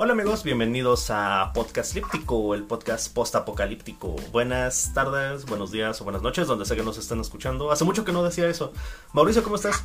Hola 0.00 0.12
amigos, 0.12 0.44
bienvenidos 0.44 1.10
a 1.10 1.50
Podcast 1.52 1.92
Líptico, 1.92 2.54
el 2.54 2.62
podcast 2.62 3.12
post-apocalíptico. 3.12 4.14
Buenas 4.30 4.94
tardes, 4.94 5.44
buenos 5.44 5.72
días 5.72 6.00
o 6.00 6.04
buenas 6.04 6.22
noches, 6.22 6.46
donde 6.46 6.64
sea 6.66 6.76
que 6.76 6.84
nos 6.84 6.98
estén 6.98 7.18
escuchando. 7.18 7.72
Hace 7.72 7.82
mucho 7.82 8.04
que 8.04 8.12
no 8.12 8.22
decía 8.22 8.46
eso. 8.46 8.72
Mauricio, 9.12 9.42
¿cómo 9.42 9.56
estás? 9.56 9.82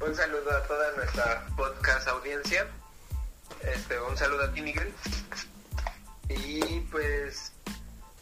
Un 0.00 0.14
saludo 0.14 0.50
a 0.50 0.62
toda 0.62 0.96
nuestra 0.96 1.46
podcast 1.58 2.08
audiencia. 2.08 2.66
Este, 3.60 4.00
un 4.00 4.16
saludo 4.16 4.44
a 4.44 4.52
ti, 4.54 4.62
Miguel. 4.62 4.90
Y 6.30 6.80
pues 6.90 7.52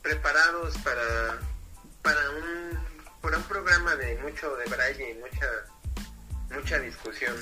preparados 0.03 0.77
para, 0.79 1.39
para 2.03 2.21
un, 2.31 2.79
para 3.21 3.37
un 3.37 3.45
programa 3.45 3.95
de 3.95 4.19
mucho 4.23 4.57
de 4.57 4.65
y 4.65 5.15
mucha, 5.21 5.47
mucha 6.53 6.81
discusión. 6.81 7.37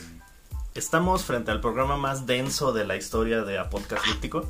Estamos 0.79 1.25
frente 1.25 1.51
al 1.51 1.61
programa 1.61 1.97
más 1.97 2.25
denso 2.25 2.73
de 2.73 2.85
la 2.87 2.95
historia 2.95 3.43
de 3.43 3.61
Podcast 3.65 4.07
Líptico. 4.07 4.49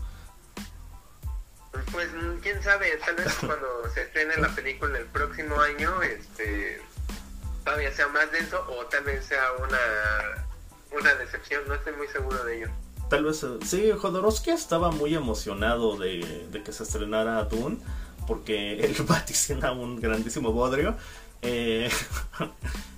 Pues 1.90 2.10
quién 2.42 2.62
sabe, 2.62 2.98
tal 3.02 3.16
vez 3.16 3.34
cuando 3.40 3.66
se 3.94 4.02
estrene 4.02 4.36
la 4.36 4.54
película 4.54 4.98
el 4.98 5.06
próximo 5.06 5.58
año, 5.58 6.02
este 6.02 6.82
todavía 7.64 7.90
sea 7.94 8.08
más 8.08 8.30
denso 8.30 8.62
o 8.68 8.84
tal 8.84 9.04
vez 9.04 9.24
sea 9.24 9.42
una, 9.56 11.00
una 11.00 11.14
decepción, 11.14 11.62
no 11.66 11.72
estoy 11.72 11.94
muy 11.94 12.08
seguro 12.08 12.44
de 12.44 12.58
ello. 12.58 12.68
Tal 13.08 13.24
vez, 13.24 13.42
eh, 13.42 13.58
sí, 13.64 13.90
Jodorowsky 13.98 14.50
estaba 14.50 14.90
muy 14.90 15.14
emocionado 15.14 15.96
de, 15.96 16.46
de 16.52 16.62
que 16.62 16.74
se 16.74 16.82
estrenara 16.82 17.42
Dune, 17.44 17.78
porque 18.26 18.80
él 18.80 18.94
vaticina 19.08 19.72
un 19.72 19.98
grandísimo 19.98 20.52
bodrio. 20.52 20.94
Eh, 21.40 21.90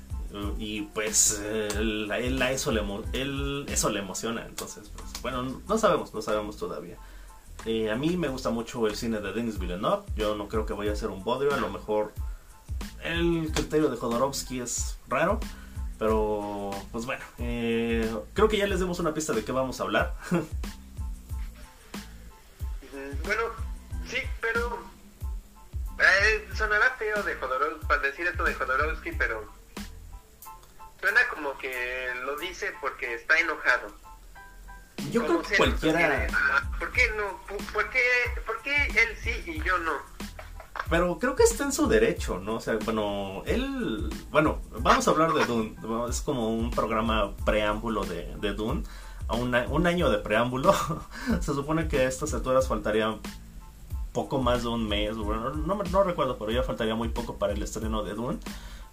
y 0.59 0.83
pues 0.83 1.41
él, 1.41 2.11
a 2.11 2.51
eso 2.51 2.71
le, 2.71 2.83
él, 3.13 3.67
eso 3.69 3.91
le 3.91 4.01
emociona, 4.01 4.47
entonces, 4.47 4.91
pues, 4.97 5.23
bueno, 5.23 5.63
no 5.67 5.79
sabemos, 5.79 6.15
no 6.15 6.23
sabemos 6.23 6.57
todavía. 6.57 6.97
Eh, 7.67 7.91
a 7.91 7.97
mí 7.97 8.17
me 8.17 8.29
gusta 8.29 8.51
mucho 8.51 8.87
el 8.87 8.97
cine 8.97 9.21
de 9.21 9.33
Denis 9.33 9.59
Villeneuve, 9.59 10.05
yo 10.17 10.35
no 10.35 10.49
creo 10.49 10.67
que 10.67 10.73
vaya 10.73 10.93
a 10.93 10.97
ser 10.97 11.11
un 11.11 11.25
bodrio, 11.25 11.53
a 11.53 11.59
lo 11.59 11.69
mejor 11.69 12.13
el 13.03 13.51
criterio 13.53 13.91
de 13.91 13.97
Jodorowsky 13.97 14.61
es 14.61 14.99
raro, 15.09 15.41
pero 15.99 16.71
pues 16.93 17.07
bueno, 17.07 17.23
eh, 17.39 18.11
creo 18.33 18.49
que 18.49 18.57
ya 18.57 18.67
les 18.67 18.81
demos 18.81 18.99
una 19.01 19.13
pista 19.13 19.33
de 19.33 19.45
qué 19.45 19.53
vamos 19.53 19.81
a 19.81 19.83
hablar. 19.83 20.15
bueno, 23.25 23.43
sí, 24.07 24.19
pero 24.41 24.79
eh, 25.99 26.49
sonará 26.55 26.95
feo 26.99 27.23
de 27.23 27.35
Jodorowsky, 27.35 27.87
para 27.87 28.03
decir 28.03 28.27
esto 28.27 28.45
de 28.45 28.55
Jodorowsky, 28.55 29.13
pero 29.13 29.60
suena 31.01 31.21
como 31.35 31.57
que 31.59 32.09
lo 32.25 32.37
dice 32.37 32.73
porque 32.81 33.15
está 33.15 33.39
enojado. 33.39 33.89
Yo 35.11 35.25
creo 35.25 35.43
que 35.43 35.57
cualquiera... 35.57 36.27
¿Por 36.79 36.93
qué 36.93 37.11
no? 37.17 37.41
¿Por 37.73 37.91
qué, 37.91 38.01
¿Por 38.47 38.61
qué 38.63 38.85
él 38.85 39.17
sí 39.23 39.31
y 39.47 39.63
yo 39.63 39.79
no? 39.79 39.93
Pero 40.89 41.19
creo 41.19 41.35
que 41.35 41.43
está 41.43 41.65
en 41.65 41.73
su 41.73 41.89
derecho, 41.89 42.39
¿no? 42.39 42.57
O 42.57 42.61
sea, 42.61 42.77
bueno, 42.85 43.43
él... 43.47 44.11
Bueno, 44.31 44.61
vamos 44.79 45.09
a 45.09 45.11
hablar 45.11 45.33
de 45.33 45.47
Dune. 45.47 45.77
Es 46.09 46.21
como 46.21 46.51
un 46.51 46.71
programa 46.71 47.35
preámbulo 47.45 48.05
de, 48.05 48.35
de 48.37 48.53
Dune. 48.53 48.83
A 49.29 49.37
un 49.37 49.87
año 49.87 50.11
de 50.11 50.19
preámbulo. 50.19 50.75
Se 51.41 51.55
supone 51.55 51.89
que 51.89 52.01
a 52.01 52.09
estas 52.09 52.35
alturas 52.35 52.69
faltaría 52.69 53.17
poco 54.13 54.41
más 54.41 54.63
de 54.63 54.69
un 54.69 54.89
mes. 54.89 55.17
Bueno, 55.17 55.51
no, 55.51 55.83
no 55.83 56.03
recuerdo, 56.03 56.37
pero 56.39 56.51
ya 56.51 56.63
faltaría 56.63 56.95
muy 56.95 57.09
poco 57.09 57.39
para 57.39 57.53
el 57.53 57.63
estreno 57.63 58.03
de 58.03 58.15
Dune. 58.15 58.39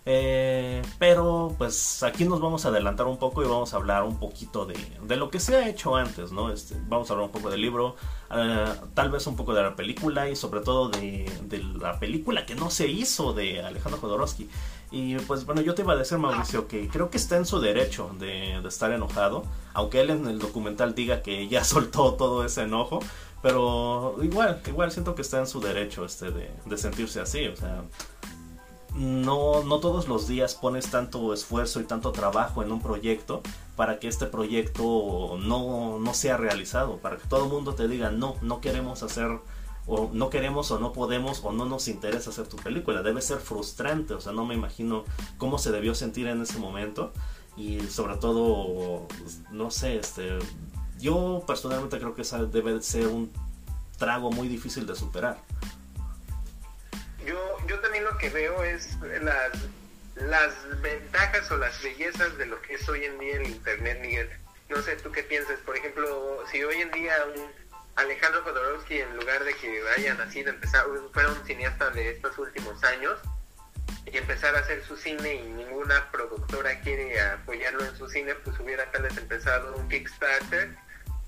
Eh, 0.09 0.81
pero 0.99 1.53
pues 1.57 2.01
aquí 2.01 2.23
nos 2.23 2.39
vamos 2.39 2.63
a 2.65 2.69
adelantar 2.69 3.07
un 3.07 3.17
poco 3.17 3.43
y 3.43 3.45
vamos 3.45 3.73
a 3.73 3.75
hablar 3.75 4.03
un 4.03 4.17
poquito 4.17 4.65
de, 4.65 4.77
de 5.03 5.17
lo 5.17 5.29
que 5.29 5.41
se 5.41 5.57
ha 5.57 5.67
hecho 5.67 5.97
antes, 5.97 6.31
¿no? 6.31 6.49
Este, 6.49 6.77
vamos 6.87 7.09
a 7.09 7.13
hablar 7.13 7.25
un 7.25 7.33
poco 7.33 7.49
del 7.49 7.59
libro, 7.59 7.97
uh, 8.31 8.87
tal 8.93 9.11
vez 9.11 9.27
un 9.27 9.35
poco 9.35 9.53
de 9.53 9.63
la 9.63 9.75
película 9.75 10.29
y 10.29 10.37
sobre 10.37 10.61
todo 10.61 10.87
de, 10.87 11.29
la 11.77 11.99
película 11.99 12.45
que 12.45 12.55
no 12.55 12.69
se 12.69 12.87
hizo 12.87 13.33
de 13.33 13.61
Alejandro 13.61 13.99
Jodorowsky. 13.99 14.49
Y 14.91 15.17
pues 15.17 15.45
bueno, 15.45 15.59
yo 15.59 15.75
te 15.75 15.81
iba 15.81 15.91
a 15.91 15.97
decir 15.97 16.17
Mauricio 16.17 16.69
que 16.69 16.87
creo 16.87 17.09
que 17.09 17.17
está 17.17 17.35
en 17.35 17.45
su 17.45 17.59
derecho 17.59 18.15
de, 18.17 18.61
de 18.61 18.67
estar 18.69 18.89
enojado, 18.93 19.43
aunque 19.73 19.99
él 19.99 20.11
en 20.11 20.25
el 20.27 20.39
documental 20.39 20.95
diga 20.95 21.21
que 21.21 21.49
ya 21.49 21.63
soltó 21.65 22.13
todo 22.13 22.45
ese 22.45 22.61
enojo. 22.61 22.99
Pero 23.41 24.15
igual, 24.23 24.61
igual 24.65 24.91
siento 24.91 25.15
que 25.15 25.21
está 25.21 25.37
en 25.39 25.47
su 25.47 25.59
derecho 25.59 26.05
este 26.05 26.31
de, 26.31 26.49
de 26.65 26.77
sentirse 26.77 27.19
así, 27.19 27.45
o 27.47 27.55
sea, 27.55 27.83
no, 28.97 29.63
no 29.63 29.79
todos 29.79 30.07
los 30.07 30.27
días 30.27 30.55
pones 30.55 30.89
tanto 30.89 31.31
esfuerzo 31.31 31.79
y 31.79 31.83
tanto 31.83 32.11
trabajo 32.11 32.63
en 32.63 32.71
un 32.71 32.81
proyecto 32.81 33.41
para 33.75 33.99
que 33.99 34.07
este 34.07 34.25
proyecto 34.25 35.37
no, 35.39 35.99
no 35.99 36.13
sea 36.15 36.35
realizado, 36.35 36.97
para 36.97 37.17
que 37.17 37.27
todo 37.27 37.45
el 37.45 37.51
mundo 37.51 37.75
te 37.75 37.87
diga, 37.87 38.09
no, 38.09 38.35
no 38.41 38.59
queremos 38.59 39.03
hacer, 39.03 39.39
o 39.85 40.09
no 40.11 40.31
queremos 40.31 40.71
o 40.71 40.79
no 40.79 40.93
podemos 40.93 41.41
o 41.43 41.51
no 41.51 41.65
nos 41.65 41.87
interesa 41.87 42.31
hacer 42.31 42.47
tu 42.47 42.57
película. 42.57 43.03
Debe 43.03 43.21
ser 43.21 43.37
frustrante, 43.37 44.15
o 44.15 44.19
sea, 44.19 44.31
no 44.33 44.45
me 44.45 44.55
imagino 44.55 45.03
cómo 45.37 45.59
se 45.59 45.71
debió 45.71 45.93
sentir 45.93 46.25
en 46.25 46.41
ese 46.41 46.57
momento 46.57 47.13
y 47.55 47.79
sobre 47.81 48.17
todo, 48.17 49.07
no 49.51 49.69
sé, 49.69 49.97
este, 49.97 50.39
yo 50.99 51.43
personalmente 51.45 51.99
creo 51.99 52.15
que 52.15 52.23
esa 52.23 52.43
debe 52.45 52.81
ser 52.81 53.07
un 53.07 53.31
trago 53.99 54.31
muy 54.31 54.47
difícil 54.47 54.87
de 54.87 54.95
superar 54.95 55.39
yo, 57.27 57.57
yo 57.67 57.79
también 57.81 58.05
lo 58.05 58.17
que 58.17 58.29
veo 58.29 58.63
es 58.63 58.97
las, 59.21 59.51
las 60.15 60.81
ventajas 60.81 61.51
o 61.51 61.57
las 61.57 61.81
bellezas 61.83 62.37
de 62.37 62.45
lo 62.45 62.61
que 62.61 62.75
es 62.75 62.89
hoy 62.89 63.05
en 63.05 63.19
día 63.19 63.35
el 63.35 63.47
Internet, 63.47 63.99
Miguel. 64.01 64.29
No 64.69 64.81
sé, 64.81 64.95
tú 64.95 65.11
qué 65.11 65.23
piensas. 65.23 65.59
Por 65.59 65.77
ejemplo, 65.77 66.43
si 66.51 66.63
hoy 66.63 66.81
en 66.81 66.91
día 66.91 67.13
un 67.35 67.51
Alejandro 67.95 68.43
Jodorowsky, 68.43 69.01
en 69.01 69.15
lugar 69.17 69.43
de 69.43 69.53
que 69.55 69.81
haya 69.97 70.13
nacido, 70.15 70.49
empezar, 70.49 70.85
fuera 71.13 71.29
un 71.29 71.45
cineasta 71.45 71.89
de 71.91 72.11
estos 72.11 72.37
últimos 72.37 72.83
años, 72.83 73.19
y 74.11 74.17
empezar 74.17 74.55
a 74.55 74.59
hacer 74.59 74.83
su 74.85 74.95
cine 74.95 75.35
y 75.35 75.41
ninguna 75.41 76.09
productora 76.11 76.79
quiere 76.81 77.19
apoyarlo 77.19 77.83
en 77.83 77.95
su 77.97 78.07
cine, 78.07 78.35
pues 78.35 78.57
hubiera 78.59 78.89
tal 78.91 79.03
vez 79.03 79.17
empezado 79.17 79.75
un 79.75 79.89
Kickstarter, 79.89 80.69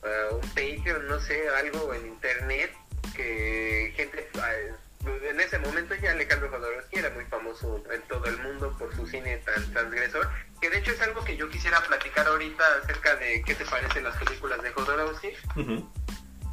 uh, 0.04 0.36
un 0.36 0.50
Patreon, 0.50 1.08
no 1.08 1.20
sé, 1.20 1.50
algo 1.50 1.94
en 1.94 2.08
internet 2.08 2.72
que 3.16 3.94
gente 3.98 4.30
uh, 4.36 4.76
en 5.06 5.40
ese 5.40 5.58
momento 5.60 5.96
ya 5.96 6.12
Alejandro 6.12 6.50
Jodorowsky 6.50 7.00
era 7.00 7.10
muy 7.12 7.26
famoso 7.26 7.84
en 7.92 8.02
todo 8.04 8.26
el 8.26 8.38
mundo 8.40 8.76
por 8.78 8.94
su 8.96 9.08
cine 9.08 9.38
tan 9.38 9.72
transgresor, 9.72 10.30
que 10.62 10.70
de 10.70 10.80
hecho 10.80 10.92
es 10.92 11.02
algo 11.02 11.24
que 11.24 11.38
yo 11.38 11.50
quisiera 11.50 11.82
platicar 11.82 12.28
ahorita 12.28 12.64
acerca 12.84 13.16
de 13.16 13.42
qué 13.44 13.56
te 13.56 13.66
parecen 13.66 14.04
las 14.04 14.18
películas 14.18 14.62
de 14.62 14.72
Jodorowsky. 14.72 15.30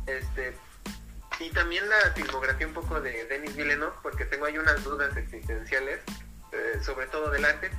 Este 0.06 0.54
y 1.38 1.50
también 1.50 1.88
la 1.88 2.12
filmografía 2.12 2.66
un 2.66 2.72
poco 2.72 3.00
de 3.00 3.26
Denis 3.26 3.54
Villeneuve, 3.54 3.92
porque 4.02 4.24
tengo 4.24 4.46
ahí 4.46 4.56
unas 4.56 4.82
dudas 4.84 5.14
existenciales, 5.16 6.00
eh, 6.52 6.80
sobre 6.82 7.06
todo 7.08 7.30
del 7.30 7.44
arte. 7.44 7.70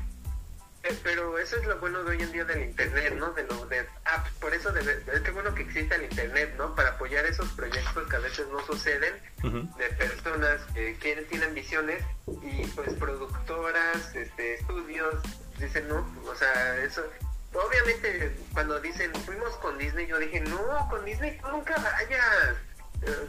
Eh, 0.87 0.97
pero 1.03 1.37
eso 1.37 1.57
es 1.57 1.65
lo 1.65 1.77
bueno 1.79 2.03
de 2.03 2.11
hoy 2.11 2.21
en 2.21 2.31
día 2.31 2.45
del 2.45 2.63
internet, 2.63 3.13
¿no? 3.15 3.31
De 3.33 3.43
lo 3.43 3.65
de 3.65 3.85
apps. 4.05 4.31
Por 4.39 4.53
eso 4.53 4.71
debe, 4.71 5.03
es 5.13 5.21
que 5.21 5.31
bueno 5.31 5.53
que 5.53 5.63
existe 5.63 5.95
el 5.95 6.03
internet, 6.03 6.53
¿no? 6.57 6.75
Para 6.75 6.89
apoyar 6.89 7.25
esos 7.25 7.49
proyectos 7.53 8.09
que 8.09 8.15
a 8.15 8.19
veces 8.19 8.47
no 8.51 8.65
suceden 8.65 9.13
de 9.43 9.85
personas 9.95 10.61
que 10.73 10.95
quieren, 10.95 11.27
tienen 11.27 11.53
visiones 11.53 12.03
y 12.41 12.65
pues 12.67 12.93
productoras, 12.93 14.15
este, 14.15 14.55
estudios 14.55 15.15
dicen 15.59 15.87
no, 15.89 16.07
o 16.25 16.35
sea, 16.35 16.77
eso. 16.83 17.03
Obviamente 17.53 18.35
cuando 18.53 18.79
dicen 18.79 19.13
fuimos 19.25 19.55
con 19.57 19.77
Disney, 19.77 20.07
yo 20.07 20.19
dije 20.19 20.39
no, 20.41 20.87
con 20.89 21.03
Disney 21.05 21.39
nunca 21.51 21.75
vayas. 21.75 22.55
Eh, 23.01 23.27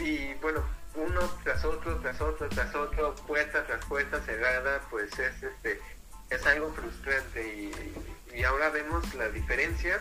y 0.00 0.34
bueno, 0.40 0.64
uno 0.94 1.20
tras 1.44 1.64
otro, 1.64 1.98
tras 2.00 2.20
otro, 2.20 2.48
tras 2.48 2.74
otro, 2.74 3.14
puerta 3.26 3.64
tras 3.66 3.84
puerta 3.84 4.20
cerrada, 4.22 4.80
pues 4.90 5.18
es 5.18 5.42
este 5.42 5.80
es 6.30 6.46
algo 6.46 6.72
frustrante 6.72 7.72
y, 8.34 8.42
ahora 8.44 8.70
vemos 8.70 9.12
la 9.14 9.28
diferencia. 9.28 10.00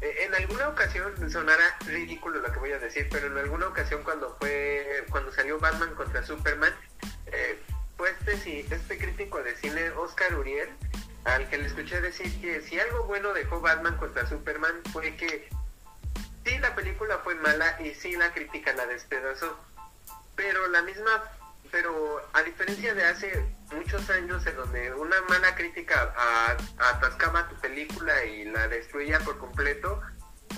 E, 0.00 0.24
en 0.24 0.34
alguna 0.34 0.68
ocasión 0.68 1.12
sonará 1.30 1.76
ridículo 1.86 2.40
lo 2.40 2.52
que 2.52 2.58
voy 2.58 2.72
a 2.72 2.78
decir, 2.78 3.08
pero 3.10 3.26
en 3.26 3.38
alguna 3.38 3.68
ocasión 3.68 4.02
cuando 4.04 4.36
fue 4.38 5.04
cuando 5.10 5.32
salió 5.32 5.58
Batman 5.58 5.94
contra 5.94 6.22
Superman, 6.22 6.74
eh, 7.26 7.58
fue 7.96 8.10
este, 8.10 8.60
este 8.60 8.98
crítico 8.98 9.42
de 9.42 9.56
cine 9.56 9.90
Oscar 9.90 10.34
Uriel 10.34 10.68
al 11.24 11.48
que 11.48 11.58
le 11.58 11.66
escuché 11.66 12.00
decir 12.00 12.40
que 12.40 12.60
si 12.60 12.78
algo 12.78 13.04
bueno 13.04 13.32
dejó 13.32 13.60
Batman 13.60 13.96
contra 13.96 14.28
Superman 14.28 14.74
fue 14.92 15.16
que 15.16 15.48
sí 16.44 16.58
la 16.58 16.74
película 16.74 17.18
fue 17.18 17.34
mala 17.34 17.80
y 17.82 17.94
sí 17.94 18.14
la 18.14 18.32
crítica 18.32 18.72
la 18.74 18.86
despedazó, 18.86 19.58
pero 20.36 20.68
la 20.68 20.82
misma 20.82 21.24
pero 21.70 22.20
a 22.32 22.42
diferencia 22.42 22.94
de 22.94 23.04
hace 23.04 23.44
muchos 23.72 24.08
años 24.10 24.46
en 24.46 24.56
donde 24.56 24.94
una 24.94 25.16
mala 25.28 25.54
crítica 25.54 26.14
atascaba 26.78 27.48
tu 27.48 27.56
película 27.56 28.24
y 28.24 28.44
la 28.44 28.68
destruía 28.68 29.18
por 29.20 29.38
completo, 29.38 30.00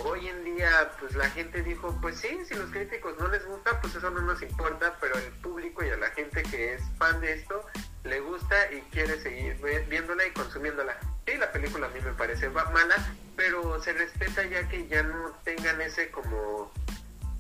hoy 0.05 0.29
en 0.29 0.45
día 0.45 0.93
pues 1.01 1.15
la 1.15 1.29
gente 1.31 1.63
dijo, 1.63 1.97
pues 2.01 2.19
sí, 2.19 2.39
si 2.47 2.55
los 2.55 2.71
críticos 2.71 3.19
no 3.19 3.29
les 3.29 3.45
gusta, 3.47 3.81
pues 3.81 3.95
eso 3.95 4.11
no 4.11 4.21
nos 4.21 4.43
importa, 4.43 4.97
pero 5.01 5.17
el 5.17 5.33
público 5.41 5.85
y 5.85 5.91
a 5.91 5.97
la 5.97 6.11
gente 6.11 6.43
que 6.45 6.75
es 6.75 6.83
fan 6.99 7.21
de 7.21 7.33
esto 7.35 7.65
le 8.05 8.21
gusta 8.21 8.73
y 8.73 8.81
quiere 8.93 9.21
seguir 9.21 9.57
viéndola 9.89 10.27
y 10.27 10.31
consumiéndola. 10.33 10.99
Sí, 11.27 11.37
la 11.37 11.53
película 11.53 11.87
a 11.87 11.91
mí 11.91 12.01
me 12.01 12.13
parece 12.13 12.49
mala, 12.49 12.97
pero 13.37 13.83
se 13.83 13.93
respeta 13.93 14.45
ya 14.45 14.69
que 14.69 14.87
ya 14.89 15.03
no 15.03 15.33
tengan 15.45 15.81
ese 15.81 16.11
como 16.11 16.73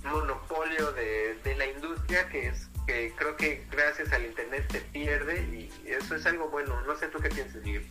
monopolio 0.04 0.92
de, 0.92 1.38
de 1.44 1.54
la 1.56 1.66
industria 1.66 2.28
que 2.28 2.48
es 2.48 2.68
que 2.88 3.12
creo 3.14 3.36
que 3.36 3.66
gracias 3.70 4.10
al 4.12 4.24
internet 4.24 4.66
se 4.72 4.80
pierde 4.80 5.42
y 5.42 5.70
eso 5.86 6.16
es 6.16 6.24
algo 6.24 6.48
bueno. 6.48 6.80
No 6.86 6.96
sé 6.96 7.08
tú 7.08 7.18
qué 7.20 7.28
piensas, 7.28 7.62
Miguel. 7.62 7.86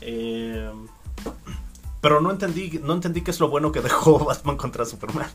Eh, 0.00 0.72
pero 2.00 2.20
no 2.20 2.30
entendí, 2.30 2.78
no 2.80 2.92
entendí 2.92 3.22
qué 3.22 3.32
es 3.32 3.40
lo 3.40 3.48
bueno 3.48 3.72
que 3.72 3.80
dejó 3.80 4.18
Batman 4.24 4.56
contra 4.56 4.84
Superman. 4.84 5.28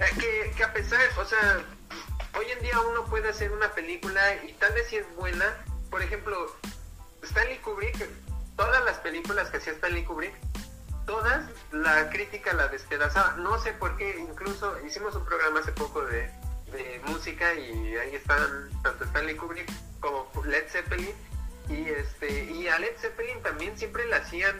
Eh, 0.00 0.52
que, 0.56 0.64
a 0.64 0.72
pesar, 0.72 1.00
o 1.16 1.24
sea, 1.24 1.64
hoy 2.36 2.46
en 2.50 2.60
día 2.60 2.80
uno 2.80 3.04
puede 3.04 3.28
hacer 3.28 3.52
una 3.52 3.72
película 3.72 4.20
y 4.44 4.52
tal 4.54 4.72
vez 4.72 4.88
si 4.88 4.96
es 4.96 5.06
buena. 5.14 5.44
Por 5.88 6.02
ejemplo, 6.02 6.52
Stanley 7.22 7.58
Kubrick, 7.58 8.08
todas 8.56 8.84
las 8.84 8.98
películas 8.98 9.48
que 9.50 9.58
hacía 9.58 9.74
Stanley 9.74 10.04
Kubrick, 10.04 10.34
todas 11.06 11.48
la 11.70 12.10
crítica 12.10 12.52
la 12.52 12.66
despedazaba. 12.66 13.36
No 13.36 13.60
sé 13.60 13.72
por 13.74 13.96
qué, 13.96 14.18
incluso 14.18 14.74
hicimos 14.84 15.14
un 15.14 15.24
programa 15.24 15.60
hace 15.60 15.70
poco 15.70 16.04
de, 16.04 16.28
música 17.06 17.54
y 17.54 17.96
ahí 17.96 18.14
están 18.14 18.70
tanto 18.82 19.04
Stanley 19.04 19.36
Kubrick 19.36 19.70
como 20.00 20.30
Led 20.44 20.68
Zeppelin. 20.68 21.14
Y 21.68 21.88
este 21.88 22.44
y 22.44 22.68
a 22.68 22.78
Led 22.78 22.96
Zeppelin 22.98 23.42
también 23.42 23.76
siempre 23.76 24.06
le 24.06 24.14
hacían 24.14 24.56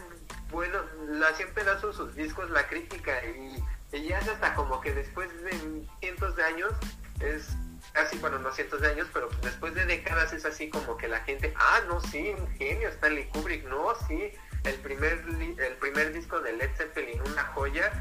bueno 0.51 0.79
le 1.09 1.25
hacían 1.27 1.51
pedazos 1.55 1.97
sus 1.97 2.15
discos 2.15 2.51
la 2.51 2.67
crítica 2.67 3.13
y, 3.25 3.63
ya 4.07 4.19
hasta 4.19 4.55
como 4.55 4.81
que 4.81 4.93
después 4.93 5.31
de 5.43 5.53
cientos 6.01 6.37
de 6.37 6.45
años 6.45 6.73
es 7.21 7.49
casi 7.93 8.19
bueno 8.19 8.39
no 8.39 8.53
cientos 8.53 8.81
de 8.81 8.89
años 8.89 9.09
pero 9.13 9.29
después 9.43 9.75
de 9.75 9.87
décadas 9.87 10.33
es 10.33 10.45
así 10.45 10.69
como 10.69 10.97
que 10.97 11.09
la 11.09 11.21
gente 11.21 11.55
ah 11.57 11.81
no 11.89 12.01
sí 12.01 12.35
un 12.37 12.49
genio 12.57 12.89
Stanley 12.89 13.27
Kubrick 13.29 13.65
no 13.69 13.95
sí 14.09 14.33
el 14.65 14.75
primer 14.81 15.25
el 15.59 15.75
primer 15.81 16.13
disco 16.13 16.41
de 16.41 16.53
Led 16.53 16.71
Zeppelin 16.77 17.21
una 17.23 17.45
joya 17.55 17.93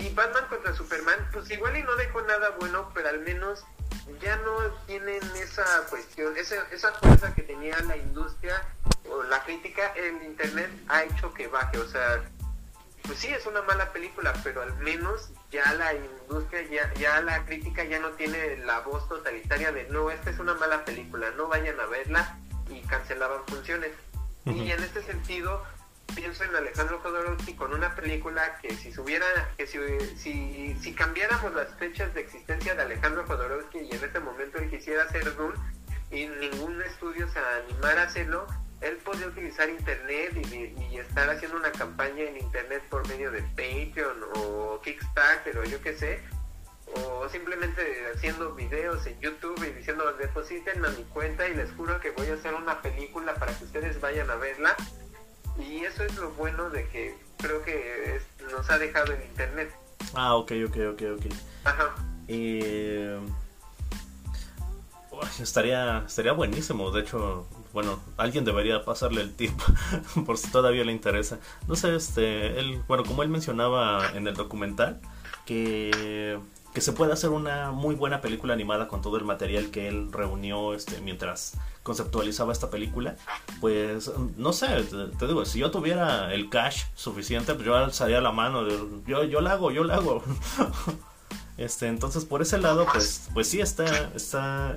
y 0.00 0.08
Batman 0.14 0.46
contra 0.48 0.74
Superman, 0.74 1.28
pues 1.32 1.50
igual 1.50 1.76
y 1.76 1.82
no 1.82 1.94
dejó 1.96 2.22
nada 2.22 2.50
bueno, 2.58 2.90
pero 2.94 3.08
al 3.08 3.20
menos 3.20 3.64
ya 4.22 4.36
no 4.36 4.70
tienen 4.86 5.22
esa 5.36 5.64
cuestión, 5.88 6.36
esa, 6.36 6.66
esa 6.72 6.92
fuerza 6.92 7.34
que 7.34 7.42
tenía 7.42 7.78
la 7.80 7.96
industria 7.96 8.62
o 9.10 9.22
la 9.24 9.42
crítica, 9.44 9.92
en 9.94 10.24
internet 10.24 10.70
ha 10.88 11.04
hecho 11.04 11.32
que 11.34 11.48
baje, 11.48 11.78
o 11.78 11.88
sea, 11.88 12.22
pues 13.02 13.18
sí 13.18 13.28
es 13.28 13.46
una 13.46 13.62
mala 13.62 13.92
película, 13.92 14.32
pero 14.42 14.62
al 14.62 14.74
menos 14.78 15.30
ya 15.50 15.72
la 15.74 15.94
industria, 15.94 16.62
ya, 16.70 16.94
ya 16.94 17.20
la 17.20 17.44
crítica 17.44 17.84
ya 17.84 17.98
no 17.98 18.10
tiene 18.10 18.58
la 18.58 18.80
voz 18.80 19.08
totalitaria 19.08 19.72
de 19.72 19.84
no, 19.88 20.10
esta 20.10 20.30
es 20.30 20.38
una 20.38 20.54
mala 20.54 20.84
película, 20.84 21.30
no 21.36 21.48
vayan 21.48 21.78
a 21.80 21.86
verla 21.86 22.38
y 22.68 22.80
cancelaban 22.82 23.40
funciones. 23.46 23.92
Y 24.46 24.70
en 24.70 24.82
este 24.82 25.02
sentido, 25.02 25.62
pienso 26.14 26.44
en 26.44 26.54
Alejandro 26.54 26.98
Jodorowsky 27.00 27.54
con 27.54 27.72
una 27.72 27.94
película 27.94 28.58
que 28.60 28.74
si 28.74 28.92
subiera, 28.92 29.26
que 29.56 29.66
si, 29.66 30.76
si, 30.80 30.94
cambiáramos 30.94 31.54
las 31.54 31.74
fechas 31.76 32.12
de 32.14 32.20
existencia 32.20 32.74
de 32.74 32.82
Alejandro 32.82 33.24
Jodorowsky 33.26 33.78
y 33.78 33.94
en 33.94 34.04
este 34.04 34.20
momento 34.20 34.58
él 34.58 34.70
quisiera 34.70 35.04
hacer 35.04 35.34
Dune 35.36 35.54
y 36.10 36.26
ningún 36.26 36.80
estudio 36.82 37.28
se 37.28 37.38
animara 37.38 38.02
a 38.02 38.04
hacerlo, 38.06 38.46
él 38.80 38.96
podría 38.98 39.28
utilizar 39.28 39.68
internet 39.68 40.32
y, 40.34 40.94
y, 40.94 40.98
estar 40.98 41.28
haciendo 41.28 41.56
una 41.56 41.70
campaña 41.72 42.24
en 42.24 42.38
internet 42.38 42.82
por 42.88 43.06
medio 43.08 43.30
de 43.30 43.42
Patreon 43.42 44.24
o 44.34 44.80
Kickstarter 44.82 45.58
o 45.58 45.64
yo 45.64 45.80
qué 45.82 45.94
sé, 45.94 46.20
o 46.86 47.28
simplemente 47.28 47.82
haciendo 48.14 48.54
videos 48.54 49.06
en 49.06 49.20
YouTube 49.20 49.62
y 49.64 49.72
diciendo 49.72 50.12
depositen 50.14 50.84
a 50.84 50.88
mi 50.90 51.04
cuenta 51.04 51.48
y 51.48 51.54
les 51.54 51.70
juro 51.72 52.00
que 52.00 52.10
voy 52.10 52.28
a 52.28 52.34
hacer 52.34 52.54
una 52.54 52.82
película 52.82 53.34
para 53.34 53.56
que 53.56 53.64
ustedes 53.64 54.00
vayan 54.00 54.28
a 54.30 54.36
verla 54.36 54.74
y 55.58 55.84
eso 55.84 56.04
es 56.04 56.16
lo 56.16 56.30
bueno 56.32 56.70
de 56.70 56.88
que 56.88 57.16
creo 57.38 57.62
que 57.62 58.20
nos 58.50 58.70
ha 58.70 58.78
dejado 58.78 59.12
en 59.12 59.22
internet. 59.22 59.74
Ah, 60.14 60.34
ok, 60.36 60.52
ok, 60.66 60.76
ok, 60.92 61.02
ok. 61.16 61.26
Ajá. 61.64 61.94
estaría, 65.40 66.04
estaría 66.06 66.32
buenísimo, 66.32 66.90
de 66.90 67.02
hecho, 67.02 67.46
bueno, 67.72 68.00
alguien 68.16 68.44
debería 68.44 68.84
pasarle 68.84 69.22
el 69.22 69.34
tip 69.34 69.58
por 70.26 70.38
si 70.38 70.50
todavía 70.50 70.84
le 70.84 70.92
interesa. 70.92 71.38
No 71.68 71.76
sé, 71.76 71.94
este, 71.94 72.58
él, 72.58 72.82
bueno, 72.88 73.04
como 73.04 73.22
él 73.22 73.28
mencionaba 73.28 74.10
en 74.14 74.26
el 74.26 74.34
documental, 74.34 75.00
que 75.46 76.38
que 76.72 76.80
se 76.80 76.92
puede 76.92 77.12
hacer 77.12 77.30
una 77.30 77.72
muy 77.72 77.94
buena 77.94 78.20
película 78.20 78.54
animada 78.54 78.86
con 78.86 79.02
todo 79.02 79.16
el 79.16 79.24
material 79.24 79.70
que 79.70 79.88
él 79.88 80.12
reunió 80.12 80.74
este, 80.74 81.00
mientras 81.00 81.54
conceptualizaba 81.82 82.52
esta 82.52 82.70
película, 82.70 83.16
pues 83.60 84.10
no 84.36 84.52
sé, 84.52 84.66
te, 85.18 85.26
digo, 85.26 85.44
si 85.44 85.58
yo 85.60 85.70
tuviera 85.70 86.32
el 86.32 86.50
cash 86.50 86.84
suficiente, 86.94 87.54
pues 87.54 87.66
yo 87.66 87.74
alzaría 87.74 88.20
la 88.20 88.32
mano, 88.32 88.68
yo, 89.06 89.24
yo 89.24 89.40
la 89.40 89.52
hago, 89.52 89.70
yo 89.70 89.84
la 89.84 89.94
hago. 89.94 90.22
este, 91.56 91.88
entonces 91.88 92.24
por 92.24 92.42
ese 92.42 92.58
lado, 92.58 92.86
pues, 92.92 93.30
pues 93.32 93.48
sí 93.48 93.60
está, 93.60 94.10
está, 94.14 94.74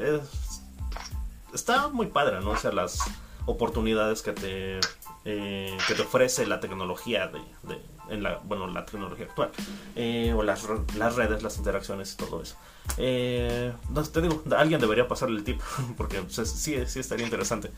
está 1.54 1.90
muy 1.90 2.08
padre, 2.08 2.40
¿no? 2.40 2.52
O 2.52 2.58
sea, 2.58 2.72
las 2.72 3.00
oportunidades 3.46 4.22
que 4.22 4.32
te, 4.32 4.80
eh, 5.26 5.78
que 5.88 5.96
te 5.96 6.02
ofrece 6.02 6.46
la 6.46 6.60
tecnología 6.60 7.28
de 7.28 7.40
en 8.10 8.24
la, 8.24 8.40
bueno, 8.44 8.68
la 8.68 8.86
tecnología 8.86 9.26
actual, 9.26 9.52
eh, 9.96 10.34
o 10.36 10.44
las, 10.44 10.68
las 10.96 11.16
redes, 11.16 11.44
las 11.44 11.58
interacciones 11.58 12.14
y 12.14 12.18
todo 12.18 12.42
eso. 12.42 12.58
Eh, 12.98 13.74
no, 13.90 14.04
te 14.04 14.22
digo, 14.22 14.44
alguien 14.58 14.80
debería 14.80 15.08
pasarle 15.08 15.38
el 15.38 15.44
tip, 15.44 15.62
porque 15.98 16.22
pues, 16.22 16.36
sí, 16.50 16.84
sí 16.86 17.00
estaría 17.00 17.26
interesante. 17.26 17.72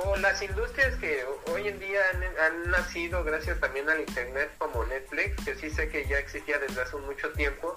O 0.00 0.16
las 0.16 0.40
industrias 0.42 0.94
que 0.96 1.24
hoy 1.52 1.66
en 1.66 1.80
día 1.80 2.00
han, 2.46 2.70
nacido 2.70 3.24
gracias 3.24 3.58
también 3.58 3.90
al 3.90 3.98
Internet, 3.98 4.52
como 4.58 4.84
Netflix, 4.84 5.44
que 5.44 5.56
sí 5.56 5.70
sé 5.70 5.88
que 5.88 6.06
ya 6.06 6.18
existía 6.18 6.58
desde 6.60 6.82
hace 6.82 6.96
mucho 6.98 7.30
tiempo, 7.32 7.76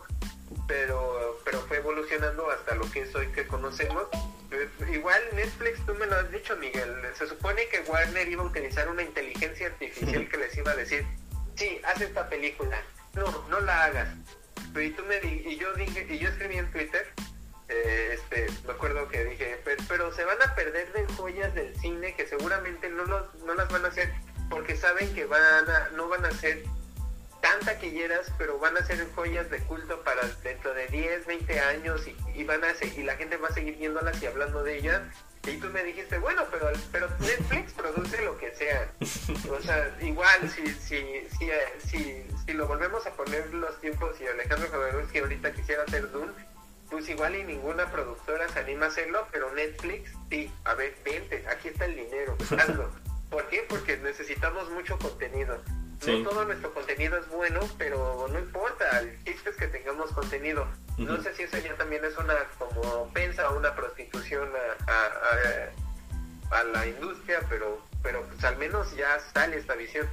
pero, 0.68 1.40
pero 1.44 1.62
fue 1.62 1.78
evolucionando 1.78 2.48
hasta 2.52 2.76
lo 2.76 2.90
que 2.92 3.02
es 3.02 3.16
hoy 3.16 3.28
que 3.30 3.48
conocemos. 3.48 4.04
Eh, 4.52 4.70
igual 4.94 5.20
Netflix, 5.34 5.84
tú 5.88 5.96
me 5.96 6.06
lo 6.06 6.16
has 6.18 6.32
dicho, 6.32 6.56
Miguel, 6.58 6.94
se 7.18 7.26
supone 7.26 7.68
que 7.70 7.80
Warner 7.90 8.28
iba 8.28 8.44
a 8.44 8.46
utilizar 8.46 8.88
una 8.88 9.02
inteligencia 9.02 9.68
artificial 9.68 10.30
que 10.30 10.38
les 10.38 10.56
iba 10.56 10.72
a 10.72 10.76
decir, 10.76 11.04
sí, 11.62 11.80
haz 11.86 12.02
esta 12.02 12.28
película. 12.28 12.81
No, 13.13 13.48
no 13.50 13.60
la 13.62 13.86
hagas. 13.86 14.10
Y, 14.75 14.90
tú 14.92 15.04
me 15.04 15.18
y 15.24 15.58
yo 15.58 15.74
dije, 15.75 16.08
y 16.10 16.18
yo 16.18 16.30
escribí 16.30 16.58
en 16.58 16.72
Twitter, 16.72 17.06
eh, 17.69 18.12
este, 18.13 18.48
me 18.66 18.74
acuerdo 18.74 19.08
que 19.10 19.25
dije, 19.25 19.60
pero, 19.88 20.13
se 20.13 20.24
van 20.24 20.42
a 20.42 20.56
perder 20.56 20.92
de 20.94 21.06
joyas 21.13 21.53
del 21.53 21.75
cine 21.80 22.15
que 22.15 22.25
seguramente 22.25 22.89
no, 22.89 23.06
los, 23.06 23.36
no 23.46 23.53
las 23.53 23.70
van 23.70 23.86
a 23.86 23.89
hacer 23.89 24.12
porque 24.50 24.75
saben 24.75 25.13
que 25.13 25.25
van 25.25 25.70
a, 25.70 25.89
no 25.96 26.10
van 26.10 26.25
a 26.25 26.32
ser 26.32 26.63
tan 27.41 27.60
taquilleras, 27.62 28.32
pero 28.38 28.60
van 28.60 28.77
a 28.77 28.86
ser 28.86 29.06
joyas 29.13 29.50
de 29.50 29.60
culto 29.60 30.03
para 30.03 30.27
dentro 30.44 30.74
de 30.74 30.88
10, 30.88 31.25
20 31.25 31.60
años 31.60 32.01
y, 32.36 32.44
van 32.44 32.63
a 32.63 32.74
y 32.84 33.03
la 33.03 33.15
gente 33.15 33.38
va 33.38 33.50
a 33.50 33.53
seguir 33.53 33.77
viéndolas 33.77 34.22
y 34.22 34.25
hablando 34.25 34.63
de 34.63 34.77
ellas 34.77 35.01
y 35.48 35.57
tú 35.57 35.67
me 35.69 35.83
dijiste, 35.83 36.19
bueno, 36.19 36.43
pero, 36.51 36.71
pero 36.91 37.10
Netflix 37.19 37.74
produce 37.74 38.24
lo 38.24 38.38
que 38.38 38.53
sea. 38.53 38.91
O 39.50 39.62
sea, 39.62 39.98
igual, 40.01 40.50
si, 40.50 40.67
si, 40.67 41.27
si, 41.29 41.50
si, 41.88 42.24
si 42.45 42.53
lo 42.53 42.67
volvemos 42.67 43.05
a 43.07 43.12
poner 43.12 43.51
los 43.53 43.79
tiempos 43.81 44.19
y 44.21 44.27
Alejandro 44.27 44.69
que 45.12 45.19
ahorita 45.19 45.51
quisiera 45.53 45.83
hacer 45.83 46.12
Dune, 46.12 46.31
pues 46.91 47.10
igual 47.10 47.36
y 47.36 47.43
ninguna 47.43 47.89
productora 47.91 48.48
se 48.50 48.60
anima 48.60 48.86
a 48.86 48.89
hacerlo, 48.89 49.27
pero 49.31 49.51
Netflix, 49.53 50.12
sí, 50.29 50.51
a 50.65 50.75
ver, 50.75 50.95
vente, 51.03 51.43
aquí 51.48 51.69
está 51.69 51.86
el 51.86 51.95
dinero, 51.95 52.38
hazlo. 52.57 52.91
¿Por 53.29 53.48
qué? 53.48 53.65
Porque 53.67 53.98
necesitamos 53.98 54.69
mucho 54.71 55.00
contenido. 55.00 55.62
No 56.08 56.29
todo 56.29 56.46
nuestro 56.46 56.74
contenido 56.74 57.17
es 57.17 57.29
bueno, 57.29 57.60
pero 57.77 58.27
no 58.31 58.39
importa, 58.39 59.00
el 59.00 59.24
chiste 59.24 59.51
es 59.51 59.55
que 59.55 59.67
tengamos 59.67 60.12
contenido. 60.12 60.65
No 60.98 61.22
sé 61.22 61.34
si 61.36 61.43
eso 61.43 61.58
ya 61.58 61.75
también 61.75 62.03
es 62.05 62.17
una 62.17 62.34
como 62.58 63.08
pensa 63.13 63.50
una 63.51 63.75
prostitución 63.75 64.50
a, 64.88 66.58
a, 66.58 66.63
la 66.63 66.88
industria, 66.88 67.39
pero, 67.50 67.81
pero 68.01 68.24
pues 68.27 68.43
al 68.43 68.58
menos 68.58 68.96
ya 68.96 69.20
sale 69.34 69.58
esta 69.58 69.75
visión. 69.75 70.08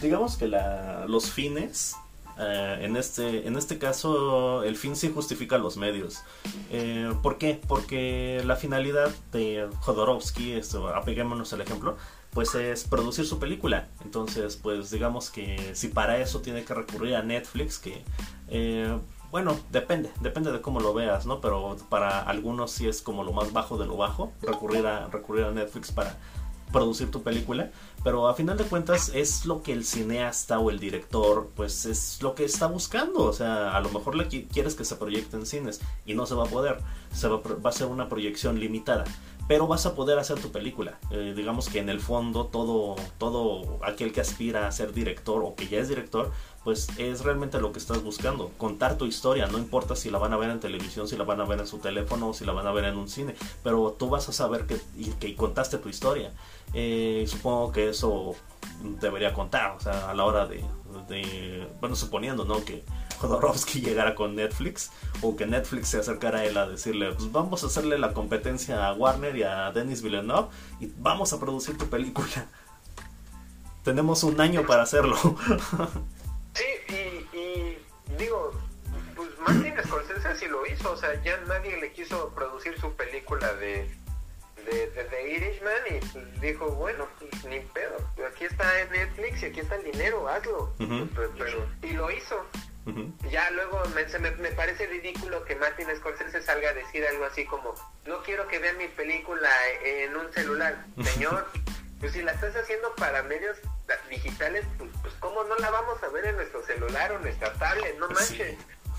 Digamos 0.00 0.36
que 0.36 0.48
la, 0.48 1.04
los 1.06 1.30
fines 1.30 1.96
eh, 2.38 2.78
en, 2.82 2.96
este, 2.96 3.46
en 3.48 3.56
este 3.56 3.78
caso, 3.78 4.62
el 4.62 4.76
fin 4.76 4.94
sí 4.94 5.10
justifica 5.12 5.58
los 5.58 5.76
medios. 5.76 6.22
Eh, 6.70 7.12
¿Por 7.22 7.36
qué? 7.36 7.60
Porque 7.66 8.42
la 8.44 8.56
finalidad 8.56 9.10
de 9.32 9.68
Jodorowsky, 9.80 10.52
esto, 10.52 10.88
apeguémonos 10.88 11.52
al 11.52 11.62
ejemplo, 11.62 11.96
pues 12.38 12.54
es 12.54 12.84
producir 12.84 13.26
su 13.26 13.40
película. 13.40 13.88
Entonces, 14.04 14.56
pues 14.56 14.92
digamos 14.92 15.28
que 15.28 15.72
si 15.74 15.88
para 15.88 16.18
eso 16.18 16.38
tiene 16.38 16.64
que 16.64 16.72
recurrir 16.72 17.16
a 17.16 17.22
Netflix, 17.24 17.80
que 17.80 18.04
eh, 18.46 18.96
bueno, 19.32 19.58
depende, 19.72 20.12
depende 20.20 20.52
de 20.52 20.60
cómo 20.60 20.78
lo 20.78 20.94
veas, 20.94 21.26
¿no? 21.26 21.40
Pero 21.40 21.76
para 21.88 22.20
algunos 22.20 22.70
sí 22.70 22.86
es 22.86 23.02
como 23.02 23.24
lo 23.24 23.32
más 23.32 23.52
bajo 23.52 23.76
de 23.76 23.86
lo 23.86 23.96
bajo, 23.96 24.32
recurrir 24.40 24.86
a, 24.86 25.08
recurrir 25.08 25.46
a 25.46 25.50
Netflix 25.50 25.90
para 25.90 26.16
producir 26.70 27.10
tu 27.10 27.24
película, 27.24 27.72
pero 28.04 28.28
a 28.28 28.34
final 28.34 28.56
de 28.56 28.62
cuentas 28.62 29.10
es 29.14 29.44
lo 29.44 29.64
que 29.64 29.72
el 29.72 29.84
cineasta 29.84 30.60
o 30.60 30.70
el 30.70 30.78
director 30.78 31.50
pues 31.56 31.86
es 31.86 32.22
lo 32.22 32.36
que 32.36 32.44
está 32.44 32.68
buscando, 32.68 33.24
o 33.24 33.32
sea, 33.32 33.74
a 33.74 33.80
lo 33.80 33.88
mejor 33.88 34.14
le 34.14 34.28
quieres 34.28 34.76
que 34.76 34.84
se 34.84 34.94
proyecte 34.94 35.36
en 35.36 35.44
cines 35.44 35.80
y 36.06 36.14
no 36.14 36.24
se 36.24 36.36
va 36.36 36.44
a 36.44 36.48
poder, 36.48 36.78
se 37.12 37.26
va, 37.26 37.40
va 37.40 37.70
a 37.70 37.72
ser 37.72 37.88
una 37.88 38.08
proyección 38.08 38.60
limitada, 38.60 39.04
pero 39.48 39.66
vas 39.66 39.86
a 39.86 39.94
poder 39.94 40.18
hacer 40.18 40.38
tu 40.38 40.52
película. 40.52 40.98
Eh, 41.10 41.32
digamos 41.34 41.68
que 41.68 41.80
en 41.80 41.88
el 41.88 42.00
fondo 42.00 42.46
todo, 42.46 42.96
todo 43.16 43.78
aquel 43.82 44.12
que 44.12 44.20
aspira 44.20 44.68
a 44.68 44.72
ser 44.72 44.92
director 44.92 45.42
o 45.42 45.54
que 45.56 45.66
ya 45.66 45.78
es 45.78 45.88
director, 45.88 46.30
pues 46.62 46.88
es 46.98 47.24
realmente 47.24 47.58
lo 47.58 47.72
que 47.72 47.78
estás 47.78 48.02
buscando, 48.02 48.50
contar 48.58 48.98
tu 48.98 49.06
historia, 49.06 49.46
no 49.46 49.56
importa 49.56 49.96
si 49.96 50.10
la 50.10 50.18
van 50.18 50.34
a 50.34 50.36
ver 50.36 50.50
en 50.50 50.60
televisión, 50.60 51.08
si 51.08 51.16
la 51.16 51.24
van 51.24 51.40
a 51.40 51.46
ver 51.46 51.58
en 51.60 51.66
su 51.66 51.78
teléfono 51.78 52.28
o 52.28 52.34
si 52.34 52.44
la 52.44 52.52
van 52.52 52.66
a 52.66 52.72
ver 52.72 52.84
en 52.84 52.98
un 52.98 53.08
cine, 53.08 53.34
pero 53.64 53.96
tú 53.98 54.10
vas 54.10 54.28
a 54.28 54.32
saber 54.32 54.66
que, 54.66 54.78
que 55.18 55.34
contaste 55.34 55.78
tu 55.78 55.88
historia. 55.88 56.30
Eh, 56.74 57.24
supongo 57.26 57.72
que 57.72 57.88
eso 57.88 58.34
debería 59.00 59.32
contar, 59.32 59.76
o 59.76 59.80
sea, 59.80 60.10
a 60.10 60.14
la 60.14 60.24
hora 60.24 60.46
de, 60.46 60.62
de 61.08 61.66
bueno, 61.80 61.96
suponiendo, 61.96 62.44
¿no? 62.44 62.62
Que 62.64 62.84
Jodorowsky 63.20 63.80
llegara 63.84 64.14
con 64.14 64.34
Netflix 64.34 64.90
o 65.22 65.36
que 65.36 65.46
Netflix 65.46 65.88
se 65.88 65.98
acercara 65.98 66.40
a 66.40 66.44
él 66.44 66.56
a 66.56 66.68
decirle, 66.68 67.12
pues 67.12 67.30
vamos 67.32 67.64
a 67.64 67.66
hacerle 67.66 67.98
la 67.98 68.12
competencia 68.12 68.86
a 68.86 68.94
Warner 68.94 69.36
y 69.36 69.42
a 69.42 69.70
Denis 69.72 70.02
Villeneuve 70.02 70.48
y 70.80 70.92
vamos 70.98 71.32
a 71.32 71.40
producir 71.40 71.76
tu 71.76 71.88
película. 71.88 72.28
Tenemos 73.84 74.22
un 74.22 74.40
año 74.40 74.66
para 74.66 74.82
hacerlo. 74.82 75.16
sí, 76.54 76.94
y, 76.94 77.78
digo, 78.18 78.52
pues 79.16 79.30
Martin 79.46 79.74
Scorsese 79.84 80.36
sí 80.36 80.46
lo 80.46 80.66
hizo, 80.66 80.92
o 80.92 80.96
sea, 80.96 81.22
ya 81.22 81.38
nadie 81.46 81.80
le 81.80 81.92
quiso 81.92 82.30
producir 82.34 82.78
su 82.80 82.92
película 82.92 83.52
de 83.54 83.88
de, 84.70 85.04
de, 85.04 85.32
Irishman 85.32 85.72
y 85.90 86.40
dijo, 86.40 86.70
bueno, 86.72 87.06
pues, 87.18 87.44
ni 87.44 87.60
pedo, 87.60 87.96
aquí 88.28 88.44
está 88.44 88.64
Netflix 88.90 89.42
y 89.42 89.46
aquí 89.46 89.60
está 89.60 89.76
el 89.76 89.84
dinero, 89.92 90.28
hazlo. 90.28 90.74
y 91.82 91.92
lo 91.92 92.10
hizo. 92.10 92.44
Ya 93.30 93.50
luego 93.50 93.82
me, 93.94 94.30
me, 94.30 94.50
parece 94.52 94.86
ridículo 94.86 95.44
que 95.44 95.56
Martin 95.56 95.88
Scorsese 95.96 96.40
salga 96.42 96.70
a 96.70 96.74
decir 96.74 97.04
algo 97.06 97.24
así 97.24 97.44
como, 97.44 97.74
no 98.06 98.22
quiero 98.22 98.48
que 98.48 98.58
vean 98.58 98.78
mi 98.78 98.88
película 98.88 99.50
en 99.84 100.16
un 100.16 100.32
celular. 100.32 100.84
Señor, 101.02 101.46
pues 102.00 102.12
si 102.12 102.22
la 102.22 102.32
estás 102.32 102.54
haciendo 102.56 102.94
para 102.94 103.22
medios 103.22 103.58
digitales, 104.08 104.64
pues, 104.78 104.90
pues 105.02 105.14
cómo 105.20 105.44
no 105.44 105.56
la 105.56 105.70
vamos 105.70 106.02
a 106.02 106.08
ver 106.08 106.26
en 106.26 106.36
nuestro 106.36 106.64
celular 106.64 107.12
o 107.12 107.18
nuestra 107.18 107.52
tablet, 107.54 107.98
no 107.98 108.08
manches. 108.08 108.56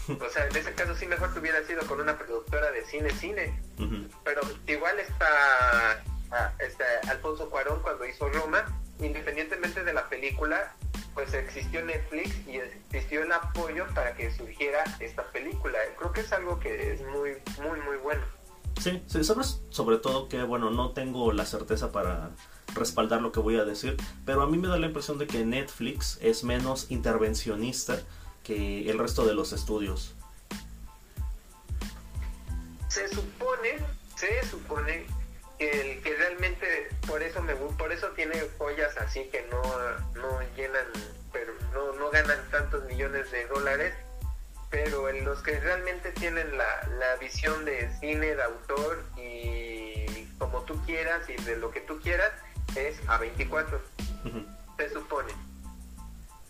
O 0.10 0.30
sea, 0.30 0.48
en 0.48 0.56
ese 0.56 0.74
caso 0.74 0.96
sí 0.96 1.06
mejor 1.06 1.32
que 1.34 1.40
hubiera 1.40 1.64
sido 1.66 1.86
con 1.86 2.02
una 2.02 2.18
productora 2.18 2.72
de 2.72 2.84
cine, 2.86 3.12
cine. 3.12 3.60
Pero 4.24 4.42
igual 4.66 5.00
está, 5.00 6.04
ah, 6.32 6.52
está 6.60 6.84
Alfonso 7.10 7.50
Cuarón 7.50 7.82
cuando 7.82 8.06
hizo 8.06 8.28
Roma, 8.30 8.66
independientemente 9.00 9.84
de 9.84 9.94
la 9.94 10.10
película, 10.10 10.74
pues 11.20 11.34
existió 11.34 11.84
Netflix 11.84 12.32
y 12.48 12.58
existió 12.58 13.24
el 13.24 13.32
apoyo 13.32 13.86
para 13.94 14.16
que 14.16 14.34
surgiera 14.34 14.84
esta 15.00 15.24
película. 15.32 15.78
Creo 15.98 16.14
que 16.14 16.22
es 16.22 16.32
algo 16.32 16.60
que 16.60 16.94
es 16.94 17.02
muy, 17.02 17.32
muy, 17.62 17.80
muy 17.82 17.98
bueno. 18.02 18.22
Sí, 18.80 19.04
sí 19.08 19.24
sabes 19.26 19.62
sobre 19.70 19.98
todo 19.98 20.30
que, 20.30 20.42
bueno, 20.44 20.70
no 20.70 20.92
tengo 20.92 21.34
la 21.34 21.46
certeza 21.46 21.92
para 21.92 22.30
respaldar 22.74 23.22
lo 23.22 23.32
que 23.34 23.42
voy 23.42 23.58
a 23.58 23.66
decir, 23.66 23.98
pero 24.26 24.44
a 24.44 24.48
mí 24.48 24.58
me 24.58 24.70
da 24.70 24.78
la 24.78 24.86
impresión 24.86 25.18
de 25.18 25.28
que 25.28 25.44
Netflix 25.44 26.18
es 26.22 26.44
menos 26.44 26.90
intervencionista 26.90 28.00
que 28.44 28.90
el 28.90 28.98
resto 28.98 29.26
de 29.26 29.34
los 29.34 29.52
estudios. 29.52 30.16
Se 32.88 33.10
supone, 33.10 33.80
se 34.16 34.48
supone 34.48 35.06
que 35.60 35.82
el 35.82 36.02
que 36.02 36.16
realmente 36.16 36.90
por 37.06 37.22
eso 37.22 37.42
me 37.44 37.54
por 37.54 37.92
eso 37.92 38.08
tiene 38.16 38.42
joyas 38.58 38.98
así 38.98 39.26
que 39.26 39.46
no, 39.52 39.62
no 40.20 40.42
llenan 40.56 40.86
pero 41.32 41.54
no, 41.74 41.94
no 41.94 42.10
ganan 42.10 42.40
tantos 42.50 42.84
millones 42.86 43.30
de 43.30 43.46
dólares 43.48 43.94
pero 44.70 45.10
en 45.10 45.26
los 45.26 45.42
que 45.42 45.60
realmente 45.60 46.12
tienen 46.12 46.58
la, 46.58 46.88
la 46.98 47.16
visión 47.18 47.66
de 47.66 47.92
cine 48.00 48.36
de 48.36 48.44
autor 48.44 49.04
y 49.18 50.26
como 50.38 50.62
tú 50.64 50.80
quieras 50.86 51.30
y 51.30 51.36
de 51.44 51.58
lo 51.58 51.72
que 51.72 51.82
tú 51.82 52.00
quieras 52.00 52.32
es 52.76 52.98
a 53.08 53.18
24 53.18 53.82
se 54.78 54.90
supone 54.90 55.34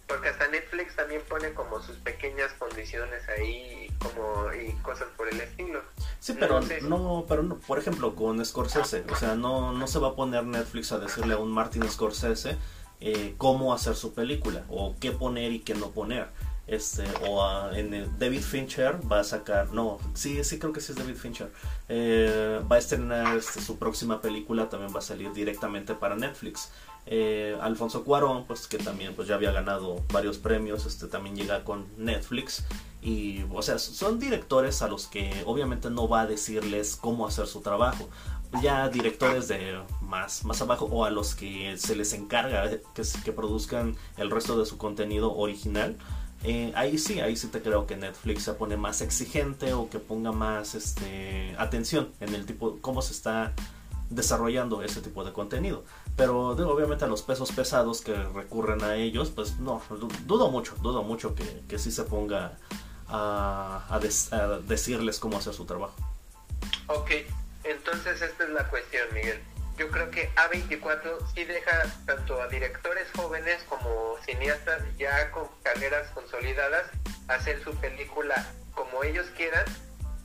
porque 0.09 0.29
hasta 0.29 0.47
Netflix 0.47 0.95
también 0.95 1.21
pone 1.29 1.53
como 1.53 1.79
sus 1.81 1.95
pequeñas 1.97 2.51
condiciones 2.57 3.29
ahí 3.29 3.87
como 3.99 4.51
y 4.53 4.73
cosas 4.81 5.07
por 5.15 5.29
el 5.29 5.39
estilo. 5.39 5.81
Sí, 6.19 6.35
pero 6.37 6.59
no, 6.81 7.25
pero 7.27 7.43
no, 7.43 7.59
por 7.59 7.77
ejemplo 7.77 8.15
con 8.15 8.43
Scorsese, 8.43 9.05
o 9.09 9.15
sea, 9.15 9.35
no, 9.35 9.71
no 9.71 9.87
se 9.87 9.99
va 9.99 10.09
a 10.09 10.15
poner 10.15 10.43
Netflix 10.43 10.91
a 10.91 10.97
decirle 10.97 11.35
a 11.35 11.37
un 11.37 11.51
Martin 11.51 11.87
Scorsese 11.87 12.57
eh, 12.99 13.35
cómo 13.37 13.71
hacer 13.71 13.95
su 13.95 14.13
película 14.13 14.63
o 14.67 14.95
qué 14.99 15.11
poner 15.11 15.51
y 15.51 15.59
qué 15.59 15.75
no 15.75 15.91
poner. 15.91 16.27
Este, 16.65 17.03
o 17.27 17.71
en 17.71 17.95
el 17.95 18.19
David 18.19 18.41
Fincher 18.41 18.99
va 19.11 19.21
a 19.21 19.23
sacar, 19.23 19.73
no, 19.73 19.97
sí, 20.13 20.43
sí 20.43 20.59
creo 20.59 20.71
que 20.71 20.81
sí 20.81 20.91
es 20.91 20.99
David 20.99 21.15
Fincher, 21.15 21.51
eh, 21.87 22.61
va 22.71 22.75
a 22.75 22.79
estrenar 22.79 23.37
este, 23.37 23.59
su 23.59 23.79
próxima 23.79 24.21
película, 24.21 24.69
también 24.69 24.93
va 24.93 24.99
a 24.99 25.01
salir 25.01 25.33
directamente 25.33 25.95
para 25.95 26.15
Netflix. 26.15 26.71
Eh, 27.05 27.57
Alfonso 27.61 28.03
Cuarón, 28.03 28.45
pues 28.45 28.67
que 28.67 28.77
también 28.77 29.15
pues 29.15 29.27
ya 29.27 29.35
había 29.35 29.51
ganado 29.51 30.03
varios 30.13 30.37
premios, 30.37 30.85
este 30.85 31.07
también 31.07 31.35
llega 31.35 31.63
con 31.63 31.87
Netflix 31.97 32.63
y 33.01 33.43
o 33.51 33.61
sea, 33.61 33.79
son 33.79 34.19
directores 34.19 34.81
a 34.81 34.87
los 34.87 35.07
que 35.07 35.43
obviamente 35.45 35.89
no 35.89 36.07
va 36.07 36.21
a 36.21 36.25
decirles 36.27 36.95
cómo 36.95 37.25
hacer 37.25 37.47
su 37.47 37.61
trabajo. 37.61 38.09
Ya 38.63 38.89
directores 38.89 39.47
de 39.47 39.79
más, 40.01 40.43
más 40.43 40.61
abajo 40.61 40.85
o 40.85 41.05
a 41.05 41.11
los 41.11 41.35
que 41.35 41.77
se 41.77 41.95
les 41.95 42.13
encarga 42.13 42.69
que, 42.95 43.31
produzcan 43.31 43.95
el 44.17 44.31
resto 44.31 44.57
de 44.57 44.65
su 44.65 44.77
contenido 44.77 45.35
original, 45.35 45.97
eh, 46.43 46.71
ahí 46.75 46.97
sí, 46.97 47.19
ahí 47.19 47.35
sí 47.35 47.47
te 47.47 47.61
creo 47.61 47.85
que 47.85 47.95
Netflix 47.95 48.43
se 48.43 48.53
pone 48.53 48.75
más 48.75 49.01
exigente 49.01 49.73
o 49.73 49.89
que 49.89 49.99
ponga 49.99 50.31
más 50.31 50.73
este, 50.73 51.53
atención 51.57 52.09
en 52.21 52.33
el 52.33 52.45
tipo, 52.45 52.79
cómo 52.81 53.01
se 53.01 53.13
está 53.13 53.53
desarrollando 54.09 54.81
ese 54.81 55.01
tipo 55.01 55.23
de 55.23 55.33
contenido. 55.33 55.83
Pero 56.19 56.49
obviamente 56.49 57.05
a 57.05 57.07
los 57.07 57.21
pesos 57.21 57.49
pesados 57.53 58.01
que 58.01 58.13
recurren 58.13 58.83
a 58.83 58.97
ellos, 58.97 59.29
pues 59.29 59.55
no, 59.59 59.81
dudo 60.25 60.51
mucho, 60.51 60.75
dudo 60.81 61.01
mucho 61.01 61.33
que, 61.33 61.63
que 61.69 61.79
sí 61.79 61.93
se 61.93 62.03
ponga 62.03 62.57
a, 63.07 63.99
decirles 64.67 65.17
cómo 65.17 65.37
hacer 65.37 65.53
su 65.53 65.65
trabajo. 65.65 65.95
Ok, 66.87 67.11
entonces 67.63 68.21
esta 68.21 68.43
es 68.43 68.49
la 68.49 68.67
cuestión, 68.67 69.07
Miguel. 69.13 69.39
Yo 69.77 69.89
creo 69.89 70.11
que 70.11 70.29
A24 70.35 71.25
sí 71.33 71.45
deja 71.45 71.85
tanto 72.05 72.41
a 72.41 72.49
directores 72.49 73.07
jóvenes 73.15 73.63
como 73.69 74.17
cineastas 74.25 74.83
ya 74.97 75.31
con 75.31 75.47
carreras 75.63 76.09
consolidadas 76.09 76.83
hacer 77.29 77.63
su 77.63 77.73
película 77.75 78.45
como 78.75 79.05
ellos 79.05 79.27
quieran 79.37 79.63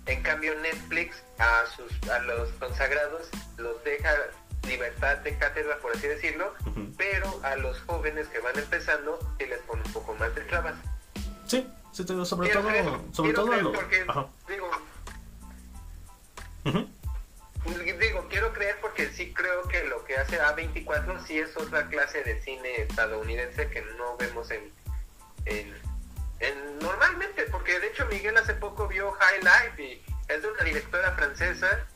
en 0.06 0.22
cambio 0.24 0.58
Netflix 0.60 1.22
a 1.38 1.62
sus 1.76 2.10
a 2.10 2.18
los 2.20 2.48
consagrados 2.54 3.28
los 3.58 3.82
deja 3.84 4.10
libertad 4.64 5.18
de 5.18 5.36
cátedra 5.38 5.78
por 5.78 5.96
así 5.96 6.06
decirlo, 6.06 6.54
pero 6.96 7.40
a 7.42 7.56
los 7.56 7.80
jóvenes 7.82 8.28
que 8.28 8.38
van 8.40 8.58
empezando 8.58 9.18
sí 9.38 9.46
les 9.46 9.60
pone 9.60 9.82
un 9.84 9.92
poco 9.92 10.14
más 10.14 10.34
de 10.34 10.42
trabas. 10.42 10.74
Sí, 11.46 11.66
sí 11.92 12.04
sobre 12.06 12.50
todo 12.50 13.04
sobre 13.12 13.32
todo 13.32 13.72
porque, 13.72 14.06
digo 14.48 14.70
digo 17.98 18.26
quiero 18.28 18.52
creer 18.52 18.76
porque 18.80 19.10
sí 19.10 19.32
creo 19.32 19.62
que 19.68 19.84
lo 19.84 20.04
que 20.04 20.16
hace 20.16 20.40
A24 20.40 21.26
sí 21.26 21.38
es 21.38 21.56
otra 21.56 21.88
clase 21.88 22.22
de 22.22 22.40
cine 22.42 22.82
estadounidense 22.82 23.68
que 23.68 23.82
no 23.98 24.16
vemos 24.16 24.50
en, 24.50 24.72
en 25.46 25.84
normalmente, 26.80 27.44
porque 27.50 27.78
de 27.80 27.88
hecho 27.88 28.06
Miguel 28.06 28.36
hace 28.36 28.54
poco 28.54 28.86
vio 28.88 29.12
High 29.12 29.40
Life 29.40 29.82
y 29.82 30.04
es 30.28 30.42
de 30.42 30.50
una 30.50 30.64
directora 30.64 31.12
francesa. 31.12 31.86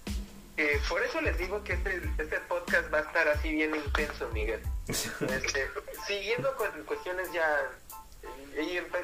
Por 0.88 1.02
eso 1.02 1.20
les 1.20 1.38
digo 1.38 1.62
que 1.62 1.74
este, 1.74 2.02
este 2.18 2.40
podcast 2.48 2.92
va 2.92 2.98
a 2.98 3.02
estar 3.02 3.28
así 3.28 3.50
bien 3.50 3.74
intenso, 3.74 4.28
Miguel. 4.32 4.60
Este, 4.88 5.68
siguiendo 6.06 6.54
con 6.56 6.68
cuestiones 6.84 7.32
ya... 7.32 7.46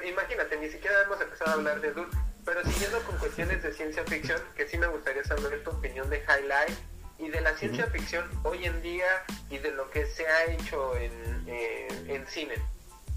imagínate, 0.05 0.57
ni 0.59 0.69
siquiera 0.69 1.03
hemos 1.05 1.21
empezado 1.21 1.51
a 1.51 1.55
hablar 1.55 1.81
de 1.81 1.93
Dune, 1.93 2.11
pero 2.45 2.65
siguiendo 2.65 3.01
con 3.03 3.17
cuestiones 3.19 3.63
de 3.63 3.73
ciencia 3.73 4.05
ficción, 4.05 4.41
que 4.57 4.67
sí 4.69 4.79
me 4.79 4.87
gustaría 4.87 5.25
saber 5.25 5.63
tu 5.63 5.71
opinión 5.71 6.09
de 6.11 6.21
High 6.23 6.43
Life 6.43 6.83
y 7.19 7.29
de 7.29 7.41
la 7.41 7.57
ciencia 7.57 7.87
ficción 7.87 8.29
hoy 8.43 8.65
en 8.65 8.83
día 8.83 9.07
y 9.51 9.59
de 9.59 9.71
lo 9.71 9.91
que 9.91 10.07
se 10.07 10.27
ha 10.27 10.47
hecho 10.47 10.97
en, 10.97 11.13
eh, 11.47 11.89
en 12.09 12.27
cine. 12.27 12.55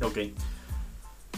Ok. 0.02 0.18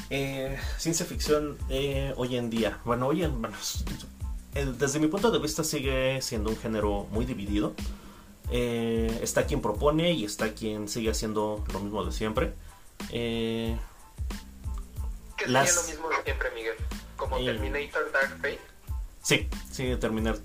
Eh, 0.10 0.58
ciencia 0.78 1.06
ficción 1.06 1.58
eh, 1.70 2.14
hoy 2.18 2.36
en 2.36 2.50
día. 2.50 2.80
Bueno, 2.84 3.08
hoy 3.08 3.24
en, 3.24 3.42
desde 4.54 5.00
mi 5.00 5.08
punto 5.08 5.32
de 5.32 5.40
vista 5.40 5.64
sigue 5.64 6.22
siendo 6.22 6.50
un 6.50 6.58
género 6.58 7.08
muy 7.12 7.26
dividido. 7.26 7.74
Eh, 8.52 9.20
está 9.22 9.46
quien 9.46 9.62
propone 9.62 10.12
y 10.12 10.26
está 10.26 10.54
quien 10.54 10.90
sigue 10.90 11.12
haciendo 11.12 11.64
lo 11.72 11.80
mismo 11.80 12.04
de 12.04 12.12
siempre. 12.12 12.54
¿Qué 13.10 13.78
sería 15.38 15.64
lo 15.64 15.84
mismo 15.84 16.10
de 16.10 16.24
siempre, 16.24 16.52
Miguel? 16.56 16.76
¿Como 17.16 17.38
Terminator 17.38 18.12
Dark 18.12 18.38
Fate? 18.38 18.60
Sí, 19.22 19.48
sí, 19.72 19.96
Terminator, 19.98 20.42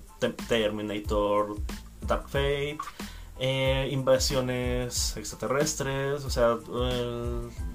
Terminator 0.47 1.55
Dark 2.01 2.29
Fate. 2.29 2.77
invasiones 3.89 5.17
extraterrestres, 5.17 6.23
o 6.23 6.29
sea, 6.29 6.57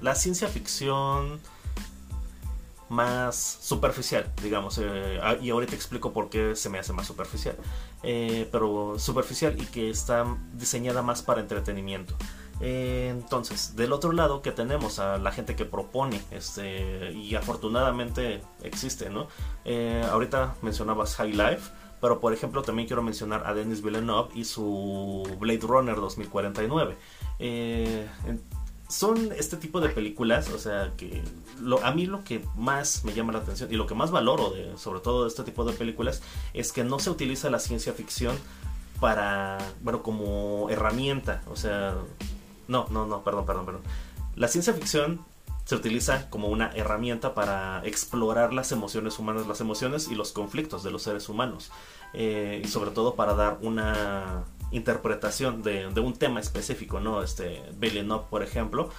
la 0.00 0.14
ciencia 0.14 0.46
ficción 0.48 1.40
más 2.90 3.36
superficial, 3.62 4.30
digamos. 4.42 4.78
Eh, 4.78 5.18
ah, 5.22 5.36
y 5.40 5.50
ahorita 5.50 5.74
explico 5.74 6.12
por 6.12 6.28
qué 6.28 6.54
se 6.56 6.68
me 6.68 6.78
hace 6.78 6.92
más 6.92 7.06
superficial. 7.06 7.56
eh, 8.02 8.48
pero 8.50 8.98
superficial 8.98 9.60
y 9.60 9.66
que 9.66 9.90
está 9.90 10.24
diseñada 10.54 11.02
más 11.02 11.22
para 11.22 11.40
entretenimiento. 11.40 12.14
Eh, 12.60 13.08
entonces, 13.10 13.74
del 13.76 13.92
otro 13.92 14.12
lado 14.12 14.42
que 14.42 14.52
tenemos 14.52 14.98
a 14.98 15.18
la 15.18 15.32
gente 15.32 15.56
que 15.56 15.64
propone, 15.64 16.20
este, 16.30 17.12
y 17.12 17.34
afortunadamente 17.34 18.42
existe, 18.62 19.08
¿no? 19.10 19.28
Eh, 19.64 20.04
ahorita 20.10 20.56
mencionabas 20.62 21.16
High 21.16 21.32
Life, 21.32 21.70
pero 22.00 22.20
por 22.20 22.32
ejemplo 22.32 22.62
también 22.62 22.86
quiero 22.86 23.02
mencionar 23.02 23.46
a 23.46 23.54
Denis 23.54 23.82
Villeneuve 23.82 24.30
y 24.34 24.44
su 24.44 25.26
Blade 25.38 25.60
Runner 25.62 25.96
2049. 25.96 26.96
Eh, 27.38 28.06
son 28.90 29.32
este 29.32 29.56
tipo 29.56 29.80
de 29.80 29.88
películas, 29.88 30.50
o 30.50 30.58
sea, 30.58 30.92
que 30.96 31.22
lo, 31.60 31.82
a 31.84 31.92
mí 31.92 32.06
lo 32.06 32.24
que 32.24 32.44
más 32.56 33.04
me 33.04 33.14
llama 33.14 33.32
la 33.32 33.38
atención 33.38 33.72
y 33.72 33.76
lo 33.76 33.86
que 33.86 33.94
más 33.94 34.10
valoro 34.10 34.50
de, 34.50 34.76
sobre 34.76 35.00
todo 35.00 35.22
de 35.22 35.28
este 35.28 35.44
tipo 35.44 35.64
de 35.64 35.72
películas 35.72 36.22
es 36.52 36.72
que 36.72 36.84
no 36.84 36.98
se 36.98 37.10
utiliza 37.10 37.50
la 37.50 37.60
ciencia 37.60 37.92
ficción 37.92 38.36
para, 38.98 39.58
bueno, 39.82 40.02
como 40.02 40.68
herramienta, 40.70 41.42
o 41.48 41.56
sea, 41.56 41.94
no, 42.68 42.86
no, 42.90 43.06
no, 43.06 43.22
perdón, 43.22 43.46
perdón, 43.46 43.66
perdón. 43.66 43.82
La 44.34 44.48
ciencia 44.48 44.74
ficción 44.74 45.24
se 45.64 45.76
utiliza 45.76 46.28
como 46.28 46.48
una 46.48 46.72
herramienta 46.74 47.32
para 47.32 47.82
explorar 47.84 48.52
las 48.52 48.72
emociones 48.72 49.18
humanas, 49.20 49.46
las 49.46 49.60
emociones 49.60 50.08
y 50.08 50.16
los 50.16 50.32
conflictos 50.32 50.82
de 50.82 50.90
los 50.90 51.02
seres 51.02 51.28
humanos. 51.28 51.70
Eh, 52.12 52.60
y 52.64 52.68
sobre 52.68 52.90
todo 52.90 53.14
para 53.14 53.34
dar 53.34 53.58
una 53.62 54.42
interpretación 54.70 55.62
de, 55.62 55.86
un 56.00 56.14
tema 56.14 56.40
específico, 56.40 57.00
¿no? 57.00 57.22
Este, 57.22 57.62
Villeneuve, 57.76 58.24
por 58.30 58.42
ejemplo, 58.42 58.90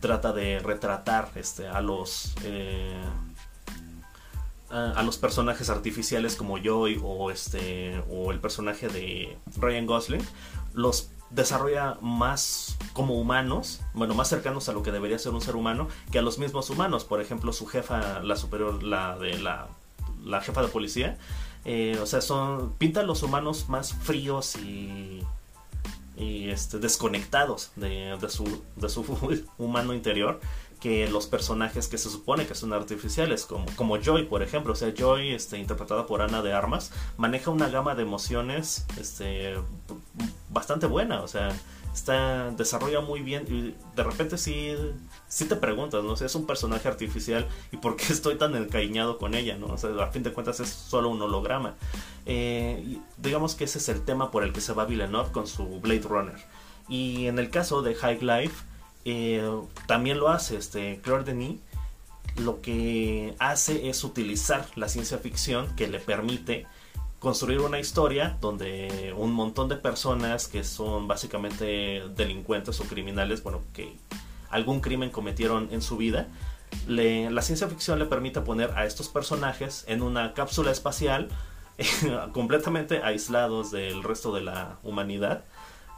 trata 0.00 0.32
de 0.32 0.58
retratar 0.60 1.30
este, 1.34 1.68
a 1.68 1.80
los... 1.80 2.34
Eh, 2.44 3.00
a 4.72 5.02
los 5.02 5.18
personajes 5.18 5.68
artificiales 5.68 6.36
como 6.36 6.56
Joy 6.56 7.00
o 7.02 7.32
este 7.32 8.00
o 8.08 8.30
el 8.30 8.38
personaje 8.38 8.86
de 8.86 9.36
Ryan 9.58 9.84
Gosling 9.84 10.24
los 10.74 11.10
desarrolla 11.30 11.96
más 12.00 12.76
como 12.92 13.18
humanos, 13.20 13.80
bueno, 13.94 14.14
más 14.14 14.28
cercanos 14.28 14.68
a 14.68 14.72
lo 14.72 14.82
que 14.82 14.92
debería 14.92 15.18
ser 15.18 15.32
un 15.32 15.40
ser 15.40 15.56
humano 15.56 15.88
que 16.10 16.18
a 16.18 16.22
los 16.22 16.38
mismos 16.38 16.70
humanos. 16.70 17.04
Por 17.04 17.20
ejemplo, 17.20 17.52
su 17.52 17.66
jefa, 17.66 18.20
la 18.20 18.36
superior, 18.36 18.82
la 18.82 19.16
de 19.16 19.38
la, 19.38 19.68
la 20.22 20.40
jefa 20.40 20.62
de 20.62 20.68
policía, 20.68 21.18
eh, 21.64 21.98
o 22.00 22.06
sea, 22.06 22.20
son 22.20 22.74
pintan 22.78 23.06
los 23.06 23.22
humanos 23.22 23.68
más 23.68 23.92
fríos 23.92 24.56
y, 24.56 25.22
y 26.16 26.50
este, 26.50 26.78
desconectados 26.78 27.72
de, 27.76 28.16
de, 28.20 28.28
su, 28.28 28.62
de 28.76 28.88
su 28.88 29.04
humano 29.58 29.94
interior 29.94 30.40
que 30.80 31.08
los 31.08 31.26
personajes 31.26 31.88
que 31.88 31.98
se 31.98 32.08
supone 32.08 32.46
que 32.46 32.54
son 32.54 32.72
artificiales, 32.72 33.44
como, 33.44 33.66
como 33.76 33.98
Joy, 33.98 34.24
por 34.24 34.42
ejemplo. 34.42 34.72
O 34.72 34.76
sea, 34.76 34.92
Joy, 34.96 35.32
este, 35.32 35.58
interpretada 35.58 36.06
por 36.06 36.22
Ana 36.22 36.42
de 36.42 36.54
Armas, 36.54 36.90
maneja 37.18 37.50
una 37.50 37.68
gama 37.68 37.94
de 37.94 38.02
emociones 38.02 38.86
este, 38.98 39.56
bastante 40.48 40.86
buena. 40.86 41.20
O 41.20 41.28
sea, 41.28 41.50
está, 41.92 42.50
desarrolla 42.50 43.00
muy 43.00 43.20
bien 43.20 43.44
y 43.48 43.74
de 43.96 44.02
repente 44.02 44.38
sí, 44.38 44.74
sí 45.28 45.44
te 45.46 45.56
preguntas, 45.56 46.02
¿no? 46.04 46.12
O 46.12 46.14
es 46.14 46.34
un 46.34 46.46
personaje 46.46 46.88
artificial 46.88 47.46
y 47.72 47.76
por 47.76 47.96
qué 47.96 48.04
estoy 48.12 48.36
tan 48.36 48.54
encariñado 48.56 49.18
con 49.18 49.34
ella, 49.34 49.56
¿no? 49.56 49.66
O 49.66 49.78
sea, 49.78 49.90
a 50.02 50.08
fin 50.08 50.22
de 50.22 50.32
cuentas 50.32 50.60
es 50.60 50.68
solo 50.68 51.08
un 51.08 51.20
holograma. 51.22 51.74
Eh, 52.26 52.98
digamos 53.18 53.54
que 53.54 53.64
ese 53.64 53.78
es 53.78 53.88
el 53.88 54.04
tema 54.04 54.30
por 54.30 54.44
el 54.44 54.52
que 54.52 54.60
se 54.60 54.72
va 54.72 54.84
Villeneuve 54.84 55.32
con 55.32 55.46
su 55.46 55.80
Blade 55.80 56.02
Runner. 56.02 56.36
Y 56.88 57.26
en 57.26 57.38
el 57.38 57.50
caso 57.50 57.82
de 57.82 57.94
High 57.94 58.20
Life, 58.20 58.64
eh, 59.04 59.48
también 59.86 60.18
lo 60.18 60.28
hace 60.28 60.56
este 60.56 61.00
Claire 61.02 61.24
Denis 61.24 61.58
lo 62.36 62.60
que 62.60 63.34
hace 63.38 63.88
es 63.88 64.04
utilizar 64.04 64.66
la 64.76 64.88
ciencia 64.88 65.18
ficción 65.18 65.74
que 65.76 65.88
le 65.88 65.98
permite 65.98 66.66
construir 67.20 67.60
una 67.60 67.78
historia 67.78 68.38
donde 68.40 69.14
un 69.16 69.32
montón 69.32 69.68
de 69.68 69.76
personas 69.76 70.48
que 70.48 70.64
son 70.64 71.06
básicamente 71.06 72.02
delincuentes 72.16 72.80
o 72.80 72.84
criminales, 72.84 73.42
bueno, 73.42 73.62
que 73.74 73.96
algún 74.48 74.80
crimen 74.80 75.10
cometieron 75.10 75.68
en 75.70 75.82
su 75.82 75.98
vida, 75.98 76.28
la 76.88 77.42
ciencia 77.42 77.68
ficción 77.68 77.98
le 77.98 78.06
permite 78.06 78.40
poner 78.40 78.70
a 78.70 78.86
estos 78.86 79.08
personajes 79.08 79.84
en 79.86 80.02
una 80.02 80.32
cápsula 80.32 80.70
espacial 80.72 81.28
completamente 82.32 83.02
aislados 83.02 83.70
del 83.70 84.02
resto 84.02 84.34
de 84.34 84.40
la 84.40 84.78
humanidad 84.82 85.44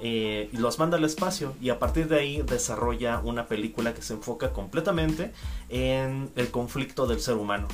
eh, 0.04 0.50
los 0.52 0.80
manda 0.80 0.96
al 0.96 1.04
espacio 1.04 1.54
y 1.60 1.70
a 1.70 1.78
partir 1.78 2.08
de 2.08 2.18
ahí 2.18 2.42
desarrolla 2.42 3.20
una 3.20 3.46
película 3.46 3.94
que 3.94 4.02
se 4.02 4.14
enfoca 4.14 4.52
completamente 4.52 5.32
en 5.68 6.32
el 6.34 6.50
conflicto 6.50 7.06
del 7.06 7.20
ser 7.20 7.36
humano, 7.36 7.68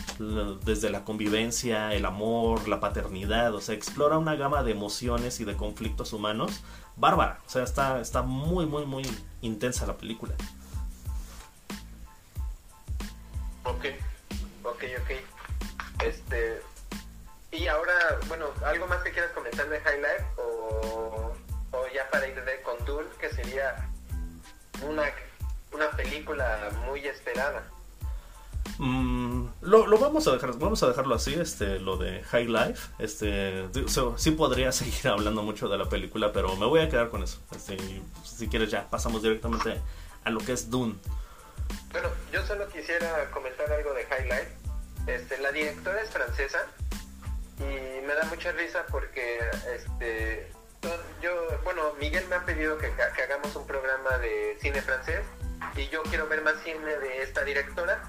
desde 0.63 0.91
la 0.91 1.05
convivencia, 1.05 1.95
el 1.95 2.05
amor, 2.05 2.69
la 2.69 2.81
paternidad, 2.81 3.55
o 3.55 3.63
sea, 3.63 3.75
explora 3.75 4.19
una 4.19 4.37
gama 4.37 4.63
de 4.63 4.73
emociones 4.73 5.41
y 5.41 5.47
de 5.47 5.57
conflictos 5.57 6.13
humanos 6.13 6.63
bárbara, 6.97 7.41
o 7.47 7.49
sea, 7.49 7.63
está, 7.63 7.99
está 7.99 8.21
muy, 8.21 8.67
muy, 8.67 8.85
muy 8.85 9.05
intensa 9.41 9.87
la 9.87 9.97
película. 9.97 10.35
Ok, 13.65 13.87
ok, 14.65 14.85
ok. 15.03 16.05
Este, 16.05 16.61
y 17.53 17.67
ahora, 17.69 17.95
bueno, 18.29 18.47
¿algo 18.67 18.87
más 18.87 19.03
que 19.03 19.13
quieras 19.13 19.31
comentar 19.33 19.67
de 19.71 19.81
High 19.81 19.99
Life 19.99 20.25
o 20.37 21.28
o 21.73 21.87
ya 21.95 22.09
para 22.11 22.27
ir 22.27 22.45
de 22.45 22.63
con 22.63 22.85
Dune, 22.85 23.09
que 23.21 23.31
sería 23.31 23.89
una, 24.83 25.05
una 25.73 25.91
película 25.91 26.71
muy 26.87 27.07
esperada. 27.07 27.65
Mm, 28.79 29.47
lo, 29.63 29.99
vamos 29.99 30.29
a 30.29 30.33
dejar, 30.33 30.57
vamos 30.57 30.83
a 30.83 30.89
dejarlo 30.89 31.15
así, 31.15 31.35
este, 31.35 31.81
lo 31.81 31.97
de 31.97 32.23
High 32.23 32.47
Life, 32.47 32.89
este, 32.99 33.69
sí 34.17 34.31
podría 34.33 34.71
seguir 34.73 35.09
hablando 35.09 35.43
mucho 35.43 35.69
de 35.69 35.79
la 35.79 35.89
película, 35.89 36.33
pero 36.33 36.55
me 36.57 36.67
voy 36.67 36.81
a 36.81 36.89
quedar 36.89 37.09
con 37.09 37.23
eso. 37.23 37.39
Este, 37.55 37.77
si 38.25 38.49
quieres 38.49 38.71
ya 38.71 38.89
pasamos 38.89 39.23
directamente 39.23 39.81
a 40.25 40.31
lo 40.31 40.41
que 40.41 40.53
es 40.53 40.71
Dune. 40.71 40.95
Bueno, 41.91 42.09
yo 42.33 42.45
solo 42.47 42.69
quisiera 42.69 43.31
comentar 43.31 43.71
algo 43.73 43.93
de 43.95 44.05
High 44.05 44.25
Life. 44.25 44.49
Este, 45.07 45.39
la 45.39 45.51
directora 45.51 46.01
es 46.01 46.11
francesa 46.11 46.67
y 47.59 48.07
me 48.07 48.15
da 48.15 48.25
mucha 48.29 48.53
risa 48.53 48.85
porque 48.91 49.41
este, 49.75 50.53
yo, 51.23 51.59
bueno, 51.65 51.95
Miguel 51.99 52.27
me 52.29 52.37
ha 52.37 52.45
pedido 52.45 52.79
que, 52.79 52.87
hagamos 53.23 53.55
un 53.57 53.67
programa 53.67 54.19
de 54.19 54.57
cine 54.61 54.81
francés 54.81 55.25
y 55.75 55.89
yo 55.89 56.03
quiero 56.05 56.29
ver 56.29 56.43
más 56.43 56.55
cine 56.63 56.97
de 56.99 57.23
esta 57.23 57.43
directora, 57.45 58.03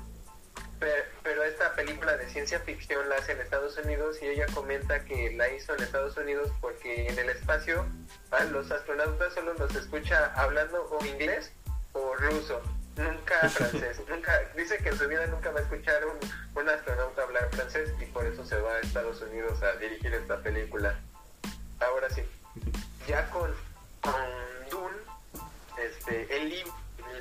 pero, 0.79 1.43
esta 1.43 1.73
película 1.73 2.15
de 2.15 2.29
ciencia 2.29 2.59
ficción 2.59 3.09
la 3.09 3.15
hace 3.15 3.31
en 3.31 3.41
Estados 3.41 3.77
Unidos 3.77 4.17
y 4.21 4.27
ella 4.27 4.45
comenta 4.53 5.03
que 5.03 5.31
la 5.31 5.49
hizo 5.49 5.73
en 5.73 5.83
Estados 5.83 6.15
Unidos 6.17 6.51
porque 6.61 7.07
en 7.07 7.17
el 7.17 7.29
espacio 7.29 7.85
a 8.31 8.43
los 8.45 8.69
astronautas 8.71 9.33
solo 9.33 9.53
los 9.55 9.75
escucha 9.75 10.31
hablando 10.35 10.87
o 10.89 11.03
inglés 11.05 11.51
o 11.93 12.15
ruso, 12.15 12.61
nunca 12.95 13.49
francés. 13.49 14.01
nunca 14.07 14.39
Dice 14.55 14.77
que 14.77 14.89
en 14.89 14.97
su 14.97 15.07
vida 15.07 15.25
nunca 15.27 15.51
va 15.51 15.59
a 15.59 15.63
escuchar 15.63 16.05
un, 16.05 16.17
un 16.55 16.69
astronauta 16.69 17.23
hablar 17.23 17.49
francés 17.51 17.91
y 17.99 18.05
por 18.05 18.25
eso 18.25 18.45
se 18.45 18.59
va 18.59 18.73
a 18.73 18.79
Estados 18.79 19.21
Unidos 19.21 19.61
a 19.63 19.73
dirigir 19.77 20.13
esta 20.13 20.41
película. 20.41 20.99
Ahora 21.79 22.09
sí 22.09 22.21
ya 23.07 23.29
con, 23.29 23.53
con 24.01 24.13
Dune, 24.69 24.97
este, 25.77 26.37
el, 26.37 26.53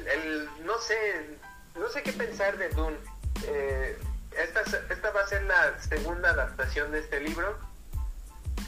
el, 0.07 0.49
no 0.65 0.79
sé, 0.79 1.39
no 1.75 1.89
sé 1.89 2.03
qué 2.03 2.13
pensar 2.13 2.57
de 2.59 2.69
Dune. 2.71 2.97
Eh, 3.45 3.99
esta, 4.37 4.63
esta 4.63 5.11
va 5.11 5.23
a 5.23 5.27
ser 5.27 5.43
la 5.45 5.81
segunda 5.81 6.31
adaptación 6.31 6.93
de 6.93 7.01
este 7.01 7.21
libro. 7.21 7.59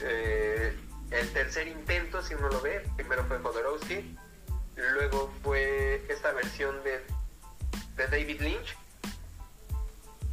Eh, 0.01 0.75
el 1.11 1.33
tercer 1.33 1.67
intento, 1.67 2.21
si 2.23 2.33
uno 2.33 2.49
lo 2.49 2.61
ve, 2.61 2.87
primero 2.95 3.25
fue 3.25 3.37
Jodorowsky, 3.39 4.17
luego 4.75 5.31
fue 5.43 6.05
esta 6.09 6.31
versión 6.31 6.81
de, 6.83 7.03
de 7.97 8.07
David 8.07 8.41
Lynch, 8.41 8.77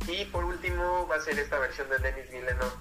y 0.06 0.24
por 0.26 0.44
último 0.44 1.06
va 1.06 1.16
a 1.16 1.20
ser 1.20 1.38
esta 1.38 1.58
versión 1.58 1.88
de 1.90 1.98
Denis 1.98 2.30
Villeneuve 2.30 2.72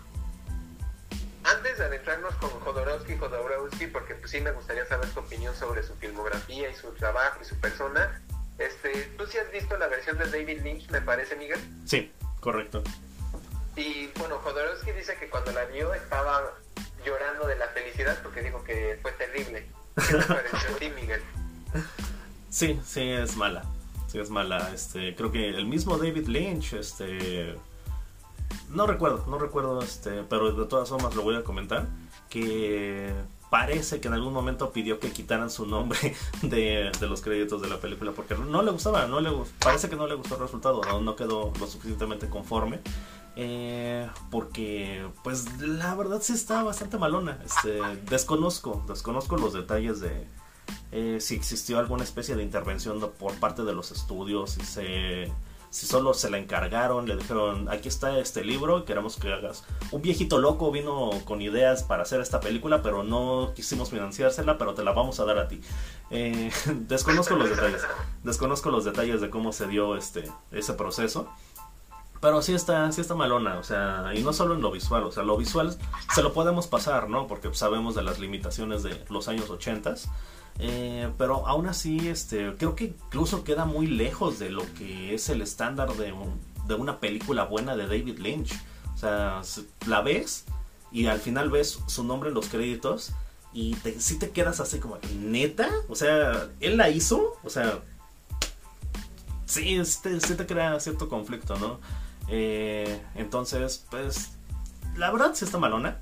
antes 1.67 1.79
de 1.79 1.85
adentrarnos 1.85 2.33
con 2.35 2.49
Jodorowsky, 2.49 3.17
Jodorowsky, 3.17 3.87
porque 3.87 4.15
pues 4.15 4.31
sí 4.31 4.39
me 4.39 4.51
gustaría 4.51 4.85
saber 4.85 5.09
tu 5.09 5.19
opinión 5.19 5.53
sobre 5.53 5.83
su 5.83 5.93
filmografía 5.95 6.69
y 6.69 6.73
su 6.73 6.93
trabajo 6.93 7.39
y 7.41 7.45
su 7.45 7.55
persona. 7.59 8.21
Este, 8.57 9.11
¿tú 9.17 9.25
sí 9.27 9.37
has 9.37 9.51
visto 9.51 9.77
la 9.77 9.87
versión 9.87 10.17
de 10.17 10.29
David 10.29 10.61
Lynch, 10.61 10.89
me 10.89 11.01
parece, 11.01 11.35
Miguel? 11.35 11.59
Sí, 11.85 12.11
correcto. 12.39 12.83
Y 13.75 14.07
bueno, 14.17 14.37
Jodorowsky 14.37 14.91
dice 14.93 15.17
que 15.19 15.29
cuando 15.29 15.51
la 15.51 15.65
vio 15.65 15.93
estaba 15.93 16.53
llorando 17.05 17.47
de 17.47 17.57
la 17.57 17.67
felicidad 17.67 18.17
porque 18.23 18.43
dijo 18.43 18.63
que 18.63 18.97
fue 19.01 19.11
terrible. 19.13 19.67
¿Qué 19.95 20.15
te 20.15 20.23
pareció 20.23 20.75
a 20.75 20.79
ti, 20.79 20.89
Miguel? 20.89 21.21
Sí, 22.49 22.79
sí 22.85 23.11
es 23.11 23.35
mala. 23.35 23.65
Sí 24.07 24.19
es 24.19 24.29
mala. 24.29 24.71
Este, 24.73 25.15
creo 25.15 25.33
que 25.33 25.49
el 25.49 25.65
mismo 25.65 25.97
David 25.97 26.27
Lynch, 26.27 26.73
este, 26.73 27.57
no 28.69 28.87
recuerdo, 28.87 29.25
no 29.27 29.37
recuerdo, 29.37 29.81
este, 29.81 30.23
pero 30.23 30.51
de 30.51 30.65
todas 30.65 30.89
formas 30.89 31.15
lo 31.15 31.23
voy 31.23 31.35
a 31.35 31.43
comentar. 31.43 31.87
Que 32.29 33.13
parece 33.49 34.01
que 34.01 34.07
en 34.09 34.13
algún 34.13 34.33
momento 34.33 34.71
pidió 34.71 34.99
que 34.99 35.11
quitaran 35.11 35.49
su 35.49 35.65
nombre 35.65 36.15
de, 36.41 36.91
los 37.01 37.21
créditos 37.21 37.61
de 37.61 37.69
la 37.69 37.77
película 37.77 38.11
porque 38.11 38.35
no 38.35 38.61
le 38.61 38.71
gustaba, 38.71 39.07
no 39.07 39.21
le 39.21 39.31
parece 39.59 39.89
que 39.89 39.95
no 39.95 40.05
le 40.05 40.15
gustó 40.15 40.35
el 40.35 40.41
resultado, 40.41 40.81
no, 40.83 40.99
no 40.99 41.15
quedó 41.15 41.53
lo 41.59 41.67
suficientemente 41.67 42.29
conforme. 42.29 42.79
Eh, 43.39 44.09
porque, 44.31 45.07
pues, 45.23 45.61
la 45.61 45.93
verdad 45.93 46.21
sí 46.23 46.33
está 46.33 46.63
bastante 46.63 46.97
malona. 46.97 47.39
Este, 47.45 47.79
desconozco, 48.09 48.83
desconozco 48.87 49.37
los 49.37 49.53
detalles 49.53 49.99
de 49.99 50.27
eh, 50.91 51.17
si 51.19 51.35
existió 51.35 51.79
alguna 51.79 52.03
especie 52.03 52.35
de 52.35 52.43
intervención 52.43 52.99
por 53.19 53.33
parte 53.35 53.63
de 53.63 53.73
los 53.73 53.91
estudios, 53.91 54.51
si 54.51 54.61
se 54.61 55.31
si 55.69 55.85
solo 55.85 56.13
se 56.13 56.29
la 56.29 56.37
encargaron, 56.37 57.07
le 57.07 57.15
dijeron, 57.15 57.69
aquí 57.69 57.87
está 57.87 58.17
este 58.19 58.43
libro, 58.43 58.85
queremos 58.85 59.17
que 59.17 59.31
hagas. 59.31 59.63
Un 59.91 60.01
viejito 60.01 60.37
loco 60.37 60.71
vino 60.71 61.11
con 61.25 61.41
ideas 61.41 61.83
para 61.83 62.03
hacer 62.03 62.21
esta 62.21 62.39
película, 62.39 62.81
pero 62.81 63.03
no 63.03 63.51
quisimos 63.55 63.89
financiársela, 63.89 64.57
pero 64.57 64.73
te 64.73 64.83
la 64.83 64.91
vamos 64.91 65.19
a 65.19 65.25
dar 65.25 65.37
a 65.37 65.47
ti. 65.47 65.61
Eh, 66.09 66.51
desconozco 66.87 67.35
los 67.35 67.49
detalles, 67.49 67.81
desconozco 68.23 68.69
los 68.69 68.85
detalles 68.85 69.21
de 69.21 69.29
cómo 69.29 69.51
se 69.51 69.67
dio 69.67 69.97
este 69.97 70.31
ese 70.51 70.73
proceso. 70.73 71.27
Pero 72.19 72.41
sí 72.41 72.55
está, 72.55 72.91
sí 72.91 73.01
está 73.01 73.13
malona, 73.13 73.59
o 73.59 73.63
sea, 73.63 74.11
y 74.15 74.23
no 74.23 74.33
solo 74.33 74.55
en 74.55 74.61
lo 74.61 74.71
visual, 74.71 75.03
o 75.03 75.11
sea, 75.11 75.21
lo 75.21 75.37
visual 75.37 75.77
se 76.15 76.23
lo 76.23 76.33
podemos 76.33 76.65
pasar, 76.65 77.09
¿no? 77.09 77.27
Porque 77.27 77.53
sabemos 77.53 77.93
de 77.93 78.01
las 78.01 78.17
limitaciones 78.17 78.81
de 78.81 79.05
los 79.09 79.27
años 79.27 79.49
80 79.51 79.93
eh, 80.59 81.09
pero 81.17 81.47
aún 81.47 81.67
así, 81.67 82.09
este, 82.09 82.53
creo 82.55 82.75
que 82.75 82.85
incluso 82.85 83.43
queda 83.43 83.65
muy 83.65 83.87
lejos 83.87 84.39
de 84.39 84.49
lo 84.49 84.63
que 84.75 85.13
es 85.13 85.29
el 85.29 85.41
estándar 85.41 85.93
de, 85.93 86.13
de 86.67 86.73
una 86.73 86.99
película 86.99 87.43
buena 87.45 87.75
de 87.75 87.87
David 87.87 88.19
Lynch. 88.19 88.53
O 88.93 88.97
sea, 88.97 89.41
la 89.85 90.01
ves 90.01 90.45
y 90.91 91.05
al 91.05 91.19
final 91.19 91.49
ves 91.49 91.79
su 91.85 92.03
nombre 92.03 92.29
en 92.29 92.35
los 92.35 92.47
créditos 92.47 93.13
y 93.53 93.75
te, 93.75 93.99
si 93.99 94.17
te 94.17 94.31
quedas 94.31 94.59
así 94.59 94.79
como, 94.79 94.97
neta, 95.19 95.69
o 95.89 95.95
sea, 95.95 96.47
él 96.59 96.77
la 96.77 96.89
hizo, 96.89 97.37
o 97.43 97.49
sea, 97.49 97.79
sí, 99.45 99.83
sí 99.85 100.35
te, 100.35 100.45
crea 100.45 100.79
cierto 100.79 101.09
conflicto, 101.09 101.57
¿no? 101.57 101.79
Eh, 102.29 103.01
entonces, 103.15 103.85
pues, 103.89 104.31
la 104.95 105.11
verdad 105.11 105.31
sí 105.33 105.45
está 105.45 105.57
malona. 105.57 105.97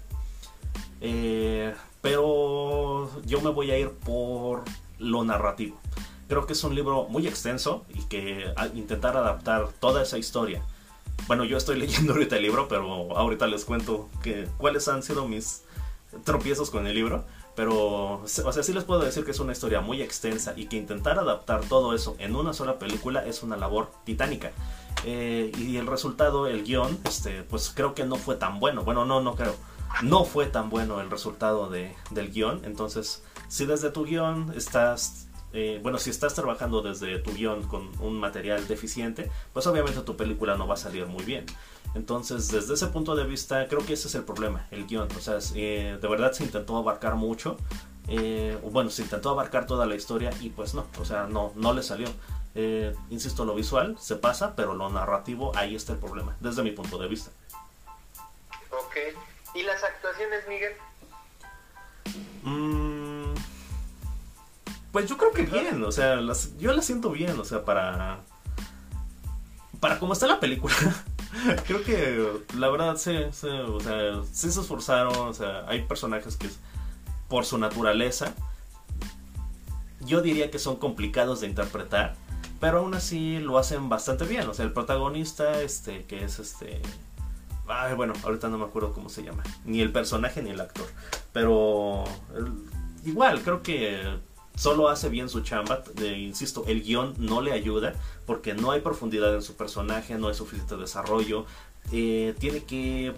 Eh, 1.02 1.74
pero 2.06 3.10
yo 3.26 3.42
me 3.42 3.50
voy 3.50 3.72
a 3.72 3.80
ir 3.80 3.90
por 3.90 4.64
lo 5.00 5.24
narrativo. 5.24 5.82
Creo 6.28 6.46
que 6.46 6.54
es 6.54 6.64
un 6.64 6.76
libro 6.76 7.08
muy 7.10 7.28
extenso 7.28 7.84
y 7.96 8.04
que 8.04 8.46
intentar 8.76 9.18
adaptar 9.18 9.70
toda 9.80 10.04
esa 10.04 10.20
historia. 10.20 10.62
Bueno, 11.26 11.46
yo 11.46 11.58
estoy 11.58 11.78
leyendo 11.80 12.14
ahorita 12.14 12.36
el 12.36 12.44
libro, 12.44 12.68
pero 12.68 13.18
ahorita 13.18 13.48
les 13.48 13.66
cuento 13.66 14.08
que, 14.22 14.48
cuáles 14.60 14.88
han 14.88 15.02
sido 15.02 15.28
mis 15.28 15.64
tropiezos 16.24 16.70
con 16.70 16.86
el 16.86 16.94
libro. 16.94 17.26
Pero, 17.56 18.22
o 18.22 18.28
sea, 18.28 18.62
sí 18.62 18.72
les 18.72 18.84
puedo 18.84 19.00
decir 19.00 19.26
que 19.26 19.32
es 19.32 19.40
una 19.40 19.54
historia 19.54 19.82
muy 19.82 20.04
extensa 20.04 20.54
y 20.56 20.68
que 20.68 20.78
intentar 20.78 21.18
adaptar 21.18 21.62
todo 21.62 21.96
eso 21.96 22.16
en 22.20 22.36
una 22.36 22.54
sola 22.54 22.78
película 22.78 23.26
es 23.26 23.42
una 23.42 23.58
labor 23.58 23.90
titánica. 24.04 24.52
Eh, 25.06 25.52
y 25.58 25.78
el 25.78 25.88
resultado, 25.88 26.46
el 26.46 26.66
guion, 26.66 27.00
este, 27.06 27.42
pues 27.42 27.72
creo 27.74 27.96
que 27.96 28.06
no 28.06 28.18
fue 28.18 28.36
tan 28.36 28.60
bueno. 28.60 28.84
Bueno, 28.84 29.06
no, 29.06 29.22
no 29.22 29.34
creo 29.34 29.56
no 30.04 30.26
fue 30.26 30.46
tan 30.48 30.70
bueno 30.70 31.02
el 31.02 31.10
resultado 31.10 31.70
de, 31.70 31.96
del 32.12 32.32
guion. 32.32 32.62
Entonces, 32.66 33.24
si 33.48 33.66
desde 33.66 33.90
tu 33.92 34.06
guion 34.06 34.54
estás, 34.56 35.28
eh, 35.54 35.80
bueno, 35.82 35.98
si 35.98 36.10
estás 36.10 36.34
trabajando 36.34 36.82
desde 36.82 37.20
tu 37.20 37.34
guion 37.34 37.64
con 37.64 37.90
un 38.02 38.20
material 38.20 38.68
deficiente, 38.68 39.30
pues 39.54 39.68
obviamente 39.68 40.02
tu 40.02 40.16
película 40.16 40.56
no 40.56 40.68
va 40.68 40.76
a 40.76 40.78
salir 40.78 41.06
muy 41.06 41.24
bien. 41.24 41.46
Entonces, 41.94 42.52
desde 42.52 42.74
ese 42.74 42.88
punto 42.88 43.16
de 43.16 43.24
vista, 43.24 43.68
creo 43.68 43.86
que 43.86 43.94
ese 43.94 44.10
es 44.10 44.16
el 44.16 44.24
problema, 44.24 44.68
el 44.72 44.86
guion. 44.86 45.08
O 45.18 45.22
sea, 45.22 45.38
eh, 45.56 45.98
de 46.02 46.08
verdad 46.08 46.34
se 46.34 46.44
intentó 46.44 46.78
abarcar 46.78 47.16
mucho. 47.16 47.58
Eh, 48.08 48.58
bueno, 48.72 48.90
se 48.90 49.02
intentó 49.02 49.30
abarcar 49.30 49.66
toda 49.66 49.86
la 49.86 49.96
historia 49.96 50.30
y 50.42 50.50
pues 50.50 50.74
no, 50.76 50.86
o 51.00 51.06
sea, 51.06 51.26
no, 51.28 51.54
no 51.56 51.74
le 51.74 51.82
salió. 51.84 52.08
insisto, 53.10 53.46
lo 53.46 53.56
visual 53.56 53.98
se 54.00 54.16
pasa, 54.16 54.56
pero 54.56 54.74
lo 54.76 54.90
narrativo, 54.90 55.52
ahí 55.56 55.76
está 55.76 55.94
el 55.94 56.00
problema, 56.00 56.36
desde 56.40 56.64
mi 56.64 56.72
punto 56.72 56.98
de 56.98 57.08
vista. 57.08 57.32
Ok. 58.72 59.35
¿Y 59.56 59.64
las 59.64 59.82
actuaciones, 59.84 60.46
Miguel? 60.50 60.74
Mm, 62.44 63.34
pues 64.92 65.10
yo 65.10 65.18
creo 65.18 65.32
que 65.32 65.44
bien, 65.44 65.82
o 65.84 65.92
sea, 65.92 66.20
yo 66.58 66.74
las 66.74 66.86
siento 66.86 67.10
bien, 67.10 67.40
o 67.40 67.46
sea, 67.46 67.64
para... 67.64 68.20
Para 69.80 69.98
cómo 69.98 70.14
está 70.14 70.28
la 70.28 70.42
película. 70.42 70.76
creo 71.68 71.84
que 71.84 72.44
la 72.58 72.70
verdad 72.70 72.98
sí, 72.98 73.18
sí, 73.32 73.48
o 73.48 73.80
sea, 73.80 74.24
se 74.32 74.48
esforzaron, 74.50 75.16
o 75.16 75.34
sea, 75.34 75.64
hay 75.68 75.84
personajes 75.84 76.36
que 76.36 76.50
por 77.30 77.46
su 77.46 77.58
naturaleza, 77.58 78.34
yo 80.02 80.22
diría 80.22 80.52
que 80.52 80.60
son 80.60 80.76
complicados 80.76 81.42
de 81.42 81.48
interpretar, 81.48 82.16
pero 82.60 82.80
aún 82.80 82.94
así 82.94 83.40
lo 83.40 83.58
hacen 83.58 83.90
bastante 83.90 84.26
bien, 84.26 84.48
o 84.48 84.54
sea, 84.54 84.66
el 84.66 84.74
protagonista, 84.74 85.62
este, 85.62 86.06
que 86.06 86.24
es 86.24 86.40
este 86.40 86.82
Ay, 87.68 87.96
bueno, 87.96 88.14
ahorita 88.24 88.48
no 88.50 88.58
me 88.58 88.66
acuerdo 88.66 88.94
cómo 88.94 89.10
se 89.10 89.24
llama. 89.24 89.44
Ni 89.66 89.82
el 89.82 89.92
personaje 89.92 90.42
ni 90.42 90.52
el 90.52 90.62
actor. 90.62 90.86
Pero 91.34 92.04
igual, 93.06 93.42
creo 93.42 93.64
que 93.64 94.20
solo 94.56 94.90
hace 94.90 95.10
bien 95.10 95.30
su 95.30 95.42
chamba. 95.42 95.84
insisto, 96.00 96.64
el 96.68 96.84
guion 96.84 97.14
no 97.18 97.42
le 97.42 97.52
ayuda 97.52 97.94
porque 98.26 98.54
no 98.54 98.72
hay 98.72 98.82
profundidad 98.82 99.34
en 99.34 99.42
su 99.42 99.56
personaje, 99.56 100.18
no 100.18 100.28
hay 100.28 100.36
suficiente 100.36 100.78
desarrollo. 100.78 101.46
Eh, 101.92 102.36
tiene 102.40 102.64
que 102.64 103.14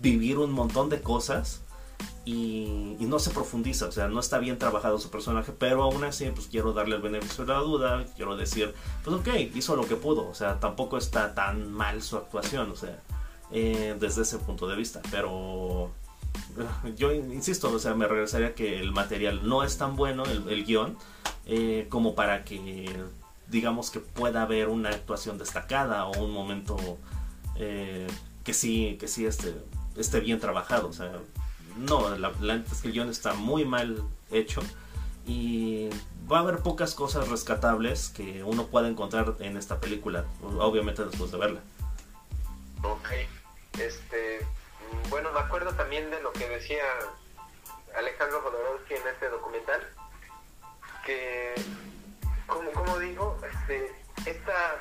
vivir 0.00 0.38
un 0.38 0.52
montón 0.52 0.90
de 0.90 1.00
cosas 1.00 1.62
y, 2.24 2.96
no 3.00 3.18
se 3.18 3.30
profundiza, 3.30 3.86
o 3.86 3.92
sea, 3.92 4.08
no 4.08 4.18
está 4.18 4.38
bien 4.38 4.58
trabajado 4.58 4.98
su 4.98 5.10
personaje, 5.10 5.52
pero 5.52 5.82
aún 5.82 6.04
así, 6.04 6.30
pues 6.34 6.46
quiero 6.46 6.72
darle 6.72 6.96
el 6.96 7.02
beneficio 7.02 7.44
de 7.44 7.52
la 7.52 7.60
duda, 7.60 8.06
quiero 8.16 8.34
decir, 8.36 8.74
pues 9.04 9.14
ok, 9.16 9.28
hizo 9.54 9.76
lo 9.76 9.86
que 9.86 9.96
pudo, 9.96 10.26
o 10.26 10.34
sea, 10.34 10.58
tampoco 10.58 10.96
está 10.96 11.34
tan 11.34 11.70
mal 11.70 12.02
su 12.02 12.16
actuación, 12.16 12.70
o 12.70 12.76
sea, 12.76 12.98
eh, 13.56 13.96
desde 14.00 14.22
ese 14.22 14.38
punto 14.38 14.66
de 14.66 14.74
vista. 14.74 15.00
Pero 15.12 15.92
eh, 16.58 16.94
yo 16.96 17.12
insisto, 17.12 17.70
o 17.70 17.78
sea, 17.78 17.94
me 17.94 18.08
regresaría 18.08 18.52
que 18.56 18.80
el 18.80 18.90
material 18.90 19.48
no 19.48 19.62
es 19.62 19.78
tan 19.78 19.94
bueno, 19.94 20.24
el, 20.24 20.64
guion, 20.64 20.98
eh, 21.46 21.86
como 21.88 22.16
para 22.16 22.44
que 22.44 22.92
digamos 23.46 23.90
que 23.90 24.00
pueda 24.00 24.42
haber 24.42 24.68
una 24.68 24.88
actuación 24.88 25.38
destacada 25.38 26.06
o 26.06 26.24
un 26.24 26.32
momento 26.32 26.76
que 27.56 28.52
sí, 28.52 28.96
que 28.98 29.06
sí 29.06 29.24
esté, 29.24 29.54
esté 29.96 30.18
bien 30.18 30.40
trabajado. 30.40 30.88
O 30.88 30.92
sea, 30.92 31.12
no, 31.78 32.16
la, 32.18 32.32
la 32.40 32.56
es 32.56 32.80
que 32.80 32.88
el 32.88 32.94
guion 32.94 33.08
está 33.08 33.34
muy 33.34 33.64
mal 33.64 34.02
hecho 34.32 34.62
y 35.26 35.90
va 36.30 36.38
a 36.38 36.40
haber 36.40 36.58
pocas 36.58 36.94
cosas 36.94 37.28
rescatables 37.28 38.08
que 38.08 38.42
uno 38.42 38.66
pueda 38.66 38.88
encontrar 38.88 39.36
en 39.38 39.56
esta 39.56 39.80
película, 39.80 40.24
obviamente 40.58 41.04
después 41.04 41.30
de 41.30 41.38
verla. 41.38 41.60
Ok. 42.82 43.43
Este, 43.78 44.46
bueno, 45.08 45.32
me 45.32 45.40
acuerdo 45.40 45.74
también 45.74 46.10
de 46.10 46.20
lo 46.20 46.32
que 46.32 46.48
decía 46.48 46.84
Alejandro 47.96 48.40
Jodorowsky 48.42 48.94
en 48.94 49.08
este 49.08 49.28
documental, 49.28 49.80
que, 51.04 51.54
como, 52.46 52.70
como 52.72 52.98
digo, 52.98 53.38
este, 53.50 53.94
esta, 54.26 54.76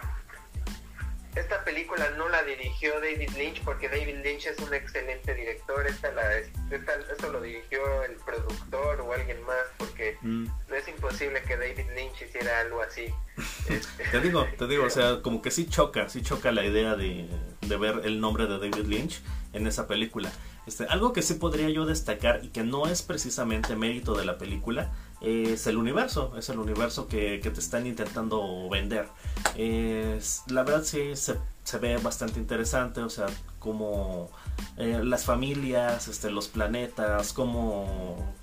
esta 1.35 1.63
película 1.63 2.11
no 2.17 2.29
la 2.29 2.43
dirigió 2.43 2.99
David 2.99 3.31
Lynch 3.37 3.61
porque 3.63 3.89
David 3.89 4.23
Lynch 4.23 4.45
es 4.45 4.59
un 4.59 4.73
excelente 4.73 5.33
director, 5.33 5.85
esta 5.87 6.11
la, 6.11 6.37
esta, 6.37 6.93
esto 7.11 7.31
lo 7.31 7.41
dirigió 7.41 8.03
el 8.03 8.15
productor 8.17 9.01
o 9.01 9.13
alguien 9.13 9.41
más 9.43 9.65
porque 9.77 10.17
mm. 10.21 10.45
no 10.69 10.75
es 10.75 10.87
imposible 10.87 11.41
que 11.43 11.57
David 11.57 11.89
Lynch 11.95 12.21
hiciera 12.21 12.59
algo 12.59 12.81
así. 12.81 13.13
te 14.11 14.19
digo, 14.19 14.47
te 14.57 14.67
digo, 14.67 14.85
o 14.85 14.89
sea, 14.89 15.21
como 15.23 15.41
que 15.41 15.51
sí 15.51 15.67
choca, 15.67 16.09
sí 16.09 16.21
choca 16.21 16.51
la 16.51 16.63
idea 16.65 16.95
de, 16.95 17.27
ver 17.61 18.01
el 18.03 18.19
nombre 18.19 18.45
de 18.45 18.59
David 18.59 18.85
Lynch 18.85 19.21
en 19.53 19.65
esa 19.65 19.87
película. 19.87 20.31
Este, 20.67 20.85
algo 20.85 21.11
que 21.11 21.21
sí 21.21 21.33
podría 21.33 21.69
yo 21.69 21.85
destacar 21.85 22.41
y 22.43 22.49
que 22.49 22.63
no 22.63 22.87
es 22.87 23.01
precisamente 23.01 23.75
mérito 23.75 24.15
de 24.15 24.25
la 24.25 24.37
película 24.37 24.91
es 25.23 25.67
el 25.67 25.77
universo, 25.77 26.33
es 26.37 26.49
el 26.49 26.59
universo 26.59 27.07
que, 27.07 27.39
te 27.39 27.59
están 27.59 27.87
intentando 27.87 28.69
vender. 28.69 29.07
La 29.55 30.63
verdad 30.63 30.83
sí 30.83 31.15
se, 31.15 31.77
ve 31.79 31.97
bastante 31.97 32.39
interesante, 32.39 33.01
o 33.01 33.09
sea, 33.09 33.27
como 33.59 34.29
eh, 34.77 35.01
las 35.03 35.25
familias, 35.25 36.07
este, 36.07 36.29
los 36.31 36.47
planetas, 36.47 37.33
como, 37.33 38.33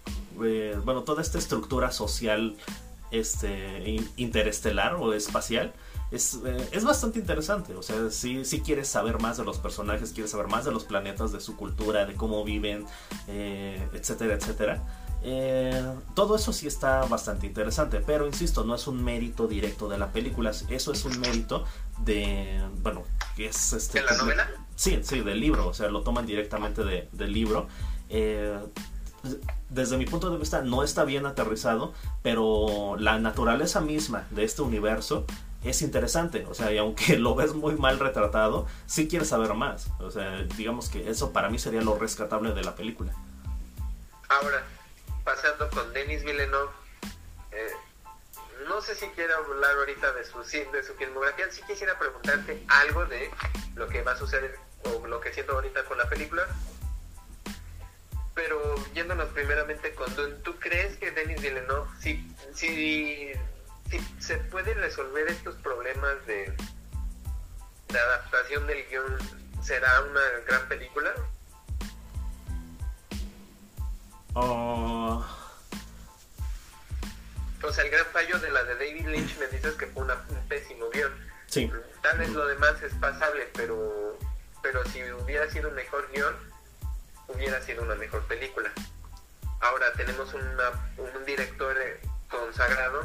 eh, 0.42 0.78
bueno, 0.84 1.02
toda 1.02 1.22
esta 1.22 1.38
estructura 1.38 1.90
social 1.92 2.56
este, 3.10 4.00
interestelar 4.16 4.94
o 4.94 5.12
espacial. 5.12 5.72
Es, 6.10 6.40
eh, 6.44 6.68
es, 6.72 6.84
bastante 6.84 7.20
interesante. 7.20 7.74
O 7.74 7.82
sea, 7.82 8.10
si, 8.10 8.44
si, 8.44 8.60
quieres 8.60 8.88
saber 8.88 9.20
más 9.20 9.36
de 9.36 9.44
los 9.44 9.58
personajes, 9.58 10.10
quieres 10.12 10.32
saber 10.32 10.48
más 10.48 10.64
de 10.64 10.72
los 10.72 10.84
planetas, 10.84 11.30
de 11.30 11.40
su 11.40 11.56
cultura, 11.56 12.04
de 12.04 12.14
cómo 12.14 12.42
viven, 12.42 12.84
etcétera, 13.28 14.34
etcétera. 14.34 14.82
Eh, 15.22 15.84
todo 16.14 16.36
eso 16.36 16.52
sí 16.52 16.66
está 16.66 17.04
bastante 17.04 17.46
interesante, 17.46 18.00
pero 18.00 18.26
insisto, 18.26 18.64
no 18.64 18.74
es 18.74 18.86
un 18.86 19.02
mérito 19.04 19.46
directo 19.46 19.88
de 19.88 19.98
la 19.98 20.12
película, 20.12 20.50
eso 20.50 20.92
es 20.92 21.04
un 21.04 21.20
mérito 21.20 21.64
de, 21.98 22.60
bueno, 22.82 23.04
que 23.36 23.46
es 23.46 23.72
este... 23.74 24.00
¿De 24.00 24.06
la 24.06 24.16
novela? 24.16 24.50
Sí, 24.76 25.00
sí, 25.02 25.20
del 25.20 25.40
libro, 25.40 25.68
o 25.68 25.74
sea, 25.74 25.88
lo 25.88 26.02
toman 26.02 26.24
directamente 26.24 26.82
de, 26.84 27.08
del 27.12 27.32
libro 27.32 27.68
desde 29.68 29.96
mi 29.96 30.06
punto 30.06 30.30
de 30.30 30.38
vista 30.38 30.62
no 30.62 30.82
está 30.82 31.04
bien 31.04 31.26
aterrizado, 31.26 31.92
pero 32.22 32.96
la 32.98 33.18
naturaleza 33.18 33.80
misma 33.80 34.26
de 34.30 34.44
este 34.44 34.62
universo 34.62 35.24
es 35.62 35.82
interesante, 35.82 36.46
o 36.46 36.54
sea, 36.54 36.72
y 36.72 36.78
aunque 36.78 37.18
lo 37.18 37.34
ves 37.34 37.54
muy 37.54 37.76
mal 37.76 37.98
retratado, 37.98 38.66
sí 38.86 39.08
quieres 39.08 39.28
saber 39.28 39.54
más, 39.54 39.88
o 40.00 40.10
sea, 40.10 40.42
digamos 40.56 40.88
que 40.88 41.10
eso 41.10 41.32
para 41.32 41.50
mí 41.50 41.58
sería 41.58 41.82
lo 41.82 41.98
rescatable 41.98 42.52
de 42.52 42.62
la 42.62 42.74
película. 42.74 43.12
Ahora, 44.28 44.64
pasando 45.34 45.70
con 45.70 45.92
Denis 45.92 46.24
Villeneuve, 46.24 46.72
eh, 47.52 47.72
no 48.66 48.82
sé 48.82 48.96
si 48.96 49.06
quiero 49.10 49.36
hablar 49.36 49.76
ahorita 49.76 50.12
de 50.12 50.24
su, 50.24 50.42
de 50.42 50.82
su 50.82 50.94
filmografía, 50.96 51.48
sí 51.52 51.62
quisiera 51.68 51.96
preguntarte 52.00 52.64
algo 52.66 53.06
de 53.06 53.30
lo 53.76 53.88
que 53.88 54.02
va 54.02 54.12
a 54.12 54.16
suceder 54.16 54.58
o 54.82 55.06
lo 55.06 55.20
que 55.20 55.32
siento 55.32 55.52
ahorita 55.52 55.84
con 55.84 55.98
la 55.98 56.08
película. 56.08 56.48
Pero 58.34 58.74
yéndonos 58.92 59.28
primeramente 59.28 59.94
con 59.94 60.12
Dune, 60.16 60.34
¿tú 60.42 60.58
crees 60.58 60.96
que 60.96 61.12
Denis 61.12 61.40
Villeneuve, 61.40 61.88
si, 62.00 62.34
si, 62.52 63.32
si 63.88 64.00
se 64.18 64.36
puede 64.38 64.74
resolver 64.74 65.30
estos 65.30 65.54
problemas 65.56 66.26
de, 66.26 66.52
de 67.88 67.98
adaptación 68.00 68.66
del 68.66 68.84
guion, 68.88 69.16
será 69.62 70.02
una 70.02 70.22
gran 70.48 70.66
película? 70.66 71.14
Oh, 74.34 75.24
O 77.62 77.72
sea, 77.72 77.84
el 77.84 77.90
gran 77.90 78.06
fallo 78.06 78.38
de 78.38 78.50
la 78.50 78.64
de 78.64 78.74
David 78.74 79.06
Lynch 79.08 79.38
me 79.38 79.46
dices 79.48 79.74
que 79.74 79.86
fue 79.88 80.02
una- 80.04 80.24
un 80.28 80.48
pésimo 80.48 80.88
guion. 80.90 81.12
sí, 81.46 81.70
Tal 82.02 82.16
vez 82.18 82.30
lo 82.30 82.46
demás 82.46 82.80
es 82.82 82.94
pasable, 82.94 83.50
pero, 83.54 84.16
pero 84.62 84.84
si 84.86 85.02
hubiera 85.12 85.50
sido 85.50 85.68
un 85.68 85.74
mejor 85.74 86.08
guion, 86.12 86.34
hubiera 87.28 87.60
sido 87.60 87.82
una 87.82 87.94
mejor 87.96 88.22
película. 88.26 88.70
Ahora 89.60 89.92
tenemos 89.92 90.32
una- 90.32 90.70
un 90.96 91.24
director 91.26 91.76
eh, 91.78 92.00
consagrado, 92.30 93.04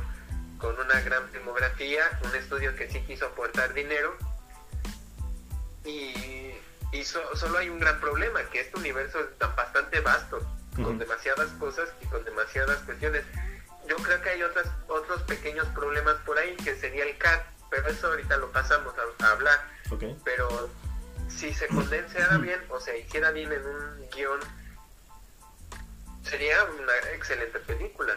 con 0.59 0.79
una 0.79 1.01
gran 1.01 1.27
filmografía, 1.29 2.17
un 2.23 2.33
estudio 2.35 2.73
que 2.75 2.89
sí 2.89 3.01
quiso 3.01 3.25
aportar 3.25 3.73
dinero, 3.73 4.15
y, 5.83 6.53
y 6.93 7.03
so- 7.03 7.35
solo 7.35 7.57
hay 7.57 7.67
un 7.69 7.79
gran 7.79 7.99
problema, 7.99 8.41
que 8.51 8.61
este 8.61 8.79
universo 8.79 9.19
es 9.19 9.37
tan 9.37 9.53
bastante 9.55 9.99
vasto, 9.99 10.39
con 10.83 10.97
demasiadas 10.99 11.49
cosas 11.59 11.89
y 12.01 12.05
con 12.07 12.23
demasiadas 12.25 12.77
cuestiones. 12.79 13.23
Yo 13.87 13.95
creo 13.97 14.21
que 14.21 14.29
hay 14.29 14.43
otras, 14.43 14.67
otros 14.87 15.21
pequeños 15.23 15.67
problemas 15.67 16.15
por 16.25 16.37
ahí, 16.37 16.55
que 16.57 16.75
sería 16.75 17.03
el 17.05 17.17
cast, 17.17 17.45
pero 17.69 17.87
eso 17.87 18.07
ahorita 18.07 18.37
lo 18.37 18.51
pasamos 18.51 18.93
a- 18.97 19.25
a 19.25 19.31
hablar 19.31 19.59
pero 20.23 20.69
si 21.29 21.53
se 21.53 21.67
condensara 21.67 22.37
bien 22.37 22.59
o 22.69 22.79
se 22.79 22.97
hiciera 22.99 23.31
bien 23.31 23.51
en 23.53 23.65
un 23.65 24.09
guion, 24.09 24.39
sería 26.23 26.63
una 26.63 26.93
excelente 27.13 27.59
película. 27.59 28.15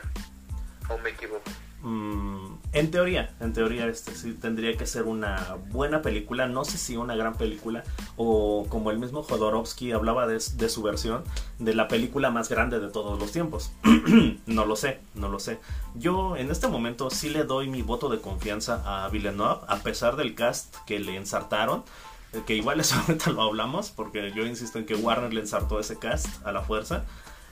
¿O 0.88 0.96
me 0.98 1.10
equivoco? 1.10 1.50
Mm, 1.82 2.57
en 2.72 2.90
teoría, 2.90 3.34
en 3.40 3.52
teoría 3.52 3.86
este 3.86 4.14
sí 4.14 4.32
tendría 4.34 4.76
que 4.76 4.86
ser 4.86 5.04
una 5.04 5.56
buena 5.70 6.02
película, 6.02 6.46
no 6.46 6.64
sé 6.64 6.76
si 6.78 6.96
una 6.96 7.16
gran 7.16 7.34
película 7.34 7.82
o 8.16 8.66
como 8.68 8.90
el 8.90 8.98
mismo 8.98 9.22
Jodorowsky 9.22 9.92
hablaba 9.92 10.26
de, 10.26 10.34
de 10.34 10.68
su 10.68 10.82
versión 10.82 11.24
de 11.58 11.74
la 11.74 11.88
película 11.88 12.30
más 12.30 12.48
grande 12.48 12.78
de 12.78 12.88
todos 12.88 13.18
los 13.18 13.32
tiempos. 13.32 13.72
no 14.46 14.66
lo 14.66 14.76
sé, 14.76 15.00
no 15.14 15.28
lo 15.28 15.38
sé. 15.40 15.58
Yo 15.94 16.36
en 16.36 16.50
este 16.50 16.68
momento 16.68 17.10
sí 17.10 17.30
le 17.30 17.44
doy 17.44 17.68
mi 17.68 17.82
voto 17.82 18.08
de 18.08 18.20
confianza 18.20 18.82
a 18.84 19.08
Villeneuve 19.08 19.60
a 19.66 19.76
pesar 19.78 20.16
del 20.16 20.34
cast 20.34 20.74
que 20.86 21.00
le 21.00 21.16
ensartaron. 21.16 21.84
eh, 22.32 22.42
Que 22.46 22.54
igual 22.54 22.80
eso 22.80 22.96
ahorita 23.06 23.30
lo 23.30 23.42
hablamos 23.42 23.90
porque 23.90 24.32
yo 24.36 24.44
insisto 24.46 24.78
en 24.78 24.86
que 24.86 24.94
Warner 24.94 25.32
le 25.32 25.40
ensartó 25.40 25.80
ese 25.80 25.98
cast 25.98 26.44
a 26.46 26.52
la 26.52 26.62
fuerza. 26.62 27.04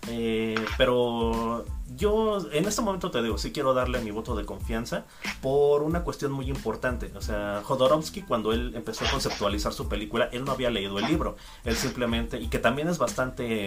Eh, 0.09 0.55
pero 0.79 1.65
yo 1.97 2.39
en 2.53 2.67
este 2.67 2.83
momento 2.83 3.11
te 3.11 3.23
digo, 3.23 3.39
sí 3.39 3.53
quiero 3.53 3.75
darle 3.75 4.01
mi 4.01 4.11
voto 4.11 4.37
de 4.37 4.45
confianza 4.45 5.05
por 5.41 5.83
una 5.83 6.03
cuestión 6.03 6.33
muy 6.33 6.49
importante. 6.49 7.11
O 7.17 7.21
sea, 7.21 7.63
Jodorowsky 7.65 8.23
cuando 8.23 8.53
él 8.53 8.73
empezó 8.75 9.05
a 9.05 9.11
conceptualizar 9.11 9.73
su 9.73 9.89
película, 9.89 10.29
él 10.33 10.45
no 10.45 10.53
había 10.53 10.71
leído 10.71 10.99
el 10.99 11.07
libro. 11.07 11.37
Él 11.65 11.77
simplemente, 11.77 12.39
y 12.39 12.49
que 12.49 12.59
también 12.59 12.89
es 12.89 12.99
bastante 12.99 13.67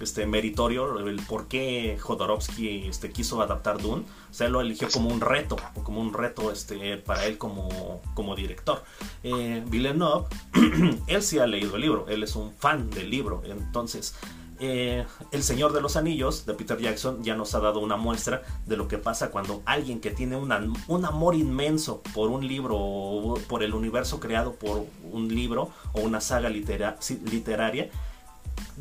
este, 0.00 0.26
meritorio 0.26 0.98
el 0.98 1.16
por 1.22 1.48
qué 1.48 1.98
Jodorowsky 2.00 2.88
este, 2.88 3.10
quiso 3.10 3.40
adaptar 3.40 3.78
Dune. 3.78 4.04
O 4.30 4.34
sea, 4.34 4.46
él 4.46 4.52
lo 4.52 4.60
eligió 4.60 4.88
como 4.90 5.08
un 5.08 5.20
reto, 5.20 5.56
como 5.82 6.00
un 6.00 6.12
reto 6.12 6.50
este, 6.50 6.98
para 6.98 7.24
él 7.26 7.38
como, 7.38 8.02
como 8.14 8.34
director. 8.34 8.82
Eh, 9.22 9.62
Villeneuve, 9.66 10.26
él 11.06 11.22
sí 11.22 11.38
ha 11.38 11.46
leído 11.46 11.76
el 11.76 11.82
libro, 11.82 12.06
él 12.08 12.22
es 12.22 12.36
un 12.36 12.52
fan 12.52 12.90
del 12.90 13.10
libro. 13.10 13.42
Entonces, 13.44 14.14
eh, 14.58 15.04
El 15.32 15.42
Señor 15.42 15.72
de 15.72 15.80
los 15.80 15.96
Anillos 15.96 16.46
de 16.46 16.54
Peter 16.54 16.78
Jackson 16.78 17.22
ya 17.22 17.34
nos 17.36 17.54
ha 17.54 17.60
dado 17.60 17.80
una 17.80 17.96
muestra 17.96 18.42
de 18.66 18.76
lo 18.76 18.88
que 18.88 18.98
pasa 18.98 19.30
cuando 19.30 19.62
alguien 19.66 20.00
que 20.00 20.10
tiene 20.10 20.36
una- 20.36 20.66
un 20.88 21.04
amor 21.04 21.34
inmenso 21.34 22.02
por 22.14 22.30
un 22.30 22.46
libro 22.46 22.76
o 22.78 23.34
por 23.48 23.62
el 23.62 23.74
universo 23.74 24.20
creado 24.20 24.54
por 24.54 24.86
un 25.12 25.28
libro 25.34 25.70
o 25.92 26.00
una 26.00 26.20
saga 26.20 26.48
litera- 26.48 26.96
literaria, 27.30 27.90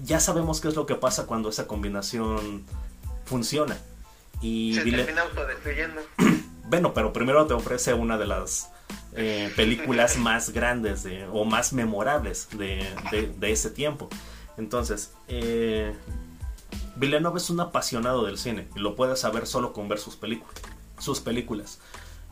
ya 0.03 0.19
sabemos 0.19 0.61
qué 0.61 0.67
es 0.69 0.75
lo 0.75 0.85
que 0.85 0.95
pasa 0.95 1.25
cuando 1.25 1.49
esa 1.49 1.67
combinación 1.67 2.63
funciona. 3.25 3.77
Y 4.41 4.75
Se 4.75 4.83
termina 4.83 5.21
autodestruyendo. 5.23 6.01
bueno, 6.69 6.93
pero 6.93 7.13
primero 7.13 7.45
te 7.47 7.53
ofrece 7.53 7.93
una 7.93 8.17
de 8.17 8.25
las 8.27 8.69
eh, 9.17 9.51
películas 9.55 10.17
más 10.17 10.49
grandes 10.51 11.03
de- 11.03 11.25
o 11.31 11.45
más 11.45 11.71
memorables 11.73 12.49
de, 12.51 12.85
de- 13.11 13.33
de 13.37 13.51
ese 13.51 13.69
tiempo. 13.69 14.09
Entonces, 14.57 15.13
eh, 15.27 15.93
Villeneuve 16.95 17.37
es 17.37 17.49
un 17.49 17.59
apasionado 17.59 18.25
del 18.25 18.37
cine 18.37 18.67
y 18.75 18.79
lo 18.79 18.95
puedes 18.95 19.19
saber 19.19 19.47
solo 19.47 19.73
con 19.73 19.87
ver 19.87 19.99
sus, 19.99 20.15
películas 20.15 20.53
sus 20.99 21.19
películas. 21.19 21.79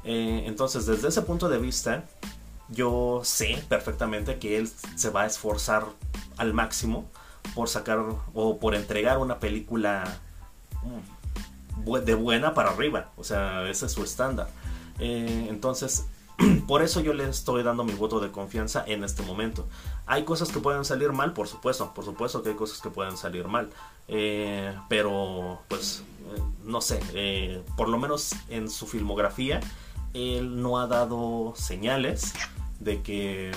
Eh, 0.04 0.44
entonces, 0.46 0.86
desde 0.86 1.08
ese 1.10 1.22
punto 1.22 1.50
de 1.50 1.58
vista, 1.58 2.06
yo 2.70 3.22
sé 3.24 3.64
perfectamente 3.70 4.40
que 4.40 4.58
él 4.58 4.70
se 4.96 5.10
va 5.10 5.24
a 5.24 5.26
esforzar 5.26 5.86
al 6.38 6.54
máximo 6.54 7.10
por 7.56 7.70
sacar 7.70 8.00
o 8.34 8.58
por 8.60 8.76
entregar 8.76 9.18
una 9.18 9.40
película 9.40 10.04
mm, 10.84 11.94
de 12.00 12.16
buena 12.16 12.54
para 12.54 12.72
arriba. 12.72 13.12
O 13.18 13.24
sea, 13.24 13.70
ese 13.70 13.86
es 13.86 13.92
su 13.92 14.04
estándar. 14.04 14.48
Eh, 15.00 15.48
entonces, 15.50 16.06
por 16.68 16.82
eso 16.82 17.00
yo 17.02 17.14
le 17.14 17.30
estoy 17.30 17.64
dando 17.64 17.84
mi 17.84 17.94
voto 17.94 18.20
de 18.20 18.32
confianza 18.32 18.84
en 18.88 19.04
este 19.04 19.24
momento. 19.24 19.68
Hay 20.06 20.24
cosas 20.24 20.52
que 20.52 20.60
pueden 20.60 20.86
salir 20.86 21.12
mal, 21.12 21.34
por 21.34 21.48
supuesto, 21.48 21.94
por 21.94 22.06
supuesto 22.06 22.44
que 22.44 22.50
hay 22.50 22.56
cosas 22.56 22.82
que 22.82 22.90
pueden 22.90 23.18
salir 23.18 23.48
mal. 23.48 23.70
Eh, 24.08 24.76
pero, 24.90 25.62
pues, 25.68 26.04
eh, 26.36 26.42
no 26.64 26.82
sé, 26.82 27.00
eh, 27.14 27.64
por 27.78 27.90
lo 27.90 27.98
menos 27.98 28.34
en 28.50 28.70
su 28.70 28.88
filmografía, 28.88 29.60
él 30.14 30.62
no 30.62 30.80
ha 30.80 30.88
dado 30.88 31.54
señales 31.56 32.34
de 32.80 33.02
que, 33.02 33.52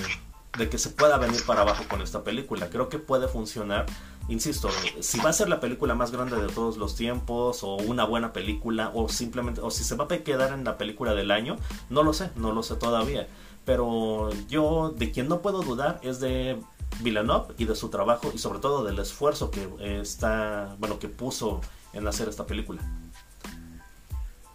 de 0.58 0.68
que 0.68 0.78
se 0.78 0.90
pueda 0.90 1.18
venir 1.18 1.44
para 1.44 1.62
abajo 1.62 1.84
con 1.88 2.02
esta 2.02 2.24
película. 2.24 2.70
Creo 2.70 2.88
que 2.88 2.98
puede 2.98 3.28
funcionar. 3.28 3.86
Insisto, 4.28 4.70
si 5.00 5.20
va 5.20 5.30
a 5.30 5.32
ser 5.32 5.48
la 5.48 5.60
película 5.60 5.94
más 5.94 6.10
grande 6.10 6.36
de 6.36 6.48
todos 6.48 6.76
los 6.76 6.96
tiempos, 6.96 7.62
o 7.62 7.76
una 7.76 8.04
buena 8.04 8.32
película, 8.32 8.90
o 8.92 9.08
simplemente, 9.08 9.60
o 9.60 9.70
si 9.70 9.84
se 9.84 9.94
va 9.94 10.04
a 10.04 10.08
quedar 10.08 10.52
en 10.52 10.64
la 10.64 10.78
película 10.78 11.14
del 11.14 11.30
año, 11.30 11.56
no 11.90 12.02
lo 12.02 12.12
sé, 12.12 12.30
no 12.34 12.52
lo 12.52 12.62
sé 12.62 12.74
todavía. 12.74 13.28
Pero 13.64 14.30
yo 14.48 14.92
de 14.96 15.12
quien 15.12 15.28
no 15.28 15.42
puedo 15.42 15.62
dudar 15.62 16.00
es 16.02 16.18
de 16.20 16.60
Villeneuve 17.00 17.54
y 17.58 17.66
de 17.66 17.76
su 17.76 17.88
trabajo 17.88 18.32
y 18.34 18.38
sobre 18.38 18.58
todo 18.58 18.84
del 18.84 18.98
esfuerzo 18.98 19.50
que 19.50 19.68
está, 20.00 20.74
bueno, 20.78 20.98
que 20.98 21.08
puso 21.08 21.60
en 21.92 22.06
hacer 22.06 22.28
esta 22.28 22.46
película. 22.46 22.82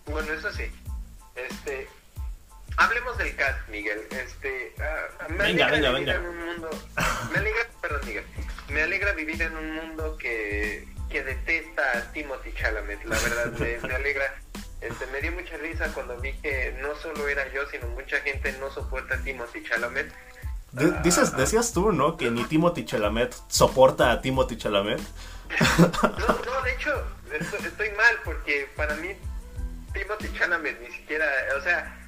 Bueno, 0.06 0.34
eso 0.34 0.52
sí. 0.52 0.64
Este, 1.36 1.88
hablemos 2.78 3.18
del 3.18 3.36
cast, 3.36 3.68
Miguel. 3.70 4.00
Este, 4.12 4.76
me 5.30 5.38
Venga, 5.38 5.72
venga, 5.72 5.92
venga. 5.92 6.16
en 6.16 6.26
un 6.26 6.46
mundo. 6.46 6.70
Me 7.32 7.40
alegra, 7.40 7.70
perdón, 7.82 8.02
Miguel. 8.06 8.26
Me 8.72 8.84
alegra 8.84 9.14
vivir 9.14 9.42
en 9.42 9.56
un 9.56 9.76
mundo 9.76 10.18
que, 10.18 10.88
que 11.10 11.24
detesta 11.24 11.82
a 11.98 12.12
Timothy 12.14 12.54
Chalamet. 12.54 13.04
La 13.06 13.18
verdad, 13.20 13.52
me, 13.60 13.78
me 13.88 13.96
alegra. 13.96 14.34
Este, 14.82 15.06
me 15.08 15.22
dio 15.22 15.32
mucha 15.34 15.58
risa 15.58 15.94
cuando 15.94 16.18
vi 16.20 16.34
que 16.42 16.76
no 16.82 16.96
solo 16.96 17.28
era 17.28 17.52
yo, 17.54 17.62
sino 17.70 17.86
mucha 17.88 18.20
gente 18.22 18.52
no 18.60 18.72
soporta 18.72 19.16
a 19.16 19.18
Timothy 19.20 19.64
Chalamet. 19.64 20.12
De- 20.72 20.92
dices, 21.04 21.36
decías 21.36 21.74
tú, 21.74 21.92
¿no? 21.92 22.18
Que 22.18 22.32
ni 22.32 22.44
Timothy 22.46 22.86
Chalamet 22.86 23.36
soporta 23.48 24.12
a 24.12 24.22
Timothy 24.22 24.58
Chalamet. 24.58 25.02
No, 25.80 26.28
no, 26.46 26.62
de 26.64 26.74
hecho, 26.74 27.06
estoy, 27.38 27.60
estoy 27.66 27.90
mal 27.92 28.16
porque 28.24 28.70
para 28.76 28.96
mí 28.96 29.10
Timothy 29.94 30.32
Chalamet 30.38 30.80
ni 30.80 30.96
siquiera, 30.96 31.28
o 31.60 31.62
sea, 31.62 32.01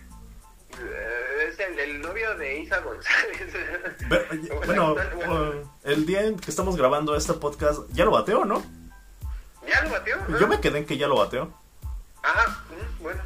es 1.48 1.60
el, 1.60 1.80
el 1.80 2.02
novio 2.02 2.36
de 2.38 2.60
Isa 2.60 2.80
González. 2.80 3.54
Bueno, 4.66 4.96
el 5.84 6.06
día 6.06 6.22
en 6.24 6.38
que 6.40 6.50
estamos 6.52 6.76
grabando 6.76 7.16
este 7.16 7.34
podcast, 7.34 7.82
ya 7.92 8.06
lo 8.06 8.12
bateó, 8.12 8.46
¿no? 8.46 8.64
¿Ya 9.68 9.82
lo 9.84 9.90
batió? 9.92 10.18
¿no? 10.28 10.40
Yo 10.40 10.48
me 10.48 10.60
quedé 10.60 10.80
en 10.80 10.86
que 10.86 10.98
ya 10.98 11.08
lo 11.08 11.16
bateó. 11.18 11.54
Ajá, 12.22 12.64
mm, 12.70 13.04
bueno, 13.04 13.22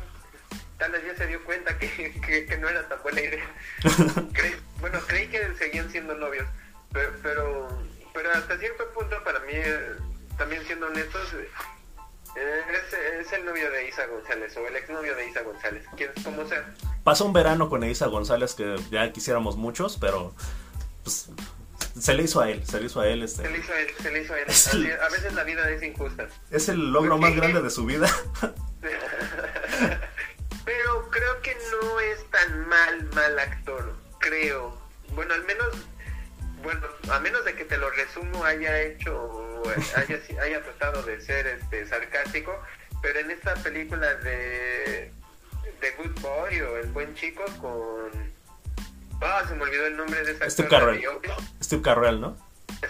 tal 0.78 0.92
vez 0.92 1.04
ya 1.06 1.16
se 1.16 1.28
dio 1.28 1.44
cuenta 1.46 1.78
que, 1.78 2.20
que, 2.22 2.46
que 2.46 2.58
no 2.58 2.68
era 2.70 2.88
tan 2.88 3.02
buena 3.04 3.22
idea. 3.22 3.46
Creí- 4.34 4.60
bueno, 4.80 5.00
creí 5.08 5.28
que 5.28 5.56
seguían 5.58 5.90
siendo 5.90 6.16
novios, 6.16 6.48
pero, 6.94 7.12
pero, 7.24 7.68
pero 8.14 8.32
hasta 8.32 8.58
cierto 8.58 8.88
punto 8.94 9.24
para 9.24 9.40
mí, 9.42 9.54
eh, 9.54 9.94
también 10.38 10.64
siendo 10.66 10.88
honestos, 10.88 11.34
eh, 11.34 11.50
es, 12.38 13.26
es 13.28 13.34
el 13.34 13.46
novio 13.46 13.72
de 13.72 13.88
Isa 13.88 14.06
González 14.08 14.56
o 14.58 14.68
el 14.68 14.76
exnovio 14.76 15.16
de 15.16 15.30
Isa 15.30 15.42
González, 15.42 15.86
quien 15.96 16.12
como 16.24 16.48
sea. 16.48 16.74
pasó 17.04 17.26
un 17.26 17.34
verano 17.34 17.70
con 17.70 17.84
Elisa 17.84 18.08
González 18.08 18.54
que 18.54 18.76
ya 18.92 19.12
quisiéramos 19.12 19.58
muchos, 19.58 19.98
pero 19.98 20.34
pues 21.04 21.30
se 22.00 22.14
le 22.14 22.24
hizo 22.24 22.42
a 22.42 22.50
él, 22.50 22.66
se 22.66 22.80
le 22.80 22.86
hizo 22.86 23.02
a 23.02 23.08
él. 23.08 23.24
Este. 23.24 23.44
Se 23.44 23.50
le 23.50 23.60
hizo 23.60 23.74
a 23.74 23.80
él, 23.80 23.88
se 24.02 24.12
le 24.12 24.22
hizo 24.22 24.34
a 24.34 24.40
él. 24.40 24.46
a 25.02 25.10
veces 25.10 25.34
la 25.34 25.44
vida 25.44 25.70
es 25.70 25.82
injusta. 25.84 26.28
Es 26.52 26.70
el 26.70 26.92
logro 26.92 27.18
más 27.18 27.36
grande 27.36 27.62
de 27.62 27.70
su 27.70 27.86
vida. 27.86 28.08
Pero 30.66 31.10
creo 31.10 31.42
que 31.42 31.58
no 31.72 32.00
es 32.00 32.30
tan 32.30 32.68
mal, 32.68 33.10
mal 33.14 33.40
actor, 33.40 33.96
creo. 34.20 34.78
Bueno, 35.14 35.34
al 35.34 35.44
menos, 35.46 35.68
bueno, 36.62 36.82
a 37.12 37.20
menos 37.20 37.46
de 37.46 37.56
que 37.56 37.64
te 37.66 37.78
lo 37.78 37.90
resumo, 37.92 38.44
haya 38.44 38.82
hecho, 38.82 39.37
haya, 39.70 40.20
haya 40.42 40.62
tratado 40.64 41.04
de 41.04 41.22
ser 41.22 41.48
este 41.48 41.88
sarcástico, 41.88 42.60
pero 43.02 43.20
en 43.20 43.32
esta 43.32 43.54
película 43.56 44.16
de 44.16 45.12
The 45.80 45.92
Good 45.92 46.20
Boy 46.22 46.62
o 46.62 46.78
El 46.78 46.88
Buen 46.88 47.14
Chico 47.16 47.44
con 47.62 48.28
Ah, 49.22 49.44
se 49.48 49.56
me 49.56 49.64
olvidó 49.64 49.88
el 49.88 49.98
nombre 49.98 50.24
de 50.24 50.32
esa 50.34 50.50
Steve 50.50 50.70
Carell. 50.70 51.04
Steve 51.62 51.82
Carell, 51.82 52.22
¿no? 52.22 52.38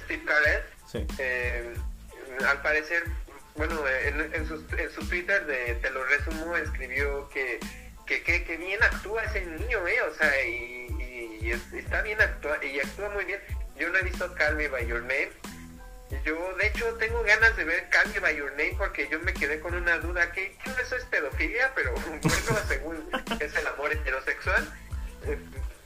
Steve 0.04 0.24
Carell. 0.26 0.62
Sí. 0.92 1.06
Eh, 1.20 1.74
al 2.46 2.62
parecer, 2.62 3.04
bueno, 3.56 3.82
en, 3.88 4.48
su, 4.48 4.64
en 4.78 4.92
su 4.92 5.08
Twitter, 5.08 5.46
de, 5.46 5.76
te 5.76 5.90
lo 5.92 6.04
resumo, 6.06 6.56
escribió 6.58 7.30
que, 7.30 7.60
que, 8.06 8.22
que, 8.22 8.58
bien 8.58 8.82
actúa 8.84 9.24
ese 9.24 9.46
niño, 9.46 9.88
¿eh? 9.88 10.02
O 10.02 10.14
sea, 10.16 10.46
y, 10.46 11.52
está 11.74 12.02
bien 12.02 12.20
actúa 12.22 12.64
y 12.64 12.80
actúa 12.80 13.10
muy 13.10 13.24
bien. 13.26 13.40
Yo 13.78 13.90
no 13.90 13.98
he 13.98 14.04
visto 14.04 14.34
Call 14.36 14.56
Me 14.56 14.68
By 14.68 14.86
Your 14.86 15.02
Name. 15.02 15.30
Yo, 16.24 16.56
de 16.56 16.68
hecho, 16.68 16.86
tengo 16.96 17.22
ganas 17.24 17.56
de 17.58 17.66
ver 17.66 17.90
Call 17.90 18.10
Me 18.14 18.20
By 18.20 18.38
Your 18.38 18.52
Name 18.52 18.76
porque 18.78 19.10
yo 19.12 19.20
me 19.20 19.34
quedé 19.34 19.60
con 19.60 19.76
una 19.76 19.98
duda 20.00 20.32
que, 20.32 20.58
eso 20.82 20.96
es 20.96 21.06
pedofilia, 21.06 21.72
pero 21.76 21.94
bueno, 22.08 22.22
según 22.68 23.10
es 23.40 23.56
el 23.56 23.68
amor 23.68 23.92
heterosexual. 23.92 24.68
Eh, 25.26 25.38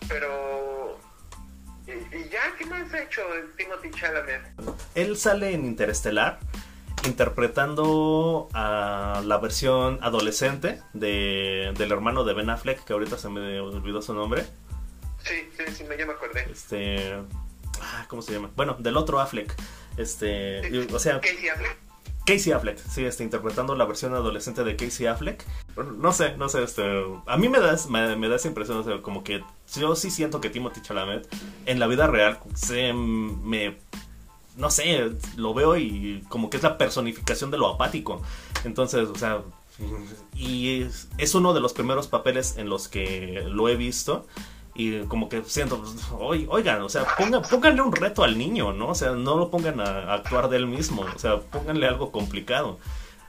pero 0.07 0.99
y, 1.88 2.29
ya 2.29 2.41
qué 2.57 2.65
más 2.65 2.93
ha 2.93 3.01
hecho 3.01 3.21
Timothy 3.57 3.89
Chalamet 3.91 4.41
él 4.93 5.17
sale 5.17 5.53
en 5.53 5.65
Interestelar 5.65 6.39
interpretando 7.05 8.49
a 8.53 9.21
la 9.25 9.38
versión 9.39 9.97
adolescente 10.01 10.81
de, 10.93 11.73
del 11.77 11.91
hermano 11.91 12.23
de 12.23 12.34
Ben 12.34 12.49
Affleck 12.49 12.84
que 12.84 12.93
ahorita 12.93 13.17
se 13.17 13.29
me 13.29 13.60
olvidó 13.60 14.01
su 14.01 14.13
nombre. 14.13 14.45
Sí 15.23 15.49
sí 15.57 15.63
sí 15.73 15.84
me, 15.86 15.97
ya 15.97 16.05
me 16.05 16.13
acordé. 16.13 16.47
Este 16.51 17.15
ah, 17.81 18.05
cómo 18.07 18.21
se 18.21 18.34
llama 18.34 18.51
bueno 18.55 18.75
del 18.79 18.97
otro 18.97 19.19
Affleck 19.19 19.55
este 20.01 20.87
o 20.93 20.99
sea 20.99 21.19
Casey 21.21 21.49
Affleck 21.49 21.91
Casey 22.25 22.53
Affleck, 22.53 22.77
sí, 22.77 23.03
este, 23.03 23.23
interpretando 23.23 23.75
la 23.75 23.85
versión 23.85 24.13
adolescente 24.13 24.63
de 24.63 24.75
Casey 24.75 25.07
Affleck. 25.07 25.43
No 25.97 26.13
sé, 26.13 26.37
no 26.37 26.49
sé, 26.49 26.63
este, 26.63 26.83
a 27.25 27.37
mí 27.37 27.49
me 27.49 27.59
da, 27.59 27.75
me, 27.89 28.29
da 28.29 28.35
esa 28.35 28.47
impresión, 28.47 28.77
o 28.77 28.83
sea, 28.83 29.01
como 29.01 29.23
que 29.23 29.43
yo 29.75 29.95
sí 29.95 30.11
siento 30.11 30.39
que 30.39 30.49
Timothy 30.49 30.81
Chalamet 30.81 31.27
en 31.65 31.79
la 31.79 31.87
vida 31.87 32.07
real 32.07 32.39
se 32.53 32.93
me, 32.93 33.77
no 34.55 34.69
sé, 34.69 35.11
lo 35.35 35.53
veo 35.53 35.77
y 35.77 36.23
como 36.29 36.49
que 36.49 36.57
es 36.57 36.63
la 36.63 36.77
personificación 36.77 37.49
de 37.49 37.57
lo 37.57 37.67
apático. 37.67 38.21
Entonces, 38.65 39.09
o 39.09 39.15
sea, 39.15 39.41
y 40.35 40.85
es 41.17 41.35
uno 41.35 41.53
de 41.53 41.59
los 41.59 41.73
primeros 41.73 42.07
papeles 42.07 42.55
en 42.57 42.69
los 42.69 42.87
que 42.87 43.43
lo 43.47 43.67
he 43.67 43.75
visto 43.75 44.27
y 44.82 45.06
como 45.06 45.30
que 45.30 45.44
siento, 45.44 45.80
pues, 45.80 46.48
oigan, 46.50 46.82
o 46.82 46.89
sea, 46.89 47.06
pongan, 47.15 47.44
pónganle 47.44 47.82
un 47.82 47.91
reto 47.91 48.24
al 48.24 48.38
niño, 48.38 48.74
¿no? 48.74 48.89
O 48.89 48.96
sea, 48.96 49.12
no 49.12 49.38
lo 49.38 49.52
pongan 49.52 49.80
a, 49.80 50.13
actuar 50.13 50.50
de 50.50 50.58
él 50.58 50.65
mismo, 50.65 51.04
o 51.04 51.20
sea, 51.20 51.39
pónganle 51.39 51.88
algo 51.88 52.12
complicado. 52.12 52.80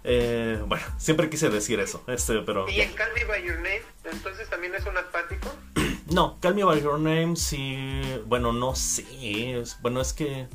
Eh, 0.05 0.61
bueno, 0.67 0.83
siempre 0.97 1.29
quise 1.29 1.51
decir 1.51 1.79
eso, 1.79 2.03
este, 2.07 2.39
pero... 2.41 2.69
¿Y 2.69 2.81
en 2.81 2.93
Call 2.95 3.13
Me 3.15 3.25
By 3.25 3.43
Your 3.45 3.57
Name, 3.57 3.83
entonces 4.05 4.49
también 4.49 4.75
es 4.75 4.87
un 4.87 4.97
apático? 4.97 5.49
no, 6.07 6.39
Call 6.41 6.55
Me 6.55 6.65
By 6.65 6.83
Your 6.83 6.99
Name 6.99 7.37
sí, 7.37 8.03
bueno, 8.27 8.53
no 8.53 8.75
sé, 8.75 9.63
bueno, 9.83 10.01
es 10.01 10.13
que... 10.15 10.49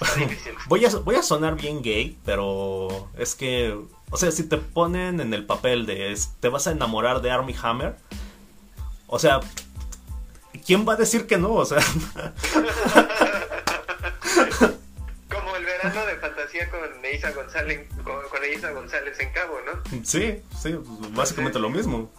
voy, 0.66 0.84
a, 0.84 0.90
voy 0.96 1.14
a 1.14 1.22
sonar 1.22 1.54
bien 1.54 1.80
gay, 1.80 2.18
pero 2.24 3.08
es 3.16 3.36
que, 3.36 3.78
o 4.10 4.16
sea, 4.16 4.32
si 4.32 4.48
te 4.48 4.58
ponen 4.58 5.20
en 5.20 5.32
el 5.32 5.46
papel 5.46 5.86
de 5.86 6.18
te 6.40 6.48
vas 6.48 6.66
a 6.66 6.72
enamorar 6.72 7.22
de 7.22 7.30
Army 7.30 7.54
Hammer, 7.62 7.96
o 9.06 9.18
sea, 9.18 9.40
¿quién 10.64 10.86
va 10.88 10.94
a 10.94 10.96
decir 10.96 11.26
que 11.26 11.38
no? 11.38 11.54
O 11.54 11.64
sea. 11.64 11.78
Como 15.28 15.56
el 15.56 15.64
verano 15.64 16.06
de 16.06 16.16
fantasía 16.16 16.68
con 16.70 16.80
Eiza 17.04 17.30
González, 17.32 17.88
con, 18.02 18.16
González 18.74 19.18
en 19.20 19.30
Cabo, 19.32 19.58
¿no? 19.64 19.72
Sí, 20.04 20.42
sí, 20.60 20.74
básicamente 21.12 21.58
lo 21.58 21.70
mismo. 21.70 22.12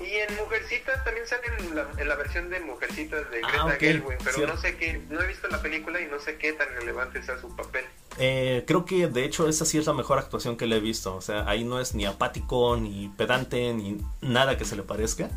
Y 0.00 0.14
en 0.14 0.36
Mujercitas 0.36 1.04
también 1.04 1.26
sale 1.26 1.42
en 1.58 2.08
la, 2.08 2.16
versión 2.16 2.50
de 2.50 2.60
Mujercitas 2.60 3.30
de 3.30 3.40
ah, 3.42 3.48
Greta 3.50 3.76
Gerwig, 3.78 4.18
pero 4.24 4.46
no 4.46 4.56
sé 4.56 4.76
qué, 4.76 5.00
no 5.08 5.20
he 5.20 5.26
visto 5.26 5.48
la 5.48 5.60
película 5.62 6.00
y 6.00 6.06
no 6.06 6.18
sé 6.18 6.36
qué 6.36 6.52
tan 6.52 6.68
relevante 6.74 7.22
sea 7.22 7.40
su 7.40 7.54
papel. 7.54 7.84
Eh, 8.18 8.64
creo 8.66 8.84
que 8.84 9.06
de 9.06 9.24
hecho 9.24 9.48
esa 9.48 9.64
sí 9.64 9.78
es 9.78 9.86
la 9.86 9.92
mejor 9.92 10.18
actuación 10.18 10.56
que 10.56 10.66
le 10.66 10.76
he 10.76 10.80
visto. 10.80 11.14
O 11.14 11.20
sea, 11.20 11.48
ahí 11.48 11.64
no 11.64 11.80
es 11.80 11.94
ni 11.94 12.06
apático, 12.06 12.76
ni 12.76 13.08
pedante, 13.16 13.72
ni 13.72 13.98
nada 14.20 14.58
que 14.58 14.64
se 14.64 14.76
le 14.76 14.82
parezca. 14.82 15.30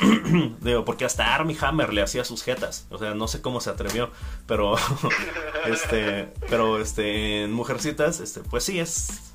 Digo, 0.60 0.84
porque 0.84 1.04
hasta 1.04 1.34
Army 1.34 1.56
Hammer 1.60 1.92
le 1.92 2.02
hacía 2.02 2.24
sus 2.24 2.42
jetas. 2.42 2.86
O 2.90 2.98
sea, 2.98 3.14
no 3.14 3.28
sé 3.28 3.42
cómo 3.42 3.60
se 3.60 3.70
atrevió. 3.70 4.10
Pero, 4.46 4.76
este, 5.66 6.32
pero 6.48 6.80
este, 6.80 7.44
en 7.44 7.52
Mujercitas, 7.52 8.20
este, 8.20 8.40
pues 8.40 8.64
sí, 8.64 8.80
es 8.80 9.30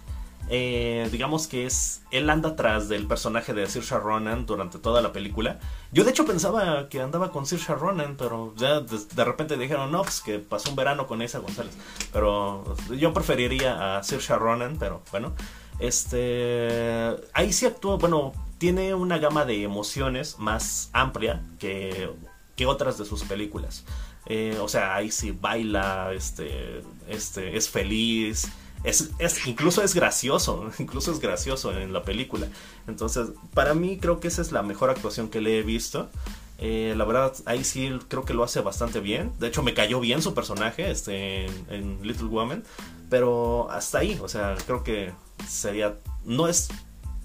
eh, 0.47 1.09
digamos 1.11 1.47
que 1.47 1.65
es 1.65 2.03
él 2.11 2.29
anda 2.29 2.55
tras 2.55 2.87
del 2.87 3.07
personaje 3.07 3.53
de 3.55 3.65
Saoirse 3.65 3.97
Ronan 3.97 4.45
durante 4.45 4.77
toda 4.77 5.01
la 5.01 5.11
película. 5.11 5.59
Yo 5.91 6.03
de 6.03 6.11
hecho 6.11 6.25
pensaba 6.25 6.87
que 6.87 7.01
andaba 7.01 7.31
con 7.31 7.47
Saoirse 7.47 7.73
Ronan, 7.73 8.15
pero 8.15 8.53
ya 8.55 8.81
de, 8.81 9.25
repente 9.25 9.57
dijeron 9.57 9.91
no, 9.91 10.03
pues 10.03 10.21
que 10.21 10.37
pasó 10.37 10.69
un 10.69 10.75
verano 10.75 11.07
con 11.07 11.21
esa 11.23 11.39
González. 11.39 11.75
Pero 12.13 12.75
yo 12.95 13.11
preferiría 13.11 13.97
a 13.97 14.03
Saoirse 14.03 14.35
Ronan, 14.35 14.77
pero 14.79 15.01
bueno, 15.11 15.33
este 15.79 17.15
ahí 17.33 17.51
sí 17.51 17.65
actúa, 17.65 17.97
bueno, 17.97 18.33
tiene 18.57 18.93
una 18.93 19.17
gama 19.17 19.45
de 19.45 19.63
emociones 19.63 20.39
más 20.39 20.89
amplia 20.93 21.41
que, 21.59 22.09
que 22.55 22.65
otras 22.65 22.97
de 22.97 23.05
sus 23.05 23.23
películas. 23.23 23.83
Eh, 24.27 24.57
o 24.59 24.67
sea, 24.67 24.95
ahí 24.95 25.11
sí 25.11 25.31
baila, 25.31 26.11
este, 26.13 26.81
este, 27.07 27.57
es 27.57 27.69
feliz, 27.69 28.47
es, 28.83 29.11
es, 29.19 29.47
incluso 29.47 29.83
es 29.83 29.93
gracioso, 29.93 30.71
incluso 30.79 31.11
es 31.11 31.19
gracioso 31.19 31.77
en 31.77 31.93
la 31.93 32.03
película. 32.03 32.47
Entonces, 32.87 33.29
para 33.53 33.73
mí 33.73 33.97
creo 33.97 34.19
que 34.19 34.27
esa 34.27 34.41
es 34.41 34.51
la 34.51 34.63
mejor 34.63 34.89
actuación 34.89 35.29
que 35.29 35.41
le 35.41 35.59
he 35.59 35.63
visto. 35.63 36.09
Eh, 36.57 36.93
la 36.95 37.03
verdad, 37.03 37.33
ahí 37.45 37.63
sí 37.63 37.91
creo 38.07 38.23
que 38.23 38.33
lo 38.33 38.43
hace 38.43 38.61
bastante 38.61 38.99
bien. 38.99 39.33
De 39.39 39.47
hecho, 39.47 39.61
me 39.63 39.73
cayó 39.73 39.99
bien 39.99 40.21
su 40.21 40.33
personaje 40.33 40.89
este, 40.89 41.45
en, 41.69 41.99
Little 42.01 42.27
Woman. 42.27 42.63
Pero 43.09 43.69
hasta 43.69 43.99
ahí, 43.99 44.19
o 44.21 44.27
sea, 44.27 44.55
creo 44.65 44.83
que 44.83 45.11
sería... 45.47 45.95
No 46.23 46.47
es 46.47 46.69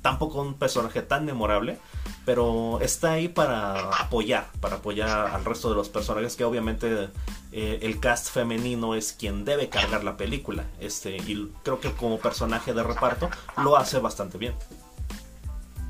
tampoco 0.03 0.41
un 0.41 0.55
personaje 0.55 1.03
tan 1.03 1.25
memorable, 1.25 1.79
pero 2.25 2.79
está 2.81 3.13
ahí 3.13 3.29
para 3.29 3.91
apoyar, 3.91 4.47
para 4.61 4.77
apoyar 4.77 5.29
al 5.29 5.45
resto 5.45 5.71
de 5.71 5.77
los 5.77 5.89
personajes 5.89 6.37
que 6.37 6.45
obviamente 6.45 7.09
eh, 7.53 7.79
el 7.83 8.01
cast 8.01 8.29
femenino 8.29 8.95
es 8.95 9.13
quien 9.13 9.45
debe 9.45 9.69
cargar 9.69 10.05
la 10.05 10.17
película, 10.17 10.65
este 10.81 11.17
y 11.17 11.53
creo 11.63 11.81
que 11.81 11.93
como 11.93 12.19
personaje 12.19 12.73
de 12.73 12.83
reparto 12.83 13.31
lo 13.59 13.77
hace 13.77 13.99
bastante 13.99 14.39
bien. 14.39 14.55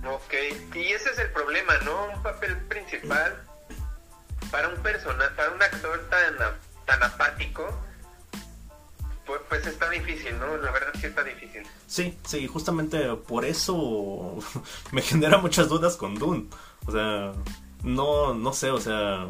Ok, 0.07 0.33
y 0.75 0.93
ese 0.93 1.11
es 1.11 1.19
el 1.19 1.31
problema, 1.33 1.75
¿no? 1.85 2.07
Un 2.15 2.23
papel 2.23 2.57
principal 2.69 3.37
para 4.51 4.69
un 4.69 4.77
personaje, 4.77 5.31
para 5.37 5.51
un 5.51 5.63
actor 5.63 6.09
tan, 6.09 6.37
tan 6.87 7.03
apático, 7.03 7.69
pues, 9.51 9.67
está 9.67 9.91
difícil, 9.91 10.39
¿no? 10.39 10.57
La 10.57 10.71
verdad 10.71 10.93
sí 10.99 11.07
está 11.07 11.23
difícil. 11.23 11.63
Sí, 11.87 12.17
sí, 12.25 12.47
justamente 12.47 13.15
por 13.17 13.45
eso 13.45 14.39
me 14.93 15.03
genera 15.03 15.39
muchas 15.39 15.69
dudas 15.69 15.97
con 15.97 16.15
Dune. 16.15 16.47
O 16.87 16.93
sea, 16.93 17.33
no, 17.83 18.33
no 18.33 18.53
sé, 18.53 18.71
o 18.71 18.81
sea, 18.81 19.27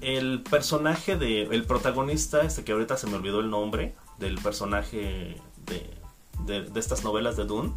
el 0.00 0.42
personaje 0.42 1.16
de, 1.16 1.42
el 1.42 1.64
protagonista, 1.64 2.42
este 2.42 2.64
que 2.64 2.72
ahorita 2.72 2.96
se 2.96 3.06
me 3.06 3.16
olvidó 3.16 3.40
el 3.40 3.48
nombre, 3.48 3.94
del 4.18 4.36
personaje 4.38 5.36
de, 5.66 5.90
de, 6.44 6.80
estas 6.80 7.04
novelas 7.04 7.36
de 7.36 7.44
Dune. 7.44 7.72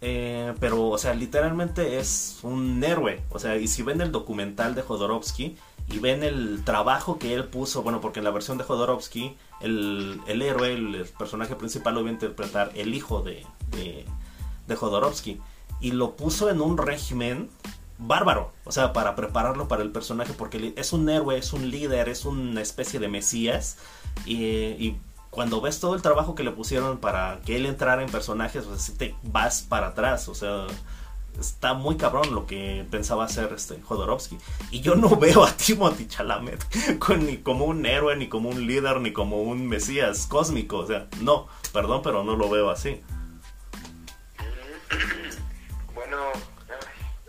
Eh, 0.00 0.54
pero, 0.60 0.88
o 0.88 0.98
sea, 0.98 1.12
literalmente 1.14 1.98
es 1.98 2.38
un 2.42 2.82
héroe. 2.82 3.22
O 3.30 3.38
sea, 3.38 3.56
y 3.56 3.68
si 3.68 3.82
ven 3.82 4.00
el 4.00 4.12
documental 4.12 4.74
de 4.74 4.82
Jodorowsky, 4.82 5.56
y 5.90 5.98
ven 5.98 6.22
el 6.22 6.62
trabajo 6.64 7.18
que 7.18 7.34
él 7.34 7.44
puso, 7.44 7.82
bueno, 7.82 8.00
porque 8.00 8.20
en 8.20 8.24
la 8.24 8.30
versión 8.30 8.58
de 8.58 8.64
Jodorowsky 8.64 9.36
el, 9.60 10.20
el 10.26 10.42
héroe, 10.42 10.74
el 10.74 11.06
personaje 11.18 11.56
principal 11.56 11.94
lo 11.94 12.00
iba 12.00 12.10
a 12.10 12.12
interpretar 12.12 12.72
el 12.74 12.94
hijo 12.94 13.22
de, 13.22 13.46
de, 13.70 14.04
de 14.66 14.76
Jodorowsky 14.76 15.40
y 15.80 15.92
lo 15.92 16.16
puso 16.16 16.50
en 16.50 16.60
un 16.60 16.76
régimen 16.76 17.48
bárbaro, 17.98 18.52
o 18.64 18.72
sea, 18.72 18.92
para 18.92 19.16
prepararlo 19.16 19.66
para 19.66 19.82
el 19.82 19.90
personaje, 19.90 20.32
porque 20.32 20.72
es 20.76 20.92
un 20.92 21.08
héroe, 21.08 21.36
es 21.36 21.52
un 21.52 21.70
líder, 21.70 22.08
es 22.08 22.24
una 22.24 22.60
especie 22.60 23.00
de 23.00 23.08
mesías, 23.08 23.78
y, 24.24 24.36
y 24.36 25.00
cuando 25.30 25.60
ves 25.60 25.80
todo 25.80 25.94
el 25.94 26.02
trabajo 26.02 26.34
que 26.34 26.44
le 26.44 26.52
pusieron 26.52 26.98
para 26.98 27.40
que 27.44 27.56
él 27.56 27.66
entrara 27.66 28.02
en 28.02 28.10
personajes, 28.10 28.64
pues 28.64 28.80
así 28.80 28.92
te 28.92 29.14
vas 29.24 29.62
para 29.62 29.88
atrás, 29.88 30.28
o 30.28 30.34
sea, 30.34 30.66
está 31.38 31.74
muy 31.74 31.96
cabrón 31.96 32.34
lo 32.34 32.46
que 32.46 32.86
pensaba 32.90 33.24
hacer 33.24 33.52
este 33.54 33.80
Jodorowsky. 33.82 34.38
Y 34.70 34.80
yo 34.80 34.94
no 34.96 35.16
veo 35.16 35.44
a 35.44 35.52
Timothy 35.52 36.06
Chalamet 36.06 36.64
ni 37.18 37.38
como 37.38 37.64
un 37.66 37.84
héroe, 37.86 38.16
ni 38.16 38.28
como 38.28 38.48
un 38.50 38.66
líder, 38.66 39.00
ni 39.00 39.12
como 39.12 39.42
un 39.42 39.66
mesías 39.66 40.26
cósmico. 40.26 40.78
O 40.78 40.86
sea, 40.86 41.08
no, 41.20 41.46
perdón, 41.72 42.02
pero 42.02 42.24
no 42.24 42.36
lo 42.36 42.48
veo 42.48 42.70
así. 42.70 43.00
Bueno, 45.94 46.16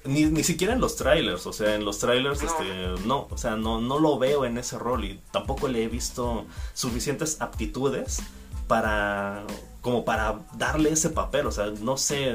Ni, 0.05 0.26
ni 0.26 0.43
siquiera 0.43 0.74
en 0.74 0.80
los 0.80 0.95
trailers, 0.95 1.45
o 1.45 1.53
sea, 1.53 1.76
en 1.76 1.84
los 1.84 1.99
trailers, 1.99 2.41
No. 2.41 2.47
este, 2.47 3.07
no, 3.07 3.28
o 3.30 3.38
sea, 3.38 3.55
no, 3.55 3.82
no 3.82 3.99
lo 3.99 4.18
veo 4.18 4.45
en 4.45 4.57
ese 4.57 4.78
rol 4.78 5.03
y 5.05 5.20
tampoco 5.32 5.68
le 5.68 5.84
he 5.84 5.88
visto 5.88 6.45
suficientes 6.74 7.41
aptitudes 7.41 8.22
para, 8.68 9.43
como 9.82 10.05
para 10.05 10.39
darle 10.53 10.91
ese 10.91 11.10
papel, 11.10 11.47
o 11.47 11.51
sea, 11.51 11.68
no 11.82 11.97
sé 11.97 12.32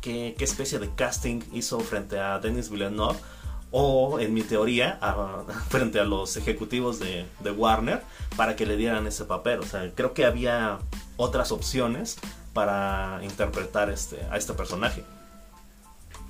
qué, 0.00 0.34
qué 0.38 0.44
especie 0.44 0.78
de 0.78 0.88
casting 0.94 1.40
hizo 1.52 1.80
frente 1.80 2.18
a 2.18 2.38
Denis 2.38 2.70
Villeneuve 2.70 3.18
o, 3.70 4.18
en 4.20 4.32
mi 4.32 4.42
teoría, 4.42 4.98
a- 5.02 5.44
frente 5.68 6.00
a 6.00 6.04
los 6.04 6.36
ejecutivos 6.36 6.98
de, 6.98 7.26
de 7.40 7.50
Warner 7.50 8.02
para 8.36 8.56
que 8.56 8.64
le 8.66 8.76
dieran 8.76 9.06
ese 9.06 9.24
papel, 9.24 9.60
o 9.60 9.64
sea, 9.66 9.90
creo 9.94 10.14
que 10.14 10.24
había 10.24 10.78
otras 11.16 11.52
opciones 11.52 12.16
para 12.54 13.20
interpretar 13.22 13.90
este, 13.90 14.20
a 14.30 14.36
este 14.36 14.52
personaje. 14.54 15.04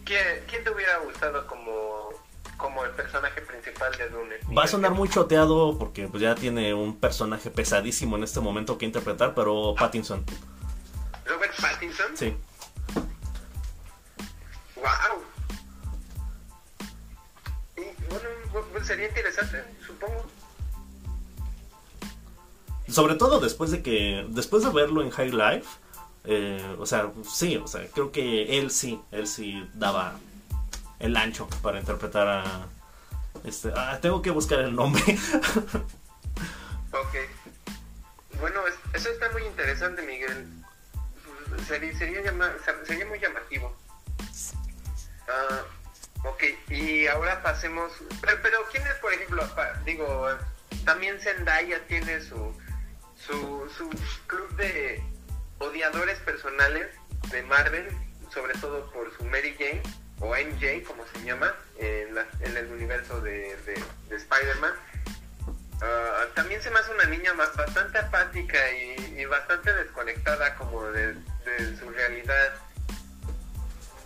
¿quién, 0.04 0.24
quién 0.48 0.64
te 0.64 0.70
hubiera 0.70 0.98
gustado 0.98 1.46
como, 1.46 2.08
como 2.56 2.84
el 2.84 2.90
personaje 2.92 3.40
principal 3.42 3.92
de 3.96 4.08
Dune? 4.08 4.36
Va 4.56 4.64
a 4.64 4.66
sonar 4.66 4.92
muy 4.92 5.08
choteado 5.08 5.78
porque 5.78 6.08
pues, 6.08 6.22
ya 6.22 6.34
tiene 6.34 6.72
un 6.74 6.96
personaje 6.96 7.50
pesadísimo 7.50 8.16
en 8.16 8.24
este 8.24 8.40
momento 8.40 8.78
que 8.78 8.86
interpretar, 8.86 9.34
pero 9.34 9.74
Pattinson, 9.78 10.24
Robert 11.26 11.52
Pattinson. 11.60 12.16
sí. 12.16 12.34
¡Wow! 14.78 15.22
Y 17.76 17.82
bueno, 18.10 18.84
sería 18.84 19.08
interesante, 19.08 19.62
supongo. 19.86 20.24
Sobre 22.88 23.14
todo 23.16 23.38
después 23.40 23.70
de 23.70 23.82
que, 23.82 24.26
después 24.30 24.62
de 24.64 24.70
verlo 24.70 25.02
en 25.02 25.10
High 25.10 25.32
Life, 25.32 25.68
eh, 26.24 26.76
o 26.78 26.86
sea, 26.86 27.10
sí, 27.30 27.56
o 27.56 27.66
sea, 27.68 27.86
creo 27.88 28.10
que 28.12 28.58
él 28.58 28.70
sí, 28.70 29.00
él 29.12 29.26
sí 29.26 29.68
daba 29.74 30.18
el 30.98 31.16
ancho 31.16 31.48
para 31.62 31.78
interpretar 31.80 32.26
a... 32.28 32.66
Este, 33.44 33.72
ah, 33.76 33.98
tengo 34.00 34.20
que 34.22 34.30
buscar 34.30 34.60
el 34.60 34.74
nombre. 34.74 35.02
Ok. 36.92 37.14
Bueno, 38.40 38.66
es- 38.66 38.78
eso 38.94 39.10
está 39.10 39.30
muy 39.30 39.44
interesante, 39.44 40.02
Miguel. 40.02 40.48
Sería, 41.66 41.96
sería, 41.96 42.22
llama- 42.22 42.52
sería 42.86 43.06
muy 43.06 43.20
llamativo. 43.20 43.76
Ah, 45.28 45.62
ok, 46.24 46.42
y 46.70 47.06
ahora 47.06 47.42
pasemos... 47.42 47.92
Pero, 48.20 48.38
pero 48.42 48.58
¿quién 48.70 48.86
es, 48.86 48.94
por 48.94 49.12
ejemplo, 49.12 49.48
digo, 49.84 50.28
también 50.84 51.20
Zendaya 51.20 51.86
tiene 51.86 52.20
su, 52.20 52.54
su, 53.16 53.70
su 53.76 53.90
club 54.26 54.56
de 54.56 55.02
odiadores 55.58 56.18
personales 56.20 56.88
de 57.30 57.42
Marvel, 57.42 57.88
sobre 58.32 58.54
todo 58.54 58.90
por 58.92 59.14
su 59.16 59.24
Mary 59.24 59.54
Jane, 59.58 59.82
o 60.20 60.34
MJ, 60.34 60.82
como 60.86 61.04
se 61.14 61.22
llama, 61.24 61.54
en, 61.78 62.14
la- 62.14 62.26
en 62.40 62.56
el 62.56 62.66
universo 62.72 63.20
de, 63.20 63.54
de- 63.64 63.82
de 64.08 64.16
Spider-Man. 64.16 64.72
Ah, 65.80 66.24
también 66.34 66.60
se 66.62 66.70
me 66.70 66.78
hace 66.80 66.90
una 66.92 67.04
niña 67.04 67.34
más, 67.34 67.54
bastante 67.54 67.98
apática 67.98 68.58
y, 68.72 69.24
bastante 69.26 69.72
desconectada 69.74 70.54
como 70.56 70.82
de 70.90 71.14
su 71.78 71.88
realidad. 71.90 72.52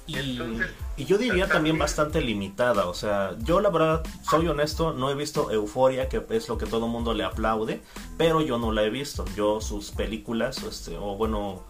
Y, 0.07 0.17
Entonces, 0.19 0.67
y 0.97 1.05
yo 1.05 1.17
diría 1.17 1.45
también 1.47 1.49
también- 1.53 1.79
bastante 1.79 2.21
limitada, 2.21 2.89
o 2.89 2.95
sea, 2.95 3.37
yo 3.45 3.61
la 3.61 3.71
verdad 3.71 4.03
soy 4.29 4.49
honesto, 4.49 4.93
no 4.93 5.11
he 5.11 5.15
visto 5.15 5.51
Euforia, 5.53 6.09
que 6.09 6.25
es 6.31 6.49
lo 6.49 6.59
que 6.59 6.67
todo 6.67 6.87
el 6.87 6.93
mundo 6.93 7.15
le 7.15 7.23
aplaude, 7.25 7.81
pero 8.19 8.41
yo 8.41 8.59
no 8.59 8.73
la 8.73 8.83
he 8.83 8.91
visto, 8.91 9.25
yo 9.37 9.61
sus 9.61 9.93
películas, 9.93 10.63
este, 10.65 10.97
o 10.99 11.17
bueno, 11.17 11.63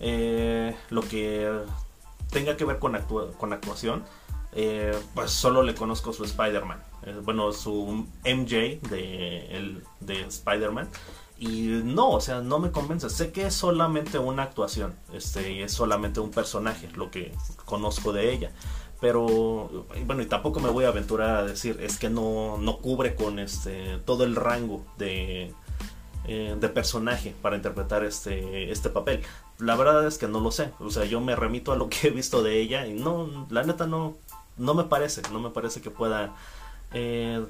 eh, 0.00 0.74
lo 0.90 1.02
que 1.02 1.50
tenga 2.30 2.56
que 2.56 2.64
ver 2.64 2.78
con, 2.80 2.94
actua- 2.96 3.32
con 3.38 3.52
actuación, 3.52 4.04
eh, 4.52 4.96
pues 5.14 5.30
solo 5.30 5.62
le 5.62 5.74
conozco 5.74 6.12
su 6.12 6.24
Spider-Man, 6.24 6.82
eh, 7.04 7.14
bueno, 7.22 7.52
su 7.52 8.06
MJ 8.24 8.80
de, 8.90 9.46
el, 9.56 9.84
de 10.00 10.22
Spider-Man. 10.22 10.88
Y 11.38 11.82
no, 11.84 12.10
o 12.10 12.20
sea, 12.20 12.40
no 12.40 12.58
me 12.58 12.70
convence. 12.70 13.10
Sé 13.10 13.30
que 13.30 13.46
es 13.46 13.54
solamente 13.54 14.18
una 14.18 14.44
actuación, 14.44 14.94
este, 15.12 15.52
y 15.52 15.62
es 15.62 15.72
solamente 15.72 16.20
un 16.20 16.30
personaje, 16.30 16.88
lo 16.94 17.10
que 17.10 17.32
conozco 17.64 18.12
de 18.12 18.32
ella. 18.32 18.52
Pero, 19.00 19.86
bueno, 20.06 20.22
y 20.22 20.26
tampoco 20.26 20.60
me 20.60 20.70
voy 20.70 20.84
a 20.84 20.88
aventurar 20.88 21.36
a 21.36 21.44
decir, 21.44 21.78
es 21.82 21.98
que 21.98 22.08
no, 22.08 22.56
no 22.58 22.78
cubre 22.78 23.14
con 23.14 23.38
este 23.38 23.98
todo 24.06 24.24
el 24.24 24.34
rango 24.36 24.86
de, 24.96 25.52
eh, 26.26 26.56
de 26.58 26.68
personaje 26.70 27.34
para 27.42 27.56
interpretar 27.56 28.04
este, 28.04 28.72
este 28.72 28.88
papel. 28.88 29.22
La 29.58 29.76
verdad 29.76 30.06
es 30.06 30.16
que 30.16 30.28
no 30.28 30.40
lo 30.40 30.50
sé. 30.50 30.70
O 30.80 30.90
sea, 30.90 31.04
yo 31.04 31.20
me 31.20 31.36
remito 31.36 31.72
a 31.72 31.76
lo 31.76 31.90
que 31.90 32.08
he 32.08 32.10
visto 32.10 32.42
de 32.42 32.58
ella 32.60 32.86
y 32.86 32.94
no, 32.94 33.46
la 33.50 33.62
neta 33.64 33.86
no, 33.86 34.16
no 34.56 34.74
me 34.74 34.84
parece, 34.84 35.20
no 35.30 35.40
me 35.40 35.50
parece 35.50 35.82
que 35.82 35.90
pueda 35.90 36.34
eh, 36.92 37.44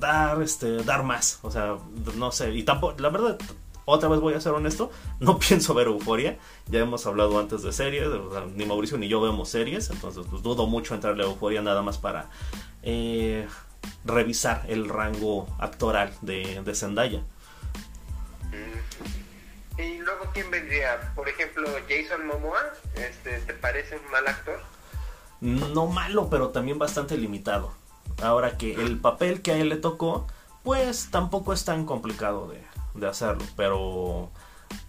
dar, 0.00 0.42
este, 0.42 0.82
dar 0.82 1.04
más. 1.04 1.38
O 1.42 1.50
sea, 1.50 1.76
no 2.16 2.32
sé. 2.32 2.52
Y 2.52 2.64
tampoco, 2.64 2.98
la 2.98 3.10
verdad, 3.10 3.38
otra 3.84 4.08
vez 4.08 4.20
voy 4.20 4.34
a 4.34 4.40
ser 4.40 4.52
honesto, 4.52 4.90
no 5.20 5.38
pienso 5.38 5.74
ver 5.74 5.88
Euforia. 5.88 6.38
Ya 6.66 6.80
hemos 6.80 7.06
hablado 7.06 7.38
antes 7.38 7.62
de 7.62 7.72
series, 7.72 8.06
o 8.06 8.32
sea, 8.32 8.44
ni 8.46 8.64
Mauricio 8.64 8.98
ni 8.98 9.08
yo 9.08 9.20
vemos 9.20 9.48
series, 9.48 9.90
entonces 9.90 10.24
pues, 10.28 10.42
dudo 10.42 10.66
mucho 10.66 10.94
entrarle 10.94 11.24
a 11.24 11.26
Euforia 11.26 11.62
nada 11.62 11.82
más 11.82 11.98
para 11.98 12.30
eh, 12.82 13.46
revisar 14.04 14.64
el 14.68 14.88
rango 14.88 15.46
actoral 15.58 16.12
de, 16.22 16.62
de 16.64 16.74
Zendaya. 16.74 17.20
Mm. 18.50 19.80
Y 19.80 19.98
luego, 19.98 20.26
¿quién 20.34 20.50
vendría? 20.50 21.12
Por 21.14 21.28
ejemplo, 21.28 21.66
Jason 21.88 22.26
Momoa, 22.26 22.60
este, 22.96 23.38
¿te 23.40 23.54
parece 23.54 23.96
un 23.96 24.10
mal 24.10 24.26
actor? 24.26 24.60
No 25.40 25.86
malo, 25.86 26.28
pero 26.28 26.50
también 26.50 26.78
bastante 26.78 27.16
limitado. 27.16 27.72
Ahora 28.22 28.56
que 28.56 28.74
el 28.74 28.98
papel 28.98 29.42
que 29.42 29.52
a 29.52 29.56
él 29.56 29.68
le 29.68 29.76
tocó, 29.76 30.26
pues 30.62 31.10
tampoco 31.10 31.52
es 31.52 31.64
tan 31.64 31.84
complicado 31.86 32.48
de, 32.48 32.62
de 32.94 33.06
hacerlo. 33.06 33.44
Pero 33.56 34.30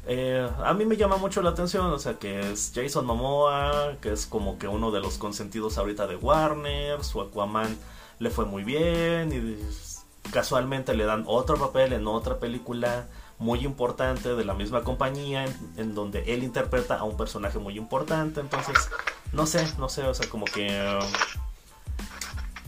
eh, 0.08 0.50
a 0.64 0.74
mí 0.74 0.86
me 0.86 0.98
llama 0.98 1.18
mucho 1.18 1.42
la 1.42 1.52
atención, 1.52 1.86
o 1.88 2.00
sea, 2.00 2.16
que 2.16 2.52
es 2.52 2.72
Jason 2.74 3.06
Momoa, 3.06 3.96
que 4.02 4.12
es 4.12 4.26
como 4.26 4.58
que 4.58 4.68
uno 4.68 4.92
de 4.92 5.00
los 5.00 5.18
consentidos 5.18 5.78
ahorita 5.78 6.08
de 6.08 6.16
Warner, 6.16 7.04
su 7.04 7.22
Aquaman 7.22 7.78
le 8.20 8.30
fue 8.30 8.46
muy 8.46 8.64
bien 8.64 9.32
y 9.34 10.30
casualmente 10.32 10.94
le 10.94 11.06
dan 11.06 11.24
otro 11.28 11.58
papel 11.58 11.94
en 11.94 12.08
otra 12.08 12.40
película 12.40 13.08
muy 13.40 13.66
importante 13.66 14.36
de 14.36 14.46
la 14.46 14.54
misma 14.54 14.84
compañía 14.84 15.46
en, 15.78 15.96
donde 15.96 16.32
él 16.32 16.44
interpreta 16.44 17.00
a 17.00 17.04
un 17.04 17.18
personaje 17.18 17.58
muy 17.58 17.76
importante 17.76 18.40
entonces 18.40 18.90
no 19.34 19.48
sé 19.48 19.66
no 19.80 19.90
sé 19.90 20.04
o 20.04 20.14
sea 20.14 20.30
como 20.30 20.46
que 20.46 21.00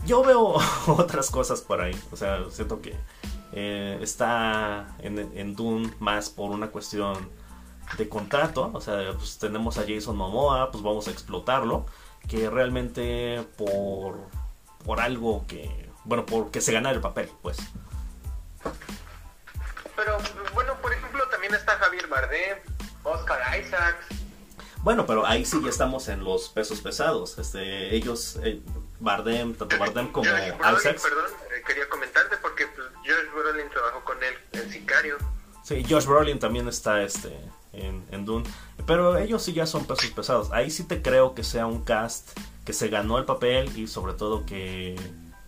yo 0.06 0.22
veo 0.22 0.56
otras 0.86 1.30
cosas 1.30 1.60
por 1.60 1.80
ahí 1.80 1.98
o 2.12 2.16
sea 2.16 2.44
siento 2.50 2.80
que 2.80 2.94
eh, 3.52 3.98
está 4.00 4.96
en, 5.00 5.18
en 5.18 5.54
Dune 5.54 5.92
más 6.00 6.30
por 6.30 6.50
una 6.50 6.68
cuestión 6.68 7.30
de 7.98 8.08
contrato 8.08 8.70
o 8.72 8.80
sea 8.80 9.12
pues 9.16 9.38
tenemos 9.38 9.78
a 9.78 9.84
Jason 9.86 10.16
Momoa 10.16 10.70
pues 10.70 10.82
vamos 10.82 11.08
a 11.08 11.10
explotarlo 11.10 11.86
que 12.28 12.48
realmente 12.50 13.46
por 13.56 14.16
por 14.84 15.00
algo 15.00 15.44
que 15.46 15.88
bueno 16.04 16.26
porque 16.26 16.60
se 16.60 16.72
gana 16.72 16.90
el 16.90 17.00
papel 17.00 17.30
pues 17.42 17.58
Pero, 19.96 20.18
bueno, 20.54 20.74
por 20.82 20.92
ejemplo, 20.92 21.26
también 21.28 21.54
está 21.54 21.72
Javier 21.78 22.08
Bardem, 22.08 22.58
Oscar 23.04 23.40
Isaacs. 23.60 24.06
Bueno, 24.82 25.06
pero 25.06 25.24
ahí 25.26 25.44
sí 25.44 25.60
ya 25.62 25.70
estamos 25.70 26.08
en 26.08 26.24
los 26.24 26.48
pesos 26.48 26.80
pesados. 26.80 27.38
Este, 27.38 27.94
ellos, 27.94 28.38
eh, 28.42 28.60
Bardem, 29.00 29.54
tanto 29.54 29.78
Bardem 29.78 30.10
como 30.12 30.28
Josh 30.28 30.56
Brolin, 30.56 30.78
Isaacs. 30.78 31.02
perdón, 31.02 31.30
eh, 31.56 31.62
quería 31.66 31.88
comentarte 31.88 32.36
porque 32.38 32.66
pues, 32.68 32.86
Josh 33.04 33.32
Brolin 33.34 33.68
trabajó 33.70 34.04
con 34.04 34.22
él 34.22 34.34
en 34.52 34.70
Sicario. 34.70 35.16
Sí, 35.62 35.84
Josh 35.88 36.06
Brolin 36.06 36.38
también 36.38 36.68
está 36.68 37.02
este, 37.02 37.34
en, 37.72 38.04
en 38.10 38.24
Dune. 38.24 38.44
Pero 38.86 39.16
ellos 39.16 39.42
sí 39.42 39.52
ya 39.52 39.66
son 39.66 39.86
pesos 39.86 40.10
pesados. 40.10 40.52
Ahí 40.52 40.70
sí 40.70 40.84
te 40.84 41.00
creo 41.02 41.34
que 41.34 41.42
sea 41.42 41.66
un 41.66 41.84
cast 41.84 42.38
que 42.64 42.72
se 42.72 42.88
ganó 42.88 43.18
el 43.18 43.24
papel 43.24 43.76
y 43.78 43.86
sobre 43.86 44.14
todo 44.14 44.44
que, 44.46 44.96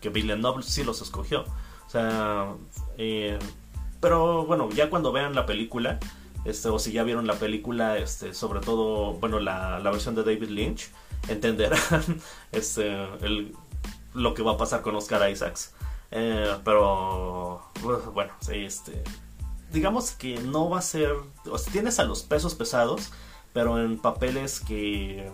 que 0.01 0.09
Villeneuve 0.09 0.63
sí 0.63 0.85
los 0.85 1.03
escogió. 1.03 1.45
O 1.87 1.91
sea, 1.91 2.55
eh, 2.99 3.39
pero 4.01 4.45
bueno, 4.45 4.69
ya 4.71 4.91
cuando 4.91 5.13
vean 5.13 5.35
la 5.35 5.47
película, 5.47 5.99
este, 6.45 6.69
o 6.69 6.79
si 6.79 6.93
ya 6.93 7.03
vieron 7.05 7.27
la 7.27 7.35
película, 7.35 7.99
este, 7.99 8.35
sobre 8.35 8.61
todo, 8.61 9.15
bueno, 9.15 9.41
la, 9.41 9.79
la 9.81 9.91
versión 9.91 10.15
de 10.15 10.23
David 10.23 10.49
Lynch, 10.49 10.91
entenderán 11.29 11.81
este, 12.53 12.89
el, 13.23 13.55
lo 14.15 14.35
que 14.35 14.43
va 14.43 14.53
a 14.53 14.57
pasar 14.57 14.83
con 14.83 14.95
Oscar 14.97 15.31
Isaacs. 15.31 15.73
Eh, 16.11 16.57
pero, 16.65 17.63
bueno, 18.13 18.33
sí, 18.41 18.65
este, 18.65 19.03
digamos 19.73 20.13
que 20.13 20.39
no 20.39 20.71
va 20.71 20.79
a 20.79 20.83
ser, 20.83 21.13
o 21.51 21.59
sea, 21.59 21.73
tienes 21.73 21.99
a 21.99 22.05
los 22.05 22.23
pesos 22.23 22.55
pesados, 22.55 23.13
pero 23.53 23.83
en 23.83 23.99
papeles 23.99 24.61
que 24.61 25.31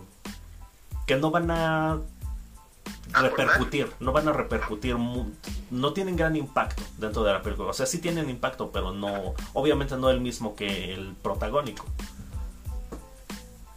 que 1.05 1.17
no 1.17 1.31
van 1.31 1.51
a 1.51 1.99
repercutir, 3.21 3.91
no 3.99 4.11
van 4.11 4.27
a 4.27 4.33
repercutir, 4.33 4.95
no 4.95 5.93
tienen 5.93 6.15
gran 6.15 6.35
impacto 6.35 6.81
dentro 6.97 7.23
de 7.23 7.33
la 7.33 7.41
película. 7.41 7.69
O 7.69 7.73
sea, 7.73 7.85
sí 7.85 7.99
tienen 7.99 8.29
impacto, 8.29 8.71
pero 8.71 8.93
no, 8.93 9.33
obviamente 9.53 9.97
no 9.97 10.09
el 10.09 10.21
mismo 10.21 10.55
que 10.55 10.93
el 10.93 11.15
protagónico. 11.21 11.85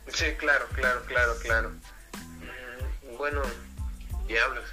Sí, 0.08 0.26
claro, 0.38 0.66
claro, 0.72 1.02
claro, 1.06 1.32
claro. 1.42 1.70
Bueno, 3.16 3.42
diablos. 4.26 4.64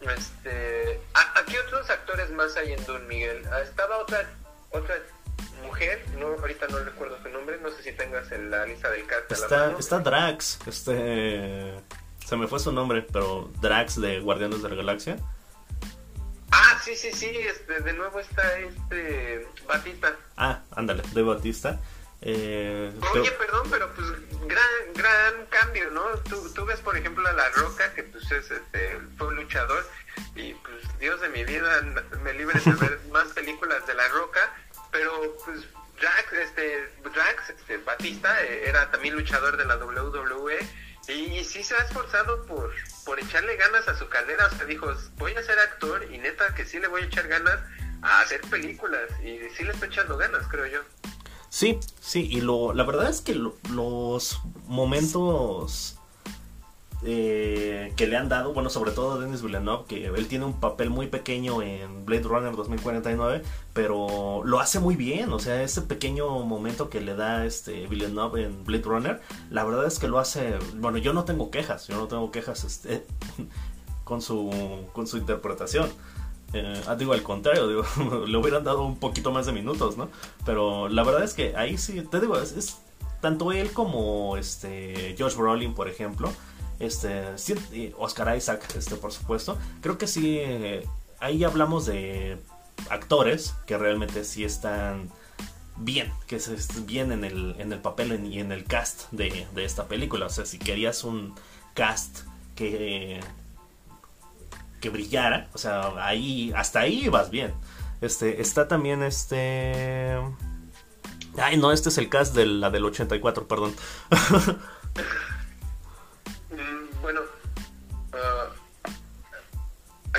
Este, 0.00 1.00
¿a, 1.14 1.44
qué 1.44 1.58
otros 1.60 1.90
actores 1.90 2.30
más 2.30 2.56
hay 2.56 2.72
en 2.72 2.84
Dune, 2.86 3.04
Miguel? 3.06 3.42
Ah, 3.50 3.60
estaba 3.60 3.98
otra, 3.98 4.28
otra 4.70 4.96
mujer, 5.62 6.04
no, 6.18 6.28
ahorita 6.28 6.68
no 6.68 6.78
recuerdo 6.78 7.20
su 7.22 7.28
nombre, 7.30 7.58
no 7.60 7.70
sé 7.70 7.82
si 7.82 7.92
tengas 7.92 8.30
en 8.30 8.50
la 8.50 8.64
lista 8.64 8.90
del 8.90 9.06
cast. 9.06 9.32
Está, 9.32 9.76
está 9.78 9.98
Drax, 9.98 10.60
este 10.66 11.74
se 12.28 12.36
me 12.36 12.46
fue 12.46 12.60
su 12.60 12.70
nombre, 12.72 13.06
pero 13.10 13.50
Drax 13.62 14.00
de 14.02 14.20
Guardianes 14.20 14.62
de 14.62 14.68
la 14.68 14.74
Galaxia. 14.74 15.16
Ah, 16.50 16.78
sí, 16.84 16.94
sí, 16.94 17.10
sí, 17.12 17.26
este, 17.26 17.80
de 17.80 17.92
nuevo 17.94 18.20
está 18.20 18.58
este 18.58 19.48
Batista. 19.66 20.14
Ah, 20.36 20.62
ándale, 20.72 21.02
de 21.14 21.22
Batista. 21.22 21.80
Eh, 22.20 22.92
Oye, 23.14 23.30
perdón, 23.32 23.68
pero 23.70 23.92
pues 23.94 24.08
gran, 24.46 24.92
gran 24.94 25.46
cambio, 25.50 25.90
¿no? 25.90 26.04
Tú, 26.28 26.52
tú, 26.52 26.64
ves, 26.64 26.80
por 26.80 26.96
ejemplo, 26.96 27.26
a 27.28 27.32
La 27.32 27.48
Roca, 27.50 27.92
que 27.94 28.02
pues 28.02 28.24
es, 28.32 28.50
este, 28.50 28.98
fue 29.16 29.28
un 29.28 29.36
luchador, 29.36 29.88
y 30.34 30.54
pues 30.54 30.98
Dios 30.98 31.20
de 31.20 31.28
mi 31.28 31.44
vida, 31.44 31.80
me 32.22 32.32
libre 32.32 32.60
de 32.60 32.72
ver 32.72 33.00
más 33.12 33.28
películas 33.28 33.86
de 33.86 33.94
La 33.94 34.08
Roca, 34.08 34.52
pero 34.90 35.36
pues 35.44 35.60
Drax, 36.00 36.32
este, 36.32 36.92
Drax, 37.14 37.50
este, 37.50 37.76
Batista, 37.78 38.42
eh, 38.42 38.68
era 38.68 38.90
también 38.90 39.14
luchador 39.14 39.56
de 39.56 39.64
la 39.64 39.76
WWE, 39.76 40.58
y, 41.08 41.42
sí 41.44 41.64
se 41.64 41.74
ha 41.74 41.78
esforzado 41.78 42.44
por, 42.44 42.70
por 43.06 43.18
echarle 43.18 43.56
ganas 43.56 43.88
a 43.88 43.96
su 43.96 44.08
carrera. 44.08 44.46
O 44.46 44.50
sea, 44.50 44.66
dijo, 44.66 44.94
voy 45.14 45.32
a 45.34 45.42
ser 45.42 45.58
actor 45.58 46.04
y 46.10 46.18
neta 46.18 46.54
que 46.54 46.66
sí 46.66 46.78
le 46.78 46.86
voy 46.86 47.02
a 47.02 47.06
echar 47.06 47.26
ganas 47.28 47.58
a 48.02 48.20
hacer 48.20 48.42
películas. 48.42 49.08
Y 49.22 49.38
sí 49.56 49.64
le 49.64 49.72
estoy 49.72 49.88
echando 49.88 50.18
ganas, 50.18 50.46
creo 50.48 50.66
yo. 50.66 50.82
Sí, 51.50 51.78
sí, 52.00 52.28
y 52.30 52.40
lo, 52.40 52.72
la 52.74 52.84
verdad 52.84 53.08
es 53.08 53.20
que 53.20 53.34
los 53.34 54.40
momentos 54.66 55.98
eh, 57.04 57.92
que 57.96 58.08
le 58.08 58.16
han 58.16 58.28
dado, 58.28 58.52
bueno, 58.52 58.70
sobre 58.70 58.90
todo 58.90 59.12
a 59.12 59.18
Denis 59.20 59.40
Villeneuve, 59.40 59.84
que 59.86 60.06
él 60.06 60.26
tiene 60.26 60.44
un 60.44 60.58
papel 60.58 60.90
muy 60.90 61.06
pequeño 61.06 61.62
en 61.62 62.04
Blade 62.04 62.24
Runner 62.24 62.56
2049, 62.56 63.42
pero 63.72 64.42
lo 64.44 64.58
hace 64.58 64.80
muy 64.80 64.96
bien, 64.96 65.32
o 65.32 65.38
sea, 65.38 65.62
ese 65.62 65.82
pequeño 65.82 66.40
momento 66.40 66.90
que 66.90 67.00
le 67.00 67.14
da 67.14 67.46
este 67.46 67.86
Villeneuve 67.86 68.44
en 68.44 68.64
Blade 68.64 68.82
Runner, 68.82 69.20
la 69.48 69.64
verdad 69.64 69.86
es 69.86 70.00
que 70.00 70.08
lo 70.08 70.18
hace, 70.18 70.58
bueno, 70.76 70.98
yo 70.98 71.12
no 71.12 71.24
tengo 71.24 71.52
quejas, 71.52 71.86
yo 71.86 71.96
no 71.96 72.08
tengo 72.08 72.32
quejas 72.32 72.64
este, 72.64 73.06
con, 74.04 74.20
su, 74.20 74.50
con 74.92 75.06
su 75.06 75.18
interpretación. 75.18 75.88
Eh, 76.52 76.80
ah, 76.86 76.94
digo, 76.94 77.12
al 77.12 77.22
contrario, 77.22 77.68
digo, 77.68 77.84
le 78.26 78.36
hubieran 78.36 78.64
dado 78.64 78.84
un 78.84 78.96
poquito 78.96 79.32
más 79.32 79.46
de 79.46 79.52
minutos, 79.52 79.96
¿no? 79.96 80.08
Pero 80.44 80.88
la 80.88 81.04
verdad 81.04 81.24
es 81.24 81.34
que 81.34 81.56
ahí 81.56 81.76
sí, 81.76 82.00
te 82.02 82.20
digo, 82.20 82.38
es, 82.38 82.78
tanto 83.20 83.52
él 83.52 83.72
como 83.72 84.36
este 84.36 85.14
Josh 85.18 85.34
Brolin, 85.34 85.74
por 85.74 85.88
ejemplo, 85.88 86.32
este, 86.78 87.34
Oscar 87.98 88.36
Isaac, 88.36 88.64
este, 88.76 88.96
por 88.96 89.12
supuesto. 89.12 89.58
Creo 89.80 89.98
que 89.98 90.06
sí, 90.06 90.38
eh, 90.38 90.86
ahí 91.20 91.44
hablamos 91.44 91.86
de 91.86 92.38
actores 92.90 93.54
que 93.66 93.76
realmente 93.76 94.24
sí 94.24 94.44
están 94.44 95.10
bien, 95.76 96.12
que 96.26 96.40
se 96.40 96.56
bien 96.82 97.12
en 97.12 97.24
el, 97.24 97.56
en 97.58 97.72
el 97.72 97.80
papel 97.80 98.24
y 98.26 98.40
en 98.40 98.52
el 98.52 98.64
cast 98.64 99.10
de, 99.10 99.46
esta 99.56 99.86
película. 99.86 100.26
O 100.26 100.30
sea, 100.30 100.44
si 100.44 100.58
querías 100.58 101.04
un 101.04 101.34
cast 101.74 102.20
que, 102.54 103.20
que 104.80 104.90
brillara, 104.90 105.48
o 105.52 105.58
sea, 105.58 105.92
ahí, 105.98 106.52
hasta 106.54 106.80
ahí 106.80 107.08
vas 107.08 107.30
bien. 107.30 107.54
Este, 108.00 108.40
está 108.40 108.68
también 108.68 109.02
este... 109.02 110.18
Ay, 111.36 111.56
no, 111.56 111.72
este 111.72 111.88
es 111.88 111.98
el 111.98 112.08
cast 112.08 112.34
de 112.34 112.46
la 112.46 112.70
del 112.70 112.84
84, 112.84 113.46
perdón. 113.46 113.74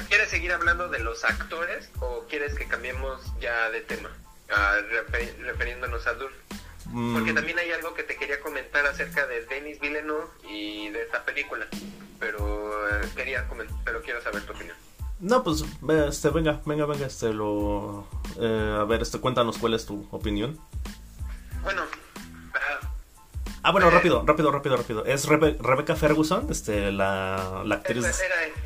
¿Quieres 0.10 0.30
seguir 0.30 0.52
hablando 0.52 0.90
de 0.90 1.00
los 1.00 1.24
actores 1.24 1.92
o 2.00 2.26
quieres 2.28 2.56
que 2.56 2.66
cambiemos 2.66 3.22
ya 3.40 3.70
de 3.70 3.82
tema? 3.82 4.10
Uh, 4.50 5.44
refiriéndonos 5.44 6.08
a 6.08 6.14
Dur. 6.14 6.32
Mm. 6.86 7.14
Porque 7.14 7.34
también 7.34 7.60
hay 7.60 7.72
algo 7.72 7.94
que 7.94 8.02
te 8.02 8.18
quería 8.18 8.40
comentar 8.40 8.88
acerca 8.88 9.28
de 9.28 9.46
Denis 9.46 9.80
Villeneuve 9.80 10.26
y 10.50 10.90
de 10.90 11.04
esta 11.04 11.24
película. 11.24 11.68
Pero 12.20 12.90
eh, 12.90 13.10
quería 13.16 13.48
pero 13.84 14.02
quiero 14.02 14.22
saber 14.22 14.44
tu 14.46 14.54
opinión. 14.54 14.76
No, 15.20 15.44
pues 15.44 15.66
este, 16.08 16.30
venga, 16.30 16.62
venga, 16.66 16.86
venga, 16.86 17.06
este, 17.06 17.34
lo, 17.34 18.08
eh, 18.40 18.78
a 18.80 18.84
ver, 18.86 19.02
este, 19.02 19.20
cuéntanos 19.20 19.58
cuál 19.58 19.74
es 19.74 19.86
tu 19.86 20.08
opinión. 20.12 20.58
Bueno, 21.62 21.82
Ah, 23.62 23.72
bueno, 23.72 23.90
rápido, 23.90 24.24
rápido, 24.26 24.52
rápido, 24.52 24.78
rápido. 24.78 25.06
Es 25.06 25.26
Rebecca 25.26 25.96
Ferguson, 25.96 26.48
este, 26.50 26.92
la, 26.92 27.64
la 27.66 27.76
actriz. 27.76 28.06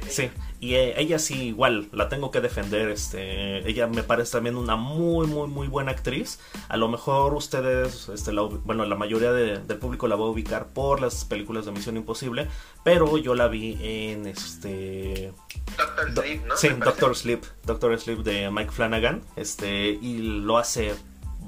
sí, 0.07 0.29
y 0.59 0.75
eh, 0.75 0.93
ella 0.97 1.17
sí, 1.17 1.47
igual, 1.47 1.89
la 1.91 2.09
tengo 2.09 2.29
que 2.31 2.41
defender. 2.41 2.89
Este, 2.89 3.67
ella 3.67 3.87
me 3.87 4.03
parece 4.03 4.33
también 4.33 4.55
una 4.55 4.75
muy, 4.75 5.25
muy, 5.25 5.47
muy 5.47 5.67
buena 5.67 5.91
actriz. 5.91 6.39
A 6.69 6.77
lo 6.77 6.87
mejor 6.89 7.33
ustedes, 7.33 8.09
este, 8.09 8.31
bueno, 8.31 8.85
la 8.85 8.95
mayoría 8.95 9.31
del 9.31 9.77
público 9.79 10.07
la 10.07 10.15
va 10.15 10.25
a 10.25 10.29
ubicar 10.29 10.67
por 10.67 11.01
las 11.01 11.25
películas 11.25 11.65
de 11.65 11.71
Misión 11.71 11.97
Imposible, 11.97 12.47
pero 12.83 13.17
yo 13.17 13.33
la 13.33 13.47
vi 13.47 13.77
en 13.81 14.27
este. 14.27 15.33
Doctor 15.77 16.13
Sleep, 16.13 16.45
¿no? 16.45 16.57
Sí, 16.57 16.69
Doctor 16.69 17.15
Sleep, 17.15 17.43
Doctor 17.63 17.99
Sleep 17.99 18.19
de 18.19 18.51
Mike 18.51 18.71
Flanagan, 18.71 19.23
este, 19.35 19.87
y 19.89 20.17
lo 20.19 20.57
hace 20.59 20.93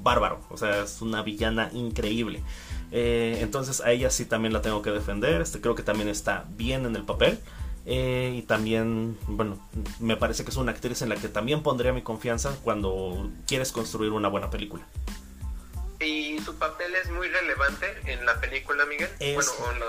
bárbaro. 0.02 0.40
O 0.50 0.56
sea, 0.56 0.82
es 0.82 1.00
una 1.00 1.22
villana 1.22 1.70
increíble. 1.72 2.42
Eh, 2.92 3.38
entonces 3.40 3.80
a 3.80 3.90
ella 3.90 4.10
sí 4.10 4.24
también 4.24 4.52
la 4.52 4.62
tengo 4.62 4.82
que 4.82 4.90
defender. 4.90 5.40
Este, 5.40 5.60
creo 5.60 5.74
que 5.74 5.82
también 5.82 6.08
está 6.08 6.44
bien 6.50 6.86
en 6.86 6.96
el 6.96 7.04
papel. 7.04 7.38
Eh, 7.88 8.34
y 8.36 8.42
también, 8.42 9.16
bueno, 9.28 9.58
me 10.00 10.16
parece 10.16 10.44
que 10.44 10.50
es 10.50 10.56
una 10.56 10.72
actriz 10.72 11.02
en 11.02 11.08
la 11.08 11.16
que 11.16 11.28
también 11.28 11.62
pondría 11.62 11.92
mi 11.92 12.02
confianza 12.02 12.56
cuando 12.64 13.30
quieres 13.46 13.70
construir 13.70 14.10
una 14.10 14.28
buena 14.28 14.50
película. 14.50 14.84
¿Y 16.00 16.38
su 16.40 16.56
papel 16.56 16.94
es 16.96 17.10
muy 17.10 17.28
relevante 17.28 17.86
en 18.06 18.26
la 18.26 18.40
película, 18.40 18.84
Miguel? 18.86 19.08
bueno, 19.34 19.84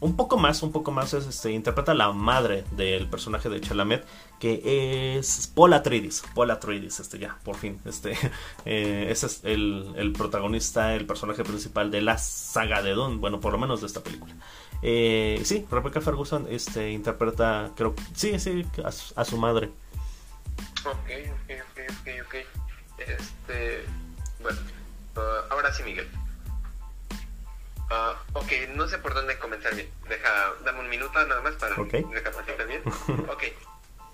un 0.00 0.16
poco 0.16 0.36
más, 0.36 0.62
un 0.62 0.70
poco 0.70 0.92
más, 0.92 1.12
es, 1.14 1.26
este, 1.26 1.50
interpreta 1.50 1.92
la 1.92 2.12
madre 2.12 2.64
del 2.72 3.08
personaje 3.08 3.48
de 3.48 3.60
Chalamet, 3.60 4.06
que 4.38 5.16
es 5.18 5.50
Paul 5.52 5.72
Atreides, 5.72 6.22
Paul 6.34 6.50
Atreides, 6.50 7.00
este 7.00 7.18
ya, 7.18 7.36
por 7.42 7.56
fin, 7.56 7.80
este, 7.84 8.16
eh, 8.64 9.06
ese 9.10 9.26
es 9.26 9.40
el, 9.44 10.12
protagonista, 10.16 10.94
el 10.94 11.06
personaje 11.06 11.42
principal 11.42 11.90
de 11.90 12.02
la 12.02 12.18
saga 12.18 12.82
de 12.82 12.94
Don, 12.94 13.20
bueno, 13.20 13.40
por 13.40 13.52
lo 13.52 13.58
menos 13.58 13.80
de 13.80 13.88
esta 13.88 14.02
película. 14.02 14.34
Eh, 14.82 15.40
sí, 15.44 15.66
Rebecca 15.68 16.00
Ferguson, 16.00 16.46
este, 16.48 16.92
interpreta, 16.92 17.72
creo, 17.74 17.94
sí, 18.14 18.38
sí, 18.38 18.64
a, 18.84 19.24
su 19.24 19.36
madre. 19.36 19.70
Ok, 20.84 21.10
ok, 21.32 21.50
ok, 21.70 21.80
ok, 21.90 22.08
ok. 22.26 22.34
Este, 22.98 23.84
bueno, 24.40 24.58
uh, 25.16 25.52
ahora 25.52 25.72
sí, 25.72 25.82
Miguel. 25.82 26.06
Uh, 27.90 28.38
ok, 28.38 28.52
no 28.74 28.86
sé 28.86 28.98
por 28.98 29.14
dónde 29.14 29.38
comenzar 29.38 29.74
bien. 29.74 29.90
Deja, 30.08 30.52
dame 30.64 30.80
un 30.80 30.88
minuto 30.90 31.24
nada 31.26 31.40
más 31.40 31.54
para 31.56 31.74
recapacitar 31.74 32.66
bien. 32.66 32.82
ok. 33.28 33.44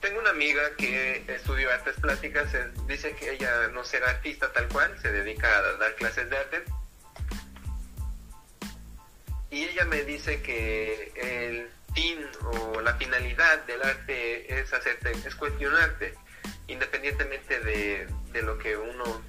Tengo 0.00 0.20
una 0.20 0.30
amiga 0.30 0.62
que 0.76 1.24
estudió 1.28 1.72
artes 1.72 1.96
plásticas, 1.98 2.52
dice 2.86 3.16
que 3.16 3.32
ella 3.32 3.68
no 3.68 3.84
será 3.84 4.10
artista 4.10 4.52
tal 4.52 4.68
cual, 4.68 4.96
se 5.00 5.10
dedica 5.10 5.48
a 5.48 5.62
dar 5.78 5.94
clases 5.94 6.28
de 6.28 6.36
arte. 6.36 6.64
Y 9.50 9.64
ella 9.64 9.86
me 9.86 10.02
dice 10.02 10.42
que 10.42 11.10
el 11.16 11.70
fin 11.94 12.18
o 12.42 12.80
la 12.82 12.94
finalidad 12.96 13.64
del 13.64 13.82
arte 13.82 14.60
es 14.60 14.72
hacerte, 14.74 15.12
es 15.12 15.34
cuestionarte, 15.34 16.14
independientemente 16.66 17.60
de, 17.60 18.06
de 18.32 18.42
lo 18.42 18.58
que 18.58 18.76
uno, 18.76 19.22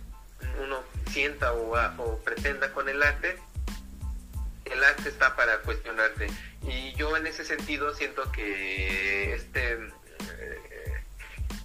uno 0.61 0.83
sienta 1.09 1.53
o, 1.53 1.73
o 2.03 2.19
pretenda 2.19 2.73
con 2.73 2.89
el 2.89 3.01
arte, 3.01 3.37
el 4.65 4.83
arte 4.83 5.09
está 5.09 5.35
para 5.35 5.59
cuestionarte. 5.59 6.27
Y 6.63 6.93
yo 6.93 7.15
en 7.17 7.27
ese 7.27 7.45
sentido 7.45 7.93
siento 7.93 8.31
que 8.31 9.33
este 9.33 9.73
eh, 9.73 11.03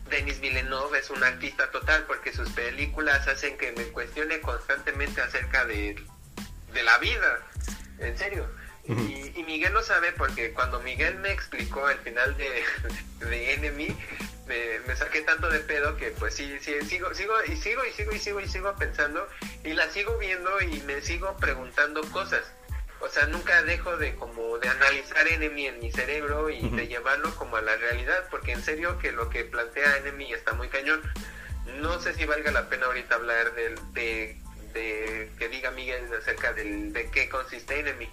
Denis 0.09 0.41
Villeneuve 0.41 0.99
es 0.99 1.11
un 1.11 1.23
artista 1.23 1.71
total 1.71 2.05
porque 2.07 2.33
sus 2.33 2.51
películas 2.51 3.27
hacen 3.29 3.57
que 3.57 3.73
me 3.73 3.85
cuestione 3.85 4.41
constantemente 4.41 5.21
acerca 5.21 5.65
de, 5.65 5.97
la 6.85 6.99
vida. 6.99 7.47
En 7.99 8.17
serio. 8.17 8.47
y, 8.87 9.43
Miguel 9.45 9.73
lo 9.73 9.83
sabe 9.83 10.13
porque 10.13 10.53
cuando 10.53 10.81
Miguel 10.81 11.17
me 11.17 11.33
explicó 11.33 11.89
el 11.91 11.99
final 11.99 12.37
de, 12.37 12.63
de 13.27 13.55
Enemy, 13.55 13.89
me, 14.47 14.79
me, 14.87 14.97
saqué 14.97 15.23
tanto 15.23 15.49
de 15.49 15.61
pedo 15.61 15.97
que 15.97 16.11
pues 16.13 16.35
sí, 16.35 16.57
sí, 16.61 16.73
sigo, 16.87 17.13
sigo 17.15 17.35
y 17.47 17.57
sigo 17.57 17.85
y 17.85 17.93
sigo 17.93 18.13
y 18.13 18.19
sigo 18.19 18.41
y 18.41 18.49
sigo 18.49 18.75
pensando 18.77 19.27
y 19.65 19.73
la 19.73 19.91
sigo 19.91 20.19
viendo 20.19 20.61
y 20.61 20.81
me 20.83 21.01
sigo 21.03 21.37
preguntando 21.37 22.03
cosas. 22.11 22.45
O 23.01 23.09
sea, 23.09 23.27
nunca 23.27 23.63
dejo 23.63 23.97
de 23.97 24.15
como 24.15 24.59
de 24.59 24.69
analizar 24.69 25.27
Enemy 25.27 25.67
en 25.67 25.81
mi 25.81 25.91
cerebro 25.91 26.51
y 26.51 26.69
de 26.71 26.87
llevarlo 26.87 27.35
como 27.37 27.57
a 27.57 27.63
la 27.63 27.77
realidad, 27.77 28.27
porque 28.31 28.53
en 28.53 28.63
serio 28.63 28.99
que 28.99 29.13
lo 29.13 29.31
que 29.31 29.45
plantea 29.45 29.97
Enemy 29.99 30.33
está 30.33 30.53
muy 30.53 30.69
cañón. 30.69 31.01
No 31.81 32.01
sé 32.01 32.15
si 32.15 32.25
valga 32.27 32.53
la 32.53 32.69
pena 32.69 32.87
ahorita 32.87 33.15
hablar 33.15 33.55
de, 33.55 34.37
de, 34.73 35.31
que 35.39 35.49
diga 35.49 35.71
Miguel 35.71 36.13
acerca 36.13 36.53
del, 36.53 36.93
de 36.93 37.11
qué 37.11 37.29
consiste 37.29 37.81
Enemy, 37.81 38.09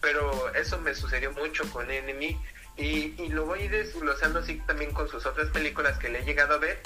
pero 0.00 0.52
eso 0.54 0.80
me 0.80 0.94
sucedió 0.94 1.32
mucho 1.32 1.68
con 1.70 1.90
Enemy 1.90 2.38
y, 2.76 3.14
y 3.22 3.28
lo 3.28 3.46
voy 3.46 3.68
desglosando 3.68 4.40
así 4.40 4.60
también 4.66 4.92
con 4.92 5.08
sus 5.08 5.26
otras 5.26 5.48
películas 5.50 5.98
que 5.98 6.08
le 6.08 6.20
he 6.20 6.24
llegado 6.24 6.54
a 6.54 6.58
ver 6.58 6.80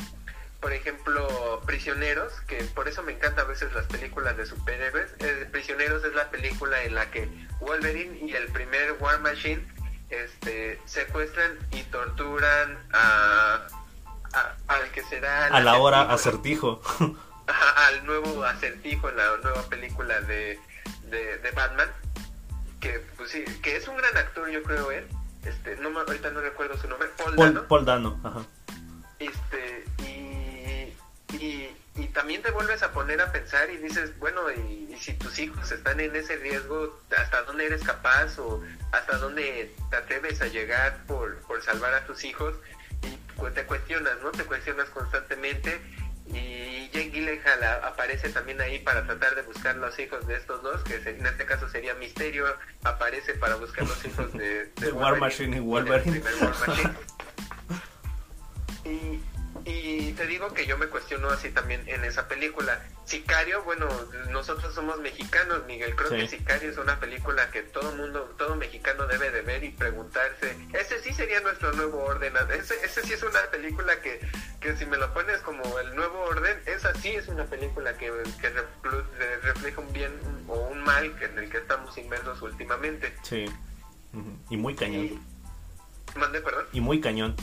por 0.61 0.72
ejemplo, 0.72 1.61
Prisioneros, 1.66 2.32
que 2.46 2.62
por 2.74 2.88
eso 2.88 3.02
me 3.02 3.12
encantan 3.12 3.44
a 3.44 3.48
veces 3.48 3.72
las 3.74 3.86
películas 3.86 4.36
de 4.36 4.46
superhéroes. 4.46 5.14
Eh, 5.20 5.48
Prisioneros 5.50 6.04
es 6.04 6.14
la 6.14 6.30
película 6.30 6.82
en 6.82 6.94
la 6.94 7.11
que 7.11 7.28
Wolverine 7.61 8.18
y 8.26 8.32
el 8.34 8.48
primer 8.48 8.96
War 9.00 9.20
Machine 9.20 9.64
este, 10.11 10.80
secuestran 10.84 11.59
y 11.70 11.82
torturan 11.84 12.78
a, 12.92 13.66
al 14.66 14.90
que 14.92 15.02
será... 15.04 15.46
A 15.46 15.61
la 15.61 15.76
hora 15.76 16.02
acertijo. 16.12 16.80
al 17.76 18.04
nuevo 18.04 18.44
acertijo 18.44 19.09
en 19.09 19.16
la 19.16 19.36
nueva 19.42 19.62
película 19.68 20.20
de, 20.22 20.59
de, 21.11 21.50
Batman. 21.54 21.88
Que, 22.80 23.00
pues 23.16 23.30
sí, 23.30 23.44
que 23.62 23.76
es 23.76 23.88
un 23.88 23.96
gran 23.96 24.16
actor, 24.16 24.48
yo 24.50 24.62
creo, 24.62 24.90
él. 24.90 25.06
Este, 25.44 25.76
no, 25.76 25.96
ahorita 25.98 26.30
no 26.30 26.40
recuerdo 26.40 26.76
su 26.76 26.88
nombre. 26.88 27.09
Paul, 27.16 27.36
Dano. 27.36 27.68
Paul 27.68 27.84
Dano, 27.84 28.20
ajá. 28.22 28.40
Este, 29.18 29.84
y, 30.06 30.17
y, 31.32 31.68
también 32.14 32.42
te 32.42 32.50
vuelves 32.50 32.82
a 32.82 32.92
poner 32.92 33.20
a 33.20 33.30
pensar 33.30 33.70
y 33.70 33.76
dices, 33.76 34.18
bueno, 34.18 34.50
y, 34.50 34.96
si 34.98 35.12
tus 35.14 35.38
hijos 35.38 35.70
están 35.70 36.00
en 36.00 36.16
ese 36.16 36.36
riesgo, 36.36 37.00
¿hasta 37.16 37.42
dónde 37.42 37.66
eres 37.66 37.84
capaz 37.84 38.38
o 38.38 38.62
hasta 38.90 39.18
dónde 39.18 39.72
te 39.90 39.96
atreves 39.96 40.40
a 40.40 40.46
llegar 40.46 41.04
por, 41.06 41.38
por 41.42 41.62
salvar 41.62 41.94
a 41.94 42.04
tus 42.04 42.24
hijos? 42.24 42.54
Y 43.02 43.50
te 43.50 43.64
cuestionas, 43.64 44.14
¿no? 44.22 44.32
Te 44.32 44.44
cuestionas 44.44 44.88
constantemente 44.88 45.80
y 46.32 46.90
Jake 46.92 47.10
Gyllenhaal 47.10 47.84
aparece 47.84 48.28
también 48.28 48.60
ahí 48.60 48.78
para 48.80 49.04
tratar 49.06 49.34
de 49.34 49.42
buscar 49.42 49.76
los 49.76 49.98
hijos 49.98 50.26
de 50.26 50.36
estos 50.36 50.62
dos, 50.62 50.82
que 50.82 50.96
en 50.96 51.24
este 51.26 51.46
caso 51.46 51.68
sería 51.68 51.94
Misterio, 51.94 52.44
aparece 52.84 53.34
para 53.34 53.54
buscar 53.54 53.86
los 53.86 54.04
hijos 54.04 54.32
de, 54.34 54.66
de 54.76 54.92
War 54.92 55.18
Machine 55.18 55.56
y 55.56 55.60
Wolverine. 55.60 56.22
Y, 58.84 59.20
y 59.64 60.12
te 60.12 60.26
digo 60.26 60.53
que 60.55 60.66
yo 60.66 60.78
me 60.78 60.86
cuestiono 60.86 61.28
así 61.30 61.51
también 61.51 61.82
en 61.86 62.05
esa 62.05 62.28
película. 62.28 62.82
Sicario, 63.05 63.62
bueno, 63.64 63.88
nosotros 64.30 64.74
somos 64.74 64.99
mexicanos, 65.01 65.64
Miguel. 65.66 65.94
Creo 65.96 66.11
que 66.11 66.28
Sicario 66.28 66.70
es 66.70 66.78
una 66.78 67.01
película 67.01 67.51
que 67.51 67.62
todo 67.62 67.92
mundo, 67.92 68.34
todo 68.36 68.55
mexicano 68.57 69.07
debe 69.07 69.30
de 69.30 69.42
ver 69.42 69.64
y 69.64 69.70
preguntarse. 69.70 70.57
Ese 70.72 71.01
sí 71.03 71.12
sería 71.12 71.40
nuestro 71.40 71.72
nuevo 71.72 72.05
orden. 72.05 72.34
Ese, 72.59 72.74
ese 72.84 73.03
sí 73.03 73.14
es 73.14 73.22
una 73.22 73.40
película 73.51 74.01
que, 74.01 74.20
que 74.61 74.76
si 74.76 74.84
me 74.86 74.96
lo 74.96 75.12
pones 75.14 75.40
como 75.40 75.78
el 75.78 75.94
nuevo 75.96 76.20
orden, 76.20 76.61
esa 76.66 76.94
sí 76.94 77.11
es 77.11 77.28
una 77.28 77.46
película 77.46 77.96
que, 77.96 78.12
que 78.40 78.51
refleja 79.42 79.80
un 79.80 79.92
bien 79.92 80.12
o 80.46 80.55
un 80.68 80.82
mal 80.82 81.16
en 81.22 81.38
el 81.38 81.51
que 81.51 81.59
estamos 81.59 81.96
inmersos 81.96 82.42
últimamente. 82.42 83.14
Sí. 83.22 83.46
Y 84.51 84.57
muy 84.57 84.74
cañón. 84.74 85.20
¿Mande, 86.16 86.40
perdón? 86.40 86.66
Y 86.72 86.80
muy 86.80 87.01
cañón. 87.01 87.36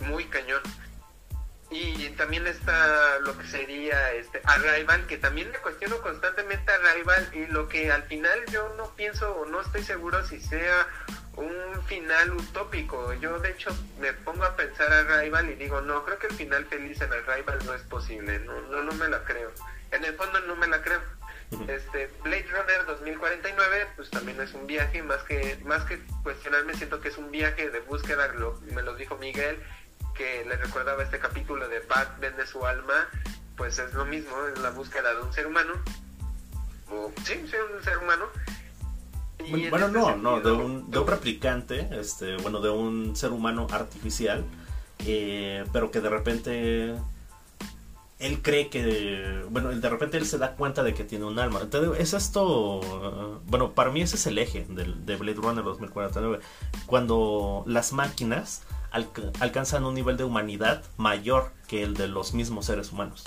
Muy 0.00 0.24
cañón. 0.26 0.60
Y 1.74 2.10
también 2.10 2.46
está 2.46 3.18
lo 3.18 3.36
que 3.36 3.48
sería 3.48 4.12
este 4.12 4.40
Arrival, 4.44 5.08
que 5.08 5.18
también 5.18 5.50
me 5.50 5.58
cuestiono 5.58 6.00
constantemente 6.02 6.70
Arrival 6.70 7.28
y 7.32 7.46
lo 7.46 7.68
que 7.68 7.90
al 7.90 8.04
final 8.04 8.38
yo 8.52 8.72
no 8.76 8.94
pienso 8.94 9.34
o 9.34 9.44
no 9.46 9.60
estoy 9.60 9.82
seguro 9.82 10.24
si 10.24 10.38
sea 10.38 10.86
un 11.34 11.82
final 11.86 12.30
utópico. 12.30 13.12
Yo 13.14 13.40
de 13.40 13.50
hecho 13.50 13.76
me 13.98 14.12
pongo 14.12 14.44
a 14.44 14.54
pensar 14.54 14.92
Arrival 14.92 15.50
y 15.50 15.54
digo, 15.56 15.80
no, 15.80 16.04
creo 16.04 16.16
que 16.20 16.28
el 16.28 16.34
final 16.34 16.64
feliz 16.66 17.00
en 17.00 17.12
Arrival 17.12 17.58
no 17.66 17.74
es 17.74 17.82
posible, 17.82 18.38
no, 18.38 18.60
no, 18.70 18.84
no 18.84 18.92
me 18.92 19.08
la 19.08 19.24
creo. 19.24 19.50
En 19.90 20.04
el 20.04 20.14
fondo 20.14 20.38
no 20.42 20.54
me 20.54 20.68
la 20.68 20.80
creo. 20.80 21.00
Este 21.66 22.08
Blade 22.22 22.46
Runner 22.52 22.86
2049 22.86 23.88
pues 23.96 24.10
también 24.10 24.40
es 24.40 24.54
un 24.54 24.66
viaje 24.66 25.02
más 25.02 25.22
que 25.24 25.58
más 25.64 25.84
que 25.84 26.00
cuestionarme 26.22 26.74
siento 26.74 27.00
que 27.00 27.08
es 27.08 27.18
un 27.18 27.30
viaje 27.30 27.70
de 27.70 27.80
búsqueda 27.80 28.28
lo, 28.28 28.60
me 28.72 28.82
lo 28.82 28.96
dijo 28.96 29.16
Miguel 29.18 29.62
que 30.14 30.44
le 30.44 30.56
recordaba 30.56 31.02
este 31.02 31.18
capítulo 31.18 31.68
de 31.68 31.80
Bat 31.80 32.18
vende 32.20 32.46
su 32.46 32.64
alma, 32.64 33.08
pues 33.56 33.78
es 33.78 33.92
lo 33.94 34.04
mismo, 34.04 34.30
es 34.52 34.60
la 34.60 34.70
búsqueda 34.70 35.12
de 35.14 35.20
un 35.20 35.32
ser 35.32 35.46
humano, 35.46 35.72
o 36.90 37.12
sí, 37.24 37.34
un 37.42 37.82
ser 37.82 37.98
humano. 37.98 38.26
bueno, 39.70 39.86
este 39.86 39.98
no, 39.98 40.16
no, 40.16 40.40
de 40.40 40.52
un, 40.52 40.90
de 40.90 40.98
un 40.98 41.06
replicante, 41.06 41.88
este, 41.92 42.36
bueno, 42.38 42.60
de 42.60 42.70
un 42.70 43.16
ser 43.16 43.32
humano 43.32 43.66
artificial, 43.70 44.44
eh, 45.00 45.64
pero 45.72 45.90
que 45.90 46.00
de 46.00 46.08
repente 46.08 46.94
él 48.18 48.40
cree 48.42 48.68
que, 48.68 49.44
bueno, 49.50 49.70
de 49.70 49.88
repente 49.88 50.16
él 50.16 50.26
se 50.26 50.38
da 50.38 50.54
cuenta 50.54 50.82
de 50.82 50.94
que 50.94 51.04
tiene 51.04 51.24
un 51.24 51.38
alma. 51.38 51.60
Entonces, 51.62 52.00
es 52.00 52.14
esto, 52.14 52.80
bueno, 53.46 53.72
para 53.72 53.90
mí 53.90 54.02
ese 54.02 54.16
es 54.16 54.26
el 54.26 54.38
eje 54.38 54.66
del, 54.68 55.04
de 55.04 55.16
Blade 55.16 55.36
Runner 55.36 55.64
2049. 55.64 56.40
Cuando 56.86 57.64
las 57.66 57.92
máquinas 57.92 58.62
alcanzan 59.40 59.84
un 59.84 59.94
nivel 59.94 60.16
de 60.16 60.24
humanidad 60.24 60.82
mayor 60.96 61.52
que 61.68 61.82
el 61.82 61.94
de 61.94 62.08
los 62.08 62.32
mismos 62.32 62.66
seres 62.66 62.92
humanos. 62.92 63.24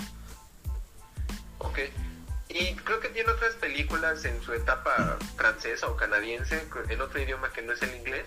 Ok. 1.59 1.79
Y 2.49 2.75
creo 2.75 2.99
que 2.99 3.09
tiene 3.09 3.29
otras 3.29 3.55
películas 3.55 4.23
en 4.25 4.41
su 4.41 4.53
etapa 4.53 5.17
francesa 5.35 5.87
o 5.87 5.97
canadiense, 5.97 6.65
en 6.89 7.01
otro 7.01 7.21
idioma 7.21 7.51
que 7.51 7.61
no 7.61 7.73
es 7.73 7.81
el 7.81 7.95
inglés. 7.95 8.25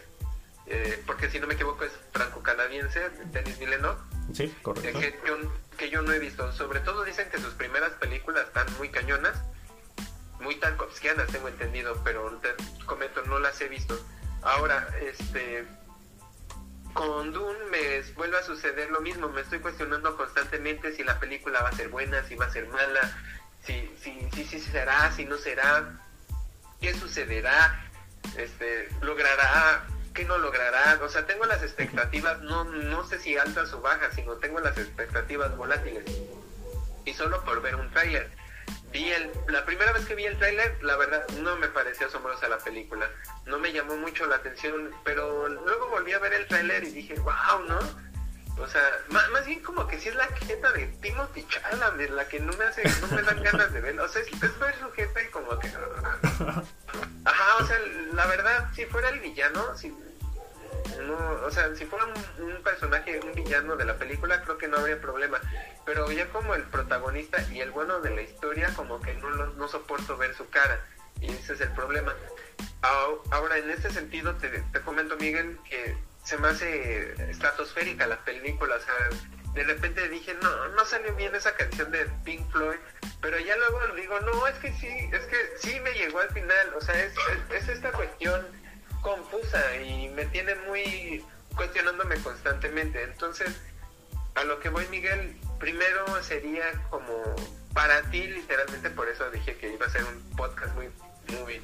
Eh, 0.67 1.03
porque 1.07 1.31
si 1.31 1.41
no 1.41 1.49
me 1.49 1.55
equivoco 1.55 1.85
es 1.85 1.93
franco-canadiense, 2.13 3.11
Denis 3.33 3.59
Villeneuve. 3.59 3.99
Sí, 4.33 4.55
correcto. 4.63 5.01
que, 5.01 5.19
yo, 5.27 5.37
que 5.77 5.91
yo 5.91 6.03
no 6.03 6.13
he 6.13 6.19
visto. 6.19 6.53
Sobre 6.53 6.81
todo 6.81 7.03
dicen 7.05 7.29
que 7.31 7.39
sus 7.39 7.55
primeras 7.55 7.91
películas 7.95 8.47
están 8.47 8.67
muy 8.79 8.91
cañonas, 8.91 9.37
muy 10.41 10.57
tarkovskianas, 10.57 11.29
tengo 11.29 11.49
entendido, 11.49 12.01
pero 12.05 12.39
te 12.39 12.51
comento, 12.85 13.23
no 13.23 13.41
las 13.41 13.61
he 13.61 13.69
visto. 13.69 13.99
Ahora, 14.43 14.89
este, 15.03 15.67
con 16.93 17.33
Dune 17.33 17.59
me 17.71 18.03
vuelve 18.15 18.39
a 18.39 18.43
suceder 18.43 18.91
lo 18.91 19.01
mismo, 19.01 19.29
me 19.29 19.43
estoy 19.43 19.61
cuestionando 19.61 20.17
constantemente 20.17 20.95
si 20.95 21.05
la 21.05 21.19
película 21.19 21.63
va 21.63 21.69
a 21.69 21.77
ser 21.77 21.89
buena, 21.89 22.23
si 22.25 22.35
va 22.35 22.47
a 22.47 22.51
ser 22.51 22.67
mala, 22.69 23.01
si, 23.65 23.91
si, 24.01 24.29
si, 24.35 24.45
si 24.45 24.61
será, 24.61 25.11
si 25.13 25.25
no 25.25 25.37
será, 25.37 26.01
qué 26.81 26.95
sucederá, 26.95 27.85
este, 28.37 28.89
logrará, 29.03 29.87
qué 30.15 30.25
no 30.25 30.39
logrará, 30.39 30.99
o 31.03 31.09
sea, 31.09 31.27
tengo 31.27 31.45
las 31.47 31.63
expectativas, 31.63 32.41
no, 32.43 32.65
no 32.65 33.05
sé 33.07 33.19
si 33.19 33.37
altas 33.37 33.73
o 33.73 33.81
bajas, 33.81 34.15
sino 34.15 34.35
tengo 34.37 34.61
las 34.61 34.77
expectativas 34.79 35.57
volátiles. 35.57 36.05
Y 37.05 37.15
solo 37.15 37.45
por 37.45 37.63
ver 37.63 37.77
un 37.77 37.91
tráiler 37.91 38.40
vi 38.93 39.11
el, 39.11 39.31
la 39.49 39.65
primera 39.65 39.93
vez 39.93 40.05
que 40.07 40.15
vi 40.15 40.25
el 40.25 40.39
tráiler, 40.39 40.83
la 40.83 40.97
verdad 40.97 41.27
no 41.43 41.57
me 41.57 41.69
pareció 41.69 42.07
asombrosa 42.07 42.49
la 42.49 42.59
película, 42.59 43.09
no 43.47 43.59
me 43.59 43.73
llamó 43.73 43.97
mucho 43.97 44.27
la 44.27 44.37
atención, 44.37 44.91
pero 45.05 45.49
luego 45.49 45.89
volví 45.89 46.13
a 46.13 46.19
ver 46.19 46.33
el 46.33 46.47
tráiler 46.47 46.85
y 46.85 46.91
dije, 46.91 47.15
wow, 47.21 47.65
¿no? 47.69 47.79
O 48.59 48.67
sea, 48.67 48.83
más, 49.09 49.47
bien 49.47 49.63
como 49.63 49.87
que 49.87 49.99
si 49.99 50.11
es 50.11 50.15
la 50.15 50.27
jeta 50.27 50.71
de 50.73 50.87
Timothy 51.01 51.47
Chalamet 51.49 52.11
la 52.11 52.29
que 52.29 52.41
no 52.41 52.53
me 52.55 52.65
hace, 52.65 52.83
no 53.01 53.09
me 53.09 53.23
dan 53.23 53.43
ganas 53.43 53.73
de 53.73 53.81
ver, 53.81 53.99
o 53.99 54.09
sea, 54.09 54.23
es, 54.23 54.59
ver 54.59 54.79
su 54.79 54.91
jeta 54.93 55.23
y 55.23 55.27
como 55.29 55.59
que... 55.59 55.69
Ajá, 57.25 57.57
o 57.59 57.67
sea, 57.67 57.79
la 58.13 58.27
verdad, 58.27 58.69
si 58.75 58.85
fuera 58.87 59.09
el 59.11 59.21
villano, 59.21 59.77
si, 59.77 59.95
no, 61.07 61.47
o 61.47 61.51
sea, 61.51 61.75
si 61.75 61.85
fuera 61.85 62.07
un, 62.07 62.63
personaje, 62.63 63.21
un 63.21 63.33
villano 63.33 63.77
de 63.77 63.85
la 63.85 63.97
película, 63.97 64.43
creo 64.43 64.59
que 64.59 64.69
no 64.69 64.79
habría 64.79 65.01
problema. 65.01 65.41
Pero 65.85 66.11
ya 66.11 66.29
como 66.29 66.55
el 66.55 66.63
protagonista 66.65 67.43
y 67.51 67.61
el 67.61 67.71
bueno 67.71 68.01
de 68.01 68.11
la 68.11 68.23
historia, 68.23 68.73
como 68.75 69.01
que 69.01 69.15
no, 69.15 69.31
no 69.31 69.69
soporto 69.69 70.17
ver 70.17 70.35
su 70.35 70.49
cara. 70.49 70.81
Y 71.21 71.31
ese 71.33 71.55
es 71.55 71.61
el 71.61 71.73
problema. 71.73 72.15
Ahora, 72.83 73.59
en 73.59 73.71
este 73.71 73.91
sentido, 73.91 74.35
te, 74.37 74.49
te 74.49 74.81
comento, 74.81 75.17
Miguel, 75.17 75.59
que 75.69 75.97
se 76.23 76.39
me 76.39 76.49
hace 76.49 77.31
estratosférica 77.31 78.07
la 78.07 78.25
película. 78.25 78.77
O 78.77 78.81
sea, 78.81 78.95
de 79.55 79.65
repente 79.65 80.09
dije, 80.09 80.35
no, 80.43 80.69
no 80.69 80.85
salió 80.85 81.15
bien 81.15 81.35
esa 81.35 81.55
canción 81.55 81.91
de 81.91 82.07
Pink 82.25 82.51
Floyd, 82.51 82.79
pero 83.21 83.39
ya 83.39 83.57
luego 83.57 83.81
digo, 83.97 84.21
no, 84.21 84.47
es 84.47 84.57
que 84.59 84.73
sí, 84.73 84.89
es 85.13 85.27
que 85.27 85.37
sí 85.59 85.81
me 85.81 85.93
llegó 85.93 86.21
al 86.21 86.31
final. 86.31 86.75
O 86.75 86.81
sea, 86.81 87.03
es, 87.03 87.15
es 87.51 87.69
esta 87.69 87.93
cuestión 87.93 88.47
confusa 89.01 89.77
y 89.77 90.09
me 90.09 90.27
tiene 90.27 90.55
muy 90.67 91.25
cuestionándome 91.57 92.17
constantemente. 92.23 93.03
Entonces, 93.03 93.61
a 94.35 94.45
lo 94.45 94.61
que 94.61 94.69
voy, 94.69 94.87
Miguel, 94.89 95.37
primero 95.59 96.23
sería 96.23 96.65
como 96.91 97.23
para 97.73 98.03
ti, 98.11 98.27
literalmente, 98.27 98.91
por 98.91 99.09
eso 99.09 99.31
dije 99.31 99.57
que 99.57 99.73
iba 99.73 99.87
a 99.87 99.91
ser 99.91 100.05
un 100.05 100.37
podcast 100.37 100.75
muy, 100.75 100.91
muy, 101.39 101.63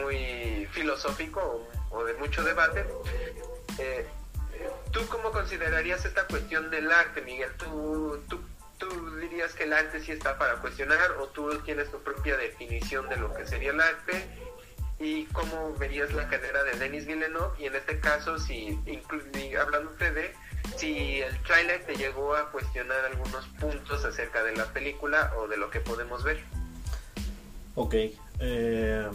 muy, 0.00 0.66
filosófico 0.72 1.68
o, 1.90 2.04
de 2.04 2.14
mucho 2.14 2.42
debate. 2.42 2.86
Eh, 3.78 4.06
¿Tú 4.92 5.06
cómo 5.08 5.30
considerarías 5.30 6.04
esta 6.04 6.26
cuestión 6.26 6.70
del 6.70 6.90
arte, 6.90 7.20
Miguel? 7.22 7.50
¿Tú, 7.58 8.22
tú, 8.28 8.40
¿Tú 8.78 9.16
dirías 9.16 9.54
que 9.54 9.64
el 9.64 9.72
arte 9.72 10.00
sí 10.00 10.12
está 10.12 10.38
para 10.38 10.54
cuestionar 10.56 11.12
o 11.18 11.26
tú 11.28 11.50
tienes 11.64 11.90
tu 11.90 12.02
propia 12.02 12.36
definición 12.36 13.08
de 13.08 13.16
lo 13.16 13.34
que 13.34 13.46
sería 13.46 13.70
el 13.70 13.80
arte? 13.80 14.26
Y 15.00 15.24
cómo 15.26 15.74
verías 15.78 16.12
la 16.12 16.28
carrera 16.28 16.64
de 16.64 16.78
Denis 16.78 17.06
Villeneuve 17.06 17.50
y 17.58 17.66
en 17.66 17.76
este 17.76 18.00
caso 18.00 18.38
si 18.38 18.78
hablándote 19.60 20.10
de 20.10 20.34
si 20.76 21.20
el 21.20 21.36
trailer 21.42 21.84
te 21.84 21.96
llegó 21.96 22.34
a 22.34 22.50
cuestionar 22.50 23.04
algunos 23.04 23.46
puntos 23.60 24.04
acerca 24.04 24.42
de 24.42 24.56
la 24.56 24.66
película 24.66 25.32
o 25.38 25.48
de 25.48 25.56
lo 25.56 25.70
que 25.70 25.80
podemos 25.80 26.24
ver. 26.24 26.42
Ok. 27.74 27.94
Eh, 28.40 29.08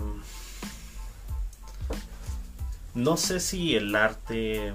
no 2.96 3.18
sé 3.18 3.40
si 3.40 3.76
el 3.76 3.96
arte, 3.96 4.74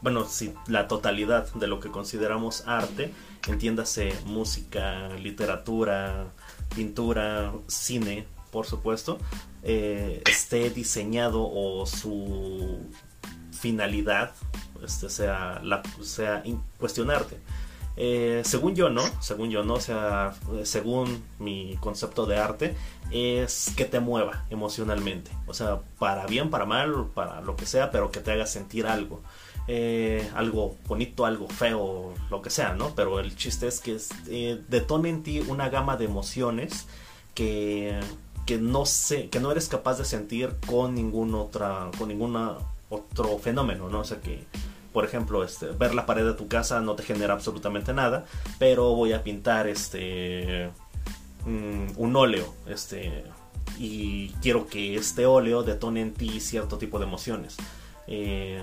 bueno, 0.00 0.24
si 0.24 0.54
la 0.66 0.88
totalidad 0.88 1.52
de 1.54 1.66
lo 1.66 1.80
que 1.80 1.90
consideramos 1.90 2.66
arte, 2.66 3.12
entiéndase 3.46 4.14
música, 4.24 5.08
literatura, 5.10 6.26
pintura, 6.74 7.52
cine, 7.66 8.26
por 8.58 8.66
supuesto, 8.66 9.18
eh, 9.62 10.20
esté 10.28 10.68
diseñado 10.70 11.48
o 11.48 11.86
su 11.86 12.80
finalidad 13.52 14.32
este, 14.84 15.08
sea, 15.08 15.60
la, 15.62 15.80
sea 16.02 16.42
cuestionarte. 16.76 17.38
Eh, 17.96 18.42
según 18.44 18.74
yo, 18.74 18.90
no, 18.90 19.04
según 19.20 19.50
yo, 19.50 19.62
no, 19.62 19.78
sea, 19.78 20.34
según 20.64 21.22
mi 21.38 21.76
concepto 21.78 22.26
de 22.26 22.38
arte, 22.38 22.76
es 23.12 23.72
que 23.76 23.84
te 23.84 24.00
mueva 24.00 24.44
emocionalmente. 24.50 25.30
O 25.46 25.54
sea, 25.54 25.78
para 26.00 26.26
bien, 26.26 26.50
para 26.50 26.66
mal, 26.66 27.06
para 27.14 27.40
lo 27.42 27.54
que 27.54 27.64
sea, 27.64 27.92
pero 27.92 28.10
que 28.10 28.18
te 28.18 28.32
haga 28.32 28.46
sentir 28.46 28.88
algo. 28.88 29.22
Eh, 29.68 30.28
algo 30.34 30.76
bonito, 30.88 31.26
algo 31.26 31.46
feo, 31.46 32.12
lo 32.28 32.42
que 32.42 32.50
sea, 32.50 32.74
¿no? 32.74 32.92
Pero 32.96 33.20
el 33.20 33.36
chiste 33.36 33.68
es 33.68 33.78
que 33.78 33.98
eh, 34.28 34.60
detone 34.66 35.10
en 35.10 35.22
ti 35.22 35.44
una 35.46 35.68
gama 35.68 35.96
de 35.96 36.06
emociones 36.06 36.88
que, 37.34 38.00
que 38.48 38.56
no 38.56 38.86
sé, 38.86 39.28
que 39.28 39.40
no 39.40 39.52
eres 39.52 39.68
capaz 39.68 39.98
de 39.98 40.06
sentir 40.06 40.56
con 40.66 40.94
ningún 40.94 41.34
otra, 41.34 41.90
con 41.98 42.08
ninguna 42.08 42.56
otro 42.88 43.38
fenómeno, 43.38 43.90
¿no? 43.90 44.00
O 44.00 44.04
sea 44.04 44.22
que 44.22 44.46
por 44.90 45.04
ejemplo, 45.04 45.44
este, 45.44 45.66
ver 45.66 45.94
la 45.94 46.06
pared 46.06 46.24
de 46.24 46.32
tu 46.32 46.48
casa 46.48 46.80
no 46.80 46.94
te 46.94 47.02
genera 47.02 47.34
absolutamente 47.34 47.92
nada, 47.92 48.24
pero 48.58 48.94
voy 48.94 49.12
a 49.12 49.22
pintar 49.22 49.66
este 49.68 50.70
mm, 51.44 51.88
un 51.98 52.16
óleo, 52.16 52.54
este 52.66 53.22
y 53.78 54.30
quiero 54.40 54.66
que 54.66 54.96
este 54.96 55.26
óleo 55.26 55.62
detone 55.62 56.00
en 56.00 56.14
ti 56.14 56.40
cierto 56.40 56.78
tipo 56.78 56.98
de 56.98 57.04
emociones. 57.04 57.58
Eh, 58.06 58.62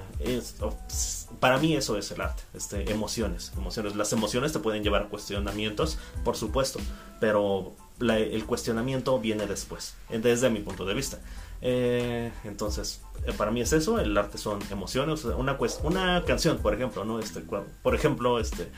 para 1.39 1.59
mí 1.59 1.75
eso 1.75 1.95
es 1.95 2.09
el 2.09 2.21
arte, 2.21 2.41
este, 2.55 2.91
emociones, 2.91 3.51
emociones. 3.55 3.95
Las 3.95 4.11
emociones 4.13 4.51
te 4.51 4.57
pueden 4.57 4.83
llevar 4.83 5.03
a 5.03 5.09
cuestionamientos, 5.09 5.99
por 6.23 6.35
supuesto, 6.35 6.79
pero 7.19 7.75
el 7.99 8.45
cuestionamiento 8.45 9.19
viene 9.19 9.47
después, 9.47 9.95
desde 10.09 10.49
mi 10.49 10.59
punto 10.59 10.85
de 10.85 10.93
vista. 10.93 11.19
Eh, 11.61 12.31
entonces, 12.43 13.01
eh, 13.25 13.33
para 13.33 13.51
mí 13.51 13.61
es 13.61 13.73
eso, 13.73 13.99
el 13.99 14.15
arte 14.17 14.37
son 14.37 14.59
emociones, 14.69 15.25
una, 15.25 15.57
una 15.83 16.23
canción, 16.23 16.57
por 16.59 16.73
ejemplo, 16.73 17.05
¿no? 17.05 17.19
Este, 17.19 17.41
por 17.81 17.95
ejemplo, 17.95 18.39
este, 18.39 18.69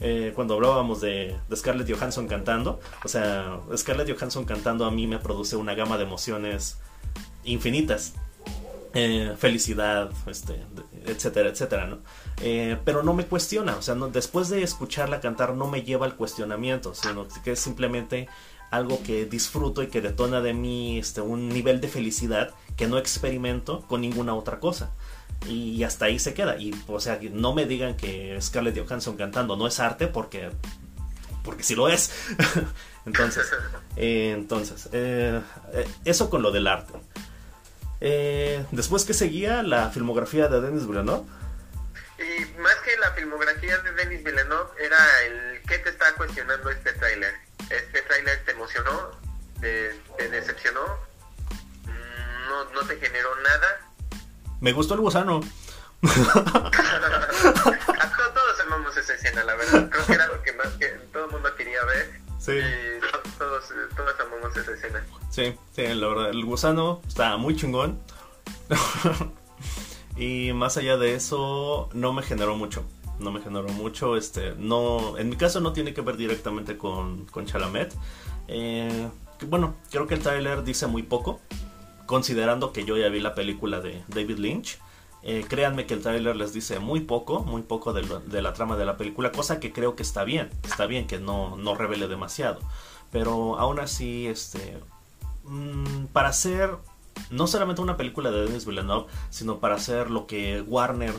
eh, 0.00 0.32
cuando 0.34 0.54
hablábamos 0.54 1.00
de, 1.00 1.36
Scarlett 1.54 1.90
Johansson 1.90 2.28
cantando, 2.28 2.78
o 3.04 3.08
sea, 3.08 3.60
Scarlett 3.76 4.16
Johansson 4.16 4.44
cantando 4.44 4.84
a 4.84 4.90
mí 4.90 5.06
me 5.06 5.18
produce 5.18 5.56
una 5.56 5.74
gama 5.74 5.96
de 5.98 6.04
emociones 6.04 6.78
infinitas. 7.44 8.14
felicidad, 9.38 10.10
este, 10.26 10.64
etcétera, 11.04 11.50
etcétera, 11.50 11.86
¿no? 11.86 11.98
pero 12.84 13.02
no 13.02 13.12
me 13.12 13.26
cuestiona, 13.26 13.76
o 13.76 13.82
sea, 13.82 13.94
después 13.94 14.48
de 14.48 14.62
escucharla 14.62 15.20
cantar 15.20 15.52
no 15.52 15.66
me 15.66 15.82
lleva 15.82 16.06
al 16.06 16.16
cuestionamiento, 16.16 16.94
sino 16.94 17.26
que 17.44 17.52
es 17.52 17.60
simplemente 17.60 18.26
algo 18.76 19.02
que 19.02 19.24
disfruto 19.24 19.82
y 19.82 19.88
que 19.88 20.00
detona 20.00 20.40
de 20.40 20.54
mí 20.54 20.98
este, 20.98 21.20
un 21.20 21.48
nivel 21.48 21.80
de 21.80 21.88
felicidad 21.88 22.54
que 22.76 22.86
no 22.86 22.98
experimento 22.98 23.82
con 23.88 24.00
ninguna 24.00 24.34
otra 24.34 24.60
cosa. 24.60 24.90
Y 25.48 25.82
hasta 25.84 26.06
ahí 26.06 26.18
se 26.18 26.34
queda. 26.34 26.56
Y, 26.56 26.74
o 26.88 27.00
sea, 27.00 27.18
no 27.32 27.54
me 27.54 27.66
digan 27.66 27.96
que 27.96 28.38
Scarlett 28.40 28.78
Johansson 28.78 29.16
cantando 29.16 29.56
no 29.56 29.66
es 29.66 29.78
arte 29.80 30.06
porque, 30.06 30.50
porque 31.44 31.62
sí 31.62 31.74
lo 31.74 31.88
es. 31.88 32.10
entonces, 33.06 33.46
eh, 33.96 34.32
entonces 34.36 34.88
eh, 34.92 35.40
eh, 35.72 35.88
eso 36.04 36.30
con 36.30 36.42
lo 36.42 36.50
del 36.50 36.66
arte. 36.66 36.94
después 38.70 39.04
que 39.04 39.14
seguía 39.14 39.62
la 39.62 39.90
filmografía 39.90 40.48
de 40.48 40.60
Denis 40.60 40.86
Villeneuve. 40.86 41.24
Y 42.18 42.58
más 42.60 42.76
que 42.76 42.96
la 42.96 43.10
filmografía 43.12 43.78
de 43.78 43.92
Denis 43.92 44.24
Villeneuve 44.24 44.70
era 44.80 45.22
el 45.26 45.62
que 45.62 45.78
te 45.78 45.90
está 45.90 46.14
cuestionando 46.14 46.70
este 46.70 46.92
tráiler 46.94 47.45
este 47.70 48.02
trailer 48.02 48.44
te 48.44 48.52
emocionó, 48.52 49.10
te, 49.60 49.92
decepcionó, 50.30 50.80
no, 52.48 52.64
no 52.72 52.86
te 52.86 52.96
generó 52.96 53.28
nada. 53.42 53.80
Me 54.60 54.72
gustó 54.72 54.94
el 54.94 55.00
gusano. 55.00 55.40
A 56.02 56.70
todos 58.34 58.60
amamos 58.60 58.96
esa 58.96 59.14
escena, 59.14 59.44
la 59.44 59.54
verdad. 59.54 59.88
Creo 59.90 60.06
que 60.06 60.12
era 60.12 60.26
lo 60.28 60.42
que 60.42 60.52
más 60.52 60.68
que 60.78 60.86
todo 61.12 61.26
el 61.26 61.30
mundo 61.32 61.54
quería 61.56 61.84
ver. 61.84 62.20
Sí. 62.38 62.52
Y 62.52 63.00
todos, 63.38 63.64
todos 63.96 64.14
amamos 64.20 64.56
esa 64.56 64.72
escena. 64.72 65.04
Sí, 65.30 65.58
sí, 65.74 65.86
la 65.86 66.08
verdad. 66.08 66.30
El 66.30 66.44
gusano 66.44 67.02
está 67.06 67.36
muy 67.36 67.56
chingón. 67.56 68.00
y 70.16 70.52
más 70.52 70.76
allá 70.76 70.96
de 70.96 71.14
eso, 71.14 71.88
no 71.92 72.12
me 72.12 72.22
generó 72.22 72.56
mucho 72.56 72.84
no 73.18 73.30
me 73.32 73.40
generó 73.40 73.68
mucho. 73.68 74.16
Este, 74.16 74.54
no, 74.58 75.18
en 75.18 75.28
mi 75.28 75.36
caso 75.36 75.60
no 75.60 75.72
tiene 75.72 75.94
que 75.94 76.00
ver 76.00 76.16
directamente 76.16 76.76
con, 76.76 77.26
con 77.26 77.46
Chalamet. 77.46 77.94
Eh, 78.48 79.08
bueno, 79.48 79.74
creo 79.90 80.06
que 80.06 80.14
el 80.14 80.20
trailer 80.20 80.64
dice 80.64 80.86
muy 80.86 81.02
poco, 81.02 81.40
considerando 82.06 82.72
que 82.72 82.84
yo 82.84 82.96
ya 82.96 83.08
vi 83.08 83.20
la 83.20 83.34
película 83.34 83.80
de 83.80 84.02
David 84.08 84.38
Lynch. 84.38 84.78
Eh, 85.22 85.44
créanme 85.48 85.86
que 85.86 85.94
el 85.94 86.02
trailer 86.02 86.36
les 86.36 86.52
dice 86.52 86.78
muy 86.78 87.00
poco, 87.00 87.40
muy 87.40 87.62
poco 87.62 87.92
de, 87.92 88.42
la 88.42 88.52
trama 88.52 88.76
de 88.76 88.84
la 88.84 88.96
película, 88.96 89.32
cosa 89.32 89.58
que 89.58 89.72
creo 89.72 89.96
que 89.96 90.04
está 90.04 90.22
bien, 90.22 90.50
está 90.62 90.86
bien 90.86 91.08
que 91.08 91.18
no, 91.18 91.56
no 91.56 91.74
revele 91.74 92.06
demasiado. 92.06 92.60
Pero 93.10 93.58
aún 93.58 93.80
así, 93.80 94.28
este, 94.28 94.78
mm, 95.44 96.06
para 96.12 96.28
hacer 96.28 96.76
no 97.30 97.46
solamente 97.46 97.82
una 97.82 97.96
película 97.96 98.30
de 98.30 98.46
Denis 98.46 98.66
Villeneuve, 98.66 99.06
sino 99.30 99.58
para 99.58 99.76
hacer 99.76 100.10
lo 100.10 100.26
que 100.26 100.62
Warner 100.62 101.14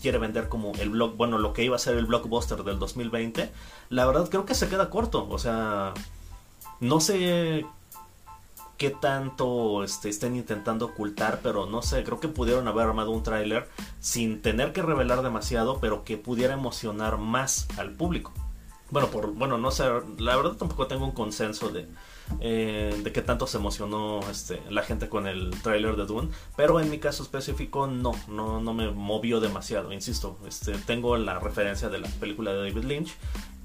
quiere 0.00 0.18
vender 0.18 0.48
como 0.48 0.72
el 0.78 0.90
blog, 0.90 1.16
bueno, 1.16 1.38
lo 1.38 1.52
que 1.52 1.64
iba 1.64 1.76
a 1.76 1.78
ser 1.78 1.96
el 1.96 2.06
blockbuster 2.06 2.64
del 2.64 2.78
2020, 2.78 3.50
la 3.90 4.06
verdad 4.06 4.28
creo 4.28 4.44
que 4.44 4.54
se 4.54 4.68
queda 4.68 4.90
corto. 4.90 5.28
O 5.30 5.38
sea, 5.38 5.94
no 6.80 7.00
sé 7.00 7.64
qué 8.76 8.90
tanto 8.90 9.84
este, 9.84 10.08
estén 10.08 10.34
intentando 10.34 10.86
ocultar, 10.86 11.38
pero 11.42 11.66
no 11.66 11.82
sé, 11.82 12.02
creo 12.02 12.18
que 12.18 12.26
pudieron 12.26 12.66
haber 12.66 12.88
armado 12.88 13.12
un 13.12 13.22
tráiler 13.22 13.68
sin 14.00 14.42
tener 14.42 14.72
que 14.72 14.82
revelar 14.82 15.22
demasiado, 15.22 15.78
pero 15.78 16.02
que 16.02 16.16
pudiera 16.16 16.54
emocionar 16.54 17.18
más 17.18 17.68
al 17.78 17.92
público. 17.92 18.32
Bueno, 18.90 19.08
por, 19.08 19.32
bueno, 19.32 19.56
no 19.56 19.70
sé, 19.70 19.84
la 20.18 20.36
verdad 20.36 20.52
tampoco 20.52 20.88
tengo 20.88 21.04
un 21.04 21.12
consenso 21.12 21.68
de, 21.68 21.86
eh, 22.40 23.00
de 23.02 23.12
qué 23.12 23.22
tanto 23.22 23.46
se 23.46 23.58
emocionó 23.58 24.20
este, 24.30 24.60
la 24.70 24.82
gente 24.82 25.08
con 25.08 25.26
el 25.26 25.50
tráiler 25.62 25.96
de 25.96 26.06
Dune, 26.06 26.28
pero 26.56 26.80
en 26.80 26.90
mi 26.90 26.98
caso 26.98 27.22
específico 27.22 27.86
no, 27.86 28.12
no, 28.28 28.60
no 28.60 28.74
me 28.74 28.90
movió 28.90 29.40
demasiado, 29.40 29.92
insisto, 29.92 30.38
este, 30.46 30.72
tengo 30.78 31.16
la 31.16 31.38
referencia 31.38 31.88
de 31.88 31.98
la 31.98 32.08
película 32.08 32.52
de 32.52 32.58
David 32.68 32.84
Lynch 32.84 33.16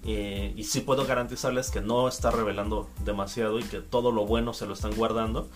eh, 0.05 0.53
y 0.55 0.63
sí 0.63 0.81
puedo 0.81 1.05
garantizarles 1.05 1.69
que 1.69 1.81
no 1.81 2.07
está 2.07 2.31
revelando 2.31 2.89
demasiado 3.03 3.59
y 3.59 3.63
que 3.63 3.81
todo 3.81 4.11
lo 4.11 4.25
bueno 4.25 4.53
se 4.53 4.65
lo 4.65 4.73
están 4.73 4.95
guardando. 4.95 5.49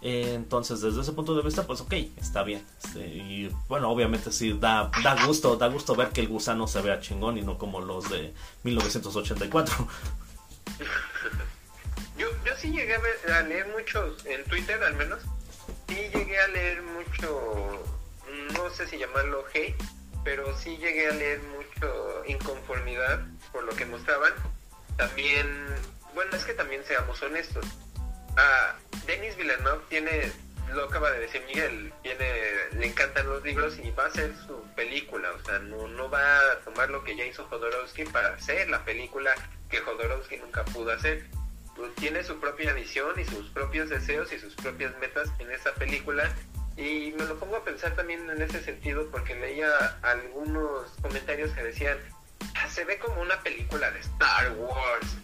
Eh, 0.00 0.34
entonces, 0.34 0.80
desde 0.80 1.00
ese 1.00 1.12
punto 1.12 1.34
de 1.34 1.42
vista, 1.42 1.66
pues 1.66 1.80
ok, 1.80 1.92
está 2.16 2.42
bien. 2.42 2.64
Este, 2.82 3.06
y 3.06 3.50
bueno, 3.68 3.90
obviamente 3.90 4.32
sí, 4.32 4.56
da, 4.58 4.90
da 5.02 5.26
gusto, 5.26 5.56
da 5.56 5.68
gusto 5.68 5.94
ver 5.96 6.10
que 6.10 6.20
el 6.20 6.28
gusano 6.28 6.68
se 6.68 6.80
vea 6.80 7.00
chingón 7.00 7.36
y 7.36 7.42
no 7.42 7.58
como 7.58 7.80
los 7.80 8.08
de 8.08 8.32
1984. 8.62 9.88
Yo, 12.18 12.26
yo 12.44 12.56
sí 12.56 12.72
llegué 12.72 12.96
a, 13.32 13.42
leer 13.42 13.68
mucho, 13.68 14.16
en 14.24 14.42
Twitter 14.44 14.82
al 14.82 14.94
menos, 14.96 15.20
sí 15.86 16.10
llegué 16.12 16.40
a 16.40 16.48
leer 16.48 16.82
mucho, 16.82 17.84
no 18.54 18.70
sé 18.70 18.88
si 18.88 18.98
llamarlo 18.98 19.44
hate, 19.54 19.80
pero 20.24 20.56
sí 20.58 20.76
llegué 20.78 21.06
a 21.06 21.12
leer 21.12 21.40
mucho 21.44 22.24
inconformidad 22.26 23.20
por 23.52 23.62
lo 23.62 23.72
que 23.76 23.86
mostraban. 23.86 24.32
También, 24.96 25.66
bueno, 26.12 26.34
es 26.34 26.44
que 26.44 26.54
también 26.54 26.84
seamos 26.84 27.22
honestos. 27.22 27.64
Ah, 28.36 28.74
Denis 29.06 29.36
Villeneuve 29.36 29.84
tiene, 29.88 30.32
lo 30.72 30.86
acaba 30.86 31.12
de 31.12 31.20
decir 31.20 31.44
Miguel, 31.46 31.92
tiene, 32.02 32.26
le 32.72 32.86
encantan 32.86 33.28
los 33.28 33.44
libros 33.44 33.78
y 33.78 33.92
va 33.92 34.06
a 34.06 34.08
hacer 34.08 34.34
su 34.44 34.60
película, 34.74 35.30
o 35.40 35.44
sea, 35.44 35.60
no, 35.60 35.86
no 35.86 36.10
va 36.10 36.20
a 36.50 36.58
tomar 36.64 36.90
lo 36.90 37.04
que 37.04 37.14
ya 37.14 37.24
hizo 37.24 37.46
Jodorowsky 37.46 38.06
para 38.06 38.34
hacer 38.34 38.68
la 38.68 38.84
película 38.84 39.36
que 39.70 39.78
Jodorowsky 39.78 40.38
nunca 40.38 40.64
pudo 40.64 40.90
hacer 40.90 41.24
tiene 41.96 42.22
su 42.24 42.38
propia 42.40 42.72
visión 42.72 43.18
y 43.18 43.24
sus 43.24 43.48
propios 43.50 43.88
deseos 43.88 44.32
y 44.32 44.38
sus 44.38 44.54
propias 44.54 44.96
metas 44.98 45.28
en 45.38 45.50
esa 45.50 45.72
película. 45.74 46.30
Y 46.76 47.12
me 47.18 47.24
lo 47.24 47.36
pongo 47.38 47.56
a 47.56 47.64
pensar 47.64 47.94
también 47.96 48.28
en 48.30 48.40
ese 48.40 48.62
sentido 48.62 49.08
porque 49.10 49.34
leía 49.34 49.68
algunos 50.02 50.90
comentarios 51.02 51.50
que 51.52 51.62
decían, 51.64 51.98
ah, 52.54 52.68
se 52.68 52.84
ve 52.84 52.98
como 52.98 53.20
una 53.20 53.40
película 53.42 53.90
de 53.90 54.00
Star 54.00 54.52
Wars. 54.52 55.16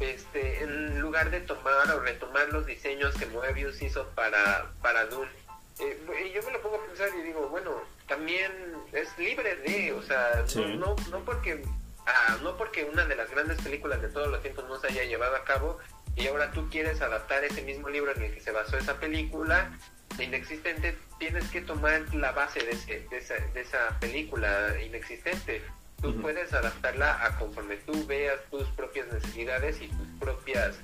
este, 0.00 0.62
en 0.62 0.98
lugar 1.00 1.30
de 1.30 1.40
tomar 1.40 1.90
o 1.94 2.00
retomar 2.00 2.48
los 2.52 2.64
diseños 2.64 3.14
que 3.16 3.26
Moebius 3.26 3.82
hizo 3.82 4.06
para, 4.14 4.70
para 4.80 5.04
Dune. 5.06 5.30
Eh, 5.78 5.98
y 6.26 6.32
yo 6.32 6.42
me 6.42 6.52
lo 6.52 6.62
pongo 6.62 6.76
a 6.76 6.86
pensar 6.86 7.08
y 7.18 7.22
digo, 7.22 7.48
bueno, 7.50 7.72
también 8.08 8.50
es 8.92 9.08
libre 9.18 9.56
de, 9.56 9.92
o 9.92 10.02
sea, 10.02 10.42
Sí. 10.46 10.58
no, 10.78 10.94
no, 10.94 10.96
no 11.10 11.20
porque 11.24 11.62
ah, 12.10 12.38
no 12.42 12.56
porque 12.56 12.84
una 12.84 13.04
de 13.06 13.16
las 13.16 13.30
grandes 13.30 13.60
películas 13.60 14.00
de 14.02 14.08
todos 14.08 14.28
los 14.28 14.42
tiempos 14.42 14.64
no 14.68 14.78
se 14.80 14.88
haya 14.88 15.04
llevado 15.04 15.36
a 15.36 15.44
cabo 15.44 15.78
y 16.16 16.26
ahora 16.26 16.50
tú 16.52 16.68
quieres 16.70 17.00
adaptar 17.00 17.44
ese 17.44 17.62
mismo 17.62 17.88
libro 17.88 18.12
en 18.14 18.22
el 18.22 18.34
que 18.34 18.40
se 18.40 18.50
basó 18.50 18.76
esa 18.76 18.98
película 18.98 19.70
inexistente, 20.18 20.96
tienes 21.18 21.48
que 21.50 21.60
tomar 21.62 22.02
la 22.14 22.32
base 22.32 22.60
de, 22.60 22.72
ese- 22.72 23.06
de, 23.10 23.18
esa, 23.18 23.34
de 23.34 23.60
esa 23.60 23.98
película 24.00 24.74
inexistente. 24.82 25.62
Tú 26.02 26.20
puedes 26.20 26.52
adaptarla 26.52 27.24
a 27.24 27.38
conforme 27.38 27.76
tú 27.76 28.06
veas 28.06 28.38
tus 28.50 28.66
propias 28.70 29.06
necesidades 29.12 29.80
y 29.80 29.88
tus 29.88 30.08
propias 30.18 30.78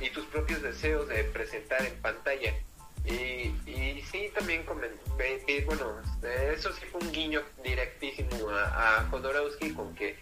y 0.00 0.10
tus 0.10 0.24
propios 0.26 0.60
deseos 0.62 1.06
de 1.08 1.22
presentar 1.24 1.84
en 1.84 1.94
pantalla. 2.00 2.52
Y, 3.04 3.52
y 3.70 4.02
sí, 4.10 4.30
también 4.34 4.64
comen- 4.66 4.98
ve- 5.18 5.42
ve- 5.46 5.62
bueno, 5.66 6.00
eso 6.52 6.72
sí 6.72 6.84
fue 6.90 7.00
un 7.02 7.12
guiño 7.12 7.42
directísimo 7.62 8.48
a, 8.50 8.98
a 9.00 9.04
Jodorowsky 9.10 9.72
con 9.74 9.94
que 9.94 10.18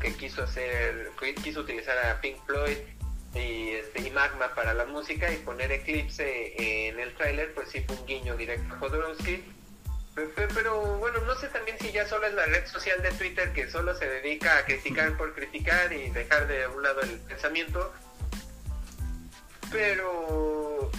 que 0.00 0.14
quiso 0.14 0.42
hacer 0.42 1.10
quiso 1.42 1.60
utilizar 1.60 1.96
a 2.06 2.20
Pink 2.20 2.36
Floyd 2.46 2.76
y 3.34 3.70
este 3.70 4.00
y 4.02 4.10
Magma 4.10 4.54
para 4.54 4.74
la 4.74 4.86
música 4.86 5.30
y 5.30 5.36
poner 5.36 5.70
Eclipse 5.70 6.88
en 6.88 6.98
el 6.98 7.14
tráiler 7.14 7.52
pues 7.54 7.68
sí 7.70 7.82
fue 7.86 7.96
un 7.96 8.06
guiño 8.06 8.36
directo 8.36 8.74
a 8.74 8.78
Jodorowsky. 8.78 9.44
Pe- 10.14 10.26
pe- 10.28 10.48
pero 10.54 10.98
bueno 10.98 11.20
no 11.20 11.34
sé 11.36 11.48
también 11.48 11.76
si 11.78 11.92
ya 11.92 12.06
solo 12.08 12.26
es 12.26 12.34
la 12.34 12.46
red 12.46 12.66
social 12.66 13.00
de 13.02 13.10
Twitter 13.12 13.52
que 13.52 13.70
solo 13.70 13.94
se 13.94 14.08
dedica 14.08 14.58
a 14.58 14.64
criticar 14.64 15.16
por 15.16 15.34
criticar 15.34 15.92
y 15.92 16.10
dejar 16.10 16.48
de 16.48 16.66
un 16.66 16.82
lado 16.82 17.00
el 17.02 17.18
pensamiento 17.20 17.92
pero 19.70 20.90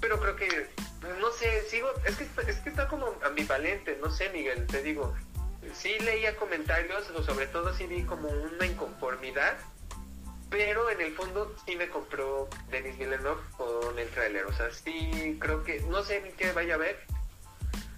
pero 0.00 0.20
creo 0.20 0.36
que 0.36 0.68
no 1.20 1.30
sé 1.32 1.62
sigo 1.68 1.88
es 2.06 2.16
que 2.16 2.24
es 2.50 2.56
que 2.58 2.68
está 2.70 2.88
como 2.88 3.14
ambivalente 3.24 3.98
no 4.00 4.10
sé 4.10 4.30
Miguel 4.30 4.66
te 4.66 4.82
digo 4.82 5.14
sí 5.74 5.98
leía 6.00 6.36
comentarios 6.36 7.08
o 7.10 7.22
sobre 7.22 7.46
todo 7.46 7.72
sí 7.74 7.86
vi 7.86 8.02
como 8.02 8.28
una 8.28 8.66
inconformidad 8.66 9.56
pero 10.50 10.90
en 10.90 11.00
el 11.00 11.14
fondo 11.14 11.54
sí 11.64 11.76
me 11.76 11.88
compró 11.88 12.48
Denis 12.70 12.98
Villeneuve 12.98 13.40
con 13.56 13.98
el 13.98 14.08
tráiler 14.10 14.44
o 14.46 14.52
sea 14.52 14.70
sí 14.70 15.36
creo 15.40 15.62
que 15.64 15.80
no 15.82 16.02
sé 16.02 16.20
ni 16.22 16.30
qué 16.30 16.52
vaya 16.52 16.74
a 16.74 16.78
ver 16.78 16.98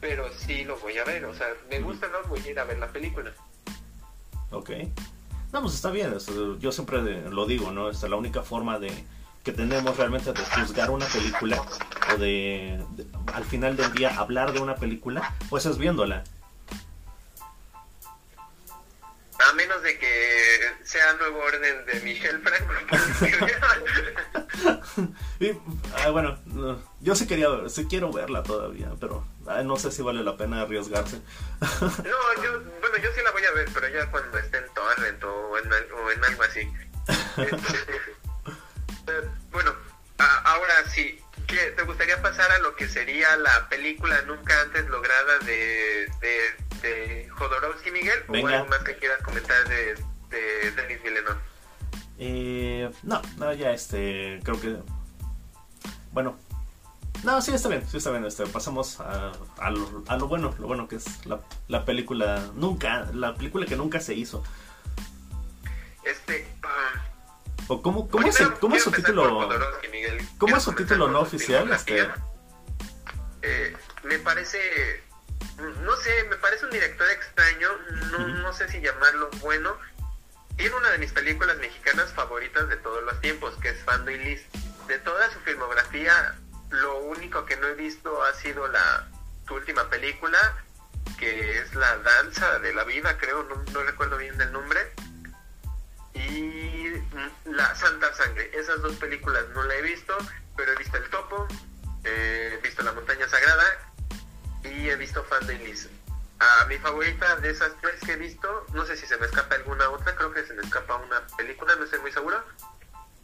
pero 0.00 0.30
sí 0.34 0.64
lo 0.64 0.76
voy 0.78 0.98
a 0.98 1.04
ver 1.04 1.24
o 1.24 1.34
sea 1.34 1.48
me 1.70 1.80
gusta 1.80 2.06
no 2.08 2.28
voy 2.28 2.40
a 2.46 2.50
ir 2.50 2.58
a 2.60 2.64
ver 2.64 2.78
la 2.78 2.88
película 2.88 3.32
Ok. 4.50 4.70
No, 5.52 5.62
pues 5.62 5.74
está 5.74 5.90
bien. 5.90 6.14
yo 6.60 6.70
siempre 6.72 7.00
lo 7.28 7.46
digo, 7.46 7.72
¿no? 7.72 7.90
Esta, 7.90 8.08
la 8.08 8.14
única 8.16 8.42
forma 8.42 8.78
de 8.78 8.92
que 9.42 9.52
tenemos 9.52 9.96
realmente 9.96 10.32
de 10.32 10.40
juzgar 10.44 10.90
una 10.90 11.06
película 11.06 11.60
o 12.14 12.18
de, 12.18 12.80
de- 12.90 13.06
al 13.32 13.44
final 13.44 13.76
del 13.76 13.92
día 13.92 14.16
hablar 14.16 14.52
de 14.52 14.60
una 14.60 14.76
película, 14.76 15.34
pues 15.50 15.66
es 15.66 15.76
viéndola. 15.76 16.22
A 19.38 19.52
menos 19.54 19.82
de 19.82 19.98
que 19.98 20.60
sea 20.84 21.12
nuevo 21.14 21.38
orden 21.40 21.86
de 21.86 22.00
Michel 22.00 22.40
Franco 22.42 22.72
Y, 25.40 25.50
ah, 25.96 26.10
bueno, 26.10 26.38
no, 26.46 26.80
yo 27.00 27.14
sí 27.14 27.26
quería, 27.26 27.48
sí 27.68 27.86
quiero 27.88 28.12
verla 28.12 28.42
todavía, 28.42 28.90
pero 29.00 29.26
no 29.64 29.76
sé 29.76 29.90
si 29.90 30.02
vale 30.02 30.22
la 30.22 30.36
pena 30.36 30.62
arriesgarse. 30.62 31.20
No, 31.80 32.42
yo, 32.42 32.60
bueno, 32.80 32.96
yo 33.02 33.10
sí 33.14 33.20
la 33.24 33.30
voy 33.32 33.44
a 33.44 33.50
ver, 33.52 33.68
pero 33.74 33.88
ya 33.88 34.10
cuando 34.10 34.38
esté 34.38 34.58
en 34.58 34.66
Torrent 34.74 35.22
o 35.24 35.58
en, 35.58 35.72
o 35.72 36.10
en 36.10 36.24
algo 36.24 36.42
así. 36.42 36.70
Eh, 39.06 39.20
bueno, 39.50 39.70
a- 40.16 40.38
ahora 40.52 40.72
sí, 40.88 41.20
¿qué, 41.46 41.58
¿te 41.76 41.82
gustaría 41.82 42.22
pasar 42.22 42.50
a 42.52 42.58
lo 42.60 42.74
que 42.74 42.88
sería 42.88 43.36
la 43.36 43.68
película 43.68 44.22
nunca 44.22 44.58
antes 44.62 44.86
lograda 44.88 45.40
de, 45.40 46.10
de, 46.22 46.54
de 46.80 47.23
Jodorowsky, 47.36 47.90
Miguel? 47.90 48.24
¿O 48.28 48.46
algo 48.46 48.68
más 48.68 48.78
que 48.80 48.96
quieras 48.96 49.22
comentar 49.22 49.68
de, 49.68 49.94
de 50.30 50.70
Denis 50.72 51.02
Villeneuve? 51.02 51.40
Eh, 52.18 52.90
no, 53.02 53.20
no, 53.38 53.52
ya 53.52 53.72
este, 53.72 54.40
creo 54.44 54.60
que... 54.60 54.76
Bueno, 56.12 56.36
no, 57.24 57.40
sí, 57.40 57.52
está 57.52 57.68
bien, 57.68 57.86
sí, 57.88 57.96
está 57.96 58.10
bien. 58.10 58.24
Este, 58.24 58.46
pasamos 58.46 59.00
a, 59.00 59.32
a, 59.58 59.70
lo, 59.70 60.04
a 60.06 60.16
lo 60.16 60.28
bueno, 60.28 60.54
lo 60.58 60.66
bueno 60.66 60.86
que 60.88 60.96
es 60.96 61.26
la, 61.26 61.40
la 61.68 61.84
película, 61.84 62.50
nunca, 62.54 63.10
la 63.14 63.34
película 63.34 63.66
que 63.66 63.76
nunca 63.76 63.98
se 63.98 64.14
hizo. 64.14 64.44
Este, 66.04 66.46
ah, 66.62 67.02
¿O 67.68 67.80
cómo, 67.80 68.08
cómo, 68.10 68.26
es, 68.28 68.38
cómo 68.60 68.76
es 68.76 68.84
su 68.84 68.90
título? 68.90 69.48
Miguel. 69.90 70.28
¿Cómo 70.36 70.56
es 70.56 70.62
su 70.62 70.72
título 70.72 71.08
no 71.08 71.20
oficial? 71.20 71.72
Este. 71.72 72.06
Eh, 73.40 73.74
me 74.02 74.18
parece, 74.18 74.58
no 75.58 75.96
sé, 75.96 76.24
me 76.24 76.36
parece 76.36 76.64
un 76.64 76.72
director 76.72 77.08
extraño, 77.10 77.68
no, 78.10 78.28
no 78.28 78.52
sé 78.52 78.68
si 78.68 78.80
llamarlo 78.80 79.30
bueno. 79.40 79.76
Tiene 80.56 80.74
una 80.74 80.90
de 80.90 80.98
mis 80.98 81.12
películas 81.12 81.56
mexicanas 81.58 82.12
favoritas 82.12 82.68
de 82.68 82.76
todos 82.76 83.02
los 83.04 83.20
tiempos, 83.20 83.54
que 83.60 83.70
es 83.70 83.82
Fando 83.84 84.10
y 84.10 84.18
Liz. 84.18 84.42
De 84.86 84.98
toda 84.98 85.30
su 85.30 85.40
filmografía, 85.40 86.36
lo 86.70 86.98
único 87.00 87.44
que 87.44 87.56
no 87.56 87.66
he 87.68 87.74
visto 87.74 88.22
ha 88.24 88.34
sido 88.34 88.68
la 88.68 89.08
su 89.46 89.54
última 89.54 89.88
película, 89.90 90.38
que 91.18 91.58
es 91.58 91.74
La 91.74 91.98
Danza 91.98 92.58
de 92.60 92.72
la 92.74 92.84
Vida, 92.84 93.18
creo, 93.18 93.42
no, 93.44 93.56
no 93.72 93.82
recuerdo 93.82 94.16
bien 94.16 94.36
del 94.38 94.52
nombre. 94.52 94.92
Y 96.14 96.88
mm, 96.90 97.52
La 97.52 97.74
Santa 97.74 98.12
Sangre. 98.14 98.50
Esas 98.54 98.80
dos 98.80 98.96
películas 98.96 99.44
no 99.54 99.62
la 99.64 99.74
he 99.74 99.82
visto, 99.82 100.16
pero 100.56 100.72
he 100.72 100.76
visto 100.76 100.96
El 100.96 101.10
Topo, 101.10 101.46
eh, 102.04 102.54
he 102.54 102.62
visto 102.62 102.82
La 102.82 102.92
Montaña 102.92 103.28
Sagrada 103.28 103.93
y 104.64 104.88
he 104.88 104.96
visto 104.96 105.22
Fan 105.24 105.46
de 105.46 105.58
Liz. 105.58 105.88
A 106.40 106.64
mi 106.66 106.78
favorita 106.78 107.36
de 107.36 107.50
esas 107.50 107.72
tres 107.80 108.00
que 108.04 108.12
he 108.12 108.16
visto, 108.16 108.66
no 108.72 108.84
sé 108.84 108.96
si 108.96 109.06
se 109.06 109.16
me 109.16 109.26
escapa 109.26 109.54
alguna 109.54 109.88
otra, 109.90 110.14
creo 110.14 110.32
que 110.32 110.44
se 110.44 110.54
me 110.54 110.62
escapa 110.62 110.96
una 110.96 111.26
película, 111.36 111.74
no 111.76 111.84
estoy 111.84 112.00
muy 112.00 112.12
seguro. 112.12 112.42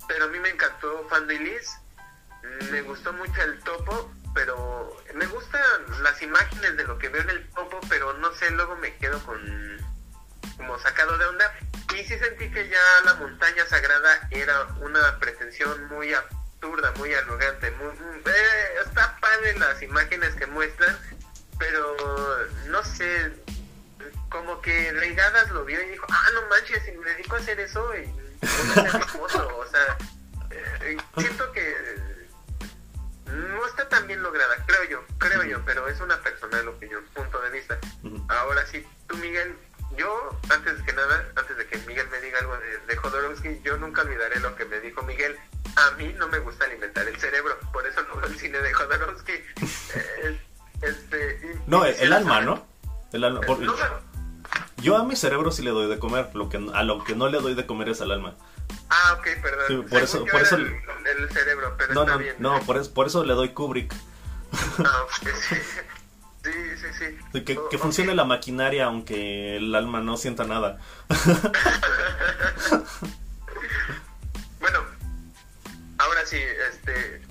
Pero 0.07 0.25
a 0.25 0.29
mí 0.29 0.39
me 0.39 0.51
encantó 0.51 1.07
Fan 1.09 1.27
Liz, 1.27 1.71
me 2.71 2.83
gustó 2.83 3.13
mucho 3.13 3.43
el 3.43 3.59
topo, 3.61 4.13
pero 4.35 4.97
me 5.15 5.27
gustan 5.27 6.03
las 6.03 6.21
imágenes 6.23 6.77
de 6.77 6.85
lo 6.85 6.99
que 6.99 7.09
veo 7.09 7.23
en 7.23 7.31
el 7.31 7.51
topo, 7.51 7.81
pero 7.89 8.13
no 8.15 8.33
sé, 8.35 8.51
luego 8.51 8.77
me 8.77 8.97
quedo 8.97 9.23
con 9.25 9.81
como 10.57 10.79
sacado 10.79 11.17
de 11.17 11.25
onda. 11.25 11.53
Y 11.95 12.05
sí 12.05 12.19
sentí 12.19 12.51
que 12.51 12.69
ya 12.69 12.81
la 13.05 13.15
montaña 13.15 13.67
sagrada 13.67 14.29
era 14.31 14.65
una 14.81 15.19
pretensión 15.19 15.89
muy 15.89 16.15
absurda, 16.15 16.93
muy 16.97 17.13
arrogante. 17.15 17.71
Muy, 17.73 17.89
eh, 17.89 18.75
está 18.85 19.17
padre 19.21 19.59
las 19.59 19.83
imágenes 19.83 20.35
que 20.35 20.47
muestran, 20.47 20.97
pero 21.61 21.97
no 22.69 22.83
sé, 22.83 23.33
como 24.31 24.61
que 24.63 24.93
Reigadas 24.93 25.51
lo 25.51 25.65
vio 25.65 25.81
y 25.81 25.91
dijo, 25.91 26.07
ah, 26.09 26.27
no 26.35 26.49
manches, 26.49 26.83
si 26.85 26.93
me 26.93 27.11
dedico 27.11 27.37
a 27.37 27.39
hacer 27.39 27.61
eso, 27.61 27.95
y 27.95 28.07
voy 28.07 28.87
a 28.87 28.91
ser 28.91 29.05
famoso. 29.05 29.59
O 29.59 29.67
sea, 29.67 29.99
eh, 30.51 30.97
siento 31.19 31.53
que 31.53 31.77
no 33.27 33.67
está 33.67 33.89
tan 33.89 34.07
bien 34.07 34.23
lograda, 34.23 34.57
creo 34.67 34.85
yo, 34.85 35.05
creo 35.19 35.45
yo, 35.45 35.63
pero 35.65 35.87
es 35.87 36.01
una 36.01 36.21
personal 36.23 36.67
opinión, 36.67 37.05
punto 37.15 37.41
de 37.41 37.51
vista. 37.51 37.79
Ahora 38.29 38.65
sí, 38.67 38.85
tú 39.07 39.17
Miguel, 39.19 39.55
yo 39.97 40.41
antes 40.49 40.81
que 40.83 40.93
nada, 40.95 41.31
antes 41.37 41.57
de 41.59 41.67
que 41.67 41.79
Miguel 41.81 42.09
me 42.09 42.21
diga 42.23 42.39
algo 42.39 42.57
de, 42.57 42.79
de 42.79 42.97
Jodorowsky, 42.97 43.61
yo 43.63 43.77
nunca 43.77 44.01
olvidaré 44.01 44.41
lo 44.41 44.57
que 44.57 44.65
me 44.65 44.81
dijo 44.81 45.03
Miguel. 45.03 45.39
A 45.77 45.91
mí 45.93 46.13
no 46.15 46.27
me 46.29 46.39
gusta 46.39 46.65
alimentar 46.65 47.07
el 47.07 47.21
cerebro, 47.21 47.59
por 47.73 47.87
eso 47.87 48.03
no 48.09 48.17
veo 48.17 48.27
el 48.27 48.39
cine 48.39 48.59
de 48.59 48.73
Jodorowsky. 48.73 49.33
Eh, 49.33 50.41
este, 50.83 51.41
y- 51.45 51.71
No, 51.71 51.87
y 51.87 51.95
el, 51.99 52.13
alma, 52.13 52.41
¿no? 52.41 52.67
El 53.13 53.25
alma. 53.25 53.41
por- 53.43 53.59
No, 53.61 53.75
yo 54.79 54.97
a 54.97 55.05
mi 55.05 55.15
cerebro 55.17 55.51
sí 55.51 55.63
le 55.63 55.71
doy 55.71 55.89
de 55.89 55.99
comer, 55.99 56.31
lo 56.35 56.49
que, 56.49 56.57
a 56.75 56.83
lo 56.83 57.05
que 57.05 57.15
no 57.15 57.29
le 57.29 57.39
doy 57.41 57.55
de 57.55 57.67
comer 57.67 57.89
es 57.91 58.01
al 58.01 58.11
alma. 58.13 58.35
ah, 58.89 59.17
ok, 59.19 59.27
perdón. 59.43 59.65
Sí, 59.69 59.77
por 59.91 60.03
eso- 60.03 60.25
por 60.27 60.41
eso- 60.43 60.57
el, 60.57 60.67
el 61.19 61.31
cerebro, 61.31 61.75
pero 61.77 61.93
No, 61.95 62.03
está 62.03 62.13
no, 62.15 62.19
bien. 62.19 62.37
no, 62.39 62.61
por 62.61 62.77
eso, 62.79 62.93
por 62.95 63.07
eso 63.07 63.25
le 63.25 63.35
doy 63.35 63.51
Kubrick. 63.51 63.95
Ah, 64.79 65.03
ok, 65.05 65.29
sí. 65.49 65.57
Sí, 66.43 66.51
sí, 66.79 66.87
sí. 67.35 67.45
Que, 67.45 67.77
funcione 67.77 68.15
la 68.15 68.25
maquinaria 68.25 68.87
aunque 68.87 69.59
el 69.59 69.75
alma 69.75 70.01
no 70.01 70.17
sienta 70.17 70.45
nada. 70.45 70.79
Bueno, 74.59 74.79
ahora 75.99 76.25
sí, 76.27 76.39
este, 76.71 77.23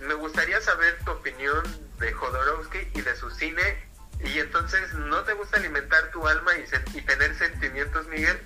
me 0.00 0.14
gustaría 0.14 0.60
saber 0.60 0.98
tu 1.04 1.10
opinión 1.12 1.62
de 1.98 2.12
Jodorowsky 2.12 2.78
y 2.94 3.00
de 3.00 3.16
su 3.16 3.30
cine. 3.30 3.86
Y 4.24 4.38
entonces, 4.38 4.92
¿no 4.94 5.22
te 5.22 5.32
gusta 5.34 5.58
alimentar 5.58 6.10
tu 6.10 6.26
alma 6.26 6.56
y, 6.56 6.62
sen- 6.64 6.98
y 6.98 7.02
tener 7.02 7.36
sentimientos, 7.38 8.06
Miguel? 8.08 8.40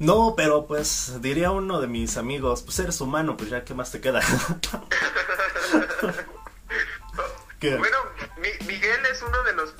No, 0.00 0.34
pero 0.36 0.66
pues 0.66 1.20
diría 1.22 1.50
uno 1.50 1.80
de 1.80 1.86
mis 1.88 2.16
amigos, 2.16 2.62
pues 2.62 2.78
eres 2.78 3.00
humano, 3.00 3.36
pues 3.36 3.50
ya, 3.50 3.64
¿qué 3.64 3.74
más 3.74 3.90
te 3.92 4.00
queda? 4.00 4.20
¿Qué? 7.60 7.76
Bueno, 7.76 7.96
Mi- 8.38 8.66
Miguel 8.66 9.04
es 9.10 9.22
uno 9.22 9.42
de 9.42 9.52
los 9.54 9.74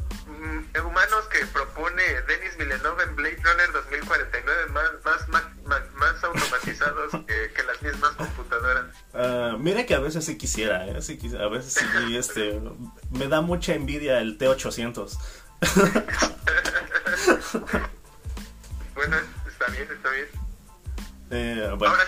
humanos 0.84 1.24
que 1.30 1.44
propone 1.46 2.02
Denis 2.26 2.56
Villeneuve 2.56 3.02
en 3.04 3.16
Blade 3.16 3.38
Runner 3.42 3.72
2049, 3.72 4.66
más, 4.72 5.28
más, 5.28 5.28
ma- 5.64 5.84
más 5.94 6.24
automatizados 6.24 7.10
que 7.26 7.52
que 9.86 9.94
a 9.94 10.00
veces 10.00 10.24
sí 10.24 10.36
quisiera, 10.38 10.86
¿eh? 10.86 11.00
Sí 11.02 11.18
a 11.38 11.48
veces 11.48 11.74
sí, 11.74 12.16
este, 12.16 12.60
me 13.10 13.28
da 13.28 13.40
mucha 13.40 13.74
envidia 13.74 14.18
el 14.20 14.38
T800. 14.38 15.18
bueno, 18.94 19.16
está 19.48 19.66
bien, 19.72 19.88
está 19.90 20.10
bien. 20.10 20.26
Eh, 21.30 21.70
bueno. 21.76 21.94
Ahora, 21.94 22.04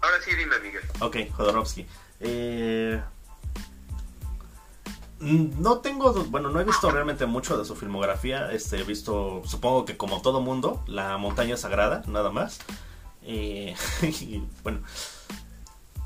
ahora 0.00 0.16
sí 0.24 0.34
dime, 0.34 0.58
Miguel. 0.60 0.82
Ok, 1.00 1.16
Jodorowsky. 1.32 1.86
Eh, 2.20 3.00
no 5.24 5.78
tengo, 5.78 6.12
bueno, 6.24 6.50
no 6.50 6.60
he 6.60 6.64
visto 6.64 6.90
realmente 6.90 7.26
mucho 7.26 7.56
de 7.58 7.64
su 7.64 7.74
filmografía. 7.76 8.52
Este, 8.52 8.78
he 8.80 8.84
visto, 8.84 9.42
supongo 9.44 9.84
que 9.84 9.96
como 9.96 10.22
todo 10.22 10.40
mundo, 10.40 10.82
La 10.86 11.16
Montaña 11.18 11.56
Sagrada, 11.56 12.02
nada 12.06 12.30
más. 12.30 12.58
Eh, 13.22 13.74
y 14.02 14.42
bueno. 14.62 14.80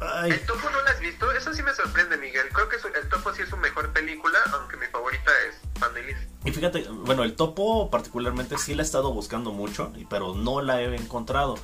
Ay. 0.00 0.30
¿El 0.30 0.46
Topo 0.46 0.70
no 0.70 0.80
la 0.82 0.90
has 0.92 1.00
visto? 1.00 1.30
Eso 1.32 1.52
sí 1.52 1.62
me 1.62 1.74
sorprende, 1.74 2.16
Miguel. 2.18 2.46
Creo 2.52 2.68
que 2.68 2.78
su- 2.78 2.86
El 2.86 3.08
Topo 3.08 3.32
sí 3.34 3.42
es 3.42 3.48
su 3.48 3.56
mejor 3.56 3.92
película, 3.92 4.38
aunque 4.52 4.76
mi 4.76 4.86
favorita 4.86 5.30
es 5.48 5.80
Vandelis. 5.80 6.16
Y 6.44 6.52
fíjate, 6.52 6.86
bueno, 6.88 7.24
el 7.24 7.34
topo 7.34 7.90
particularmente 7.90 8.56
sí 8.58 8.74
la 8.76 8.82
he 8.82 8.84
estado 8.86 9.12
buscando 9.12 9.50
mucho, 9.52 9.92
pero 10.08 10.34
no 10.36 10.62
la 10.62 10.80
he 10.80 10.94
encontrado. 10.94 11.56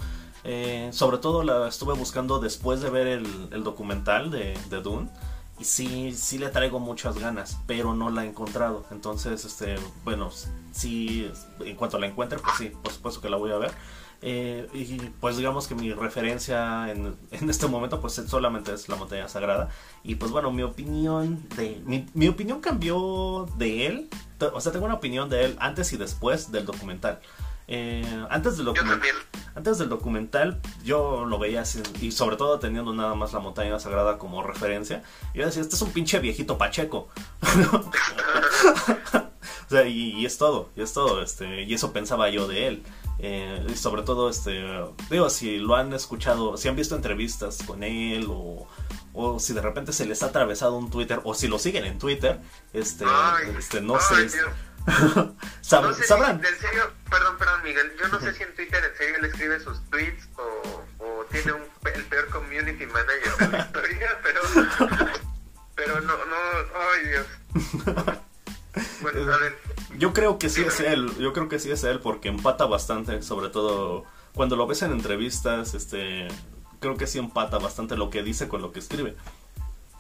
Eh, 0.42 0.90
sobre 0.92 1.18
todo 1.18 1.44
la 1.44 1.68
estuve 1.68 1.94
buscando 1.94 2.40
después 2.40 2.80
de 2.80 2.90
ver 2.90 3.06
el, 3.06 3.48
el 3.52 3.62
documental 3.62 4.32
de, 4.32 4.58
de 4.68 4.80
Dune. 4.82 5.08
Y 5.58 5.64
sí, 5.64 6.12
sí 6.12 6.38
le 6.38 6.48
traigo 6.48 6.80
muchas 6.80 7.18
ganas, 7.18 7.58
pero 7.66 7.94
no 7.94 8.10
la 8.10 8.24
he 8.24 8.28
encontrado. 8.28 8.84
Entonces, 8.90 9.44
este, 9.44 9.76
bueno, 10.04 10.30
sí, 10.72 11.30
en 11.60 11.76
cuanto 11.76 11.98
la 11.98 12.06
encuentre, 12.06 12.38
pues 12.40 12.56
sí, 12.58 12.72
por 12.82 12.92
supuesto 12.92 13.20
que 13.20 13.28
la 13.28 13.36
voy 13.36 13.52
a 13.52 13.58
ver. 13.58 13.72
Eh, 14.26 14.66
y 14.72 14.96
pues 15.20 15.36
digamos 15.36 15.66
que 15.68 15.74
mi 15.74 15.92
referencia 15.92 16.90
en, 16.90 17.14
en 17.30 17.50
este 17.50 17.66
momento 17.66 18.00
pues 18.00 18.14
solamente 18.14 18.72
es 18.72 18.88
la 18.88 18.96
montaña 18.96 19.28
sagrada 19.28 19.68
y 20.02 20.14
pues 20.14 20.32
bueno 20.32 20.50
mi 20.50 20.62
opinión 20.62 21.46
de 21.56 21.82
mi, 21.84 22.06
mi 22.14 22.28
opinión 22.28 22.62
cambió 22.62 23.46
de 23.58 23.86
él 23.86 24.08
o 24.54 24.62
sea 24.62 24.72
tengo 24.72 24.86
una 24.86 24.94
opinión 24.94 25.28
de 25.28 25.44
él 25.44 25.56
antes 25.60 25.92
y 25.92 25.98
después 25.98 26.50
del 26.50 26.64
documental 26.64 27.20
Eh, 27.66 28.26
antes 28.30 28.58
del 28.58 28.68
antes 29.54 29.78
del 29.78 29.88
documental 29.88 30.60
yo 30.84 31.24
lo 31.24 31.38
veía 31.38 31.62
así, 31.62 31.82
y 32.00 32.12
sobre 32.12 32.36
todo 32.36 32.58
teniendo 32.58 32.92
nada 32.92 33.14
más 33.14 33.32
la 33.32 33.38
montaña 33.38 33.78
sagrada 33.78 34.18
como 34.18 34.42
referencia. 34.42 35.02
Yo 35.34 35.46
decía, 35.46 35.62
este 35.62 35.76
es 35.76 35.82
un 35.82 35.92
pinche 35.92 36.18
viejito 36.18 36.58
pacheco. 36.58 37.08
o 39.66 39.68
sea, 39.68 39.86
y, 39.86 40.12
y 40.12 40.26
es 40.26 40.36
todo, 40.38 40.70
y 40.76 40.82
es 40.82 40.92
todo, 40.92 41.22
este, 41.22 41.62
y 41.62 41.74
eso 41.74 41.92
pensaba 41.92 42.28
yo 42.30 42.46
de 42.46 42.66
él. 42.68 42.82
Eh, 43.18 43.64
y 43.68 43.76
sobre 43.76 44.02
todo, 44.02 44.28
este, 44.28 44.64
digo, 45.10 45.30
si 45.30 45.58
lo 45.58 45.76
han 45.76 45.92
escuchado, 45.92 46.56
si 46.56 46.68
han 46.68 46.76
visto 46.76 46.96
entrevistas 46.96 47.58
con 47.64 47.82
él 47.84 48.26
o, 48.28 48.66
o 49.12 49.38
si 49.38 49.52
de 49.54 49.62
repente 49.62 49.92
se 49.92 50.04
les 50.04 50.22
ha 50.22 50.26
atravesado 50.26 50.76
un 50.76 50.90
Twitter 50.90 51.20
o 51.24 51.34
si 51.34 51.46
lo 51.46 51.58
siguen 51.58 51.84
en 51.84 51.98
Twitter, 51.98 52.40
este, 52.72 53.04
Ay, 53.06 53.54
este 53.56 53.80
no 53.80 53.94
ay, 53.94 54.28
sé. 54.28 54.38
sab- 55.62 55.82
No 55.82 55.94
sé 55.94 56.02
si, 56.02 56.08
sabrán. 56.08 56.42
en 56.44 56.58
serio, 56.60 56.90
perdón, 57.10 57.36
perdón, 57.38 57.62
Miguel. 57.62 57.92
Yo 58.00 58.08
no 58.08 58.20
sé 58.20 58.34
si 58.34 58.42
en 58.42 58.54
Twitter 58.54 58.84
en 58.84 58.96
serio 58.96 59.16
él 59.18 59.24
escribe 59.24 59.60
sus 59.60 59.80
tweets 59.90 60.28
o, 60.36 60.84
o 61.04 61.24
tiene 61.30 61.52
un, 61.52 61.62
el 61.94 62.04
peor 62.04 62.28
community 62.28 62.86
manager 62.86 63.36
de 63.38 63.48
la 63.48 63.58
historia, 63.64 64.18
pero. 64.22 64.40
Pero 65.76 66.00
no, 66.02 66.12
no. 66.16 66.36
Ay, 66.94 67.08
Dios. 67.08 67.26
Bueno, 69.02 69.32
a 69.32 69.36
ver. 69.38 69.58
Yo 69.98 70.12
creo 70.12 70.38
que 70.38 70.48
sí 70.48 70.62
es 70.62 70.80
él, 70.80 71.16
yo 71.18 71.32
creo 71.32 71.48
que 71.48 71.58
sí 71.60 71.70
es 71.70 71.84
él 71.84 72.00
porque 72.00 72.28
empata 72.28 72.66
bastante, 72.66 73.22
sobre 73.22 73.48
todo 73.48 74.04
cuando 74.34 74.56
lo 74.56 74.66
ves 74.66 74.82
en 74.82 74.90
entrevistas, 74.90 75.74
este, 75.74 76.26
creo 76.80 76.96
que 76.96 77.06
sí 77.06 77.18
empata 77.20 77.58
bastante 77.58 77.96
lo 77.96 78.10
que 78.10 78.22
dice 78.24 78.48
con 78.48 78.60
lo 78.60 78.72
que 78.72 78.80
escribe. 78.80 79.14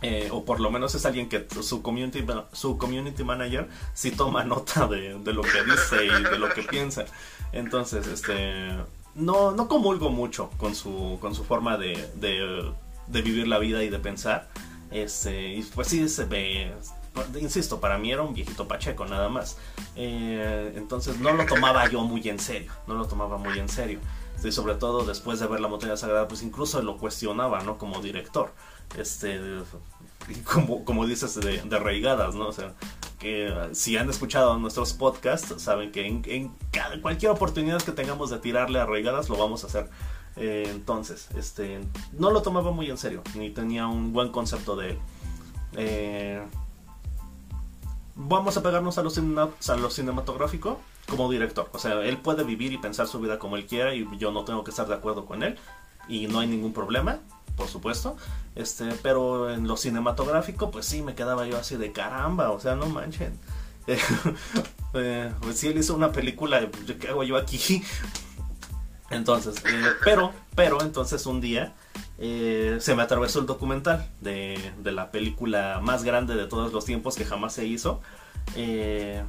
Eh, 0.06 0.28
o 0.30 0.44
por 0.44 0.60
lo 0.60 0.70
menos 0.70 0.94
es 0.94 1.06
alguien 1.06 1.30
que 1.30 1.46
su 1.62 1.80
community, 1.80 2.26
su 2.52 2.76
community 2.76 3.24
manager 3.24 3.70
sí 3.94 4.10
toma 4.10 4.44
nota 4.44 4.86
de, 4.86 5.18
lo 5.24 5.40
que 5.40 5.64
dice 5.64 6.04
y 6.04 6.22
de 6.22 6.38
lo 6.38 6.50
que 6.50 6.62
piensa. 6.62 7.06
Entonces, 7.52 8.06
este, 8.06 8.68
no, 9.14 9.52
no 9.52 9.66
comulgo 9.66 10.10
mucho 10.10 10.50
con 10.58 10.74
su, 10.74 11.16
con 11.22 11.34
su 11.34 11.42
forma 11.44 11.78
de, 11.78 12.06
de, 12.16 13.22
vivir 13.22 13.48
la 13.48 13.58
vida 13.58 13.82
y 13.82 13.88
de 13.88 13.98
pensar. 13.98 14.50
Este, 14.90 15.54
y 15.54 15.62
pues 15.62 15.88
sí 15.88 16.06
se 16.10 16.26
ve, 16.26 16.70
insisto, 17.40 17.80
para 17.80 17.96
mí 17.96 18.12
era 18.12 18.20
un 18.20 18.34
viejito 18.34 18.68
pacheco 18.68 19.06
nada 19.06 19.30
más. 19.30 19.56
Eh, 19.96 20.74
entonces 20.76 21.18
no 21.18 21.32
lo 21.32 21.46
tomaba 21.46 21.88
yo 21.88 22.02
muy 22.02 22.28
en 22.28 22.38
serio, 22.38 22.70
no 22.86 22.92
lo 22.92 23.06
tomaba 23.06 23.38
muy 23.38 23.58
en 23.58 23.70
serio. 23.70 24.00
Y 24.44 24.52
sobre 24.52 24.74
todo 24.74 25.06
después 25.06 25.40
de 25.40 25.46
ver 25.46 25.60
La 25.60 25.68
Montaña 25.68 25.96
Sagrada, 25.96 26.28
pues 26.28 26.42
incluso 26.42 26.82
lo 26.82 26.98
cuestionaba, 26.98 27.62
¿no? 27.62 27.78
Como 27.78 28.02
director. 28.02 28.52
Este, 28.98 29.40
como, 30.52 30.84
como 30.84 31.06
dices, 31.06 31.34
de, 31.40 31.60
de 31.62 31.78
reigadas, 31.78 32.34
¿no? 32.34 32.48
O 32.48 32.52
sea, 32.52 32.74
que 33.18 33.48
eh, 33.48 33.74
si 33.74 33.96
han 33.96 34.08
escuchado 34.10 34.58
nuestros 34.58 34.92
podcasts, 34.92 35.62
saben 35.62 35.92
que 35.92 36.06
en, 36.06 36.52
cada, 36.70 37.00
cualquier 37.00 37.30
oportunidad 37.32 37.80
que 37.82 37.92
tengamos 37.92 38.30
de 38.30 38.38
tirarle 38.38 38.80
a 38.80 38.86
reigadas, 38.86 39.28
lo 39.28 39.36
vamos 39.36 39.64
a 39.64 39.68
hacer. 39.68 39.88
Eh, 40.36 40.68
entonces, 40.70 41.28
este, 41.36 41.80
no 42.12 42.30
lo 42.30 42.42
tomaba 42.42 42.70
muy 42.70 42.90
en 42.90 42.98
serio, 42.98 43.22
ni 43.34 43.50
tenía 43.50 43.86
un 43.86 44.12
buen 44.12 44.30
concepto 44.30 44.76
de. 44.76 44.98
Eh, 45.76 46.42
vamos 48.14 48.56
a 48.56 48.62
pegarnos 48.62 48.98
a 48.98 49.02
lo, 49.02 49.10
a 49.10 49.76
lo 49.76 49.90
cinematográfico 49.90 50.80
como 51.08 51.30
director. 51.30 51.70
O 51.72 51.78
sea, 51.78 52.02
él 52.02 52.18
puede 52.18 52.44
vivir 52.44 52.72
y 52.72 52.78
pensar 52.78 53.06
su 53.06 53.20
vida 53.20 53.38
como 53.38 53.56
él 53.56 53.66
quiera 53.66 53.94
y 53.94 54.06
yo 54.18 54.32
no 54.32 54.44
tengo 54.44 54.64
que 54.64 54.70
estar 54.70 54.86
de 54.86 54.94
acuerdo 54.94 55.24
con 55.24 55.42
él 55.42 55.56
y 56.08 56.26
no 56.26 56.40
hay 56.40 56.46
ningún 56.46 56.72
problema, 56.72 57.20
por 57.56 57.68
supuesto. 57.68 58.16
Este, 58.54 58.90
pero 59.02 59.50
en 59.50 59.66
lo 59.66 59.76
cinematográfico, 59.76 60.70
pues 60.70 60.86
sí, 60.86 61.02
me 61.02 61.14
quedaba 61.14 61.46
yo 61.46 61.58
así 61.58 61.76
de 61.76 61.92
caramba, 61.92 62.50
o 62.50 62.60
sea, 62.60 62.74
no 62.74 62.86
manchen. 62.86 63.38
Eh, 63.86 63.98
eh, 64.94 65.32
pues 65.40 65.58
sí, 65.58 65.68
él 65.68 65.78
hizo 65.78 65.94
una 65.94 66.12
película, 66.12 66.68
¿qué 67.00 67.08
hago 67.08 67.24
yo 67.24 67.36
aquí? 67.36 67.82
Entonces, 69.10 69.56
eh, 69.66 69.84
pero, 70.04 70.32
pero 70.54 70.80
entonces 70.82 71.26
un 71.26 71.40
día 71.40 71.74
eh, 72.18 72.78
se 72.80 72.94
me 72.94 73.02
atravesó 73.02 73.40
el 73.40 73.46
documental 73.46 74.08
de, 74.20 74.72
de 74.82 74.92
la 74.92 75.10
película 75.10 75.80
más 75.82 76.04
grande 76.04 76.34
de 76.34 76.46
todos 76.46 76.72
los 76.72 76.84
tiempos 76.84 77.14
que 77.14 77.24
jamás 77.24 77.52
se 77.52 77.66
hizo. 77.66 78.00
Eh, 78.56 79.22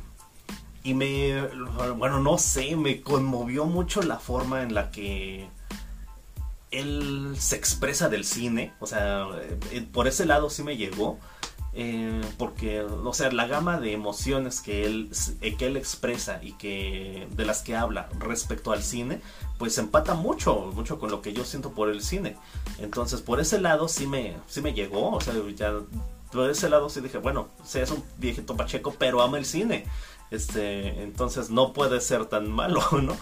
y 0.83 0.93
me, 0.93 1.41
bueno, 1.97 2.19
no 2.19 2.37
sé, 2.37 2.75
me 2.75 3.01
conmovió 3.01 3.65
mucho 3.65 4.01
la 4.03 4.19
forma 4.19 4.61
en 4.61 4.73
la 4.73 4.91
que 4.91 5.49
él 6.71 7.35
se 7.37 7.55
expresa 7.55 8.09
del 8.09 8.25
cine. 8.25 8.73
O 8.79 8.87
sea, 8.87 9.27
eh, 9.71 9.87
por 9.91 10.07
ese 10.07 10.25
lado 10.25 10.49
sí 10.49 10.63
me 10.63 10.77
llegó. 10.77 11.19
Eh, 11.77 12.21
porque, 12.37 12.81
o 12.81 13.13
sea, 13.13 13.29
la 13.31 13.47
gama 13.47 13.81
de 13.81 13.91
emociones 13.91 14.61
que 14.61 14.85
él, 14.85 15.11
eh, 15.41 15.57
que 15.57 15.67
él 15.67 15.75
expresa 15.75 16.39
y 16.41 16.53
que 16.53 17.27
de 17.31 17.45
las 17.45 17.63
que 17.63 17.75
habla 17.75 18.07
respecto 18.17 18.71
al 18.71 18.81
cine, 18.81 19.19
pues 19.57 19.77
empata 19.77 20.13
mucho, 20.13 20.71
mucho 20.73 20.99
con 20.99 21.11
lo 21.11 21.21
que 21.21 21.33
yo 21.33 21.43
siento 21.43 21.71
por 21.71 21.89
el 21.89 22.01
cine. 22.01 22.37
Entonces, 22.79 23.21
por 23.21 23.41
ese 23.41 23.59
lado 23.59 23.89
sí 23.89 24.07
me, 24.07 24.37
sí 24.47 24.61
me 24.61 24.73
llegó, 24.73 25.11
o 25.11 25.19
sea, 25.19 25.33
ya 25.53 25.73
por 26.31 26.49
ese 26.49 26.69
lado 26.69 26.89
sí 26.89 27.01
dije, 27.01 27.17
bueno, 27.17 27.49
o 27.61 27.65
sea, 27.65 27.83
es 27.83 27.91
un 27.91 28.03
viejito 28.17 28.55
pacheco, 28.55 28.95
pero 28.97 29.21
ama 29.21 29.37
el 29.37 29.45
cine. 29.45 29.85
Este, 30.31 31.03
entonces 31.03 31.51
no 31.51 31.71
puede 31.71 32.01
ser 32.01 32.25
tan 32.25 32.51
malo, 32.51 32.81
¿no? 33.01 33.15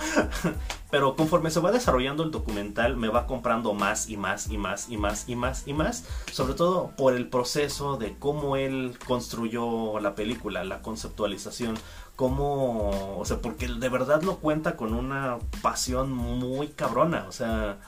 Pero 0.89 1.15
conforme 1.15 1.51
se 1.51 1.59
va 1.59 1.71
desarrollando 1.71 2.23
el 2.23 2.31
documental, 2.31 2.95
me 2.95 3.09
va 3.09 3.27
comprando 3.27 3.73
más 3.73 4.09
y 4.09 4.15
más 4.15 4.47
y 4.49 4.57
más 4.57 4.89
y 4.89 4.97
más 4.97 5.27
y 5.27 5.35
más 5.35 5.67
y 5.67 5.73
más, 5.73 6.05
sobre 6.31 6.53
todo 6.53 6.91
por 6.95 7.13
el 7.13 7.27
proceso 7.27 7.97
de 7.97 8.15
cómo 8.17 8.55
él 8.55 8.97
construyó 9.05 9.99
la 9.99 10.15
película, 10.15 10.63
la 10.63 10.81
conceptualización, 10.81 11.75
cómo, 12.15 13.17
o 13.19 13.25
sea, 13.25 13.39
porque 13.41 13.67
de 13.67 13.89
verdad 13.89 14.21
lo 14.21 14.37
cuenta 14.37 14.77
con 14.77 14.93
una 14.93 15.39
pasión 15.61 16.11
muy 16.11 16.69
cabrona, 16.69 17.25
o 17.27 17.31
sea, 17.31 17.79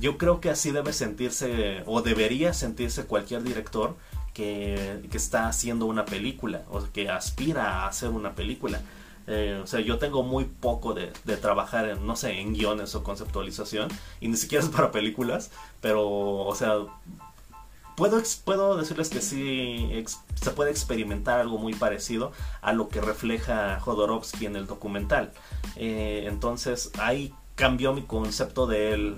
yo 0.00 0.18
creo 0.18 0.40
que 0.40 0.50
así 0.50 0.70
debe 0.70 0.92
sentirse 0.92 1.82
o 1.86 2.02
debería 2.02 2.52
sentirse 2.52 3.06
cualquier 3.06 3.42
director 3.42 3.96
que, 4.34 5.00
está 5.12 5.48
haciendo 5.48 5.86
una 5.86 6.04
película 6.04 6.62
o 6.70 6.82
que 6.92 7.08
aspira 7.08 7.84
a 7.84 7.88
hacer 7.88 8.10
una 8.10 8.34
película. 8.34 8.80
Eh, 9.26 9.58
o 9.62 9.66
sea, 9.66 9.80
yo 9.80 9.98
tengo 9.98 10.22
muy 10.22 10.44
poco 10.44 10.92
de, 10.92 11.06
trabajar 11.36 11.88
en, 11.88 12.06
no 12.06 12.16
sé, 12.16 12.40
en 12.40 12.52
guiones 12.52 12.94
o 12.94 13.02
conceptualización 13.02 13.88
y 14.20 14.28
ni 14.28 14.36
siquiera 14.36 14.62
es 14.62 14.70
para 14.70 14.90
películas, 14.90 15.50
pero, 15.80 16.04
o 16.06 16.54
sea, 16.54 16.80
puedo, 17.96 18.20
puedo 18.44 18.76
decirles 18.76 19.08
que 19.08 19.22
sí 19.22 20.04
se 20.34 20.50
puede 20.50 20.70
experimentar 20.70 21.40
algo 21.40 21.56
muy 21.56 21.74
parecido 21.74 22.32
a 22.60 22.72
lo 22.72 22.88
que 22.88 23.00
refleja 23.00 23.80
Jodorowsky 23.80 24.46
en 24.46 24.56
el 24.56 24.66
documental. 24.66 25.32
Eh, 25.76 26.26
entonces, 26.28 26.90
ahí 26.98 27.32
cambió 27.54 27.94
mi 27.94 28.02
concepto 28.02 28.66
de 28.66 28.92
él. 28.92 29.16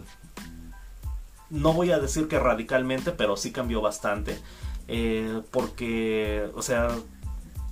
No 1.49 1.73
voy 1.73 1.91
a 1.91 1.99
decir 1.99 2.29
que 2.29 2.39
radicalmente, 2.39 3.13
pero 3.13 3.37
sí 3.37 3.51
cambió 3.51 3.81
bastante. 3.81 4.39
Eh, 4.89 5.43
porque, 5.51 6.49
o 6.55 6.63
sea, 6.63 6.89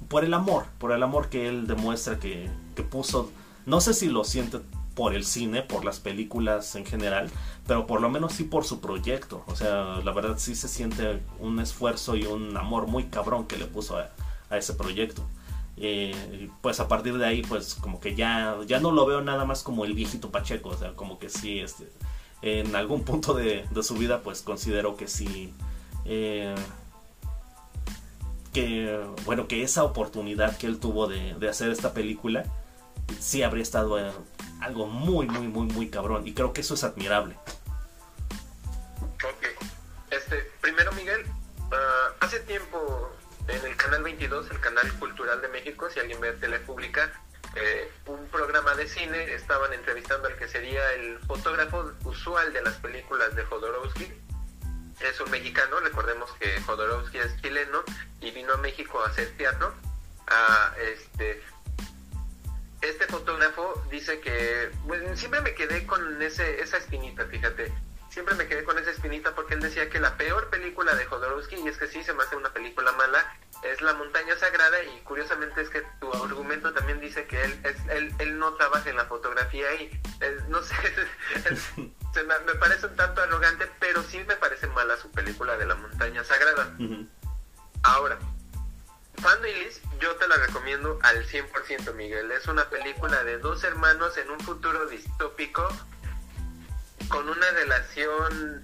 por 0.08 0.24
el 0.24 0.34
amor, 0.34 0.66
por 0.78 0.92
el 0.92 1.02
amor 1.02 1.28
que 1.28 1.48
él 1.48 1.66
demuestra 1.66 2.18
que, 2.18 2.50
que, 2.74 2.82
puso, 2.82 3.30
no 3.66 3.80
sé 3.80 3.94
si 3.94 4.08
lo 4.08 4.24
siente 4.24 4.60
por 4.94 5.14
el 5.14 5.24
cine, 5.24 5.62
por 5.62 5.84
las 5.84 6.00
películas 6.00 6.76
en 6.76 6.86
general, 6.86 7.30
pero 7.66 7.86
por 7.86 8.00
lo 8.00 8.08
menos 8.10 8.32
sí 8.32 8.44
por 8.44 8.64
su 8.64 8.80
proyecto. 8.80 9.44
O 9.46 9.56
sea, 9.56 10.00
la 10.04 10.12
verdad 10.12 10.36
sí 10.38 10.54
se 10.54 10.68
siente 10.68 11.20
un 11.40 11.58
esfuerzo 11.60 12.16
y 12.16 12.24
un 12.24 12.56
amor 12.56 12.86
muy 12.86 13.04
cabrón 13.04 13.46
que 13.46 13.56
le 13.56 13.66
puso 13.66 13.98
a, 13.98 14.10
ese 14.56 14.74
proyecto. 14.74 15.22
Eh, 15.76 16.48
pues 16.60 16.78
a 16.78 16.86
partir 16.86 17.18
de 17.18 17.26
ahí, 17.26 17.42
pues 17.42 17.74
como 17.74 17.98
que 17.98 18.14
ya, 18.14 18.56
ya 18.66 18.78
no 18.78 18.92
lo 18.92 19.04
veo 19.06 19.20
nada 19.20 19.44
más 19.44 19.64
como 19.64 19.84
el 19.84 19.94
viejito 19.94 20.30
Pacheco, 20.30 20.68
o 20.68 20.76
sea, 20.76 20.94
como 20.94 21.18
que 21.18 21.28
sí, 21.28 21.58
este, 21.58 21.90
en 22.42 22.76
algún 22.76 23.02
punto 23.02 23.34
de, 23.34 23.66
su 23.82 23.94
vida, 23.94 24.20
pues 24.22 24.42
considero 24.42 24.96
que 24.96 25.08
sí. 25.08 25.52
Eh, 26.04 26.54
que 28.54 29.04
bueno 29.24 29.48
que 29.48 29.62
esa 29.62 29.82
oportunidad 29.82 30.56
que 30.56 30.66
él 30.66 30.78
tuvo 30.80 31.08
de, 31.08 31.36
hacer 31.50 31.70
esta 31.70 31.92
película 31.92 32.44
sí 33.20 33.42
habría 33.42 33.62
estado 33.62 33.98
algo 34.62 34.86
muy 34.86 35.26
muy 35.26 35.48
muy 35.48 35.66
muy 35.66 35.90
cabrón 35.90 36.26
y 36.26 36.32
creo 36.32 36.54
que 36.54 36.62
eso 36.62 36.74
es 36.74 36.84
admirable. 36.84 37.36
Ok. 39.22 39.44
Este 40.10 40.50
primero 40.62 40.92
Miguel 40.92 41.26
ah, 41.72 42.12
hace 42.20 42.40
tiempo 42.40 43.10
en 43.48 43.66
el 43.66 43.76
canal 43.76 44.02
22 44.02 44.50
el 44.50 44.60
canal 44.60 44.90
cultural 44.94 45.42
de 45.42 45.48
México 45.48 45.90
si 45.90 46.00
alguien 46.00 46.20
ve 46.20 46.32
tele 46.34 46.60
pública 46.60 47.12
eh, 47.56 47.90
un 48.06 48.26
programa 48.28 48.74
de 48.74 48.88
cine 48.88 49.34
estaban 49.34 49.72
entrevistando 49.72 50.28
al 50.28 50.36
que 50.36 50.48
sería 50.48 50.92
el 50.94 51.18
fotógrafo 51.20 51.92
usual 52.04 52.52
de 52.52 52.62
las 52.62 52.74
películas 52.76 53.34
de 53.36 53.44
Jodorowsky 53.44 54.23
es 55.00 55.20
un 55.20 55.30
mexicano, 55.30 55.80
recordemos 55.80 56.30
que 56.38 56.60
Jodorowsky 56.62 57.18
es 57.18 57.40
chileno 57.40 57.82
y 58.20 58.30
vino 58.30 58.54
a 58.54 58.56
México 58.58 59.02
a 59.02 59.08
hacer 59.08 59.36
teatro. 59.36 59.74
este, 60.78 61.42
este 62.80 63.06
fotógrafo 63.06 63.82
dice 63.90 64.20
que 64.20 64.70
siempre 65.14 65.40
me 65.40 65.54
quedé 65.54 65.86
con 65.86 66.20
ese, 66.22 66.60
esa 66.60 66.78
espinita, 66.78 67.26
fíjate. 67.26 67.72
Siempre 68.10 68.36
me 68.36 68.46
quedé 68.46 68.62
con 68.62 68.78
esa 68.78 68.92
espinita 68.92 69.34
porque 69.34 69.54
él 69.54 69.60
decía 69.60 69.90
que 69.90 69.98
la 69.98 70.16
peor 70.16 70.48
película 70.48 70.94
de 70.94 71.04
Jodorowsky, 71.04 71.56
y 71.56 71.66
es 71.68 71.76
que 71.76 71.88
sí 71.88 72.04
se 72.04 72.12
me 72.12 72.22
hace 72.22 72.36
una 72.36 72.52
película 72.52 72.92
mala, 72.92 73.36
es 73.64 73.80
La 73.80 73.94
Montaña 73.94 74.36
Sagrada 74.36 74.84
y 74.84 75.00
curiosamente 75.00 75.62
es 75.62 75.68
que 75.68 75.82
tu 75.98 76.12
argumento 76.12 76.72
también 76.72 77.00
dice 77.00 77.26
que 77.26 77.42
él, 77.42 77.60
es, 77.64 77.76
él, 77.88 78.14
él 78.18 78.38
no 78.38 78.54
trabaja 78.54 78.88
en 78.88 78.96
la 78.96 79.06
fotografía 79.06 79.74
y 79.74 80.00
no 80.48 80.62
sé, 80.62 80.74
me, 82.22 82.54
parece 82.54 82.86
un 82.86 82.96
tanto 82.96 83.22
arrogante, 83.22 83.68
pero 83.80 84.02
sí 84.02 84.18
me 84.26 84.36
parece 84.36 84.66
mala 84.68 84.96
su 84.96 85.10
película 85.10 85.56
de 85.56 85.66
La 85.66 85.74
Montaña 85.74 86.22
Sagrada. 86.24 86.72
Ahora, 87.82 88.18
Families 89.16 89.80
yo 90.00 90.14
te 90.16 90.28
la 90.28 90.36
recomiendo 90.36 90.98
al 91.02 91.26
100% 91.26 91.94
Miguel, 91.94 92.30
es 92.32 92.46
una 92.46 92.68
película 92.68 93.24
de 93.24 93.38
dos 93.38 93.64
hermanos 93.64 94.16
en 94.18 94.30
un 94.30 94.40
futuro 94.40 94.86
distópico 94.86 95.66
con 97.08 97.28
una 97.28 97.50
relación 97.52 98.62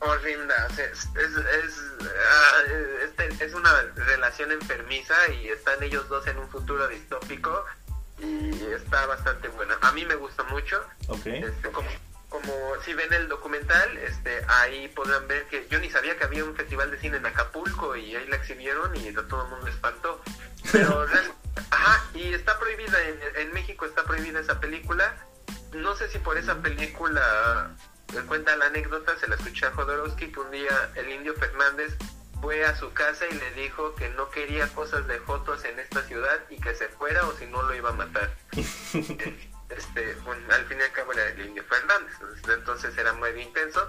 horrenda. 0.00 0.68
es, 0.78 1.08
ah, 1.14 2.62
este, 3.04 3.44
es, 3.44 3.54
una 3.54 3.82
relación 3.94 4.52
enfermiza 4.52 5.14
y 5.30 5.48
están 5.48 5.82
ellos 5.82 6.08
dos 6.08 6.26
en 6.26 6.38
un 6.38 6.48
futuro 6.48 6.86
distópico 6.88 7.64
y 8.18 8.64
está 8.72 9.06
bastante 9.06 9.48
buena. 9.48 9.76
A 9.80 9.92
mí 9.92 10.04
me 10.04 10.14
gusta 10.14 10.42
mucho. 10.44 10.84
Este, 11.24 11.70
como, 11.70 11.88
como, 12.28 12.52
si 12.84 12.94
ven 12.94 13.12
el 13.12 13.28
documental, 13.28 13.96
este, 13.98 14.44
ahí 14.48 14.88
podrán 14.88 15.26
ver 15.28 15.46
que 15.46 15.66
yo 15.68 15.78
ni 15.78 15.90
sabía 15.90 16.16
que 16.16 16.24
había 16.24 16.44
un 16.44 16.54
festival 16.54 16.90
de 16.90 16.98
cine 16.98 17.16
en 17.16 17.26
Acapulco 17.26 17.96
y 17.96 18.14
ahí 18.14 18.26
la 18.26 18.36
exhibieron 18.36 18.94
y 18.96 19.12
todo 19.12 19.44
el 19.44 19.50
mundo 19.50 19.66
espantó. 19.68 20.20
Pero, 20.70 21.06
ajá, 21.70 22.04
y 22.14 22.32
está 22.32 22.58
prohibida, 22.58 22.98
en, 23.02 23.18
en 23.36 23.52
México 23.52 23.84
está 23.86 24.04
prohibida 24.04 24.40
esa 24.40 24.60
película. 24.60 25.14
No 25.72 25.96
sé 25.96 26.08
si 26.08 26.18
por 26.18 26.36
esa 26.36 26.60
película 26.60 27.74
me 28.14 28.22
cuenta 28.22 28.56
la 28.56 28.66
anécdota, 28.66 29.16
se 29.18 29.26
la 29.26 29.36
escuché 29.36 29.66
a 29.66 29.72
Jodorowsky, 29.72 30.30
que 30.30 30.40
un 30.40 30.50
día 30.50 30.90
el 30.94 31.10
indio 31.10 31.34
Fernández 31.34 31.96
fue 32.42 32.64
a 32.64 32.74
su 32.74 32.92
casa 32.92 33.24
y 33.30 33.34
le 33.34 33.52
dijo 33.52 33.94
que 33.94 34.08
no 34.10 34.28
quería 34.28 34.66
cosas 34.74 35.06
de 35.06 35.20
Jotos 35.20 35.64
en 35.64 35.78
esta 35.78 36.02
ciudad 36.02 36.40
y 36.50 36.60
que 36.60 36.74
se 36.74 36.88
fuera 36.88 37.24
o 37.26 37.32
si 37.34 37.46
no 37.46 37.62
lo 37.62 37.72
iba 37.72 37.90
a 37.90 37.92
matar. 37.92 38.34
este, 38.52 40.14
bueno, 40.24 40.42
al 40.52 40.66
fin 40.66 40.78
y 40.80 40.82
al 40.82 40.90
cabo 40.90 41.12
era 41.12 41.28
el 41.28 41.46
indio 41.46 41.62
Fernández, 41.64 42.12
entonces 42.52 42.98
era 42.98 43.12
muy 43.12 43.30
intenso, 43.40 43.88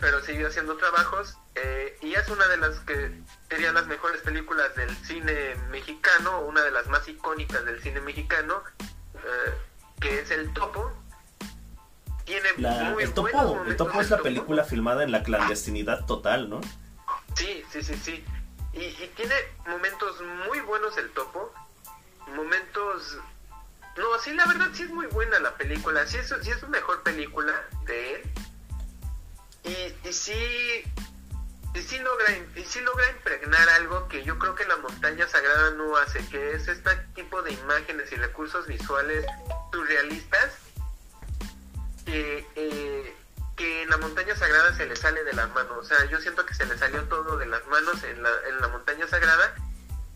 pero, 0.00 0.22
siguió 0.22 0.48
haciendo 0.48 0.76
trabajos 0.76 1.36
eh, 1.56 1.98
y 2.00 2.14
es 2.14 2.26
una 2.28 2.46
de 2.48 2.56
las 2.56 2.78
que 2.80 3.10
serían 3.50 3.74
las 3.74 3.86
mejores 3.86 4.22
películas 4.22 4.74
del 4.74 4.96
cine 5.04 5.56
mexicano, 5.70 6.40
una 6.40 6.62
de 6.62 6.70
las 6.70 6.86
más 6.86 7.06
icónicas 7.06 7.66
del 7.66 7.82
cine 7.82 8.00
mexicano, 8.00 8.62
eh, 9.14 9.54
que 10.00 10.20
es 10.20 10.30
El 10.30 10.52
Topo, 10.54 10.90
tiene 12.24 12.48
el 12.98 13.12
topo, 13.12 13.62
el 13.66 13.76
topo 13.76 14.00
es 14.00 14.08
la 14.08 14.16
película 14.16 14.64
filmada 14.64 15.04
en 15.04 15.12
la 15.12 15.22
clandestinidad 15.22 16.06
total, 16.06 16.48
¿no? 16.48 16.62
Sí, 17.34 17.64
sí, 17.70 17.82
sí, 17.82 17.94
sí. 18.02 18.24
Y, 18.72 18.90
tiene 19.16 19.34
momentos 19.66 20.20
muy 20.46 20.60
buenos 20.60 20.96
el 20.98 21.10
topo, 21.12 21.52
momentos... 22.34 23.18
No, 23.96 24.18
sí, 24.18 24.32
la 24.34 24.46
verdad 24.46 24.70
sí 24.72 24.82
es 24.82 24.90
muy 24.90 25.06
buena 25.06 25.38
la 25.38 25.56
película, 25.56 26.04
sí 26.06 26.16
es, 26.16 26.34
sí 26.42 26.50
es 26.50 26.58
su 26.58 26.66
mejor 26.68 27.02
película 27.04 27.52
de 27.86 28.14
él. 28.14 28.22
Y, 29.62 30.08
y 30.08 30.12
sí, 30.12 30.84
y 31.74 31.82
sí 31.82 31.98
logra, 32.00 32.26
y 32.56 32.64
sí 32.64 32.80
logra 32.80 33.10
impregnar 33.10 33.68
algo 33.70 34.08
que 34.08 34.24
yo 34.24 34.38
creo 34.38 34.54
que 34.54 34.64
la 34.64 34.76
montaña 34.78 35.28
sagrada 35.28 35.70
no 35.72 35.96
hace, 35.96 36.26
que 36.28 36.52
es 36.52 36.66
este 36.66 36.96
tipo 37.14 37.40
de 37.42 37.52
imágenes 37.52 38.10
y 38.10 38.16
recursos 38.16 38.66
visuales 38.66 39.24
surrealistas 39.72 40.58
que, 42.04 42.46
eh, 42.56 43.16
que 43.56 43.82
en 43.82 43.90
la 43.90 43.98
montaña 43.98 44.34
sagrada 44.36 44.74
se 44.74 44.86
le 44.86 44.96
sale 44.96 45.22
de 45.24 45.32
las 45.32 45.48
manos. 45.54 45.78
O 45.78 45.84
sea, 45.84 46.04
yo 46.06 46.20
siento 46.20 46.44
que 46.46 46.54
se 46.54 46.66
le 46.66 46.76
salió 46.76 47.04
todo 47.04 47.36
de 47.36 47.46
las 47.46 47.66
manos 47.66 48.02
en 48.04 48.22
la, 48.22 48.30
en 48.48 48.60
la 48.60 48.68
montaña 48.68 49.06
sagrada 49.06 49.54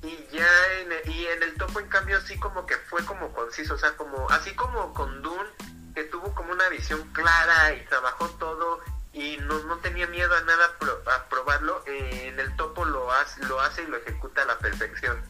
y 0.02 0.26
ya 0.32 0.48
en, 0.80 1.12
y 1.12 1.26
en 1.26 1.42
el 1.42 1.54
topo 1.54 1.80
en 1.80 1.88
cambio 1.88 2.20
sí 2.20 2.38
como 2.38 2.66
que 2.66 2.76
fue 2.76 3.04
como 3.04 3.32
conciso, 3.32 3.74
o 3.74 3.78
sea, 3.78 3.96
como 3.96 4.30
así 4.30 4.54
como 4.54 4.94
con 4.94 5.22
Dune 5.22 5.48
que 5.94 6.04
tuvo 6.04 6.32
como 6.34 6.52
una 6.52 6.68
visión 6.68 7.02
clara 7.12 7.74
y 7.74 7.84
trabajó 7.86 8.28
todo 8.38 8.80
y 9.12 9.36
no, 9.38 9.58
no 9.64 9.78
tenía 9.78 10.06
miedo 10.06 10.32
a 10.36 10.40
nada 10.42 10.76
a 11.06 11.28
probarlo, 11.28 11.82
en 11.86 12.38
el 12.38 12.54
topo 12.56 12.84
lo 12.84 13.10
hace, 13.10 13.42
lo 13.46 13.60
hace 13.60 13.82
y 13.82 13.86
lo 13.86 13.96
ejecuta 13.96 14.42
a 14.42 14.46
la 14.46 14.58
perfección. 14.58 15.20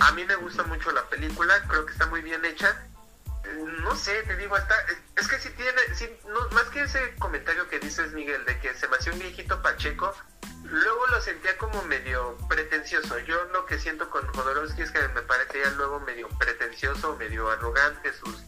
A 0.00 0.10
mí 0.12 0.24
me 0.24 0.34
gusta 0.34 0.64
mucho 0.64 0.90
la 0.90 1.08
película, 1.08 1.62
creo 1.68 1.86
que 1.86 1.92
está 1.92 2.06
muy 2.06 2.22
bien 2.22 2.44
hecha 2.44 2.88
no 3.80 3.96
sé, 3.96 4.22
te 4.22 4.36
digo, 4.36 4.54
hasta, 4.56 4.74
es, 5.16 5.28
que 5.28 5.38
si 5.38 5.50
tiene, 5.50 5.80
no, 6.28 6.48
más 6.50 6.64
que 6.64 6.82
ese 6.82 7.14
comentario 7.16 7.68
que 7.68 7.78
dices, 7.78 8.12
Miguel, 8.12 8.44
de 8.44 8.58
que 8.60 8.74
se 8.74 8.88
me 8.88 8.96
hacía 8.96 9.12
un 9.12 9.18
viejito 9.18 9.60
Pacheco, 9.62 10.14
luego 10.64 11.06
lo 11.08 11.20
sentía 11.20 11.56
como 11.58 11.82
medio 11.82 12.36
pretencioso. 12.48 13.18
Yo 13.20 13.44
lo 13.52 13.66
que 13.66 13.78
siento 13.78 14.08
con 14.10 14.26
Jodorowsky 14.26 14.82
es 14.82 14.90
que 14.90 15.06
me 15.08 15.22
parecía 15.22 15.70
luego 15.70 16.00
medio 16.00 16.28
pretencioso, 16.38 17.16
medio 17.16 17.50
arrogante 17.50 18.12
sus, 18.12 18.42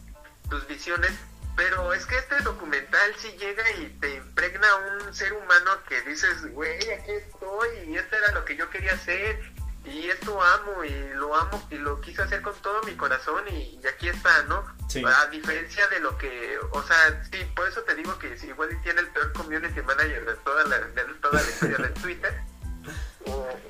sus 0.49 0.67
visiones, 0.67 1.11
pero 1.55 1.93
es 1.93 2.05
que 2.05 2.17
este 2.17 2.39
documental 2.41 3.15
sí 3.17 3.35
llega 3.39 3.63
y 3.71 3.89
te 3.99 4.15
impregna 4.15 4.67
un 4.75 5.13
ser 5.13 5.33
humano 5.33 5.71
que 5.87 6.01
dices, 6.01 6.45
güey, 6.53 6.77
aquí 6.91 7.11
estoy 7.11 7.69
y 7.87 7.97
esto 7.97 8.15
era 8.15 8.31
lo 8.33 8.45
que 8.45 8.55
yo 8.55 8.69
quería 8.69 8.93
hacer 8.93 9.56
y 9.87 10.09
esto 10.09 10.41
amo 10.41 10.83
y 10.83 11.09
lo 11.13 11.33
amo 11.35 11.65
y 11.71 11.75
lo 11.75 12.01
quise 12.01 12.21
hacer 12.21 12.41
con 12.41 12.53
todo 12.55 12.81
mi 12.83 12.95
corazón 12.95 13.43
y, 13.47 13.79
aquí 13.87 14.09
está, 14.09 14.43
¿no? 14.43 14.65
A 15.05 15.25
diferencia 15.27 15.87
de 15.87 15.99
lo 15.99 16.17
que, 16.17 16.57
o 16.71 16.83
sea, 16.83 17.23
sí, 17.31 17.37
por 17.55 17.67
eso 17.67 17.81
te 17.83 17.95
digo 17.95 18.17
que 18.19 18.37
si 18.37 18.47
igual 18.47 18.69
tiene 18.83 19.01
el 19.01 19.07
peor 19.09 19.31
community 19.33 19.81
manager 19.81 20.25
de 20.25 20.35
toda 20.35 20.63
la, 20.65 20.79
de 20.79 21.03
toda 21.21 21.41
la 21.41 21.49
historia 21.49 21.77
de 21.77 21.89
Twitter. 22.01 22.41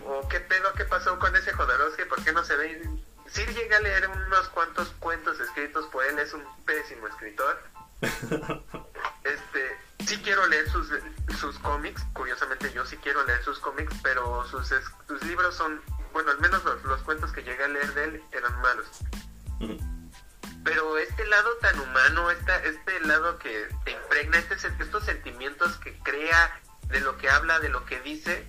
O, 0.05 0.27
qué 0.29 0.39
pedo, 0.39 0.71
qué 0.73 0.85
pasó 0.85 1.17
con 1.19 1.35
ese 1.35 1.51
Jodorowsky, 1.51 2.05
¿por 2.05 2.23
qué 2.23 2.31
no 2.31 2.43
se 2.43 2.55
ve? 2.55 2.89
Sí 3.27 3.45
llega 3.47 3.77
a 3.77 3.81
leer 3.81 4.09
unos 4.09 4.49
cuantos 4.49 4.89
cuentos 4.99 5.39
escritos 5.39 5.85
por 5.87 6.05
él, 6.05 6.17
es 6.19 6.33
un 6.33 6.43
pésimo 6.65 7.07
escritor. 7.07 7.61
este, 9.23 9.77
sí 10.05 10.17
quiero 10.23 10.45
leer 10.47 10.69
sus, 10.69 10.89
sus 11.39 11.57
cómics, 11.59 12.03
curiosamente 12.13 12.71
yo 12.71 12.85
sí 12.85 12.97
quiero 12.97 13.23
leer 13.25 13.43
sus 13.43 13.59
cómics, 13.59 13.93
pero 14.03 14.45
sus, 14.45 14.71
sus 15.07 15.23
libros 15.23 15.55
son 15.55 15.81
bueno, 16.13 16.31
al 16.31 16.39
menos 16.39 16.63
los, 16.63 17.01
cuentos 17.01 17.31
que 17.31 17.43
llegué 17.43 17.63
a 17.63 17.67
leer 17.67 17.93
de 17.93 18.03
él 18.03 18.23
eran 18.31 18.61
malos. 18.61 18.87
Pero 20.63 20.97
este 20.97 21.25
lado 21.27 21.49
tan 21.61 21.79
humano, 21.79 22.29
esta, 22.31 22.57
este 22.63 22.99
lado 23.01 23.37
que 23.39 23.67
te 23.85 23.91
impregna, 23.91 24.37
este, 24.37 24.55
estos 24.83 25.03
sentimientos 25.05 25.77
que 25.77 25.97
crea, 25.99 26.61
de 26.89 27.01
lo 27.01 27.17
que 27.17 27.29
habla, 27.29 27.59
de 27.59 27.69
lo 27.69 27.85
que 27.85 27.99
dice, 28.01 28.47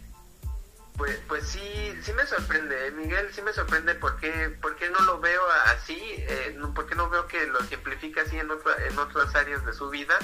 pues, 0.97 1.18
pues 1.28 1.47
sí, 1.47 1.98
sí 2.02 2.12
me 2.12 2.26
sorprende, 2.26 2.86
¿eh, 2.86 2.90
Miguel, 2.90 3.32
sí 3.32 3.43
me 3.43 3.52
sorprende 3.52 3.94
porque, 3.94 4.56
porque 4.60 4.90
no 4.90 5.01
lo 5.01 5.20
veo 5.20 5.43
así, 5.66 5.98
eh, 6.01 6.59
porque 6.74 6.94
no 6.94 7.09
veo 7.09 7.26
que 7.26 7.47
lo 7.47 7.60
ejemplifica 7.60 8.22
así 8.22 8.36
en, 8.36 8.48
en 8.51 8.98
otras 8.98 9.35
áreas 9.35 9.64
de 9.64 9.72
su 9.72 9.90
vida, 9.90 10.18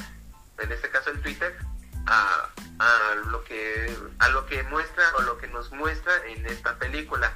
en 0.59 0.73
este 0.73 0.91
caso 0.91 1.11
el 1.11 1.23
Twitter, 1.23 1.57
a, 2.07 2.49
a 2.79 3.15
lo 3.27 3.45
que 3.45 3.97
a 4.19 4.29
lo 4.29 4.47
que 4.47 4.63
muestra 4.65 5.05
o 5.19 5.23
lo 5.23 5.39
que 5.39 5.49
nos 5.49 5.71
muestra 5.73 6.13
en 6.27 6.47
esta 6.47 6.79
película 6.79 7.33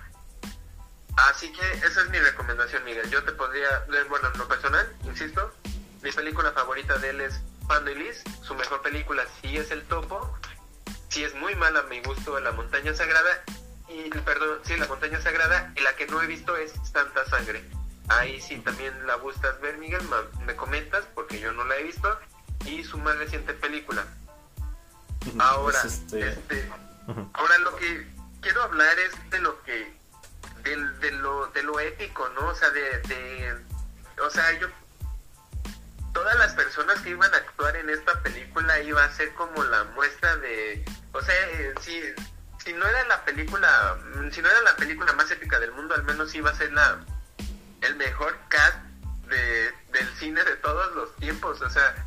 Así 1.26 1.50
que 1.52 1.72
esa 1.84 2.02
es 2.02 2.10
mi 2.10 2.18
recomendación, 2.18 2.84
Miguel. 2.84 3.10
Yo 3.10 3.24
te 3.24 3.32
podría, 3.32 3.84
bueno, 4.08 4.30
en 4.32 4.38
lo 4.38 4.46
personal, 4.46 4.88
insisto, 5.04 5.52
mi 6.00 6.12
película 6.12 6.52
favorita 6.52 6.96
de 6.98 7.10
él 7.10 7.20
es 7.20 7.40
Pando 7.66 7.90
y 7.90 7.96
Liz. 7.96 8.22
Su 8.42 8.54
mejor 8.54 8.82
película 8.82 9.24
sí 9.42 9.56
es 9.56 9.72
El 9.72 9.82
Topo. 9.82 10.38
Sí 11.08 11.24
es 11.24 11.34
muy 11.34 11.56
mala 11.56 11.82
mi 11.84 12.00
gusto 12.02 12.38
La 12.38 12.52
Montaña 12.52 12.94
Sagrada. 12.94 13.42
Y, 13.88 14.10
perdón, 14.10 14.60
sí, 14.62 14.76
La 14.76 14.86
Montaña 14.86 15.20
Sagrada. 15.20 15.72
Y 15.74 15.80
la 15.80 15.96
que 15.96 16.06
no 16.06 16.22
he 16.22 16.26
visto 16.28 16.56
es 16.56 16.72
Santa 16.84 17.26
Sangre. 17.26 17.64
Ahí 18.08 18.40
sí 18.40 18.58
también 18.58 19.06
la 19.06 19.16
gustas 19.16 19.60
ver, 19.60 19.76
Miguel, 19.78 20.02
me 20.46 20.54
comentas 20.54 21.04
porque 21.16 21.40
yo 21.40 21.52
no 21.52 21.64
la 21.64 21.78
he 21.78 21.82
visto. 21.82 22.16
Y 22.64 22.84
su 22.84 22.96
más 22.96 23.18
reciente 23.18 23.54
película. 23.54 24.06
Ahora, 25.38 25.80
este... 25.84 26.28
este 26.28 26.70
ahora 27.32 27.58
lo 27.58 27.76
que 27.76 28.06
quiero 28.40 28.62
hablar 28.62 28.98
es 28.98 29.30
de 29.30 29.38
lo 29.40 29.62
que 29.62 29.98
de, 31.00 31.10
lo, 31.12 31.46
de 31.48 31.62
lo 31.62 31.80
épico, 31.80 32.28
¿no? 32.30 32.48
O 32.48 32.54
sea, 32.54 32.70
de, 32.70 32.98
de, 33.02 33.56
o 34.20 34.30
sea, 34.30 34.52
yo, 34.58 34.68
todas 36.12 36.36
las 36.38 36.52
personas 36.52 37.00
que 37.00 37.10
iban 37.10 37.32
a 37.32 37.38
actuar 37.38 37.76
en 37.76 37.88
esta 37.90 38.20
película 38.22 38.80
iba 38.80 39.02
a 39.02 39.12
ser 39.12 39.32
como 39.34 39.64
la 39.64 39.84
muestra 39.84 40.36
de, 40.36 40.84
o 41.12 41.22
sea, 41.22 41.34
eh, 41.50 41.74
si, 41.80 42.02
si 42.64 42.72
no 42.74 42.86
era 42.86 43.04
la 43.04 43.24
película, 43.24 43.96
si 44.30 44.42
no 44.42 44.48
era 44.48 44.60
la 44.62 44.76
película 44.76 45.12
más 45.14 45.30
épica 45.30 45.58
del 45.58 45.72
mundo, 45.72 45.94
al 45.94 46.04
menos 46.04 46.34
iba 46.34 46.50
a 46.50 46.54
ser 46.54 46.72
la, 46.72 46.98
el 47.80 47.96
mejor 47.96 48.36
cast 48.48 48.76
de, 49.28 49.72
del 49.92 50.14
cine 50.16 50.42
de 50.44 50.56
todos 50.56 50.94
los 50.94 51.16
tiempos, 51.16 51.60
o 51.62 51.70
sea, 51.70 52.06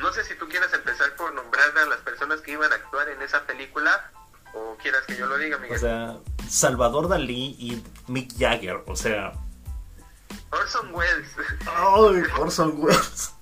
no 0.00 0.12
sé 0.12 0.24
si 0.24 0.34
tú 0.34 0.48
quieres 0.48 0.72
empezar 0.72 1.14
por 1.16 1.32
nombrar 1.34 1.76
a 1.78 1.86
las 1.86 2.00
personas 2.00 2.40
que 2.40 2.52
iban 2.52 2.70
a 2.72 2.76
actuar 2.76 3.08
en 3.08 3.22
esa 3.22 3.44
película 3.44 4.10
o 4.54 4.76
quieras 4.80 5.04
que 5.06 5.16
yo 5.16 5.26
lo 5.26 5.36
diga, 5.36 5.58
Miguel. 5.58 5.76
O 5.76 5.80
sea, 5.80 6.16
Salvador 6.48 7.08
Dalí 7.08 7.56
y 7.58 7.84
Mick 8.06 8.32
Jagger, 8.38 8.82
o 8.86 8.96
sea. 8.96 9.32
Orson 10.50 10.94
Welles. 10.94 11.28
¡Ay, 11.66 12.22
Orson 12.38 12.74
Welles! 12.76 13.34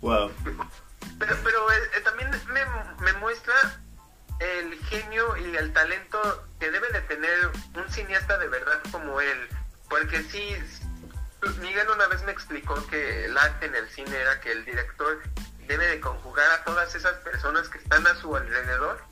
wow. 0.00 0.30
Pero, 1.18 1.36
pero 1.42 1.72
eh, 1.72 1.90
eh, 1.96 2.00
también 2.00 2.30
me, 2.48 2.64
me 3.00 3.12
muestra 3.14 3.54
el 4.40 4.78
genio 4.84 5.36
y 5.36 5.56
el 5.56 5.72
talento 5.72 6.44
que 6.58 6.70
debe 6.70 6.90
de 6.92 7.00
tener 7.02 7.50
un 7.74 7.90
cineasta 7.90 8.38
de 8.38 8.48
verdad 8.48 8.80
como 8.90 9.20
él. 9.20 9.48
Porque 9.88 10.22
sí, 10.24 10.56
Miguel 11.58 11.88
una 11.90 12.06
vez 12.08 12.22
me 12.24 12.32
explicó 12.32 12.74
que 12.86 13.26
el 13.26 13.36
arte 13.36 13.66
en 13.66 13.74
el 13.74 13.88
cine 13.90 14.16
era 14.16 14.40
que 14.40 14.52
el 14.52 14.64
director 14.64 15.22
debe 15.66 15.86
de 15.86 16.00
conjugar 16.00 16.50
a 16.52 16.64
todas 16.64 16.94
esas 16.94 17.14
personas 17.18 17.68
que 17.68 17.78
están 17.78 18.06
a 18.06 18.14
su 18.16 18.34
alrededor 18.36 19.02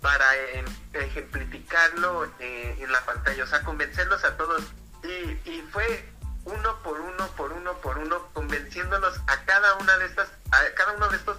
para 0.00 0.36
em, 0.52 0.64
ejemplificarlo 0.92 2.26
eh, 2.40 2.76
en 2.80 2.92
la 2.92 3.00
pantalla, 3.04 3.44
o 3.44 3.46
sea, 3.46 3.62
convencerlos 3.62 4.24
a 4.24 4.36
todos. 4.36 4.64
Y, 5.04 5.62
fue 5.72 6.08
uno 6.44 6.82
por 6.82 7.00
uno, 7.00 7.26
por 7.36 7.52
uno, 7.52 7.74
por 7.80 7.98
uno, 7.98 8.28
convenciéndolos 8.32 9.18
a 9.26 9.44
cada 9.44 9.74
una 9.76 9.96
de 9.98 10.06
estas, 10.06 10.28
a 10.50 10.74
cada 10.74 10.92
uno 10.92 11.08
de 11.08 11.16
estos 11.16 11.38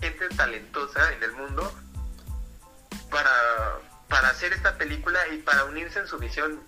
gente 0.00 0.28
talentosa 0.30 1.12
en 1.12 1.22
el 1.22 1.32
mundo 1.32 1.72
para, 3.10 3.30
para 4.08 4.30
hacer 4.30 4.52
esta 4.52 4.76
película 4.76 5.20
y 5.28 5.38
para 5.38 5.64
unirse 5.64 6.00
en 6.00 6.08
su 6.08 6.18
visión. 6.18 6.60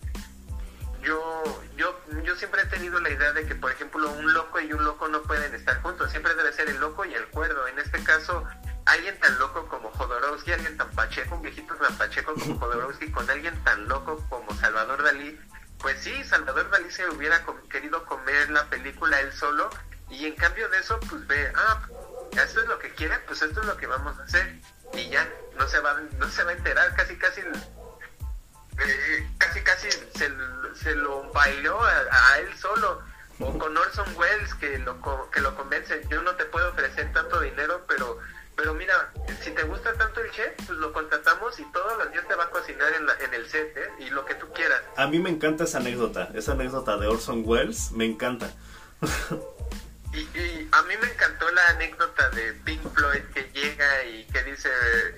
Yo, 1.05 1.43
yo, 1.77 2.01
yo 2.23 2.35
siempre 2.37 2.63
he 2.63 2.67
tenido 2.67 2.99
la 2.99 3.11
idea 3.11 3.33
de 3.33 3.47
que, 3.47 3.55
por 3.55 3.71
ejemplo, 3.71 4.11
un 4.11 4.33
loco 4.33 4.59
y 4.59 4.73
un 4.73 4.85
loco 4.85 5.07
no 5.09 5.23
pueden 5.23 5.55
estar 5.55 5.83
juntos, 5.83 6.11
siempre 6.11 6.35
debe 6.35 6.53
ser 6.53 6.71
el 6.71 6.81
loco 6.81 7.05
y 7.05 7.15
el 7.15 7.27
cuerdo. 7.29 7.69
En 7.69 7.79
este 7.79 8.03
caso, 8.03 8.43
alguien 8.87 9.19
tan 9.21 9.39
loco 9.39 9.67
como 9.69 9.91
Jodorowsky, 9.91 10.53
alguien 10.53 10.77
tan 10.79 10.91
pacheco, 10.93 11.35
un 11.37 11.43
viejito 11.43 11.75
tan 11.75 11.97
pacheco 11.99 12.33
como 12.35 12.59
Jodorowsky, 12.61 13.11
con 13.11 13.29
alguien 13.29 13.55
tan 13.65 13.87
loco 13.87 14.25
como 14.31 14.55
Salvador 14.55 15.03
Dalí, 15.03 15.39
pues 15.79 16.01
sí, 16.01 16.25
Salvador 16.25 16.71
Dalí 16.71 16.91
se 16.91 17.09
hubiera 17.11 17.45
querido 17.69 18.05
comer 18.07 18.51
la 18.51 18.65
película 18.71 19.21
él 19.21 19.33
solo, 19.33 19.69
y 20.09 20.27
en 20.27 20.35
cambio 20.37 20.69
de 20.71 20.79
eso, 20.79 20.99
pues 21.11 21.27
ve, 21.27 21.53
ah, 21.55 21.87
esto 22.33 22.63
es 22.63 22.69
lo 22.69 22.79
que 22.79 22.95
quiere, 22.95 23.19
pues 23.21 23.43
esto 23.43 23.61
es 23.61 23.67
lo 23.67 23.77
que 23.77 23.87
vamos 23.87 24.19
a 24.19 24.23
hacer, 24.23 24.59
y 24.95 25.11
ya, 25.11 25.29
no 25.59 25.69
se 25.69 25.81
va, 25.81 26.01
no 26.19 26.29
se 26.31 26.45
va 26.45 26.53
a 26.53 26.55
enterar, 26.55 26.95
casi 26.95 27.17
casi 27.19 27.43
eh, 28.79 29.29
casi 29.39 29.61
casi 29.63 29.91
se, 29.91 30.31
se 30.75 30.95
lo 30.97 31.31
bailó 31.33 31.83
a, 31.83 32.39
él 32.39 32.49
solo 32.57 33.03
o 33.41 33.59
con 33.59 33.77
Orson 33.77 34.15
Welles 34.17 34.55
que 34.55 34.79
lo 34.79 35.01
que 35.31 35.41
lo 35.41 35.55
convence 35.57 36.03
yo 36.09 36.23
no 36.23 36.35
te 36.37 36.45
puedo 36.47 36.71
ofrecer 36.71 37.13
tanto 37.13 37.41
dinero 37.41 37.85
pero 37.89 38.19
pero 38.57 38.73
mira, 38.75 39.13
si 39.43 39.51
te 39.51 39.65
gusta 39.65 39.93
tanto 39.95 40.21
el 40.21 40.31
chef, 40.31 40.53
pues 40.67 40.79
lo 40.79 40.93
contratamos 40.93 41.59
y 41.59 41.65
todos 41.73 41.99
los 41.99 42.13
días 42.13 42.27
te 42.29 42.35
va 42.35 42.45
a 42.45 42.51
cocinar 42.51 42.93
en, 42.93 43.07
en 43.27 43.35
el 43.35 43.49
set, 43.49 43.77
¿eh? 43.77 43.91
Y 43.99 44.11
lo 44.11 44.25
que 44.25 44.35
tú 44.35 44.47
quieras. 44.53 44.81
A 44.97 45.07
mí 45.09 45.19
me 45.19 45.31
encanta 45.31 45.65
esa 45.65 45.79
anécdota, 45.79 46.31
esa 46.35 46.53
anécdota 46.53 46.97
de 46.97 47.09
Orson 47.09 47.43
Welles, 47.45 47.91
me 47.91 48.05
encanta. 48.05 48.53
y, 50.13 50.19
y, 50.39 50.69
a 50.71 50.83
mí 50.83 50.95
me 51.03 51.09
encantó 51.09 51.51
la 51.51 51.69
anécdota 51.71 52.31
de 52.31 52.53
Pink 52.65 52.83
Floyd 52.95 53.23
que 53.35 53.51
llega 53.53 54.05
y 54.05 54.25
que 54.27 54.45
dice, 54.45 54.71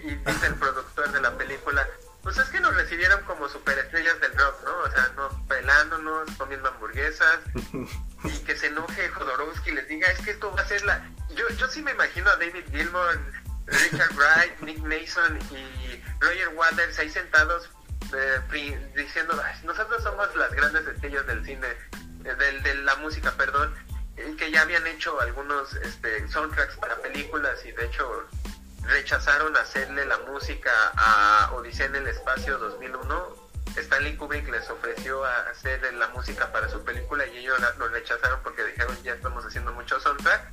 y 0.03 0.15
dice 0.15 0.47
el 0.47 0.55
productor 0.55 1.13
de 1.13 1.21
la 1.21 1.37
película, 1.37 1.87
pues 2.27 2.39
es 2.39 2.49
que 2.49 2.59
nos 2.59 2.75
recibieron 2.75 3.23
como 3.23 3.49
superestrellas 3.49 4.21
del 4.21 4.37
rock, 4.37 4.65
¿no? 4.65 4.79
O 4.79 4.91
sea, 4.91 5.13
nos 5.15 5.33
pelándonos, 5.43 6.29
comiendo 6.33 6.69
hamburguesas, 6.69 7.39
y 8.25 8.39
que 8.41 8.57
se 8.57 8.67
enoje 8.67 9.09
Jodorowsky 9.11 9.71
y 9.71 9.75
les 9.75 9.87
diga, 9.87 10.11
es 10.11 10.19
que 10.23 10.33
esto 10.33 10.53
va 10.53 10.61
a 10.61 10.67
ser 10.67 10.85
la... 10.85 11.09
Yo, 11.37 11.49
yo 11.51 11.69
sí 11.69 11.83
me 11.83 11.93
imagino 11.93 12.29
a 12.29 12.35
David 12.35 12.65
Gilmour, 12.73 13.21
Richard 13.67 14.13
Wright, 14.17 14.59
Nick 14.63 14.79
Mason 14.79 15.39
y 15.53 16.03
Roger 16.19 16.49
Waters 16.57 16.99
ahí 16.99 17.11
sentados 17.11 17.71
eh, 18.13 18.91
diciendo, 18.97 19.41
nosotros 19.63 20.03
somos 20.03 20.35
las 20.35 20.51
grandes 20.51 20.85
estrellas 20.85 21.25
del 21.29 21.45
cine, 21.45 21.69
eh, 22.25 22.35
del, 22.35 22.61
de 22.65 22.75
la 22.75 22.97
música, 22.97 23.31
perdón, 23.37 23.73
que 24.37 24.51
ya 24.51 24.63
habían 24.63 24.85
hecho 24.89 25.21
algunos 25.21 25.75
este, 25.77 26.27
soundtracks 26.27 26.75
para 26.79 26.97
películas 26.97 27.65
y 27.65 27.71
de 27.71 27.85
hecho 27.85 28.27
rechazaron 28.87 29.57
hacerle 29.57 30.07
la 30.07 30.19
música 30.19 30.71
a 30.97 31.51
Odisea 31.55 31.87
en 31.87 31.97
el 31.97 32.07
Espacio 32.09 32.59
2001. 32.59 33.47
Stanley 33.77 34.17
Kubrick 34.17 34.49
les 34.49 34.69
ofreció 34.71 35.25
hacer 35.25 35.93
la 35.95 36.09
música 36.09 36.51
para 36.51 36.69
su 36.69 36.83
película 36.83 37.27
y 37.27 37.39
ellos 37.39 37.59
lo 37.79 37.89
rechazaron 37.89 38.41
porque 38.43 38.65
dijeron 38.65 38.97
ya 39.03 39.13
estamos 39.13 39.45
haciendo 39.45 39.73
mucho 39.73 40.01
soundtrack 40.01 40.51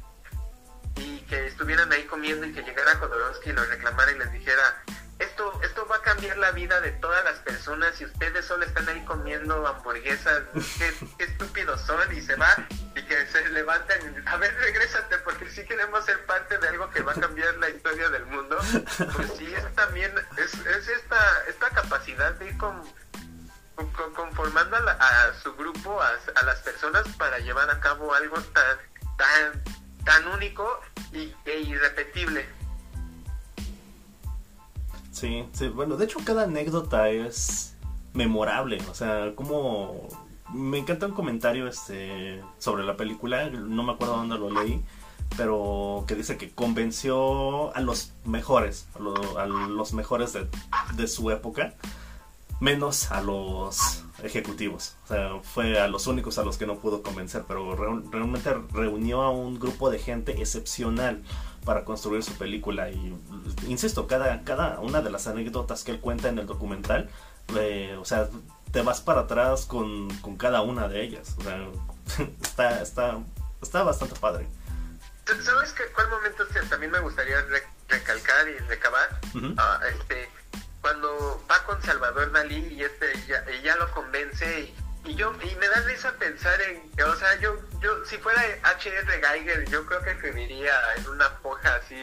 y 0.97 1.19
que 1.21 1.47
estuvieran 1.47 1.91
ahí 1.93 2.03
comiendo 2.03 2.45
y 2.45 2.53
que 2.53 2.61
llegara 2.63 2.97
Jodorowsky 2.97 3.51
y 3.51 3.53
lo 3.53 3.63
reclamara 3.63 4.11
y 4.11 4.17
les 4.17 4.31
dijera 4.31 4.83
esto 5.19 5.61
esto 5.63 5.85
va 5.87 5.97
a 5.97 6.01
cambiar 6.01 6.37
la 6.37 6.51
vida 6.51 6.81
de 6.81 6.91
todas 6.93 7.23
las 7.23 7.39
personas 7.39 7.99
y 8.01 8.05
ustedes 8.05 8.45
solo 8.45 8.65
están 8.65 8.87
ahí 8.89 9.03
comiendo 9.05 9.65
hamburguesas 9.67 10.43
qué, 10.77 10.93
qué 11.17 11.23
estúpidos 11.25 11.81
son 11.81 12.15
y 12.15 12.21
se 12.21 12.35
va 12.35 12.55
y 12.95 13.01
que 13.03 13.25
se 13.27 13.49
levanten 13.49 14.23
a 14.27 14.37
ver 14.37 14.55
regrésate 14.55 15.17
porque 15.19 15.49
si 15.49 15.63
queremos 15.65 16.05
ser 16.05 16.25
parte 16.25 16.57
de 16.57 16.67
algo 16.67 16.89
que 16.89 17.01
va 17.01 17.13
a 17.13 17.15
cambiar 17.15 17.55
la 17.55 17.69
historia 17.69 18.09
del 18.09 18.25
mundo 18.25 18.57
pues 19.15 19.31
sí 19.37 19.53
es 19.53 19.75
también 19.75 20.13
es, 20.37 20.53
es 20.53 20.87
esta 20.87 21.43
esta 21.47 21.69
capacidad 21.69 22.33
de 22.33 22.47
ir 22.47 22.57
con, 22.57 22.81
conformando 24.15 24.77
a, 24.77 25.33
su 25.41 25.55
grupo 25.55 26.01
a, 26.01 26.11
a, 26.35 26.43
las 26.43 26.59
personas 26.61 27.07
para 27.17 27.39
llevar 27.39 27.69
a 27.69 27.79
cabo 27.79 28.13
algo 28.13 28.39
tan 28.41 28.77
tan 29.17 29.63
tan 30.05 30.27
único 30.27 30.81
y, 31.11 31.33
e 31.45 31.59
irrepetible 31.59 32.62
Sí, 35.13 35.45
sí, 35.53 35.67
bueno, 35.67 35.95
de 35.95 36.05
hecho 36.05 36.19
cada 36.25 36.43
anécdota 36.43 37.09
es 37.09 37.75
memorable, 38.13 38.79
o 38.89 38.95
sea, 38.95 39.33
como 39.35 40.07
me 40.51 40.79
encanta 40.79 41.05
un 41.05 41.13
comentario 41.13 41.67
este 41.67 42.41
sobre 42.57 42.83
la 42.83 42.97
película, 42.97 43.47
no 43.49 43.83
me 43.83 43.93
acuerdo 43.93 44.17
dónde 44.17 44.39
lo 44.39 44.49
leí, 44.49 44.83
pero 45.37 46.03
que 46.07 46.15
dice 46.15 46.37
que 46.37 46.49
convenció 46.49 47.75
a 47.75 47.81
los 47.81 48.13
mejores, 48.25 48.87
a, 49.37 49.45
los 49.45 49.93
mejores 49.93 50.33
de, 50.95 51.07
su 51.07 51.29
época, 51.29 51.75
menos 52.59 53.11
a 53.11 53.21
los 53.21 54.03
ejecutivos. 54.23 54.95
O 55.05 55.07
sea, 55.07 55.39
fue 55.43 55.79
a 55.79 55.87
los 55.87 56.07
únicos 56.07 56.39
a 56.39 56.43
los 56.43 56.57
que 56.57 56.65
no 56.65 56.79
pudo 56.79 57.03
convencer, 57.03 57.43
pero 57.47 57.75
realmente 58.11 58.51
reunió 58.71 59.21
a 59.21 59.29
un 59.29 59.59
grupo 59.59 59.91
de 59.91 59.99
gente 59.99 60.41
excepcional 60.41 61.21
para 61.65 61.85
construir 61.85 62.23
su 62.23 62.33
película 62.33 62.89
y 62.89 63.17
insisto, 63.67 64.07
cada, 64.07 64.43
cada 64.43 64.79
una 64.79 65.01
de 65.01 65.09
las 65.09 65.27
anécdotas 65.27 65.83
que 65.83 65.91
él 65.91 65.99
cuenta 65.99 66.29
en 66.29 66.39
el 66.39 66.47
documental, 66.47 67.09
eh, 67.57 67.97
o 67.99 68.05
sea, 68.05 68.29
te 68.71 68.81
vas 68.81 69.01
para 69.01 69.21
atrás 69.21 69.65
con, 69.65 70.09
con 70.17 70.35
cada 70.37 70.61
una 70.61 70.87
de 70.87 71.03
ellas. 71.03 71.35
O 71.37 71.43
sea, 71.43 71.67
está, 72.41 72.81
está, 72.81 73.19
está 73.61 73.83
bastante 73.83 74.19
padre. 74.19 74.47
¿Sabes 75.25 75.71
qué, 75.71 75.83
cuál 75.95 76.09
momento 76.09 76.43
también 76.69 76.91
me 76.91 76.99
gustaría 76.99 77.37
recalcar 77.87 78.49
y 78.49 78.57
recabar? 78.67 79.21
Ah, 79.57 79.79
este, 79.97 80.29
cuando 80.81 81.41
va 81.49 81.63
con 81.65 81.81
Salvador 81.81 82.31
Dalí 82.33 82.73
y 82.73 82.83
este 82.83 83.07
ya, 83.27 83.43
ya 83.63 83.75
lo 83.77 83.89
convence 83.91 84.61
y 84.61 84.75
y 85.05 85.15
yo 85.15 85.33
y 85.41 85.55
me 85.55 85.67
da 85.67 85.81
risa 85.81 86.13
pensar 86.13 86.59
en 86.61 86.81
o 87.03 87.15
sea 87.15 87.39
yo 87.39 87.57
yo 87.81 88.05
si 88.05 88.17
fuera 88.17 88.41
H.R. 88.63 89.05
Geiger 89.05 89.69
yo 89.69 89.85
creo 89.85 90.01
que 90.01 90.11
escribiría 90.11 90.73
en 90.97 91.09
una 91.09 91.31
hoja 91.43 91.75
así 91.75 91.95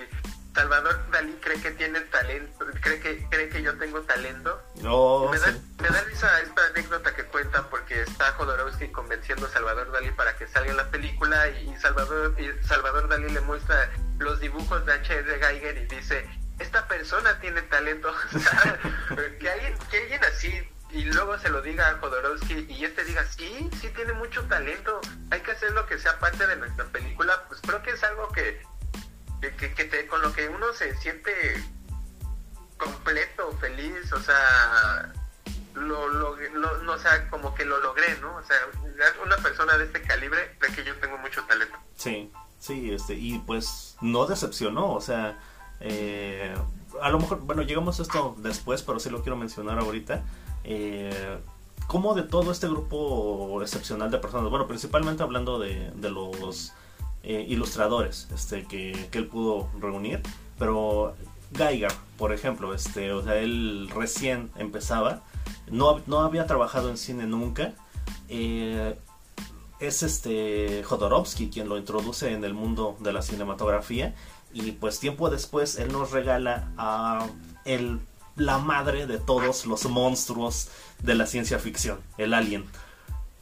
Salvador 0.54 0.98
Dalí 1.10 1.32
cree 1.40 1.60
que 1.60 1.70
tiene 1.72 2.00
talento 2.00 2.66
cree 2.82 3.00
que 3.00 3.26
cree 3.30 3.48
que 3.48 3.62
yo 3.62 3.76
tengo 3.78 4.00
talento 4.02 4.60
no, 4.82 5.28
me, 5.30 5.38
da, 5.38 5.54
me 5.80 5.88
da 5.88 6.00
risa 6.02 6.40
esta 6.40 6.66
anécdota 6.66 7.14
que 7.14 7.24
cuentan 7.24 7.64
porque 7.70 8.02
está 8.02 8.32
Jodorowsky 8.32 8.88
convenciendo 8.88 9.46
a 9.46 9.50
Salvador 9.50 9.90
Dalí 9.92 10.10
para 10.10 10.36
que 10.36 10.46
salga 10.48 10.70
en 10.70 10.76
la 10.76 10.90
película 10.90 11.48
y 11.48 11.74
Salvador, 11.78 12.34
y 12.38 12.66
Salvador 12.66 13.08
Dalí 13.08 13.30
le 13.30 13.40
muestra 13.40 13.90
los 14.18 14.40
dibujos 14.40 14.84
de 14.84 14.92
H.R. 14.92 15.38
Geiger 15.38 15.78
y 15.78 15.86
dice, 15.86 16.28
esta 16.58 16.86
persona 16.86 17.40
tiene 17.40 17.62
talento. 17.62 18.12
que, 19.40 19.50
alguien, 19.50 19.74
que 19.90 19.98
alguien 19.98 20.24
así 20.24 20.68
y 20.92 21.04
luego 21.04 21.38
se 21.38 21.48
lo 21.48 21.62
diga 21.62 21.88
a 21.88 21.98
Jodorowsky 21.98 22.66
y 22.68 22.84
este 22.84 23.04
diga, 23.04 23.24
sí, 23.24 23.70
sí 23.80 23.88
tiene 23.94 24.12
mucho 24.14 24.42
talento, 24.44 25.00
hay 25.30 25.40
que 25.40 25.52
hacer 25.52 25.72
lo 25.72 25.86
que 25.86 25.98
sea 25.98 26.18
parte 26.18 26.46
de 26.46 26.56
nuestra 26.56 26.84
película, 26.86 27.44
pues 27.48 27.60
creo 27.60 27.82
que 27.82 27.90
es 27.90 28.02
algo 28.02 28.28
que, 28.30 28.62
que, 29.40 29.84
te, 29.84 30.06
con 30.06 30.20
lo 30.22 30.32
que 30.32 30.48
uno 30.48 30.72
se 30.72 30.96
siente 30.96 31.32
completo, 32.76 33.52
feliz, 33.60 34.12
o 34.12 34.20
sea, 34.20 35.12
lo, 35.74 36.08
lo, 36.08 36.36
no, 36.82 36.98
sea, 36.98 37.28
como 37.30 37.54
que 37.54 37.64
lo 37.64 37.78
logré, 37.78 38.18
¿no? 38.20 38.36
O 38.36 38.42
sea, 38.42 38.56
una 39.22 39.36
persona 39.36 39.76
de 39.76 39.84
este 39.84 40.02
calibre 40.02 40.56
ve 40.60 40.68
que 40.74 40.84
yo 40.84 40.96
tengo 40.96 41.18
mucho 41.18 41.44
talento. 41.44 41.76
Sí, 41.94 42.32
sí, 42.58 42.92
este, 42.92 43.14
y 43.14 43.38
pues 43.38 43.96
no 44.00 44.26
decepcionó, 44.26 44.92
o 44.92 45.00
sea, 45.00 45.38
eh, 45.78 46.54
a 47.00 47.08
lo 47.10 47.18
mejor, 47.20 47.40
bueno, 47.40 47.62
llegamos 47.62 48.00
a 48.00 48.02
esto 48.02 48.34
después, 48.38 48.82
pero 48.82 48.98
sí 48.98 49.10
lo 49.10 49.22
quiero 49.22 49.36
mencionar 49.36 49.78
ahorita 49.78 50.22
eh, 50.64 51.38
como 51.86 52.14
de 52.14 52.22
todo 52.22 52.52
este 52.52 52.68
grupo 52.68 53.60
excepcional 53.62 54.10
de 54.10 54.18
personas, 54.18 54.50
bueno, 54.50 54.66
principalmente 54.66 55.22
hablando 55.22 55.58
de, 55.58 55.92
los 56.00 56.72
eh, 57.22 57.44
ilustradores 57.48 58.28
este, 58.32 58.64
que, 58.64 59.08
él 59.12 59.26
pudo 59.26 59.68
reunir, 59.80 60.20
pero 60.58 61.14
Geiger, 61.52 61.92
por 62.16 62.32
ejemplo, 62.32 62.74
este, 62.74 63.12
o 63.12 63.22
sea, 63.22 63.36
él 63.36 63.90
recién 63.94 64.50
empezaba, 64.56 65.22
no, 65.70 66.00
no 66.06 66.20
había 66.20 66.46
trabajado 66.46 66.90
en 66.90 66.96
cine 66.96 67.26
nunca, 67.26 67.74
eh, 68.28 68.96
es 69.80 70.02
este 70.02 70.84
Jodorowsky 70.84 71.48
quien 71.48 71.68
lo 71.68 71.78
introduce 71.78 72.32
en 72.32 72.44
el 72.44 72.54
mundo 72.54 72.96
de 73.00 73.12
la 73.12 73.22
cinematografía 73.22 74.14
y 74.52 74.72
pues 74.72 75.00
tiempo 75.00 75.30
después 75.30 75.78
él 75.78 75.90
nos 75.90 76.10
regala 76.10 76.70
a 76.76 77.26
el 77.64 78.00
la 78.40 78.58
madre 78.58 79.06
de 79.06 79.18
todos 79.18 79.66
los 79.66 79.84
monstruos 79.84 80.68
de 81.02 81.14
la 81.14 81.26
ciencia 81.26 81.58
ficción, 81.58 82.00
el 82.16 82.32
alien. 82.32 82.64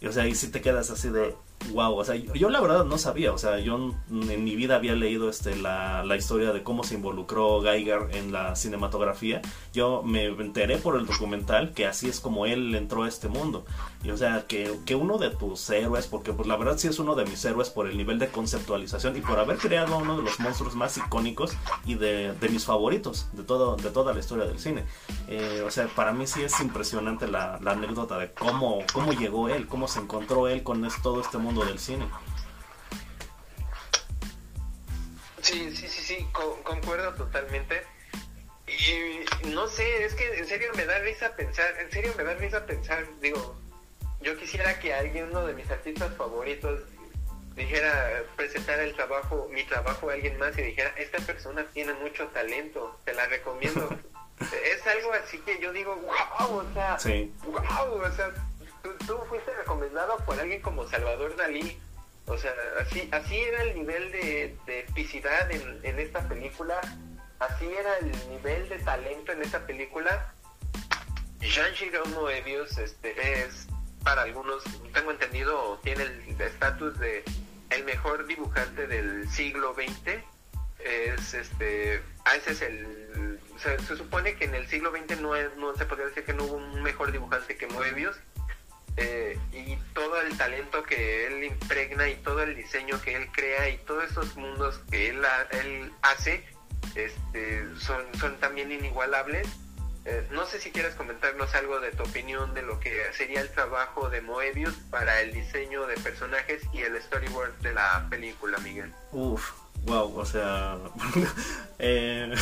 O 0.06 0.12
sea, 0.12 0.26
y 0.26 0.34
si 0.34 0.48
te 0.48 0.60
quedas 0.60 0.90
así 0.90 1.08
de, 1.08 1.36
wow, 1.72 1.96
o 1.96 2.04
sea, 2.04 2.14
yo, 2.14 2.50
la 2.50 2.60
verdad 2.60 2.84
no 2.84 2.98
sabía, 2.98 3.32
o 3.32 3.38
sea, 3.38 3.58
yo 3.58 3.92
en 4.10 4.44
mi 4.44 4.56
vida 4.56 4.76
había 4.76 4.94
leído 4.94 5.28
este, 5.28 5.56
la, 5.56 6.04
la, 6.04 6.16
historia 6.16 6.52
de 6.52 6.62
cómo 6.62 6.82
se 6.82 6.94
involucró 6.94 7.60
Geiger 7.62 8.08
en 8.12 8.32
la 8.32 8.56
cinematografía. 8.56 9.42
Yo 9.72 10.02
me 10.02 10.26
enteré 10.26 10.78
por 10.78 10.96
el 10.96 11.06
documental 11.06 11.72
que 11.74 11.86
así 11.86 12.08
es 12.08 12.20
como 12.20 12.46
él 12.46 12.74
entró 12.74 13.04
a 13.04 13.08
este 13.08 13.28
mundo. 13.28 13.64
Y 14.02 14.10
o 14.10 14.16
sea, 14.16 14.46
que, 14.46 14.78
que 14.86 14.94
uno 14.94 15.18
de 15.18 15.30
tus 15.30 15.68
héroes, 15.70 16.06
porque 16.06 16.32
pues 16.32 16.48
la 16.48 16.56
verdad 16.56 16.78
sí 16.78 16.88
es 16.88 16.98
uno 16.98 17.14
de 17.14 17.24
mis 17.24 17.44
héroes 17.44 17.68
por 17.70 17.88
el 17.88 17.96
nivel 17.96 18.18
de 18.18 18.28
conceptualización 18.28 19.16
y 19.16 19.20
por 19.20 19.38
haber 19.38 19.58
creado 19.58 19.98
uno 19.98 20.16
de 20.16 20.22
los 20.22 20.38
monstruos 20.40 20.74
más 20.74 20.96
icónicos 20.96 21.52
y 21.84 21.94
de, 21.94 22.32
de 22.32 22.48
mis 22.48 22.64
favoritos 22.64 23.28
de, 23.32 23.42
todo, 23.42 23.76
de 23.76 23.90
toda 23.90 24.14
la 24.14 24.20
historia 24.20 24.46
del 24.46 24.58
cine. 24.58 24.84
Eh, 25.28 25.62
o 25.66 25.70
sea, 25.70 25.88
para 25.88 26.12
mí 26.12 26.26
sí 26.26 26.42
es 26.42 26.58
impresionante 26.60 27.26
la, 27.26 27.58
la 27.60 27.72
anécdota 27.72 28.18
de 28.18 28.32
cómo, 28.32 28.78
cómo 28.92 29.12
llegó 29.12 29.48
él, 29.48 29.66
cómo 29.66 29.88
se 29.88 30.00
encontró 30.00 30.48
él 30.48 30.62
con 30.62 30.88
todo 31.02 31.20
este 31.20 31.38
mundo 31.38 31.47
del 31.54 31.78
cine. 31.78 32.08
Sí, 35.42 35.74
sí, 35.74 35.88
sí, 35.88 36.02
sí, 36.02 36.26
concuerdo 36.62 37.14
totalmente. 37.14 37.84
Y 38.66 39.48
no 39.48 39.66
sé, 39.66 40.04
es 40.04 40.14
que 40.14 40.38
en 40.38 40.46
serio 40.46 40.70
me 40.76 40.84
da 40.84 40.98
risa 40.98 41.34
pensar, 41.36 41.74
en 41.80 41.90
serio 41.90 42.12
me 42.16 42.24
da 42.24 42.34
risa 42.34 42.66
pensar, 42.66 43.06
digo, 43.20 43.58
yo 44.20 44.36
quisiera 44.36 44.78
que 44.78 44.92
alguien, 44.92 45.30
uno 45.30 45.46
de 45.46 45.54
mis 45.54 45.70
artistas 45.70 46.14
favoritos, 46.16 46.80
dijera, 47.54 48.22
presentar 48.36 48.78
el 48.80 48.94
trabajo, 48.94 49.48
mi 49.50 49.64
trabajo 49.64 50.10
a 50.10 50.14
alguien 50.14 50.38
más 50.38 50.56
y 50.58 50.62
dijera, 50.62 50.90
esta 50.98 51.18
persona 51.20 51.64
tiene 51.72 51.94
mucho 51.94 52.26
talento, 52.28 52.98
te 53.04 53.14
la 53.14 53.26
recomiendo. 53.26 53.88
es 54.40 54.86
algo 54.86 55.12
así 55.12 55.38
que 55.38 55.58
yo 55.60 55.72
digo, 55.72 55.96
wow, 55.96 56.58
o 56.58 56.72
sea, 56.74 56.98
wow, 57.42 58.02
o 58.02 58.12
sea, 58.12 58.32
tú, 59.06 59.18
fuiste 59.28 59.54
recomendado 59.54 60.16
por 60.24 60.38
alguien 60.38 60.60
como 60.62 60.86
Salvador 60.88 61.36
Dalí. 61.36 61.78
O 62.26 62.36
sea, 62.36 62.52
así, 62.80 63.08
así 63.10 63.38
era 63.38 63.62
el 63.62 63.74
nivel 63.74 64.12
de, 64.12 64.56
epicidad 64.66 65.50
en, 65.50 65.80
en, 65.82 65.98
esta 65.98 66.28
película, 66.28 66.78
así 67.38 67.66
era 67.66 67.96
el 67.98 68.10
nivel 68.28 68.68
de 68.68 68.78
talento 68.80 69.32
en 69.32 69.42
esta 69.42 69.66
película. 69.66 70.34
Jean 71.40 71.72
Giraud 71.74 72.08
Moebius 72.08 72.76
este, 72.76 73.42
es, 73.42 73.66
para 74.04 74.22
algunos, 74.22 74.62
tengo 74.92 75.10
entendido, 75.10 75.80
tiene 75.82 76.02
el 76.02 76.40
estatus 76.40 76.98
de 76.98 77.24
el 77.70 77.84
mejor 77.84 78.26
dibujante 78.26 78.86
del 78.86 79.28
siglo 79.30 79.74
XX. 79.74 80.22
Es 80.80 81.34
este, 81.34 82.02
ah, 82.24 82.36
ese 82.36 82.52
es 82.52 82.62
el, 82.62 83.40
se, 83.58 83.78
se, 83.80 83.96
supone 83.96 84.36
que 84.36 84.44
en 84.44 84.54
el 84.54 84.66
siglo 84.68 84.92
XX 84.92 85.20
no, 85.20 85.34
no 85.56 85.74
se 85.76 85.84
podría 85.86 86.06
decir 86.06 86.24
que 86.24 86.34
no 86.34 86.44
hubo 86.44 86.56
un 86.56 86.82
mejor 86.82 87.10
dibujante 87.10 87.56
que 87.56 87.66
Moebius 87.66 88.16
eh, 89.00 89.38
y 89.52 89.76
todo 89.94 90.20
el 90.20 90.36
talento 90.36 90.82
que 90.82 91.28
él 91.28 91.44
impregna 91.44 92.08
y 92.08 92.16
todo 92.16 92.42
el 92.42 92.56
diseño 92.56 93.00
que 93.00 93.14
él 93.14 93.28
crea 93.30 93.68
y 93.70 93.78
todos 93.78 94.10
esos 94.10 94.36
mundos 94.36 94.80
que 94.90 95.10
él, 95.10 95.24
hace 96.02 96.44
este, 96.96 97.64
son, 97.78 98.02
son 98.18 98.36
también 98.40 98.72
inigualables. 98.72 99.46
Eh, 100.04 100.26
no 100.32 100.46
sé 100.46 100.58
si 100.58 100.72
quieres 100.72 100.94
comentarnos 100.96 101.54
algo 101.54 101.78
de 101.78 101.92
tu 101.92 102.02
opinión 102.02 102.54
de 102.54 102.62
lo 102.62 102.80
que 102.80 103.00
sería 103.12 103.40
el 103.40 103.50
trabajo 103.50 104.10
de 104.10 104.20
Moebius 104.20 104.74
para 104.90 105.20
el 105.20 105.32
diseño 105.32 105.86
de 105.86 105.94
personajes 105.96 106.62
y 106.72 106.80
el 106.80 107.00
storyboard 107.00 107.56
de 107.58 107.74
la 107.74 108.06
película, 108.10 108.58
Miguel. 108.58 108.92
Uf, 109.12 109.52
wow, 109.84 110.18
o 110.18 110.24
sea, 110.24 110.76
eh, 111.78 112.34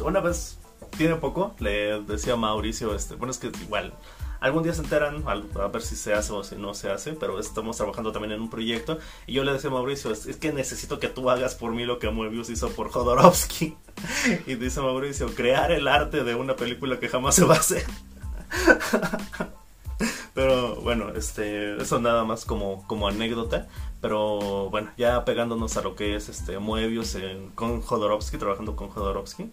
una 0.00 0.20
vez, 0.20 0.58
tiene 0.98 1.14
poco, 1.16 1.54
le 1.58 2.02
decía 2.02 2.36
Mauricio, 2.36 2.94
este, 2.94 3.14
bueno, 3.14 3.30
es 3.30 3.38
que 3.38 3.46
igual, 3.62 3.94
Algún 4.42 4.64
día 4.64 4.74
se 4.74 4.82
enteran 4.82 5.22
a, 5.28 5.68
ver 5.68 5.82
si 5.82 5.94
se 5.94 6.14
hace 6.14 6.32
o 6.32 6.42
si 6.42 6.56
no 6.56 6.74
se 6.74 6.90
hace, 6.90 7.12
pero 7.12 7.38
estamos 7.38 7.76
trabajando 7.76 8.10
también 8.10 8.32
en 8.32 8.40
un 8.40 8.50
proyecto. 8.50 8.98
Y 9.28 9.34
yo 9.34 9.44
le 9.44 9.52
decía 9.52 9.70
a 9.70 9.72
Mauricio, 9.72 10.10
es, 10.10 10.36
que 10.36 10.52
necesito 10.52 10.98
que 10.98 11.06
tú 11.06 11.30
hagas 11.30 11.54
por 11.54 11.70
mí 11.70 11.84
lo 11.84 12.00
que 12.00 12.10
Moebius 12.10 12.50
hizo 12.50 12.70
por 12.70 12.90
Jodorowsky. 12.90 13.76
y 14.48 14.56
dice 14.56 14.80
Mauricio, 14.80 15.32
crear 15.32 15.70
el 15.70 15.86
arte 15.86 16.24
de 16.24 16.34
una 16.34 16.56
película 16.56 16.98
que 16.98 17.08
jamás 17.08 17.36
se 17.36 17.44
va 17.44 17.54
a 17.54 17.58
hacer. 17.58 17.84
Pero 20.34 20.74
bueno, 20.80 21.10
este, 21.14 21.80
eso 21.80 22.00
nada 22.00 22.24
más 22.24 22.44
como, 22.44 22.84
como 22.88 23.06
anécdota. 23.06 23.68
Pero 24.00 24.70
bueno, 24.70 24.90
ya 24.96 25.24
pegándonos 25.24 25.76
a 25.76 25.82
lo 25.82 25.94
que 25.94 26.16
es 26.16 26.28
este 26.28 26.58
Moebius 26.58 27.16
con 27.54 27.80
Jodorowsky, 27.80 28.38
trabajando 28.38 28.74
con 28.74 28.88
Jodorowsky. 28.88 29.52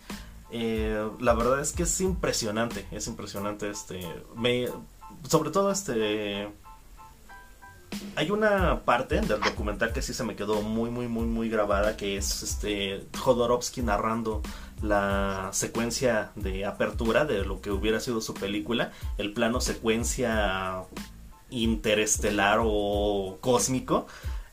Eh, 0.52 1.10
la 1.20 1.34
verdad 1.34 1.60
es 1.60 1.74
que 1.74 1.84
es 1.84 2.02
impresionante, 2.02 2.86
es 2.92 3.08
impresionante 3.08 3.70
este, 3.70 4.00
me, 4.36 4.68
sobre 5.28 5.52
todo 5.52 5.72
este, 5.72 6.48
hay 8.16 8.32
una 8.32 8.82
parte 8.84 9.22
del 9.22 9.40
documental 9.42 9.94
que 9.94 10.02
sí 10.02 10.14
se 10.14 10.24
me 10.24 10.36
quedó 10.36 10.62
muy 10.62 10.90
muy 10.90 11.08
muy 11.08 11.26
muy 11.26 11.50
grabada 11.50 11.98
que 11.98 12.18
es 12.18 12.42
este 12.44 13.06
Jodorowsky 13.18 13.82
narrando 13.82 14.42
la 14.82 15.50
secuencia 15.52 16.32
de 16.36 16.66
apertura 16.66 17.26
de 17.26 17.46
lo 17.46 17.62
que 17.62 17.72
hubiera 17.72 18.00
sido 18.00 18.22
su 18.22 18.34
película, 18.34 18.92
el 19.18 19.34
plano 19.34 19.62
secuencia 19.62 20.84
interestelar 21.50 22.60
o 22.64 23.38
cósmico 23.42 24.08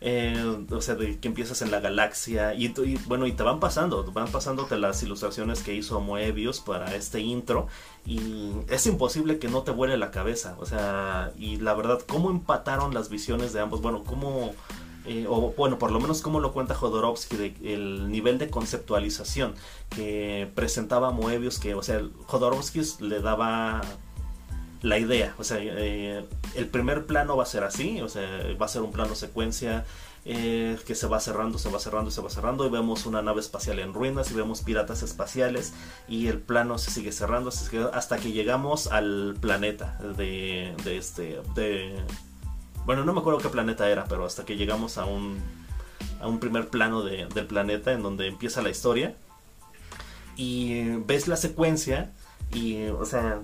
eh, 0.08 0.64
o 0.70 0.80
sea, 0.80 0.94
de 0.94 1.18
que 1.18 1.26
empiezas 1.26 1.62
en 1.62 1.72
la 1.72 1.80
galaxia 1.80 2.54
y, 2.54 2.72
bueno, 3.08 3.26
y 3.26 3.32
te 3.32 3.42
van 3.42 3.58
pasando, 3.58 4.04
van 4.12 4.28
pasándote 4.28 4.78
las 4.78 5.02
ilustraciones 5.02 5.64
que 5.64 5.74
hizo 5.74 6.00
Moebius 6.00 6.60
para 6.60 6.94
este 6.94 7.18
intro 7.22 7.66
y 8.04 8.52
es 8.68 8.86
imposible 8.86 9.40
que 9.40 9.48
no 9.48 9.62
te 9.64 9.72
vuele 9.72 9.96
la 9.96 10.12
cabeza, 10.12 10.54
o 10.60 10.64
sea, 10.64 11.32
y 11.36 11.56
la 11.56 11.74
verdad, 11.74 12.02
cómo 12.06 12.30
empataron 12.30 12.94
las 12.94 13.08
visiones 13.08 13.52
de 13.52 13.58
ambos, 13.58 13.82
bueno, 13.82 14.04
cómo... 14.04 14.54
Eh, 15.08 15.26
o 15.28 15.52
bueno, 15.56 15.78
por 15.78 15.92
lo 15.92 16.00
menos 16.00 16.20
como 16.20 16.40
lo 16.40 16.52
cuenta 16.52 16.74
Jodorowsky, 16.74 17.36
de, 17.36 17.54
el 17.62 18.10
nivel 18.10 18.38
de 18.38 18.48
conceptualización 18.48 19.54
que 19.88 20.50
presentaba 20.54 21.10
Moebius, 21.10 21.58
que, 21.58 21.74
o 21.74 21.82
sea, 21.82 22.02
Jodorowsky 22.26 22.80
le 23.00 23.20
daba 23.20 23.82
la 24.86 24.98
idea. 24.98 25.34
O 25.38 25.44
sea, 25.44 25.58
eh, 25.60 26.24
el 26.54 26.66
primer 26.68 27.06
plano 27.06 27.36
va 27.36 27.42
a 27.42 27.46
ser 27.46 27.64
así, 27.64 28.00
o 28.00 28.08
sea, 28.08 28.22
va 28.60 28.66
a 28.66 28.68
ser 28.68 28.82
un 28.82 28.92
plano 28.92 29.16
secuencia 29.16 29.84
eh, 30.24 30.78
que 30.86 30.94
se 30.94 31.08
va 31.08 31.18
cerrando, 31.18 31.58
se 31.58 31.68
va 31.70 31.80
cerrando, 31.80 32.10
se 32.12 32.20
va 32.20 32.30
cerrando 32.30 32.64
y 32.66 32.70
vemos 32.70 33.04
una 33.04 33.20
nave 33.20 33.40
espacial 33.40 33.80
en 33.80 33.92
ruinas 33.92 34.30
y 34.30 34.34
vemos 34.34 34.62
piratas 34.62 35.02
espaciales 35.02 35.72
y 36.08 36.28
el 36.28 36.38
plano 36.38 36.78
se 36.78 36.92
sigue 36.92 37.10
cerrando 37.10 37.50
hasta 37.92 38.18
que 38.18 38.30
llegamos 38.30 38.86
al 38.86 39.36
planeta 39.40 39.98
de, 40.16 40.74
de 40.84 40.96
este. 40.96 41.40
Bueno, 42.84 43.04
no 43.04 43.12
me 43.12 43.20
acuerdo 43.20 43.40
qué 43.40 43.48
planeta 43.48 43.90
era, 43.90 44.04
pero 44.04 44.24
hasta 44.24 44.44
que 44.44 44.56
llegamos 44.56 44.98
a 44.98 45.04
un, 45.04 45.38
a 46.20 46.28
un 46.28 46.38
primer 46.38 46.68
plano 46.68 47.02
de, 47.02 47.26
del 47.26 47.46
planeta 47.46 47.92
en 47.92 48.04
donde 48.04 48.28
empieza 48.28 48.62
la 48.62 48.70
historia 48.70 49.16
y 50.36 50.90
ves 51.06 51.26
la 51.26 51.36
secuencia 51.36 52.12
y, 52.52 52.86
o 52.86 53.04
sea, 53.04 53.40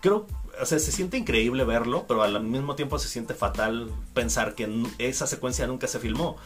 creo 0.00 0.26
o 0.60 0.66
sea, 0.66 0.78
se 0.78 0.92
siente 0.92 1.16
increíble 1.16 1.64
verlo, 1.64 2.04
pero 2.06 2.22
al 2.22 2.42
mismo 2.42 2.74
tiempo 2.74 2.98
se 2.98 3.08
siente 3.08 3.34
fatal 3.34 3.90
pensar 4.14 4.54
que 4.54 4.84
esa 4.98 5.26
secuencia 5.26 5.66
nunca 5.66 5.86
se 5.86 5.98
filmó. 5.98 6.36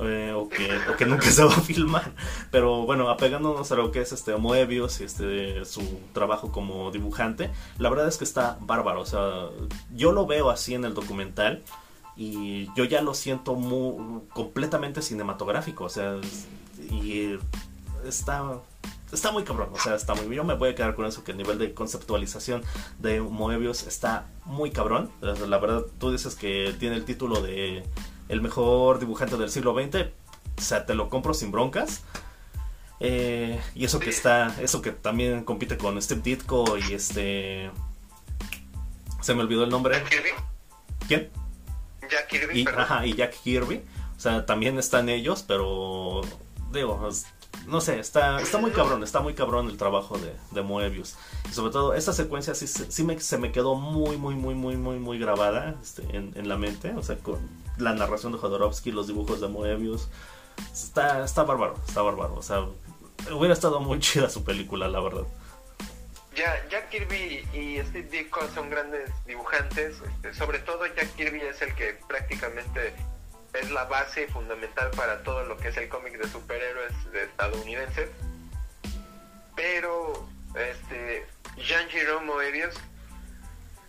Eh, 0.00 0.32
o, 0.32 0.48
que, 0.48 1.06
nunca 1.06 1.30
se 1.30 1.44
va 1.44 1.52
a 1.52 1.60
filmar. 1.60 2.12
Pero 2.50 2.84
bueno, 2.84 3.08
apegándonos 3.10 3.70
a 3.72 3.76
lo 3.76 3.90
que 3.90 4.00
es 4.00 4.12
este 4.12 4.36
Moebius 4.36 5.00
y 5.00 5.04
este 5.04 5.64
su 5.64 5.82
trabajo 6.12 6.52
como 6.52 6.90
dibujante, 6.90 7.50
la 7.78 7.90
verdad 7.90 8.08
es 8.08 8.16
que 8.16 8.24
está 8.24 8.58
bárbaro. 8.60 9.00
O 9.00 9.06
sea, 9.06 9.48
yo 9.94 10.12
lo 10.12 10.26
veo 10.26 10.50
así 10.50 10.74
en 10.74 10.84
el 10.84 10.94
documental 10.94 11.62
y 12.16 12.68
yo 12.74 12.84
ya 12.84 13.02
lo 13.02 13.14
siento 13.14 13.54
muy, 13.54 14.22
completamente 14.32 15.02
cinematográfico. 15.02 15.84
O 15.84 15.88
sea, 15.88 16.16
y 16.90 17.38
está 18.06 18.60
está 19.12 19.32
muy 19.32 19.44
cabrón, 19.44 19.70
o 19.72 19.78
sea, 19.78 19.94
está 19.94 20.14
muy 20.14 20.34
Yo 20.34 20.44
me 20.44 20.54
voy 20.54 20.70
a 20.70 20.74
quedar 20.74 20.94
con 20.94 21.06
eso, 21.06 21.24
que 21.24 21.32
el 21.32 21.38
nivel 21.38 21.58
de 21.58 21.74
conceptualización 21.74 22.62
de 22.98 23.20
Moebius 23.20 23.86
está 23.86 24.26
muy 24.44 24.70
cabrón. 24.70 25.10
La 25.20 25.58
verdad, 25.58 25.84
tú 25.98 26.10
dices 26.10 26.34
que 26.34 26.74
tiene 26.78 26.96
el 26.96 27.04
título 27.04 27.40
de 27.40 27.84
el 28.28 28.40
mejor 28.40 28.98
dibujante 28.98 29.36
del 29.36 29.50
siglo 29.50 29.74
XX. 29.74 30.08
O 30.56 30.60
sea, 30.60 30.86
te 30.86 30.94
lo 30.94 31.08
compro 31.08 31.34
sin 31.34 31.50
broncas. 31.50 32.02
Eh, 33.00 33.60
y 33.74 33.84
eso 33.84 34.00
que 34.00 34.10
está, 34.10 34.54
eso 34.60 34.82
que 34.82 34.90
también 34.90 35.44
compite 35.44 35.78
con 35.78 36.00
Steve 36.02 36.20
Ditko 36.22 36.76
y 36.78 36.94
este... 36.94 37.70
Se 39.20 39.34
me 39.34 39.42
olvidó 39.42 39.64
el 39.64 39.70
nombre. 39.70 40.02
¿Quién? 41.06 41.30
Jack 42.10 42.28
Kirby. 42.28 42.60
Y, 42.60 42.66
ajá, 42.66 43.06
y 43.06 43.14
Jack 43.14 43.34
Kirby. 43.42 43.82
O 44.16 44.20
sea, 44.20 44.46
también 44.46 44.78
están 44.78 45.08
ellos, 45.08 45.44
pero 45.46 46.22
digo, 46.72 47.08
no 47.66 47.80
sé, 47.80 47.98
está, 47.98 48.40
está 48.40 48.58
muy 48.58 48.70
cabrón, 48.70 49.02
está 49.02 49.20
muy 49.20 49.34
cabrón 49.34 49.68
el 49.68 49.76
trabajo 49.76 50.18
de, 50.18 50.34
de 50.50 50.62
Moebius. 50.62 51.16
Y 51.48 51.52
sobre 51.52 51.72
todo, 51.72 51.94
esta 51.94 52.12
secuencia 52.12 52.54
sí, 52.54 52.66
sí 52.66 53.04
me, 53.04 53.20
se 53.20 53.38
me 53.38 53.52
quedó 53.52 53.74
muy, 53.74 54.16
muy, 54.16 54.34
muy, 54.34 54.54
muy, 54.54 54.76
muy, 54.76 54.98
muy 54.98 55.18
grabada 55.18 55.74
este, 55.82 56.02
en, 56.16 56.32
en, 56.34 56.48
la 56.48 56.56
mente. 56.56 56.94
O 56.94 57.02
sea, 57.02 57.16
con 57.16 57.38
la 57.76 57.94
narración 57.94 58.32
de 58.32 58.38
Jodorowsky, 58.38 58.90
los 58.90 59.06
dibujos 59.06 59.40
de 59.40 59.48
Moebius. 59.48 60.08
Está, 60.72 61.24
está 61.24 61.44
bárbaro, 61.44 61.76
está 61.86 62.02
bárbaro. 62.02 62.34
O 62.34 62.42
sea, 62.42 62.64
hubiera 63.32 63.54
estado 63.54 63.80
muy 63.80 63.98
chida 64.00 64.30
su 64.30 64.44
película, 64.44 64.88
la 64.88 65.00
verdad. 65.00 65.24
Ya, 66.34 66.54
Jack 66.70 66.90
Kirby 66.90 67.44
y 67.52 67.80
Steve 67.80 68.08
Ditko 68.10 68.40
son 68.54 68.70
grandes 68.70 69.10
dibujantes. 69.26 69.96
Este, 70.00 70.34
sobre 70.34 70.60
todo 70.60 70.86
Jack 70.86 71.14
Kirby 71.16 71.40
es 71.40 71.60
el 71.62 71.74
que 71.74 71.98
prácticamente 72.06 72.94
es 73.52 73.70
la 73.70 73.84
base 73.84 74.28
fundamental 74.28 74.90
para 74.90 75.22
todo 75.22 75.44
lo 75.44 75.56
que 75.56 75.68
es 75.68 75.76
el 75.76 75.88
cómic 75.88 76.18
de 76.18 76.28
superhéroes 76.28 77.12
de 77.12 77.24
estadounidense. 77.24 78.08
Pero 79.56 80.28
este 80.54 81.26
Jean 81.56 81.88
Jerome 81.88 82.26
Moebius 82.26 82.74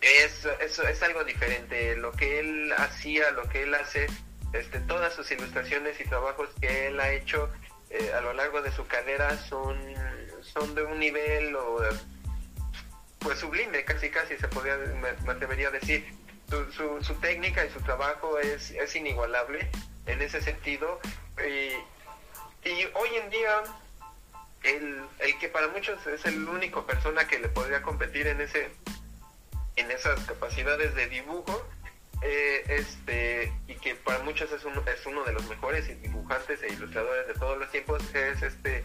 es, 0.01 0.45
es, 0.61 0.79
es, 0.79 1.03
algo 1.03 1.23
diferente. 1.23 1.95
Lo 1.97 2.11
que 2.13 2.39
él 2.39 2.73
hacía, 2.77 3.31
lo 3.31 3.43
que 3.49 3.63
él 3.63 3.73
hace, 3.75 4.07
este, 4.53 4.79
todas 4.81 5.13
sus 5.13 5.29
ilustraciones 5.31 5.99
y 5.99 6.05
trabajos 6.05 6.49
que 6.59 6.87
él 6.87 6.99
ha 6.99 7.11
hecho 7.11 7.49
eh, 7.89 8.11
a 8.13 8.21
lo 8.21 8.33
largo 8.33 8.61
de 8.61 8.71
su 8.71 8.87
carrera 8.87 9.37
son, 9.37 9.77
son 10.41 10.73
de 10.73 10.83
un 10.83 10.99
nivel 10.99 11.55
o, 11.55 11.81
pues 13.19 13.39
sublime, 13.39 13.83
casi 13.83 14.09
casi 14.09 14.37
se 14.37 14.47
podría, 14.47 14.77
me 14.77 15.31
atrevería 15.31 15.67
a 15.67 15.71
decir 15.71 16.18
su, 16.49 17.13
técnica 17.15 17.65
y 17.65 17.69
su 17.69 17.79
trabajo 17.81 18.39
es, 18.39 18.71
es 18.71 18.95
inigualable 18.95 19.69
en 20.05 20.21
ese 20.21 20.41
sentido. 20.41 20.99
Y, 21.37 21.73
hoy 22.93 23.09
en 23.15 23.29
día, 23.29 23.63
el, 24.63 25.01
el, 25.19 25.39
que 25.39 25.49
para 25.49 25.67
muchos 25.69 26.05
es 26.07 26.25
el 26.25 26.47
único 26.47 26.85
persona 26.85 27.27
que 27.27 27.39
le 27.39 27.49
podría 27.49 27.81
competir 27.81 28.27
en 28.27 28.41
ese 28.41 28.69
en 29.79 29.89
esas 29.91 30.19
capacidades 30.25 30.93
de 30.93 31.07
dibujo, 31.07 31.65
eh, 32.21 32.63
este 32.67 33.53
y 33.67 33.75
que 33.75 33.95
para 33.95 34.19
muchos 34.19 34.51
es 34.51 34.65
uno, 34.65 34.83
es 34.85 35.05
uno 35.05 35.23
de 35.23 35.31
los 35.31 35.47
mejores 35.47 35.87
dibujantes 36.01 36.61
e 36.63 36.73
ilustradores 36.73 37.27
de 37.27 37.33
todos 37.35 37.57
los 37.57 37.71
tiempos, 37.71 38.03
es 38.13 38.41
este 38.41 38.83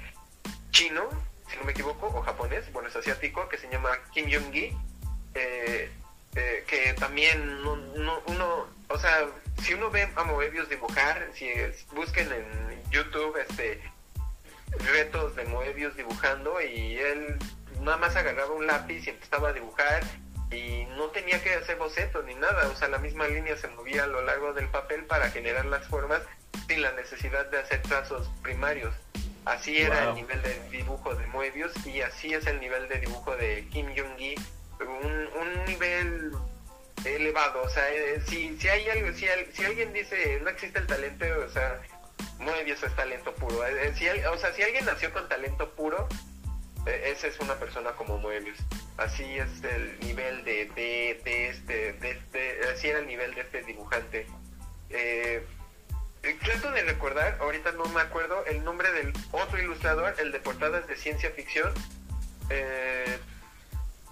chino, 0.70 1.08
si 1.48 1.56
no 1.56 1.64
me 1.64 1.72
equivoco, 1.72 2.06
o 2.06 2.22
japonés, 2.22 2.72
bueno, 2.72 2.88
es 2.88 2.96
asiático, 2.96 3.48
que 3.48 3.58
se 3.58 3.68
llama 3.68 3.90
Kim 4.12 4.26
Jong-gi. 4.30 4.76
Eh, 5.34 5.90
eh, 6.36 6.64
que 6.66 6.94
también 6.94 7.60
uno, 7.64 8.66
o 8.88 8.98
sea, 8.98 9.26
si 9.62 9.74
uno 9.74 9.90
ve 9.90 10.08
a 10.16 10.24
Moebius 10.24 10.68
dibujar, 10.68 11.28
si 11.34 11.48
busquen 11.94 12.30
en 12.32 12.90
YouTube 12.90 13.36
este 13.38 13.80
retos 14.92 15.36
de 15.36 15.44
Moebius 15.44 15.96
dibujando 15.96 16.60
y 16.60 16.96
él 16.96 17.38
nada 17.80 17.96
más 17.98 18.16
agarraba 18.16 18.52
un 18.52 18.66
lápiz 18.66 19.06
y 19.06 19.10
empezaba 19.10 19.50
a 19.50 19.52
dibujar 19.52 20.02
y 20.50 20.86
no 20.96 21.06
tenía 21.08 21.42
que 21.42 21.54
hacer 21.54 21.76
boceto 21.76 22.22
ni 22.22 22.34
nada, 22.34 22.68
o 22.68 22.76
sea, 22.76 22.88
la 22.88 22.98
misma 22.98 23.26
línea 23.28 23.56
se 23.56 23.68
movía 23.68 24.04
a 24.04 24.08
lo 24.08 24.22
largo 24.22 24.52
del 24.52 24.68
papel 24.68 25.04
para 25.04 25.30
generar 25.30 25.64
las 25.66 25.86
formas 25.86 26.20
sin 26.68 26.82
la 26.82 26.92
necesidad 26.92 27.46
de 27.50 27.58
hacer 27.58 27.82
trazos 27.82 28.30
primarios. 28.42 28.94
Así 29.44 29.78
era 29.78 30.08
el 30.08 30.14
nivel 30.14 30.40
de 30.42 30.70
dibujo 30.70 31.14
de 31.14 31.26
Moebius 31.26 31.72
y 31.86 32.00
así 32.00 32.32
es 32.32 32.46
el 32.46 32.60
nivel 32.60 32.88
de 32.88 33.00
dibujo 33.00 33.36
de 33.36 33.68
Kim 33.70 33.86
Jong-gi 33.94 34.34
un, 34.80 35.28
un 35.40 35.64
nivel 35.66 36.32
elevado. 37.04 37.62
O 37.62 37.68
sea, 37.68 37.88
eh, 37.92 38.20
si, 38.26 38.56
si 38.58 38.68
hay 38.68 38.88
algo, 38.88 39.12
si, 39.16 39.26
si 39.52 39.64
alguien 39.64 39.92
dice 39.92 40.40
no 40.42 40.50
existe 40.50 40.78
el 40.78 40.86
talento, 40.86 41.24
o 41.44 41.48
sea, 41.48 41.80
Moebius 42.38 42.82
es 42.82 42.94
talento 42.96 43.34
puro. 43.34 43.66
Eh, 43.66 43.92
eh, 44.00 44.26
o 44.28 44.38
sea, 44.38 44.52
si 44.52 44.62
alguien 44.62 44.84
nació 44.84 45.12
con 45.12 45.28
talento 45.28 45.70
puro, 45.74 46.08
esa 46.86 47.26
es 47.26 47.38
una 47.40 47.54
persona 47.54 47.92
como 47.92 48.18
Moebius. 48.18 48.58
Así 48.96 49.24
es 49.24 49.64
el 49.64 49.98
nivel 50.00 50.44
de, 50.44 50.66
de, 50.74 51.48
este, 51.48 51.94
de, 51.94 52.10
este, 52.10 52.60
así 52.72 52.88
era 52.88 53.00
el 53.00 53.06
nivel 53.06 53.34
de 53.34 53.40
este 53.40 53.62
dibujante. 53.62 54.26
Trato 56.42 56.70
de 56.70 56.82
recordar, 56.82 57.36
ahorita 57.40 57.72
no 57.72 57.84
me 57.86 58.00
acuerdo, 58.00 58.44
el 58.46 58.64
nombre 58.64 58.90
del 58.92 59.12
otro 59.32 59.58
ilustrador, 59.60 60.14
el 60.18 60.32
de 60.32 60.38
portadas 60.40 60.86
de 60.86 60.96
ciencia 60.96 61.30
ficción. 61.30 61.72
Eh, 62.50 63.18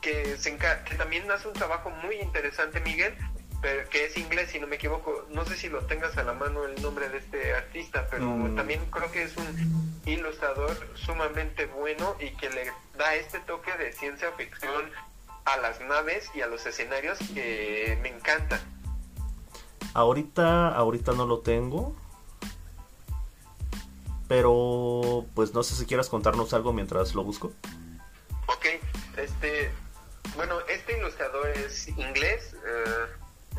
que, 0.02 0.36
se 0.36 0.58
que 0.58 0.94
también 0.96 1.30
hace 1.30 1.48
un 1.48 1.54
trabajo 1.54 1.88
muy 1.88 2.16
interesante, 2.16 2.80
Miguel, 2.80 3.14
pero 3.62 3.88
que 3.88 4.06
es 4.06 4.18
inglés, 4.18 4.50
si 4.50 4.58
no 4.58 4.66
me 4.66 4.76
equivoco. 4.76 5.26
No 5.30 5.46
sé 5.46 5.56
si 5.56 5.68
lo 5.68 5.86
tengas 5.86 6.18
a 6.18 6.24
la 6.24 6.34
mano 6.34 6.66
el 6.66 6.82
nombre 6.82 7.08
de 7.08 7.18
este 7.18 7.54
artista, 7.54 8.06
pero 8.10 8.26
mm. 8.26 8.56
también 8.56 8.84
creo 8.90 9.10
que 9.10 9.22
es 9.22 9.34
un 9.36 10.02
ilustrador 10.04 10.76
sumamente 10.94 11.66
bueno 11.66 12.16
y 12.20 12.30
que 12.32 12.50
le 12.50 12.70
da 12.98 13.14
este 13.14 13.38
toque 13.40 13.72
de 13.78 13.92
ciencia 13.92 14.32
ficción 14.32 14.90
a 15.44 15.56
las 15.58 15.80
naves 15.80 16.30
y 16.34 16.42
a 16.42 16.48
los 16.48 16.66
escenarios 16.66 17.18
que 17.32 17.98
me 18.02 18.08
encanta. 18.08 18.60
Ahorita, 19.94 20.68
ahorita 20.74 21.12
no 21.12 21.26
lo 21.26 21.38
tengo. 21.38 21.94
Pero 24.26 25.26
pues 25.34 25.52
no 25.52 25.62
sé 25.62 25.74
si 25.74 25.86
quieras 25.86 26.08
contarnos 26.08 26.54
algo 26.54 26.72
mientras 26.72 27.14
lo 27.14 27.22
busco. 27.22 27.52
Inglés. 31.88 32.54
Eh, 32.66 33.06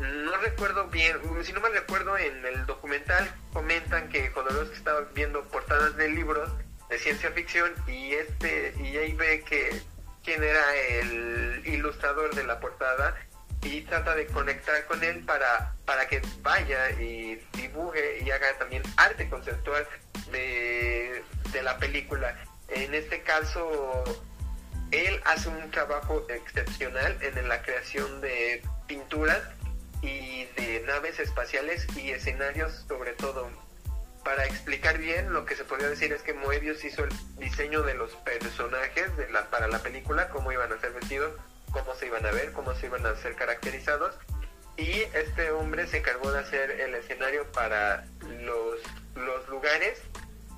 no 0.00 0.36
recuerdo 0.38 0.88
bien, 0.88 1.18
si 1.44 1.52
no 1.52 1.60
me 1.60 1.68
recuerdo, 1.68 2.18
en 2.18 2.44
el 2.44 2.66
documental 2.66 3.32
comentan 3.52 4.08
que 4.08 4.30
Jodorowsky 4.30 4.76
estaba 4.76 5.02
viendo 5.14 5.44
portadas 5.44 5.96
de 5.96 6.08
libros 6.08 6.50
de 6.88 6.98
ciencia 6.98 7.30
ficción 7.30 7.72
y 7.86 8.12
este 8.14 8.74
y 8.80 8.96
ahí 8.96 9.12
ve 9.14 9.44
que 9.48 9.80
quién 10.24 10.42
era 10.42 10.76
el 10.76 11.62
ilustrador 11.64 12.34
de 12.34 12.44
la 12.44 12.58
portada 12.58 13.16
y 13.62 13.82
trata 13.82 14.14
de 14.14 14.26
conectar 14.26 14.84
con 14.86 15.02
él 15.02 15.24
para, 15.24 15.74
para 15.84 16.06
que 16.08 16.20
vaya 16.42 16.90
y 17.00 17.40
dibuje 17.52 18.22
y 18.24 18.30
haga 18.30 18.58
también 18.58 18.82
arte 18.96 19.28
conceptual 19.28 19.86
de, 20.30 21.22
de 21.52 21.62
la 21.62 21.78
película. 21.78 22.36
En 22.68 22.94
este 22.94 23.22
caso 23.22 24.04
él 24.94 25.20
hace 25.24 25.48
un 25.48 25.70
trabajo 25.70 26.26
excepcional 26.28 27.16
en 27.20 27.48
la 27.48 27.62
creación 27.62 28.20
de 28.20 28.62
pinturas 28.86 29.42
y 30.02 30.44
de 30.56 30.84
naves 30.86 31.18
espaciales 31.18 31.86
y 31.96 32.10
escenarios 32.10 32.84
sobre 32.86 33.12
todo. 33.12 33.50
Para 34.24 34.46
explicar 34.46 34.98
bien, 34.98 35.32
lo 35.32 35.44
que 35.44 35.56
se 35.56 35.64
podría 35.64 35.88
decir 35.88 36.12
es 36.12 36.22
que 36.22 36.32
Moebius 36.32 36.84
hizo 36.84 37.04
el 37.04 37.10
diseño 37.36 37.82
de 37.82 37.94
los 37.94 38.10
personajes 38.16 39.10
para 39.50 39.68
la 39.68 39.80
película, 39.80 40.28
cómo 40.30 40.52
iban 40.52 40.72
a 40.72 40.80
ser 40.80 40.92
vestidos, 40.92 41.32
cómo 41.70 41.94
se 41.94 42.06
iban 42.06 42.24
a 42.24 42.30
ver, 42.30 42.52
cómo 42.52 42.74
se 42.74 42.86
iban 42.86 43.04
a 43.04 43.14
ser 43.16 43.34
caracterizados. 43.34 44.14
Y 44.76 45.02
este 45.14 45.50
hombre 45.50 45.86
se 45.86 45.98
encargó 45.98 46.32
de 46.32 46.40
hacer 46.40 46.70
el 46.70 46.94
escenario 46.94 47.50
para 47.52 48.06
los 48.40 49.48
lugares 49.48 50.00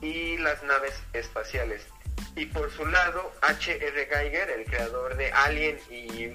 y 0.00 0.38
las 0.38 0.62
naves 0.62 0.94
espaciales. 1.12 1.86
Y 2.34 2.46
por 2.46 2.70
su 2.70 2.84
lado, 2.86 3.32
H.R. 3.40 4.06
Geiger, 4.06 4.50
el 4.50 4.64
creador 4.66 5.16
de 5.16 5.32
Alien 5.32 5.78
y 5.90 6.32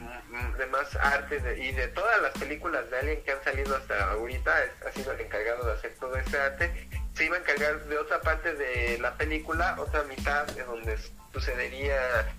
demás 0.57 0.95
arte 0.95 1.37
y 1.59 1.71
de 1.71 1.87
todas 1.89 2.21
las 2.21 2.31
películas 2.33 2.89
de 2.89 2.99
Alien 2.99 3.23
que 3.23 3.31
han 3.31 3.43
salido 3.43 3.75
hasta 3.75 4.11
ahorita, 4.11 4.51
ha 4.87 4.91
sido 4.91 5.11
el 5.11 5.21
encargado 5.21 5.65
de 5.65 5.73
hacer 5.73 5.93
todo 5.99 6.15
este 6.15 6.39
arte, 6.39 6.89
se 7.13 7.25
iba 7.25 7.37
a 7.37 7.39
encargar 7.39 7.83
de 7.85 7.97
otra 7.97 8.21
parte 8.21 8.55
de 8.55 8.97
la 8.99 9.15
película, 9.15 9.75
otra 9.79 10.03
mitad 10.03 10.45
de 10.47 10.63
donde 10.63 10.97
sucedería 11.33 12.33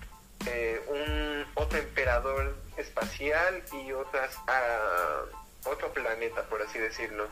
eh, 0.47 0.81
un 0.87 1.45
otro 1.53 1.79
emperador 1.79 2.55
espacial 2.77 3.63
y 3.71 3.91
otras 3.93 4.35
a 4.47 5.21
otro 5.65 5.93
planeta, 5.93 6.41
por 6.43 6.61
así 6.61 6.79
decirlo. 6.79 7.27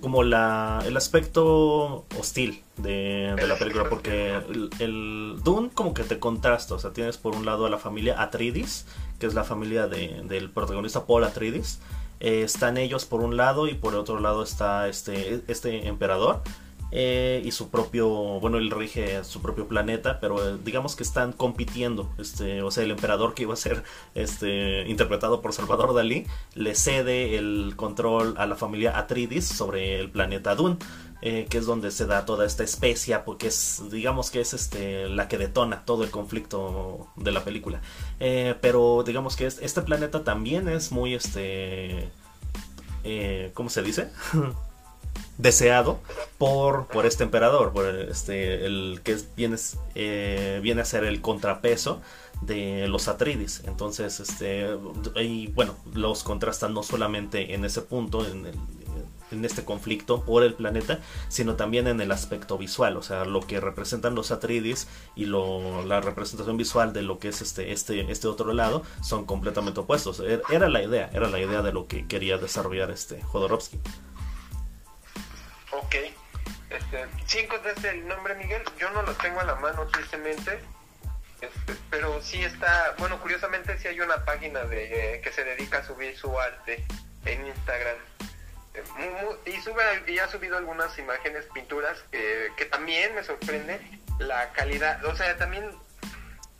Como 0.00 0.22
la, 0.22 0.82
el 0.86 0.96
aspecto 0.96 2.04
hostil 2.18 2.62
de, 2.76 3.34
la 3.48 3.56
película, 3.56 3.88
porque 3.88 4.34
el, 4.34 4.70
el, 4.78 5.36
Dune 5.42 5.70
como 5.72 5.94
que 5.94 6.04
te 6.04 6.18
contrasta, 6.18 6.74
o 6.74 6.78
sea, 6.78 6.92
tienes 6.92 7.16
por 7.16 7.34
un 7.34 7.46
lado 7.46 7.64
a 7.64 7.70
la 7.70 7.78
familia 7.78 8.20
Atreides, 8.20 8.86
que 9.18 9.26
es 9.26 9.32
la 9.32 9.42
familia 9.42 9.86
de, 9.86 10.22
del 10.24 10.50
protagonista 10.50 11.06
Paul 11.06 11.24
Atreides, 11.24 11.80
eh, 12.20 12.42
están 12.42 12.76
ellos 12.76 13.06
por 13.06 13.22
un 13.22 13.38
lado 13.38 13.66
y 13.66 13.74
por 13.74 13.94
otro 13.94 14.20
lado 14.20 14.42
está 14.42 14.88
este, 14.88 15.42
este 15.48 15.88
emperador, 15.88 16.42
eh, 16.92 17.42
y 17.44 17.52
su 17.52 17.70
propio, 17.70 18.08
bueno, 18.40 18.58
él 18.58 18.70
rige 18.70 19.22
su 19.24 19.40
propio 19.40 19.68
planeta, 19.68 20.18
pero 20.20 20.54
eh, 20.54 20.58
digamos 20.64 20.96
que 20.96 21.02
están 21.02 21.32
compitiendo, 21.32 22.10
este, 22.18 22.62
o 22.62 22.70
sea, 22.70 22.84
el 22.84 22.90
emperador 22.90 23.34
que 23.34 23.42
iba 23.42 23.54
a 23.54 23.56
ser 23.56 23.84
este, 24.14 24.88
interpretado 24.88 25.40
por 25.40 25.52
Salvador 25.52 25.94
Dalí, 25.94 26.26
le 26.54 26.74
cede 26.74 27.36
el 27.36 27.74
control 27.76 28.34
a 28.38 28.46
la 28.46 28.56
familia 28.56 28.98
Atreides 28.98 29.46
sobre 29.46 30.00
el 30.00 30.10
planeta 30.10 30.54
Dune. 30.54 30.76
Eh, 31.22 31.48
que 31.50 31.58
es 31.58 31.66
donde 31.66 31.90
se 31.90 32.06
da 32.06 32.24
toda 32.24 32.46
esta 32.46 32.64
especia, 32.64 33.26
porque 33.26 33.48
es, 33.48 33.82
digamos 33.90 34.30
que 34.30 34.40
es 34.40 34.54
este, 34.54 35.06
la 35.06 35.28
que 35.28 35.36
detona 35.36 35.84
todo 35.84 36.02
el 36.02 36.10
conflicto 36.10 37.08
de 37.16 37.30
la 37.30 37.44
película. 37.44 37.82
pero 38.62 39.02
digamos 39.04 39.36
que 39.36 39.44
este 39.44 39.82
planeta 39.82 40.24
también 40.24 40.66
es 40.66 40.92
muy, 40.92 41.12
este, 41.12 42.08
¿cómo 43.52 43.68
se 43.68 43.82
dice? 43.82 44.08
deseado 45.38 46.00
por, 46.38 46.86
por 46.86 47.06
este 47.06 47.24
emperador, 47.24 47.72
por 47.72 47.86
este, 47.86 48.66
el 48.66 49.00
que 49.02 49.18
viene, 49.36 49.56
eh, 49.94 50.60
viene 50.62 50.82
a 50.82 50.84
ser 50.84 51.04
el 51.04 51.20
contrapeso 51.20 52.00
de 52.40 52.88
los 52.88 53.08
Atreides. 53.08 53.62
Entonces, 53.66 54.20
este, 54.20 54.66
y 55.16 55.48
bueno, 55.48 55.76
los 55.94 56.22
contrastan 56.22 56.74
no 56.74 56.82
solamente 56.82 57.54
en 57.54 57.64
ese 57.64 57.82
punto, 57.82 58.26
en, 58.26 58.46
en, 59.30 59.44
este 59.44 59.64
conflicto 59.64 60.24
por 60.24 60.42
el 60.42 60.54
planeta, 60.54 61.00
sino 61.28 61.54
también 61.54 61.86
en 61.86 62.00
el 62.00 62.10
aspecto 62.10 62.58
visual, 62.58 62.96
o 62.96 63.02
sea, 63.02 63.24
lo 63.24 63.40
que 63.40 63.60
representan 63.60 64.14
los 64.14 64.30
Atreides 64.32 64.88
y 65.14 65.26
lo, 65.26 65.84
la 65.84 66.00
representación 66.00 66.56
visual 66.56 66.92
de 66.92 67.02
lo 67.02 67.18
que 67.18 67.28
es 67.28 67.40
este, 67.42 67.72
este, 67.72 68.10
este 68.10 68.26
otro 68.28 68.52
lado 68.52 68.82
son 69.02 69.26
completamente 69.26 69.80
opuestos. 69.80 70.20
Er, 70.20 70.42
era 70.50 70.68
la 70.68 70.82
idea, 70.82 71.10
era 71.12 71.28
la 71.28 71.40
idea 71.40 71.62
de 71.62 71.72
lo 71.72 71.86
que 71.86 72.06
quería 72.06 72.38
desarrollar 72.38 72.90
este 72.90 73.22
Jodorowsky. 73.22 73.78
Ok. 75.70 75.94
Este, 76.70 77.06
¿Sí 77.26 77.38
encontraste 77.38 77.90
el 77.90 78.06
nombre, 78.06 78.34
Miguel? 78.34 78.62
Yo 78.78 78.90
no 78.90 79.02
lo 79.02 79.12
tengo 79.14 79.40
a 79.40 79.44
la 79.44 79.56
mano, 79.56 79.86
tristemente. 79.88 80.60
Este, 81.40 81.74
pero 81.90 82.20
sí 82.22 82.42
está, 82.42 82.94
bueno, 82.98 83.20
curiosamente 83.20 83.78
sí 83.78 83.88
hay 83.88 84.00
una 84.00 84.24
página 84.24 84.64
de 84.64 85.16
eh, 85.16 85.20
que 85.20 85.32
se 85.32 85.42
dedica 85.42 85.78
a 85.78 85.84
subir 85.84 86.16
su 86.16 86.38
arte 86.38 86.84
en 87.24 87.46
Instagram. 87.46 87.96
Eh, 88.74 89.26
y, 89.46 89.60
sube, 89.60 89.82
y 90.06 90.18
ha 90.18 90.28
subido 90.28 90.56
algunas 90.56 90.96
imágenes, 90.98 91.46
pinturas, 91.52 91.98
que 92.10 92.64
también 92.66 93.14
me 93.14 93.24
sorprende 93.24 93.80
la 94.18 94.52
calidad. 94.52 95.04
O 95.06 95.16
sea, 95.16 95.36
también 95.36 95.70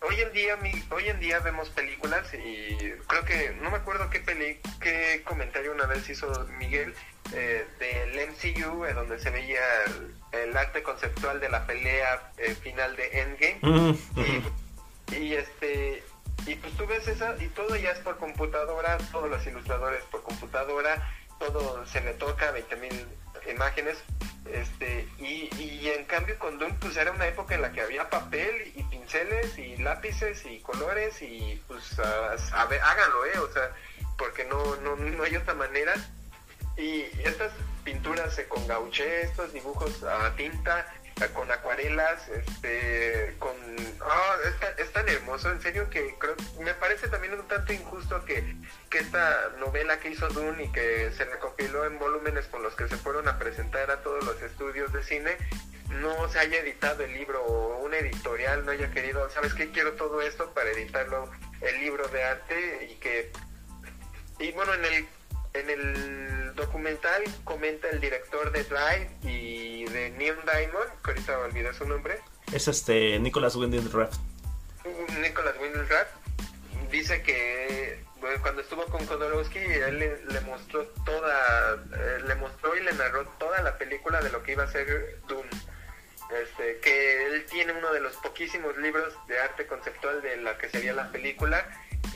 hoy 0.02 0.20
en 0.20 0.32
día 0.32 0.58
hoy 0.90 1.08
en 1.08 1.20
día 1.20 1.38
vemos 1.40 1.68
películas 1.70 2.32
y 2.34 2.76
creo 3.06 3.24
que 3.24 3.56
no 3.60 3.70
me 3.70 3.78
acuerdo 3.78 4.10
qué 4.10 4.20
peli 4.20 4.58
qué 4.80 5.22
comentario 5.24 5.72
una 5.72 5.86
vez 5.86 6.08
hizo 6.08 6.46
Miguel 6.58 6.94
eh, 7.32 7.64
del 7.78 8.28
MCU, 8.30 8.84
eh, 8.84 8.92
donde 8.92 9.20
se 9.20 9.30
veía 9.30 9.60
el, 10.32 10.56
arte 10.56 10.82
conceptual 10.82 11.38
de 11.38 11.48
la 11.48 11.64
pelea 11.64 12.32
eh, 12.38 12.56
final 12.56 12.96
de 12.96 13.20
Endgame. 13.20 13.96
y, 15.12 15.34
este 15.34 16.02
y 16.46 16.54
pues 16.56 16.72
tú 16.76 16.86
ves 16.86 17.06
esa 17.06 17.36
y 17.40 17.46
todo 17.48 17.76
ya 17.76 17.90
es 17.90 17.98
por 18.00 18.16
computadora, 18.18 18.98
todos 19.12 19.30
los 19.30 19.46
ilustradores 19.46 20.02
por 20.04 20.22
computadora, 20.22 21.08
todo 21.38 21.86
se 21.86 22.00
le 22.00 22.14
toca 22.14 22.52
20.000 22.52 23.52
imágenes. 23.52 23.98
Este, 24.52 25.08
y, 25.18 25.48
y 25.58 25.88
en 25.88 26.04
cambio 26.04 26.38
con 26.38 26.58
Doom 26.58 26.74
pues 26.80 26.96
era 26.96 27.12
una 27.12 27.26
época 27.26 27.54
en 27.54 27.62
la 27.62 27.72
que 27.72 27.80
había 27.80 28.10
papel 28.10 28.72
y 28.74 28.82
pinceles 28.84 29.58
y 29.58 29.76
lápices 29.76 30.44
y 30.46 30.60
colores 30.60 31.20
y 31.22 31.62
pues 31.68 31.98
a, 31.98 32.66
ver, 32.66 32.80
háganlo, 32.80 33.26
eh, 33.26 33.38
o 33.38 33.52
sea, 33.52 33.74
porque 34.18 34.44
no, 34.44 34.76
no, 34.76 34.96
no 34.96 35.22
hay 35.22 35.36
otra 35.36 35.54
manera. 35.54 35.94
Y 36.76 37.02
estas 37.24 37.52
pinturas 37.84 38.40
con 38.48 38.66
gauché, 38.66 39.22
estos 39.22 39.52
dibujos 39.52 40.02
a 40.02 40.34
tinta, 40.36 40.86
con 41.28 41.50
acuarelas, 41.50 42.28
este, 42.28 43.36
con... 43.38 43.54
Ah, 44.00 44.36
es, 44.78 44.92
tan, 44.92 45.08
hermoso, 45.08 45.50
en 45.50 45.60
serio 45.60 45.88
que 45.90 46.14
creo, 46.18 46.34
me 46.60 46.74
parece 46.74 47.08
también 47.08 47.34
un 47.34 47.46
tanto 47.46 47.72
injusto 47.72 48.24
que, 48.24 48.56
que 48.88 48.98
esta 48.98 49.50
novela 49.58 50.00
que 50.00 50.10
hizo 50.10 50.28
Dune 50.28 50.64
y 50.64 50.72
que 50.72 51.10
se 51.12 51.24
recopiló 51.24 51.84
en 51.84 51.98
volúmenes 51.98 52.46
con 52.46 52.62
los 52.62 52.74
que 52.74 52.88
se 52.88 52.96
fueron 52.96 53.28
a 53.28 53.38
presentar 53.38 53.90
a 53.90 54.02
todos 54.02 54.24
los 54.24 54.40
estudios 54.42 54.92
de 54.92 55.02
cine, 55.02 55.36
no 55.90 56.28
se 56.28 56.38
haya 56.38 56.60
editado 56.60 57.04
el 57.04 57.12
libro 57.12 57.42
o 57.44 57.78
un 57.78 57.94
editorial 57.94 58.64
no 58.64 58.72
haya 58.72 58.90
querido, 58.90 59.28
¿sabes 59.30 59.54
qué? 59.54 59.70
Quiero 59.70 59.92
todo 59.92 60.22
esto 60.22 60.52
para 60.54 60.70
editarlo, 60.70 61.30
el 61.60 61.80
libro 61.80 62.08
de 62.08 62.24
arte 62.24 62.88
y 62.90 62.94
que... 62.96 63.30
Y 64.38 64.52
bueno, 64.52 64.72
en 64.72 64.84
el 64.86 65.08
en 65.52 65.68
el 65.68 66.39
documental 66.54 67.22
comenta 67.44 67.88
el 67.88 68.00
director 68.00 68.52
de 68.52 68.64
Drive 68.64 69.10
y 69.22 69.84
de 69.86 70.10
Neon 70.10 70.38
Diamond, 70.44 70.90
que 71.04 71.10
ahorita 71.10 71.38
olvidé 71.38 71.72
su 71.74 71.86
nombre. 71.86 72.18
Es 72.52 72.68
este 72.68 73.18
Nicholas 73.18 73.56
Winding 73.56 73.90
Refn. 73.92 74.18
Nicholas 75.20 75.54
Winding 75.60 75.88
Refn 75.88 76.20
dice 76.90 77.22
que 77.22 78.04
cuando 78.42 78.62
estuvo 78.62 78.84
con 78.86 79.04
Kodorowski 79.06 79.58
él 79.58 80.20
le, 80.28 80.40
mostró 80.42 80.86
toda, 81.04 81.74
eh, 81.96 82.18
le 82.26 82.34
mostró 82.34 82.76
y 82.76 82.82
le 82.82 82.92
narró 82.92 83.26
toda 83.38 83.62
la 83.62 83.78
película 83.78 84.20
de 84.20 84.30
lo 84.30 84.42
que 84.42 84.52
iba 84.52 84.64
a 84.64 84.70
ser 84.70 85.20
Dune. 85.26 85.48
Este, 86.42 86.78
que 86.78 87.26
él 87.26 87.44
tiene 87.50 87.72
uno 87.72 87.92
de 87.92 88.00
los 88.00 88.14
poquísimos 88.18 88.76
libros 88.76 89.12
de 89.26 89.40
arte 89.40 89.66
conceptual 89.66 90.22
de 90.22 90.36
la 90.36 90.56
que 90.58 90.68
sería 90.68 90.92
la 90.92 91.10
película 91.10 91.66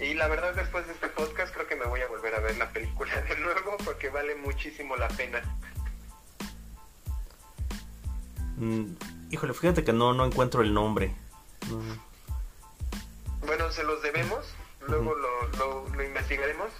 y 0.00 0.14
la 0.14 0.28
verdad, 0.28 0.54
después 0.54 0.86
de 0.86 0.92
este 0.92 1.08
podcast, 1.08 1.54
creo 1.54 1.66
que 1.66 1.76
me 1.76 1.86
voy 1.86 2.00
a 2.00 2.08
volver 2.08 2.34
a 2.34 2.40
ver 2.40 2.56
la 2.56 2.70
película 2.70 3.20
de 3.22 3.36
nuevo 3.38 3.76
porque 3.84 4.08
vale 4.08 4.34
muchísimo 4.34 4.96
la 4.96 5.08
pena. 5.08 5.42
Mm, 8.56 8.94
híjole, 9.30 9.54
fíjate 9.54 9.84
que 9.84 9.92
no, 9.92 10.12
no 10.12 10.24
encuentro 10.24 10.62
el 10.62 10.74
nombre. 10.74 11.14
Bueno, 13.46 13.70
se 13.70 13.84
los 13.84 14.02
debemos, 14.02 14.54
luego 14.86 15.14
lo, 15.14 15.86
lo, 15.88 16.02
investigaremos. 16.02 16.70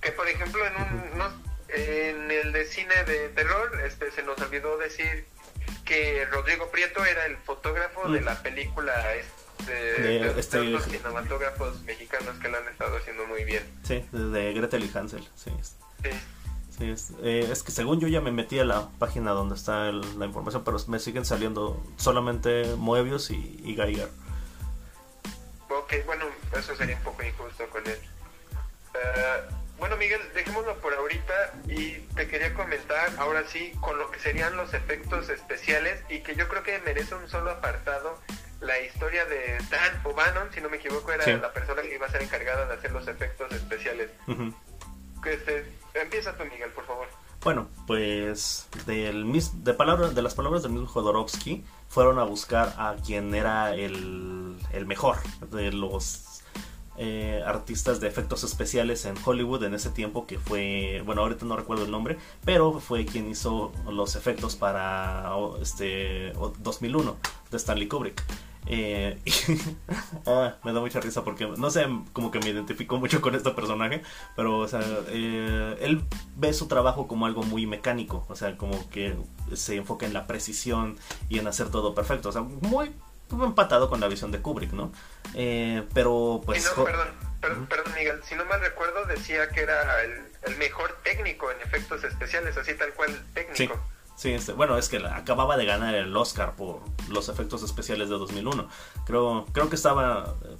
Que 0.00 0.12
por 0.12 0.28
ejemplo, 0.28 0.64
en, 0.66 0.74
un, 0.74 1.22
en 1.68 2.30
el 2.30 2.52
de 2.52 2.64
cine 2.66 3.04
de 3.04 3.28
terror, 3.30 3.80
este, 3.84 4.10
se 4.10 4.22
nos 4.22 4.40
olvidó 4.40 4.76
decir 4.78 5.26
que 5.84 6.24
Rodrigo 6.26 6.70
Prieto 6.70 7.04
era 7.04 7.26
el 7.26 7.36
fotógrafo 7.38 8.08
de 8.08 8.20
mm. 8.20 8.24
la 8.24 8.42
película. 8.42 9.14
Este, 9.14 9.35
de, 9.66 10.38
este, 10.38 10.64
los 10.64 10.84
cinematógrafos 10.84 11.82
mexicanos 11.82 12.36
que 12.38 12.48
lo 12.48 12.58
han 12.58 12.68
estado 12.68 12.96
haciendo 12.96 13.26
muy 13.26 13.44
bien. 13.44 13.62
Sí, 13.82 14.04
de 14.12 14.52
Gretel 14.52 14.84
y 14.84 14.96
Hansel, 14.96 15.28
sí. 15.36 15.50
sí. 15.62 16.10
Eh, 16.78 17.48
es, 17.50 17.62
que 17.62 17.72
según 17.72 18.00
yo 18.00 18.08
ya 18.08 18.20
me 18.20 18.30
metí 18.30 18.58
a 18.58 18.64
la 18.64 18.88
página 18.98 19.30
donde 19.30 19.54
está 19.54 19.92
la 19.92 20.26
información, 20.26 20.62
pero 20.62 20.78
me 20.88 20.98
siguen 20.98 21.24
saliendo 21.24 21.82
solamente 21.96 22.74
Moebius 22.76 23.30
y, 23.30 23.60
y 23.64 23.74
Geiger. 23.74 24.10
Ok, 25.70 25.94
bueno, 26.04 26.26
eso 26.56 26.76
sería 26.76 26.96
un 26.96 27.02
poco 27.02 27.22
injusto 27.22 27.66
con 27.70 27.86
él. 27.86 27.98
Eh, 28.94 29.42
bueno, 29.78 29.96
Miguel, 29.96 30.20
dejémoslo 30.34 30.76
por 30.80 30.94
ahorita 30.94 31.52
y 31.68 31.92
te 32.14 32.28
quería 32.28 32.52
comentar 32.54 33.10
ahora 33.18 33.44
sí 33.46 33.72
con 33.80 33.98
lo 33.98 34.10
que 34.10 34.18
serían 34.18 34.56
los 34.56 34.72
efectos 34.74 35.28
especiales 35.28 36.02
y 36.08 36.20
que 36.20 36.34
yo 36.34 36.48
creo 36.48 36.62
que 36.62 36.78
merece 36.80 37.14
un 37.14 37.28
solo 37.28 37.50
apartado 37.50 38.18
la 38.60 38.80
historia 38.80 39.24
de 39.26 39.58
Dan 39.70 40.00
O'Bannon, 40.04 40.52
si 40.52 40.60
no 40.60 40.68
me 40.68 40.76
equivoco, 40.76 41.12
era 41.12 41.26
la 41.36 41.52
persona 41.52 41.82
que 41.82 41.94
iba 41.94 42.06
a 42.06 42.10
ser 42.10 42.22
encargada 42.22 42.66
de 42.66 42.74
hacer 42.74 42.92
los 42.92 43.06
efectos 43.06 43.52
especiales. 43.52 44.10
Este, 45.24 45.72
empieza 45.94 46.36
tú, 46.36 46.44
Miguel, 46.44 46.70
por 46.70 46.86
favor. 46.86 47.08
Bueno, 47.42 47.68
pues 47.86 48.68
del 48.86 49.30
de, 49.62 49.74
palabras, 49.74 50.14
de 50.14 50.22
las 50.22 50.34
palabras 50.34 50.62
del 50.62 50.72
mismo 50.72 50.88
Jodorowsky, 50.88 51.64
fueron 51.88 52.18
a 52.18 52.24
buscar 52.24 52.74
a 52.76 52.96
quien 53.04 53.34
era 53.34 53.74
el, 53.74 54.56
el 54.72 54.86
mejor 54.86 55.16
de 55.50 55.70
los 55.70 56.35
eh, 56.98 57.42
artistas 57.46 58.00
de 58.00 58.08
efectos 58.08 58.44
especiales 58.44 59.04
en 59.04 59.14
Hollywood 59.24 59.64
en 59.64 59.74
ese 59.74 59.90
tiempo, 59.90 60.26
que 60.26 60.38
fue, 60.38 61.02
bueno, 61.04 61.22
ahorita 61.22 61.44
no 61.44 61.56
recuerdo 61.56 61.84
el 61.84 61.90
nombre, 61.90 62.18
pero 62.44 62.80
fue 62.80 63.04
quien 63.06 63.28
hizo 63.28 63.72
los 63.90 64.16
efectos 64.16 64.56
para 64.56 65.30
este 65.60 66.32
2001 66.60 67.16
de 67.50 67.56
Stanley 67.56 67.88
Kubrick. 67.88 68.22
Eh, 68.66 69.18
ah, 70.26 70.56
me 70.64 70.72
da 70.72 70.80
mucha 70.80 71.00
risa 71.00 71.24
porque, 71.24 71.46
no 71.46 71.70
sé, 71.70 71.86
como 72.12 72.30
que 72.30 72.40
me 72.40 72.50
identifico 72.50 72.98
mucho 72.98 73.20
con 73.20 73.34
este 73.34 73.50
personaje, 73.50 74.02
pero, 74.34 74.58
o 74.58 74.68
sea, 74.68 74.80
eh, 75.08 75.76
él 75.80 76.02
ve 76.36 76.52
su 76.52 76.66
trabajo 76.66 77.06
como 77.06 77.26
algo 77.26 77.42
muy 77.42 77.66
mecánico, 77.66 78.24
o 78.28 78.34
sea, 78.34 78.56
como 78.56 78.88
que 78.90 79.16
se 79.54 79.76
enfoca 79.76 80.06
en 80.06 80.12
la 80.12 80.26
precisión 80.26 80.96
y 81.28 81.38
en 81.38 81.46
hacer 81.46 81.70
todo 81.70 81.94
perfecto, 81.94 82.28
o 82.28 82.32
sea, 82.32 82.42
muy 82.42 82.92
empatado 83.30 83.88
con 83.88 84.00
la 84.00 84.08
visión 84.08 84.30
de 84.30 84.40
Kubrick, 84.40 84.72
¿no? 84.72 84.92
Eh, 85.34 85.82
pero 85.94 86.40
pues... 86.44 86.64
no, 86.76 86.84
perdón, 86.84 87.08
perdón, 87.40 87.66
perdón, 87.66 87.92
Miguel, 87.96 88.20
si 88.24 88.34
no 88.34 88.44
mal 88.44 88.60
recuerdo 88.60 89.04
decía 89.06 89.48
que 89.48 89.60
era 89.60 90.02
el, 90.02 90.12
el, 90.42 90.56
mejor 90.56 90.96
técnico 91.02 91.50
en 91.50 91.60
efectos 91.60 92.04
especiales, 92.04 92.56
así 92.56 92.74
tal 92.74 92.92
cual 92.94 93.10
técnico. 93.34 93.80
Sí, 94.16 94.32
este, 94.32 94.52
bueno, 94.52 94.78
es 94.78 94.88
que 94.88 94.96
acababa 94.96 95.58
de 95.58 95.66
ganar 95.66 95.94
el 95.94 96.16
Oscar 96.16 96.56
por 96.56 96.80
los 97.08 97.28
efectos 97.28 97.62
especiales 97.62 98.08
de 98.08 98.16
2001. 98.16 98.68
Creo, 99.04 99.44
creo 99.52 99.68
que 99.68 99.76
estaba 99.76 100.36
eh, 100.42 100.56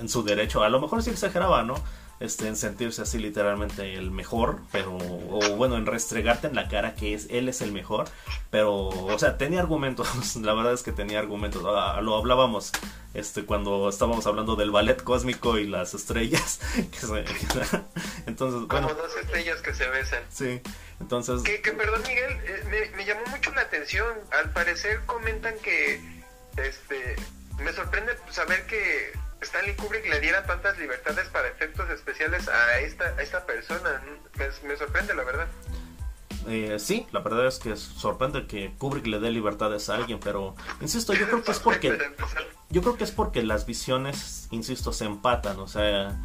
en 0.00 0.08
su 0.08 0.22
derecho, 0.24 0.62
a 0.64 0.70
lo 0.70 0.80
mejor 0.80 1.02
sí 1.02 1.10
exageraba, 1.10 1.62
¿no? 1.62 1.74
Este, 2.20 2.46
en 2.46 2.56
sentirse 2.56 3.02
así 3.02 3.18
literalmente 3.18 3.94
el 3.94 4.12
mejor, 4.12 4.60
pero, 4.70 4.96
o 4.96 5.56
bueno, 5.56 5.76
en 5.76 5.84
restregarte 5.84 6.46
en 6.46 6.54
la 6.54 6.68
cara 6.68 6.94
que 6.94 7.12
es, 7.12 7.26
él 7.28 7.48
es 7.48 7.60
el 7.60 7.72
mejor, 7.72 8.06
pero, 8.50 8.72
o 8.72 9.18
sea, 9.18 9.36
tenía 9.36 9.60
argumentos, 9.60 10.36
la 10.36 10.54
verdad 10.54 10.72
es 10.72 10.84
que 10.84 10.92
tenía 10.92 11.18
argumentos, 11.18 11.64
ah, 11.66 12.00
lo 12.00 12.16
hablábamos 12.16 12.70
este, 13.14 13.44
cuando 13.44 13.88
estábamos 13.88 14.26
hablando 14.28 14.54
del 14.54 14.70
ballet 14.70 15.02
cósmico 15.02 15.58
y 15.58 15.66
las 15.66 15.92
estrellas, 15.94 16.60
entonces, 18.26 18.68
Como 18.68 18.94
dos 18.94 19.16
estrellas 19.20 19.60
que 19.60 19.74
se 19.74 19.88
besan. 19.88 20.22
Sí, 20.30 20.60
entonces... 21.00 21.42
Que, 21.42 21.72
perdón 21.72 22.00
Miguel, 22.06 22.32
eh, 22.44 22.64
me, 22.70 22.96
me 22.96 23.04
llamó 23.04 23.26
mucho 23.26 23.52
la 23.54 23.62
atención, 23.62 24.06
al 24.40 24.50
parecer 24.52 25.00
comentan 25.06 25.54
que, 25.62 26.00
este, 26.58 27.16
me 27.58 27.72
sorprende 27.72 28.12
saber 28.30 28.66
que 28.66 29.12
Stanley 29.44 29.74
Kubrick 29.76 30.06
le 30.08 30.20
diera 30.20 30.44
tantas 30.44 30.78
libertades 30.78 31.28
para 31.28 31.48
efectos 31.48 31.88
especiales 31.90 32.48
a 32.48 32.80
esta, 32.80 33.04
a 33.04 33.22
esta 33.22 33.46
persona. 33.46 34.02
Me, 34.36 34.76
sorprende, 34.76 35.14
la 35.14 35.24
verdad. 35.24 35.48
Eh, 36.48 36.76
sí, 36.78 37.06
la 37.12 37.20
verdad 37.20 37.46
es 37.46 37.58
que 37.58 37.76
sorprende 37.76 38.46
que 38.46 38.74
Kubrick 38.76 39.06
le 39.06 39.18
dé 39.20 39.30
libertades 39.30 39.88
a 39.88 39.94
alguien, 39.94 40.20
pero 40.20 40.54
insisto, 40.80 41.14
yo 41.14 41.26
creo 41.26 41.42
que 41.42 41.52
es 41.52 41.58
porque 41.58 41.98
yo 42.70 42.82
creo 42.82 42.96
que 42.96 43.04
es 43.04 43.12
porque 43.12 43.42
las 43.42 43.64
visiones, 43.64 44.48
insisto, 44.50 44.92
se 44.92 45.06
empatan, 45.06 45.58
o 45.58 45.68
sea, 45.68 46.18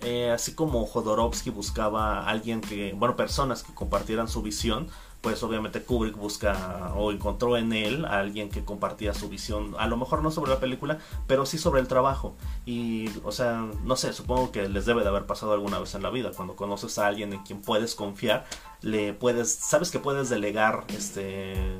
eh, 0.00 0.30
así 0.30 0.54
como 0.54 0.84
Jodorowsky 0.84 1.50
buscaba 1.50 2.20
a 2.20 2.28
alguien 2.28 2.60
que, 2.60 2.92
bueno, 2.92 3.16
personas 3.16 3.62
que 3.62 3.72
compartieran 3.72 4.28
su 4.28 4.42
visión, 4.42 4.88
pues 5.22 5.40
obviamente 5.44 5.82
Kubrick 5.82 6.16
busca 6.16 6.92
o 6.96 7.12
encontró 7.12 7.56
en 7.56 7.72
él 7.72 8.04
a 8.04 8.18
alguien 8.18 8.50
que 8.50 8.64
compartía 8.64 9.14
su 9.14 9.28
visión, 9.28 9.74
a 9.78 9.86
lo 9.86 9.96
mejor 9.96 10.20
no 10.20 10.32
sobre 10.32 10.50
la 10.50 10.58
película, 10.58 10.98
pero 11.28 11.46
sí 11.46 11.58
sobre 11.58 11.80
el 11.80 11.86
trabajo. 11.86 12.34
Y, 12.66 13.08
o 13.22 13.30
sea, 13.30 13.64
no 13.84 13.94
sé, 13.94 14.12
supongo 14.12 14.50
que 14.50 14.68
les 14.68 14.84
debe 14.84 15.02
de 15.02 15.08
haber 15.08 15.24
pasado 15.24 15.52
alguna 15.52 15.78
vez 15.78 15.94
en 15.94 16.02
la 16.02 16.10
vida, 16.10 16.32
cuando 16.36 16.56
conoces 16.56 16.98
a 16.98 17.06
alguien 17.06 17.32
en 17.32 17.42
quien 17.44 17.62
puedes 17.62 17.94
confiar, 17.94 18.44
le 18.80 19.14
puedes, 19.14 19.52
sabes 19.52 19.92
que 19.92 20.00
puedes 20.00 20.28
delegar, 20.28 20.84
este 20.88 21.78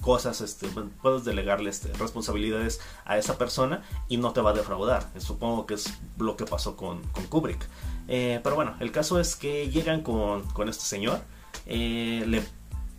cosas, 0.00 0.40
este, 0.40 0.68
puedes 1.02 1.24
delegarle 1.24 1.68
este, 1.68 1.92
responsabilidades 1.94 2.80
a 3.04 3.18
esa 3.18 3.38
persona 3.38 3.82
y 4.08 4.18
no 4.18 4.32
te 4.32 4.40
va 4.40 4.50
a 4.50 4.54
defraudar. 4.54 5.10
Supongo 5.18 5.66
que 5.66 5.74
es 5.74 5.92
lo 6.18 6.36
que 6.36 6.44
pasó 6.44 6.76
con, 6.76 7.02
Kubrick. 7.28 7.66
Eh, 8.08 8.40
pero 8.44 8.54
bueno, 8.54 8.76
el 8.80 8.92
caso 8.92 9.18
es 9.18 9.36
que 9.36 9.68
llegan 9.68 10.02
con, 10.02 10.42
con 10.52 10.68
este 10.68 10.84
señor 10.84 11.20
eh, 11.66 12.24
le 12.26 12.42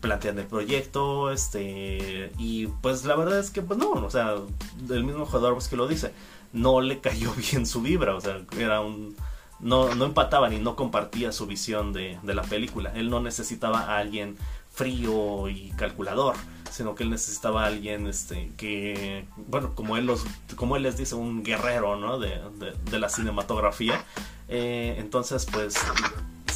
plantean 0.02 0.40
el 0.40 0.46
proyecto, 0.46 1.32
este, 1.32 2.32
y 2.38 2.68
pues 2.68 3.06
la 3.06 3.16
verdad 3.16 3.40
es 3.40 3.50
que, 3.50 3.62
pues 3.62 3.80
no, 3.80 3.92
o 3.92 4.10
sea, 4.10 4.36
el 4.90 5.04
mismo 5.04 5.26
jugador 5.26 5.54
pues 5.54 5.68
que 5.68 5.76
lo 5.76 5.88
dice, 5.88 6.14
no 6.54 6.82
le 6.82 7.00
cayó 7.00 7.34
bien 7.52 7.66
su 7.66 7.82
vibra, 7.82 8.16
o 8.16 8.22
sea, 8.22 8.42
era 8.58 8.82
un, 8.82 9.16
no, 9.60 9.96
no 9.96 10.06
empataba 10.06 10.50
ni 10.50 10.60
no 10.60 10.76
compartía 10.76 11.32
su 11.32 11.48
visión 11.48 11.94
de, 11.94 12.20
de 12.22 12.34
la 12.36 12.44
película, 12.44 12.92
él 12.96 13.10
no 13.10 13.22
necesitaba 13.22 13.82
a 13.82 13.98
alguien 13.98 14.38
frío 14.78 15.50
y 15.50 15.72
calculador, 15.72 16.36
sino 16.72 16.94
que 16.94 17.04
él 17.04 17.10
necesitaba 17.10 17.64
a 17.64 17.68
alguien 17.68 18.06
este 18.06 18.52
que 18.58 19.26
bueno 19.36 19.74
como 19.74 19.98
él 19.98 20.06
los 20.06 20.24
como 20.56 20.76
él 20.76 20.84
les 20.84 20.98
dice 20.98 21.16
un 21.16 21.44
guerrero 21.44 21.96
no 21.96 22.20
de, 22.20 22.40
de, 22.92 23.00
la 23.00 23.10
cinematografía. 23.10 24.04
Eh, 24.48 24.96
entonces 25.00 25.48
pues 25.52 25.76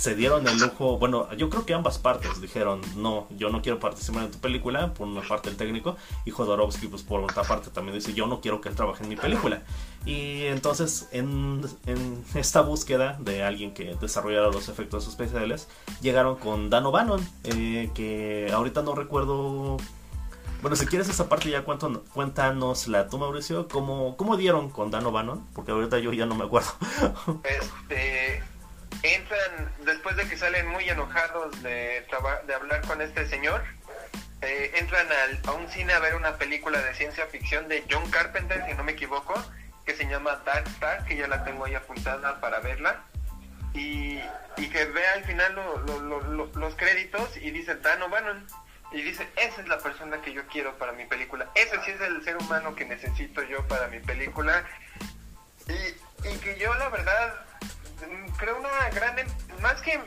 se 0.01 0.15
dieron 0.15 0.47
el 0.47 0.57
lujo, 0.57 0.97
bueno, 0.97 1.31
yo 1.35 1.47
creo 1.51 1.63
que 1.63 1.75
ambas 1.75 1.99
partes 1.99 2.41
dijeron, 2.41 2.81
no, 2.95 3.27
yo 3.37 3.51
no 3.51 3.61
quiero 3.61 3.79
participar 3.79 4.23
en 4.23 4.31
tu 4.31 4.39
película, 4.39 4.95
por 4.95 5.07
una 5.07 5.21
parte 5.21 5.49
el 5.49 5.57
técnico, 5.57 5.95
y 6.25 6.31
Jodorowsky, 6.31 6.87
pues 6.87 7.03
por 7.03 7.21
otra 7.21 7.43
parte 7.43 7.69
también 7.69 7.99
dice, 7.99 8.11
yo 8.15 8.25
no 8.25 8.41
quiero 8.41 8.61
que 8.61 8.69
él 8.69 8.75
trabaje 8.75 9.03
en 9.03 9.09
mi 9.09 9.15
película. 9.15 9.61
Y 10.03 10.45
entonces, 10.45 11.07
en, 11.11 11.61
esta 12.33 12.61
búsqueda 12.61 13.15
de 13.19 13.43
alguien 13.43 13.75
que 13.75 13.93
desarrollara 14.01 14.47
los 14.47 14.69
efectos 14.69 15.07
especiales, 15.07 15.67
llegaron 16.01 16.35
con 16.35 16.71
Dan 16.71 16.87
O'Bannon, 16.87 17.23
eh, 17.43 17.91
que 17.93 18.49
ahorita 18.51 18.81
no 18.81 18.95
recuerdo 18.95 19.77
bueno, 20.63 20.75
si 20.75 20.87
quieres 20.87 21.09
esa 21.09 21.29
parte 21.29 21.51
ya 21.51 21.63
cuento, 21.63 22.03
cuéntanos 22.11 22.87
tú, 23.11 23.17
Mauricio, 23.19 23.67
¿cómo, 23.67 24.17
¿cómo 24.17 24.35
dieron 24.35 24.71
con 24.71 24.89
Dan 24.89 25.05
O'Bannon? 25.05 25.45
Porque 25.53 25.71
ahorita 25.71 25.99
yo 25.99 26.11
ya 26.11 26.25
no 26.25 26.33
me 26.33 26.45
acuerdo. 26.45 26.69
Este, 27.43 28.43
entran, 29.03 29.73
después 29.85 30.15
de 30.15 30.27
que 30.27 30.37
salen 30.37 30.67
muy 30.67 30.87
enojados 30.89 31.61
de, 31.63 32.05
hablar 32.53 32.81
con 32.81 33.01
este 33.01 33.27
señor, 33.27 33.63
eh, 34.41 34.71
entran 34.75 35.07
a 35.45 35.51
un 35.51 35.69
cine 35.69 35.93
a 35.93 35.99
ver 35.99 36.15
una 36.15 36.37
película 36.37 36.81
de 36.81 36.93
ciencia 36.95 37.25
ficción 37.27 37.67
de 37.67 37.83
John 37.89 38.09
Carpenter, 38.09 38.63
si 38.67 38.73
no 38.73 38.83
me 38.83 38.93
equivoco, 38.93 39.33
que 39.85 39.95
se 39.95 40.05
llama 40.05 40.41
Dark 40.45 40.67
Star, 40.67 41.05
que 41.05 41.15
ya 41.15 41.27
la 41.27 41.43
tengo 41.43 41.65
ahí 41.65 41.75
apuntada 41.75 42.39
para 42.39 42.59
verla. 42.59 43.03
Y, 43.73 44.19
que 44.71 44.85
ve 44.85 45.05
al 45.07 45.23
final 45.25 45.55
los 46.55 46.75
créditos 46.75 47.35
y 47.37 47.51
dice 47.51 47.75
Dan 47.75 48.01
O'Bannon. 48.03 48.45
Y 48.93 49.01
dice, 49.01 49.27
esa 49.37 49.61
es 49.61 49.67
la 49.67 49.79
persona 49.79 50.21
que 50.21 50.33
yo 50.33 50.45
quiero 50.47 50.77
para 50.77 50.91
mi 50.91 51.05
película. 51.05 51.49
Ese 51.55 51.81
sí 51.83 51.91
es 51.91 52.01
el 52.01 52.23
ser 52.23 52.37
humano 52.37 52.75
que 52.75 52.85
necesito 52.85 53.41
yo 53.43 53.65
para 53.67 53.87
mi 53.87 53.99
película. 53.99 54.65
Y 55.67 56.37
que 56.39 56.57
yo 56.57 56.73
la 56.75 56.89
verdad 56.89 57.45
creo 58.37 58.57
una 58.57 58.89
gran 58.89 59.17
em, 59.19 59.27
más 59.61 59.81
que 59.81 59.99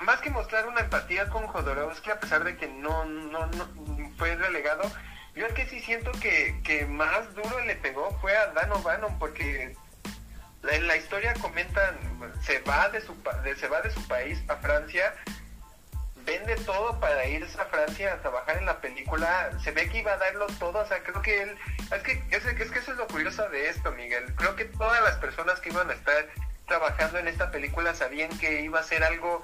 más 0.00 0.20
que 0.20 0.30
mostrar 0.30 0.66
una 0.66 0.80
empatía 0.80 1.28
con 1.28 1.46
Jodorowsky 1.46 2.10
a 2.10 2.20
pesar 2.20 2.44
de 2.44 2.56
que 2.56 2.68
no 2.68 3.04
no, 3.04 3.46
no 3.46 3.68
fue 4.16 4.36
relegado 4.36 4.90
yo 5.34 5.46
es 5.46 5.52
que 5.52 5.66
sí 5.66 5.80
siento 5.80 6.10
que, 6.12 6.60
que 6.64 6.86
más 6.86 7.34
duro 7.34 7.60
le 7.64 7.76
pegó 7.76 8.10
fue 8.20 8.36
a 8.36 8.48
Dan 8.48 8.72
O'Bannon 8.72 9.18
porque 9.18 9.76
en 10.62 10.86
la 10.86 10.96
historia 10.96 11.34
comentan 11.34 11.96
se 12.42 12.60
va 12.60 12.88
de 12.88 13.00
su 13.00 13.16
se 13.56 13.68
va 13.68 13.80
de 13.80 13.90
su 13.90 14.06
país 14.08 14.42
a 14.48 14.56
Francia 14.56 15.14
vende 16.24 16.56
todo 16.56 16.98
para 17.00 17.24
irse 17.26 17.58
a 17.60 17.64
Francia 17.66 18.14
a 18.14 18.20
trabajar 18.20 18.58
en 18.58 18.66
la 18.66 18.80
película 18.80 19.50
se 19.62 19.70
ve 19.70 19.88
que 19.88 19.98
iba 19.98 20.12
a 20.12 20.18
darlo 20.18 20.46
todo 20.58 20.80
o 20.80 20.86
sea 20.86 21.02
creo 21.02 21.22
que 21.22 21.42
él 21.42 21.58
es 21.90 22.02
que 22.02 22.22
es, 22.30 22.44
es 22.44 22.70
que 22.70 22.78
eso 22.78 22.92
es 22.92 22.98
lo 22.98 23.06
curioso 23.06 23.48
de 23.48 23.68
esto 23.68 23.92
Miguel 23.92 24.34
creo 24.36 24.56
que 24.56 24.66
todas 24.66 25.02
las 25.02 25.16
personas 25.16 25.60
que 25.60 25.70
iban 25.70 25.88
a 25.88 25.94
estar 25.94 26.26
trabajando 26.70 27.18
en 27.18 27.26
esta 27.26 27.50
película 27.50 27.96
sabían 27.96 28.30
que 28.38 28.60
iba 28.60 28.78
a 28.78 28.84
ser 28.84 29.02
algo 29.02 29.42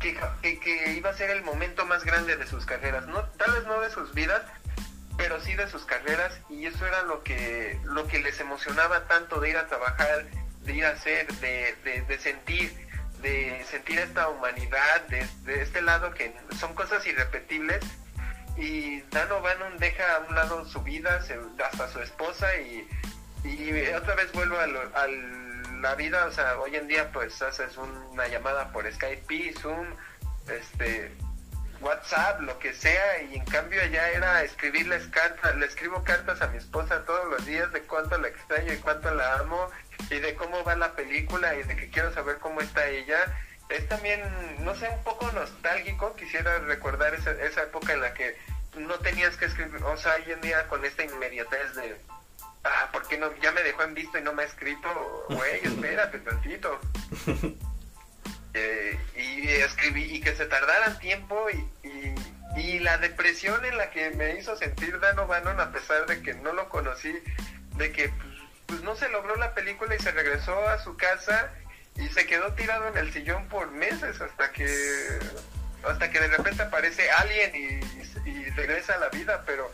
que, 0.00 0.18
que, 0.40 0.92
iba 0.96 1.10
a 1.10 1.14
ser 1.14 1.28
el 1.28 1.42
momento 1.42 1.84
más 1.84 2.04
grande 2.04 2.38
de 2.38 2.46
sus 2.46 2.64
carreras, 2.64 3.06
no 3.06 3.22
tal 3.36 3.52
vez 3.52 3.66
no 3.66 3.82
de 3.82 3.90
sus 3.90 4.14
vidas, 4.14 4.40
pero 5.18 5.42
sí 5.42 5.54
de 5.56 5.68
sus 5.68 5.84
carreras 5.84 6.40
y 6.48 6.64
eso 6.64 6.86
era 6.86 7.02
lo 7.02 7.22
que 7.22 7.78
lo 7.84 8.06
que 8.06 8.18
les 8.20 8.40
emocionaba 8.40 9.06
tanto 9.08 9.40
de 9.40 9.50
ir 9.50 9.58
a 9.58 9.66
trabajar, 9.66 10.24
de 10.62 10.72
ir 10.72 10.86
a 10.86 10.92
hacer, 10.92 11.26
de, 11.34 11.76
de, 12.08 12.18
sentir 12.18 12.74
de 13.20 13.62
sentir 13.70 13.98
esta 13.98 14.30
humanidad 14.30 15.02
de, 15.08 15.60
este 15.60 15.82
lado 15.82 16.14
que 16.14 16.34
son 16.58 16.74
cosas 16.74 17.06
irrepetibles 17.06 17.84
y 18.56 19.02
Dan 19.10 19.30
O'Bannon 19.32 19.76
deja 19.76 20.16
a 20.16 20.20
un 20.20 20.34
lado 20.34 20.64
su 20.64 20.80
vida, 20.80 21.20
hasta 21.62 21.88
su 21.88 22.00
esposa 22.00 22.48
y, 22.56 22.88
y 23.44 23.86
otra 23.92 24.14
vez 24.14 24.32
vuelvo 24.32 24.58
al, 24.58 24.74
al 24.94 25.43
la 25.84 25.94
vida, 25.96 26.24
o 26.24 26.32
sea, 26.32 26.58
hoy 26.60 26.74
en 26.76 26.88
día 26.88 27.12
pues 27.12 27.42
haces 27.42 27.76
una 27.76 28.26
llamada 28.26 28.72
por 28.72 28.90
Skype, 28.90 29.52
Zoom, 29.60 29.86
este, 30.48 31.12
WhatsApp, 31.82 32.40
lo 32.40 32.58
que 32.58 32.72
sea, 32.72 33.22
y 33.22 33.34
en 33.36 33.44
cambio 33.44 33.82
allá 33.82 34.08
era 34.08 34.42
escribirles 34.42 35.06
cartas, 35.08 35.54
le 35.56 35.66
escribo 35.66 36.02
cartas 36.02 36.40
a 36.40 36.46
mi 36.46 36.56
esposa 36.56 37.04
todos 37.04 37.28
los 37.28 37.44
días 37.44 37.70
de 37.74 37.82
cuánto 37.82 38.16
la 38.16 38.28
extraño 38.28 38.72
y 38.72 38.78
cuánto 38.78 39.14
la 39.14 39.34
amo, 39.34 39.68
y 40.08 40.20
de 40.20 40.34
cómo 40.36 40.64
va 40.64 40.74
la 40.74 40.92
película 40.92 41.54
y 41.54 41.64
de 41.64 41.76
que 41.76 41.90
quiero 41.90 42.14
saber 42.14 42.38
cómo 42.38 42.62
está 42.62 42.88
ella. 42.88 43.18
Es 43.68 43.86
también, 43.86 44.22
no 44.64 44.74
sé, 44.74 44.88
un 44.88 45.04
poco 45.04 45.30
nostálgico, 45.32 46.16
quisiera 46.16 46.60
recordar 46.60 47.12
esa, 47.12 47.32
esa 47.32 47.64
época 47.64 47.92
en 47.92 48.00
la 48.00 48.14
que 48.14 48.38
no 48.78 48.94
tenías 49.00 49.36
que 49.36 49.44
escribir, 49.44 49.82
o 49.84 49.96
sea, 49.98 50.14
hoy 50.14 50.32
en 50.32 50.40
día 50.40 50.66
con 50.68 50.82
esta 50.82 51.04
inmediatez 51.04 51.74
de 51.74 51.94
ah, 52.64 52.88
¿por 52.92 53.06
qué 53.06 53.18
no? 53.18 53.34
Ya 53.40 53.52
me 53.52 53.62
dejó 53.62 53.82
en 53.82 53.94
visto 53.94 54.18
y 54.18 54.22
no 54.22 54.32
me 54.32 54.42
ha 54.42 54.46
escrito, 54.46 55.26
güey, 55.28 55.60
espérate 55.62 56.18
tantito. 56.18 56.80
Eh, 58.56 58.96
y 59.16 59.48
escribí, 59.48 60.04
y 60.04 60.20
que 60.20 60.36
se 60.36 60.46
tardaran 60.46 60.96
tiempo 61.00 61.48
y, 61.50 62.14
y, 62.56 62.78
la 62.78 62.98
depresión 62.98 63.64
en 63.64 63.76
la 63.76 63.90
que 63.90 64.10
me 64.10 64.38
hizo 64.38 64.56
sentir 64.56 65.00
Dano 65.00 65.26
Bannon 65.26 65.58
a 65.58 65.72
pesar 65.72 66.06
de 66.06 66.22
que 66.22 66.34
no 66.34 66.52
lo 66.52 66.68
conocí, 66.68 67.12
de 67.76 67.90
que 67.90 68.10
pues, 68.10 68.34
pues, 68.66 68.82
no 68.82 68.94
se 68.94 69.08
logró 69.08 69.34
la 69.34 69.54
película 69.54 69.96
y 69.96 69.98
se 69.98 70.12
regresó 70.12 70.68
a 70.68 70.78
su 70.78 70.96
casa 70.96 71.52
y 71.96 72.06
se 72.10 72.26
quedó 72.26 72.52
tirado 72.52 72.86
en 72.86 72.96
el 72.96 73.12
sillón 73.12 73.48
por 73.48 73.72
meses 73.72 74.20
hasta 74.20 74.52
que 74.52 74.68
hasta 75.88 76.10
que 76.12 76.20
de 76.20 76.28
repente 76.28 76.62
aparece 76.62 77.10
alguien 77.10 77.56
y, 77.56 78.30
y 78.30 78.50
regresa 78.50 78.94
a 78.94 78.98
la 78.98 79.08
vida, 79.08 79.42
pero 79.44 79.68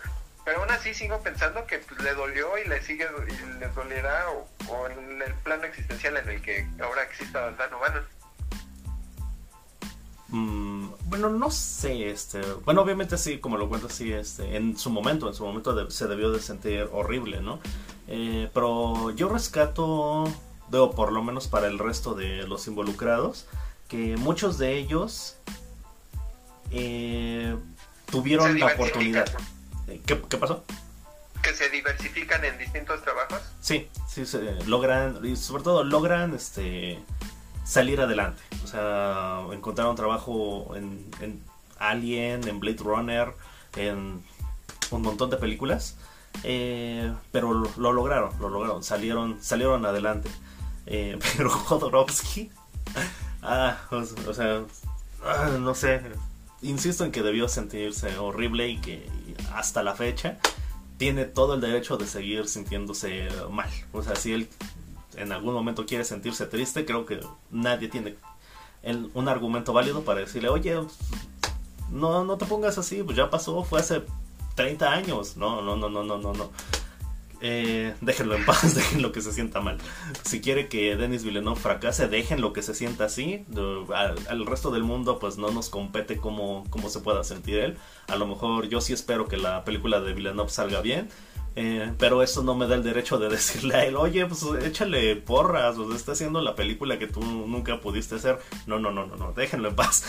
pero 0.45 0.61
aún 0.61 0.71
así 0.71 0.95
sigo 0.95 1.21
pensando 1.21 1.67
que 1.67 1.79
pues, 1.79 2.01
le 2.03 2.15
dolió 2.15 2.59
y 2.59 2.69
le 2.69 2.83
sigue 2.83 3.07
y 3.29 3.59
le 3.59 3.69
dolerá 3.69 4.27
o, 4.69 4.87
en 4.89 5.23
el 5.23 5.35
plano 5.35 5.65
existencial 5.65 6.17
en 6.17 6.29
el 6.29 6.43
que 6.43 6.67
ahora 6.83 7.03
exista 7.03 7.51
Dan 7.53 7.75
O'Bannon. 7.75 8.05
Mm, 10.29 10.91
bueno, 11.07 11.29
no 11.29 11.51
sé, 11.51 12.09
este, 12.09 12.41
bueno, 12.65 12.83
obviamente 12.83 13.19
sí, 13.19 13.39
como 13.39 13.57
lo 13.57 13.69
cuento 13.69 13.89
sí, 13.89 14.13
este, 14.13 14.57
en 14.57 14.79
su 14.79 14.89
momento, 14.91 15.29
en 15.29 15.35
su 15.35 15.45
momento 15.45 15.91
se 15.91 16.07
debió 16.07 16.31
de 16.31 16.41
sentir 16.41 16.89
horrible, 16.93 17.41
¿no? 17.41 17.59
Eh, 18.07 18.49
pero 18.55 19.11
yo 19.11 19.29
rescato, 19.29 20.25
veo 20.69 20.93
por 20.93 21.13
lo 21.13 21.23
menos 21.23 21.49
para 21.49 21.67
el 21.67 21.79
resto 21.79 22.15
de 22.15 22.47
los 22.47 22.69
involucrados, 22.69 23.47
que 23.89 24.17
muchos 24.17 24.57
de 24.57 24.79
ellos 24.79 25.37
eh, 26.71 27.57
tuvieron 28.07 28.59
la 28.59 28.67
oportunidad. 28.67 29.27
¿Qué, 29.99 30.17
pasó? 30.17 30.65
Que 31.43 31.55
se 31.55 31.69
diversifican 31.71 32.45
en 32.45 32.59
distintos 32.59 33.03
trabajos. 33.03 33.41
Sí, 33.61 33.89
sí, 34.09 34.27
se 34.27 34.65
logran, 34.67 35.25
y 35.25 35.37
sobre 35.37 35.63
todo 35.63 35.85
logran 35.85 36.35
este 36.35 36.99
salir 37.65 38.01
adelante. 38.01 38.43
O 38.65 38.67
sea, 38.67 39.43
encontrar 39.53 39.89
un 39.89 39.97
trabajo 39.97 40.75
en, 40.77 41.43
Alien, 41.79 42.47
en 42.47 42.61
Blade 42.61 42.83
Runner, 42.83 43.33
en 43.77 44.23
un 44.91 45.03
montón 45.03 45.31
de 45.31 45.37
películas. 45.37 45.97
Eh, 46.45 47.13
pero 47.33 47.53
lo, 47.53 47.93
lograron, 47.93 48.31
lo 48.39 48.49
lograron, 48.49 48.83
salieron, 48.85 49.43
salieron 49.43 49.85
adelante. 49.87 50.31
Eh, 50.87 51.19
pero 51.37 51.51
Jodorowsky, 51.51 52.51
ah, 53.43 53.79
o, 53.91 54.35
sea, 54.35 54.63
ah, 55.25 55.51
no 55.59 55.75
sé, 55.75 56.03
insisto 56.63 57.05
en 57.05 57.13
que 57.13 57.23
debió 57.23 57.49
sentirse 57.49 58.17
horrible 58.19 58.69
y 58.69 58.79
que 58.79 59.09
hasta 59.55 59.83
la 59.83 59.95
fecha 59.95 60.39
tiene 60.99 61.25
todo 61.25 61.55
el 61.55 61.61
derecho 61.61 61.97
de 61.97 62.07
seguir 62.07 62.49
sintiéndose 62.49 63.29
mal. 63.51 63.71
O 63.93 64.03
sea, 64.03 64.17
si 64.17 64.33
él 64.33 64.49
en 65.17 65.33
algún 65.33 65.55
momento 65.55 65.87
quiere 65.87 66.05
sentirse 66.05 66.47
triste, 66.47 66.85
creo 66.85 67.07
que 67.07 67.21
nadie 67.51 67.89
tiene 67.89 68.17
un 69.15 69.29
argumento 69.29 69.73
válido 69.73 70.03
para 70.03 70.21
decirle, 70.21 70.49
oye, 70.49 70.79
no, 71.91 72.25
no 72.25 72.39
te 72.39 72.47
pongas 72.47 72.79
así, 72.79 73.03
pues 73.03 73.17
ya 73.17 73.31
pasó, 73.31 73.65
fue 73.65 73.81
hace 73.81 74.03
30 74.55 74.93
años. 74.93 75.37
No, 75.37 75.63
no, 75.63 75.77
no, 75.77 75.89
no, 75.89 76.05
no, 76.05 76.19
no, 76.19 76.33
no. 76.33 76.51
Eh, 77.43 77.95
déjenlo 78.01 78.35
en 78.35 78.45
paz, 78.45 78.75
déjenlo 78.75 79.13
que 79.13 79.23
se 79.23 79.33
sienta 79.33 79.61
mal. 79.61 79.79
Si 80.25 80.41
quiere 80.41 80.69
que 80.69 80.97
Denis 80.97 81.25
Villeneuve 81.25 81.59
fracase, 81.59 82.09
déjenlo 82.09 82.53
que 82.53 82.63
se 82.63 82.75
sienta 82.75 83.05
así. 83.05 83.45
Al, 83.95 84.47
resto 84.47 84.71
del 84.71 84.83
mundo, 84.83 85.19
pues 85.19 85.39
no 85.39 85.51
nos 85.51 85.69
compete 85.69 86.17
cómo, 86.17 86.65
cómo 86.71 86.89
se 86.91 87.01
pueda 87.01 87.25
sentir 87.25 87.59
él. 87.59 87.79
A 88.09 88.17
lo 88.17 88.27
mejor 88.27 88.69
yo 88.69 88.81
sí 88.81 88.93
espero 88.93 89.27
que 89.27 89.37
la 89.37 89.65
película 89.65 90.01
de 90.01 90.13
Villeneuve 90.13 90.51
salga 90.51 90.81
bien. 90.81 91.09
Eh, 91.57 91.93
pero 91.99 92.23
eso 92.23 92.45
no 92.45 92.55
me 92.55 92.67
da 92.69 92.77
el 92.77 92.85
derecho 92.85 93.19
de 93.19 93.29
decirle 93.37 93.75
a 93.75 93.85
él, 93.85 93.97
oye, 93.97 94.25
pues 94.27 94.45
échale 94.63 95.17
porras, 95.17 95.77
o 95.79 95.95
está 95.95 96.13
haciendo 96.13 96.41
la 96.41 96.55
película 96.55 96.99
que 96.99 97.07
tú 97.07 97.21
nunca 97.23 97.81
pudiste 97.81 98.17
hacer. 98.17 98.39
No, 98.67 98.79
no, 98.79 98.91
no, 98.91 99.07
no, 99.07 99.17
no, 99.17 99.33
déjenlo 99.33 99.69
en 99.69 99.77
paz. 99.77 100.05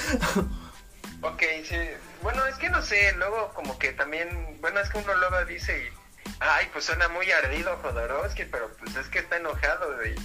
ok, 1.22 1.44
sí. 1.64 1.78
Bueno, 2.22 2.45
es 2.45 2.56
que 2.58 2.70
no 2.70 2.82
sé, 2.82 3.14
luego 3.18 3.52
como 3.56 3.80
que 3.80 3.94
también, 3.94 4.58
bueno, 4.62 4.80
es 4.80 4.90
que 4.90 4.99
uno 4.99 5.14
luego 5.16 5.44
dice 5.45 5.88
y, 5.88 6.01
ay, 6.40 6.70
pues 6.72 6.86
suena 6.86 7.08
muy 7.10 7.32
ardido 7.32 7.78
Jodorowsky, 7.78 8.45
pero 8.45 8.70
pues 8.78 8.95
es 8.95 9.08
que 9.08 9.20
está 9.20 9.38
enojado, 9.38 10.06
y, 10.06 10.16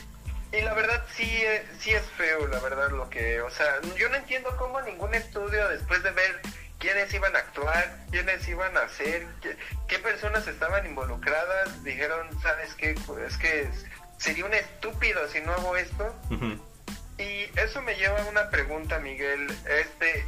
y 0.57 0.61
la 0.63 0.75
verdad 0.75 1.05
sí, 1.15 1.25
eh, 1.25 1.67
sí 1.79 1.93
es 1.93 2.05
feo, 2.17 2.47
la 2.47 2.61
verdad, 2.61 2.91
lo 2.91 3.11
que, 3.11 3.41
o 3.41 3.51
sea, 3.51 3.81
yo 3.97 4.09
no 4.09 4.17
entiendo 4.17 4.57
cómo 4.57 4.81
ningún 4.83 5.15
estudio 5.15 5.69
después 5.69 6.03
de 6.03 6.11
ver 6.13 6.41
quiénes 6.79 7.13
iban 7.13 7.35
a 7.35 7.41
actuar, 7.41 7.97
quiénes 8.11 8.47
iban 8.49 8.77
a 8.77 8.83
hacer, 8.83 9.27
qué, 9.89 9.99
personas 9.99 10.47
estaban 10.47 10.87
involucradas, 10.87 11.83
dijeron, 11.83 12.29
¿sabes 12.43 12.75
qué? 12.75 12.95
Es 13.27 13.37
que 13.39 13.69
sería 14.19 14.45
un 14.45 14.55
estúpido 14.55 15.27
si 15.29 15.41
no 15.41 15.53
hago 15.53 15.77
esto. 15.77 16.15
Y 17.19 17.51
eso 17.59 17.81
me 17.83 17.95
lleva 17.95 18.21
a 18.21 18.27
una 18.27 18.51
pregunta, 18.51 18.99
Miguel. 18.99 19.47
Este, 19.69 20.27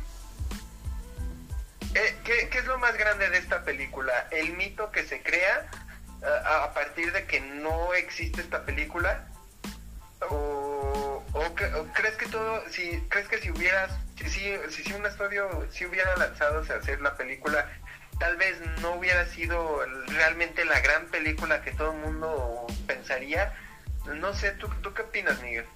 eh, 1.99 2.17
¿qué, 2.25 2.59
es 2.59 2.67
lo 2.67 2.79
más 2.79 2.97
grande 2.97 3.29
de 3.31 3.39
esta 3.39 3.63
película? 3.63 4.13
¿El 4.31 4.55
mito 4.55 4.91
que 4.91 5.05
se 5.05 5.23
crea 5.23 5.69
a, 6.45 6.73
partir 6.75 7.13
de 7.13 7.27
que 7.27 7.41
no 7.41 7.95
existe 7.95 8.41
esta 8.41 8.65
película? 8.65 9.27
¿O, 10.31 11.25
crees 11.95 12.17
que 12.17 12.27
todo, 12.27 12.63
si 12.71 13.01
crees 13.09 13.29
que 13.29 13.39
si 13.39 13.51
hubieras 13.51 13.93
si, 14.17 14.29
si, 14.29 14.83
si 14.85 14.93
un 14.93 15.07
estudio 15.07 15.67
si 15.71 15.87
hubiera 15.87 16.17
lanzado 16.17 16.59
a 16.59 16.77
hacer 16.77 17.01
la 17.01 17.17
película, 17.17 17.69
tal 18.19 18.37
vez 18.37 18.61
no 18.81 18.95
hubiera 18.95 19.27
sido 19.27 19.81
realmente 20.07 20.65
la 20.65 20.81
gran 20.81 21.07
película 21.07 21.63
que 21.63 21.73
todo 21.73 21.93
el 21.93 21.99
mundo 21.99 22.67
pensaría. 22.87 23.55
No 24.21 24.33
sé, 24.35 24.53
¿tú, 24.53 24.69
¿tú 24.83 24.93
qué 24.95 25.03
opinas, 25.03 25.41
Miguel? 25.43 25.67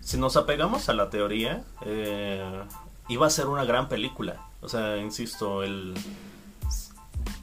Si 0.00 0.18
nos 0.18 0.36
apegamos 0.36 0.88
a 0.88 0.92
la 0.92 1.10
teoría, 1.10 1.62
eh, 1.86 2.64
iba 3.08 3.26
a 3.26 3.30
ser 3.30 3.46
una 3.46 3.64
gran 3.64 3.88
película. 3.88 4.40
O 4.62 4.68
sea, 4.68 4.96
insisto, 4.96 5.62
el... 5.62 5.94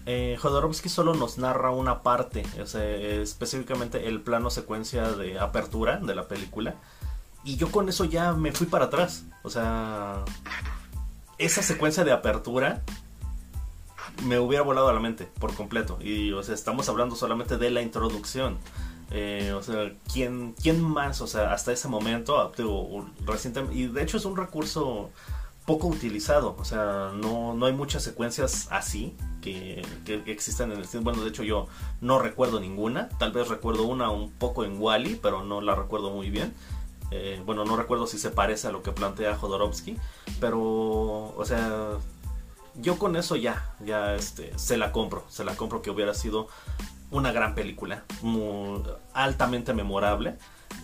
Eh, 0.06 0.38
Jodorowsky 0.42 0.90
solo 0.90 1.14
nos 1.14 1.38
narra 1.38 1.70
una 1.70 2.02
parte, 2.02 2.44
o 2.60 2.66
sea, 2.66 2.84
específicamente 2.84 4.08
el 4.08 4.22
plano 4.22 4.50
secuencia 4.50 5.12
de 5.12 5.38
apertura 5.38 5.98
de 5.98 6.16
la 6.16 6.28
película 6.28 6.76
y 7.44 7.56
yo 7.58 7.72
con 7.72 7.90
eso 7.90 8.06
ya 8.06 8.34
me 8.34 8.52
fui 8.52 8.68
para 8.68 8.86
atrás. 8.86 9.26
O 9.44 9.50
sea, 9.50 10.24
esa 11.38 11.62
secuencia 11.62 12.04
de 12.04 12.12
apertura 12.12 12.84
me 14.26 14.38
hubiera 14.40 14.64
volado 14.64 14.90
a 14.90 14.94
la 14.94 15.00
mente 15.00 15.26
por 15.40 15.54
completo. 15.54 15.98
Y, 16.02 16.32
o 16.34 16.44
sea, 16.44 16.56
estamos 16.56 16.90
hablando 16.90 17.16
solamente 17.16 17.58
de 17.58 17.72
la 17.72 17.82
introducción. 17.82 18.58
Eh, 19.12 19.54
o 19.56 19.64
sea, 19.64 19.92
¿quién, 20.12 20.54
¿quién 20.62 20.84
más? 20.84 21.22
O 21.22 21.28
sea, 21.28 21.54
hasta 21.54 21.72
ese 21.72 21.88
momento, 21.88 22.52
recientemente, 23.26 23.76
y 23.76 23.88
de 23.88 24.04
hecho 24.04 24.18
es 24.18 24.26
un 24.26 24.38
recurso 24.38 25.10
poco 25.70 25.88
utilizado. 25.88 26.56
O 26.58 26.66
sea, 26.66 27.12
no, 27.14 27.54
no 27.54 27.68
hay 27.68 27.74
muchas 27.74 28.02
secuencias 28.02 28.68
así 28.72 29.16
que, 29.40 29.86
que, 30.04 30.24
existen 30.26 30.72
en 30.72 30.80
el 30.80 30.88
cine. 30.88 31.04
Bueno, 31.04 31.22
de 31.22 31.30
hecho 31.30 31.44
yo 31.44 31.68
no 32.02 32.18
recuerdo 32.18 32.60
ninguna. 32.60 33.08
Tal 33.20 33.32
vez 33.32 33.50
recuerdo 33.50 33.84
una 33.84 34.10
un 34.10 34.32
poco 34.32 34.66
en 34.66 34.82
Wally, 34.82 35.20
pero 35.22 35.44
no 35.44 35.62
la 35.62 35.76
recuerdo 35.76 36.10
muy 36.10 36.32
bien. 36.32 36.56
Eh, 37.12 37.40
bueno, 37.46 37.66
no 37.66 37.78
recuerdo 37.78 38.08
si 38.08 38.18
se 38.18 38.32
parece 38.32 38.68
a 38.68 38.72
lo 38.72 38.82
que 38.82 38.92
plantea 38.92 39.36
Jodorowsky, 39.36 39.96
pero, 40.40 40.60
o 40.62 41.44
sea, 41.46 41.92
yo 42.76 42.98
con 42.98 43.16
eso 43.16 43.36
ya, 43.36 43.76
ya 43.80 44.16
este, 44.16 44.58
se 44.58 44.78
la 44.78 44.92
compro, 44.92 45.24
se 45.30 45.44
la 45.44 45.56
compro 45.56 45.82
que 45.82 45.90
hubiera 45.90 46.14
sido 46.14 46.48
una 47.12 47.32
gran 47.32 47.54
película, 47.56 48.04
muy, 48.22 48.82
altamente 49.14 49.74
memorable. 49.74 50.36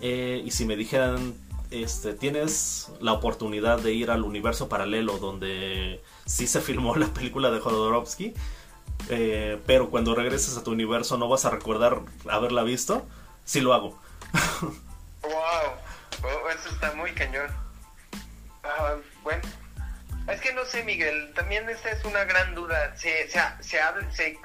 Eh, 0.02 0.42
y 0.46 0.52
si 0.52 0.66
me 0.66 0.76
dijeran, 0.76 1.36
este, 1.72 2.14
tienes 2.14 2.92
la 3.00 3.14
oportunidad 3.14 3.80
de 3.80 3.94
ir 3.94 4.12
al 4.12 4.24
universo 4.24 4.70
paralelo 4.70 5.18
donde 5.18 6.04
sí 6.26 6.48
se 6.48 6.62
filmó 6.62 6.96
la 6.96 7.08
película 7.08 7.52
de 7.52 7.60
Jodorowsky, 7.60 8.34
eh, 9.10 9.60
pero 9.66 9.90
cuando 9.90 10.16
regreses 10.16 10.58
a 10.58 10.64
tu 10.64 10.72
universo 10.72 11.18
no 11.18 11.28
vas 11.28 11.46
a 11.46 11.50
recordar 11.50 12.02
haberla 12.30 12.64
visto, 12.64 13.06
sí 13.44 13.62
lo 13.62 13.74
hago. 13.74 14.00
wow. 15.22 15.32
Oh, 16.24 16.50
eso 16.50 16.70
está 16.70 16.94
muy 16.94 17.12
cañón. 17.12 17.48
Ah, 18.64 18.96
bueno, 19.24 19.44
es 20.28 20.42
que 20.42 20.54
no 20.54 20.66
sé, 20.66 20.84
Miguel, 20.84 21.32
también 21.36 21.70
esta 21.70 21.92
es 21.92 22.04
una 22.04 22.24
gran 22.24 22.56
duda. 22.56 22.96
Se, 22.98 23.30
se, 23.30 23.40
se, 23.62 23.80
se, 24.12 24.38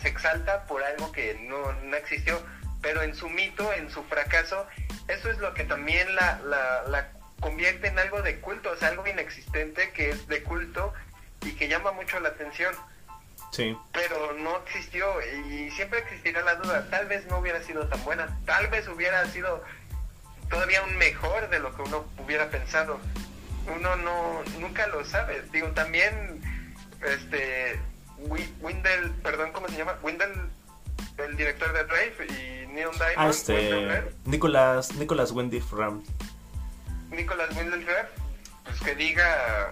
se 0.00 0.08
exalta 0.08 0.64
por 0.66 0.82
algo 0.82 1.12
que 1.12 1.34
no, 1.48 1.70
existió, 1.96 2.40
pero 2.80 3.02
en 3.02 3.14
su 3.14 3.28
mito, 3.28 3.72
en 3.72 3.90
su 3.90 4.02
fracaso, 4.04 4.66
eso 5.08 5.30
es 5.30 5.38
lo 5.38 5.54
que 5.54 5.64
también 5.64 6.14
la, 6.14 6.40
la, 6.44 6.82
la 6.88 7.08
convierte 7.40 7.88
en 7.88 7.98
algo 7.98 8.22
de 8.22 8.40
culto, 8.40 8.70
o 8.70 8.76
sea, 8.76 8.88
algo 8.88 9.06
inexistente 9.06 9.90
que 9.92 10.10
es 10.10 10.26
de 10.28 10.42
culto 10.42 10.92
y 11.42 11.52
que 11.52 11.68
llama 11.68 11.92
mucho 11.92 12.20
la 12.20 12.30
atención. 12.30 12.74
Sí. 13.52 13.76
Pero 13.92 14.34
no 14.34 14.58
existió 14.58 15.06
y 15.22 15.70
siempre 15.70 16.00
existirá 16.00 16.42
la 16.42 16.56
duda. 16.56 16.86
Tal 16.90 17.06
vez 17.06 17.26
no 17.26 17.38
hubiera 17.38 17.62
sido 17.62 17.86
tan 17.88 18.02
buena, 18.04 18.38
tal 18.44 18.66
vez 18.68 18.86
hubiera 18.88 19.24
sido 19.26 19.64
todavía 20.50 20.82
un 20.82 20.96
mejor 20.96 21.48
de 21.48 21.58
lo 21.58 21.74
que 21.74 21.82
uno 21.82 22.06
hubiera 22.18 22.50
pensado. 22.50 23.00
Uno 23.74 23.96
no 23.96 24.42
nunca 24.58 24.86
lo 24.88 25.04
sabe. 25.04 25.42
Digo, 25.52 25.68
también 25.68 26.42
este 27.04 27.78
Windel, 28.18 29.12
perdón, 29.22 29.52
¿cómo 29.52 29.68
se 29.68 29.76
llama? 29.76 29.98
Windel 30.02 30.50
el 31.18 31.36
director 31.36 31.72
de 31.72 31.84
Drive 31.84 32.26
y 32.26 32.66
Neil 32.68 32.90
Diamond. 32.92 33.14
Ah, 33.16 33.28
este, 33.28 34.02
Nicolas, 34.24 34.94
Nicolas 34.94 35.32
Wendy 35.32 35.62
Ram. 35.72 36.02
Nicolas 37.10 37.56
Windel 37.56 37.84
pues 38.64 38.80
que 38.80 38.94
diga, 38.94 39.70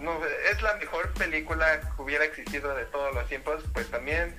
no, 0.00 0.18
es 0.50 0.60
la 0.62 0.74
mejor 0.74 1.12
película 1.12 1.80
que 1.80 2.02
hubiera 2.02 2.24
existido 2.24 2.74
de 2.74 2.84
todos 2.86 3.14
los 3.14 3.26
tiempos, 3.28 3.62
pues 3.72 3.88
también 3.88 4.34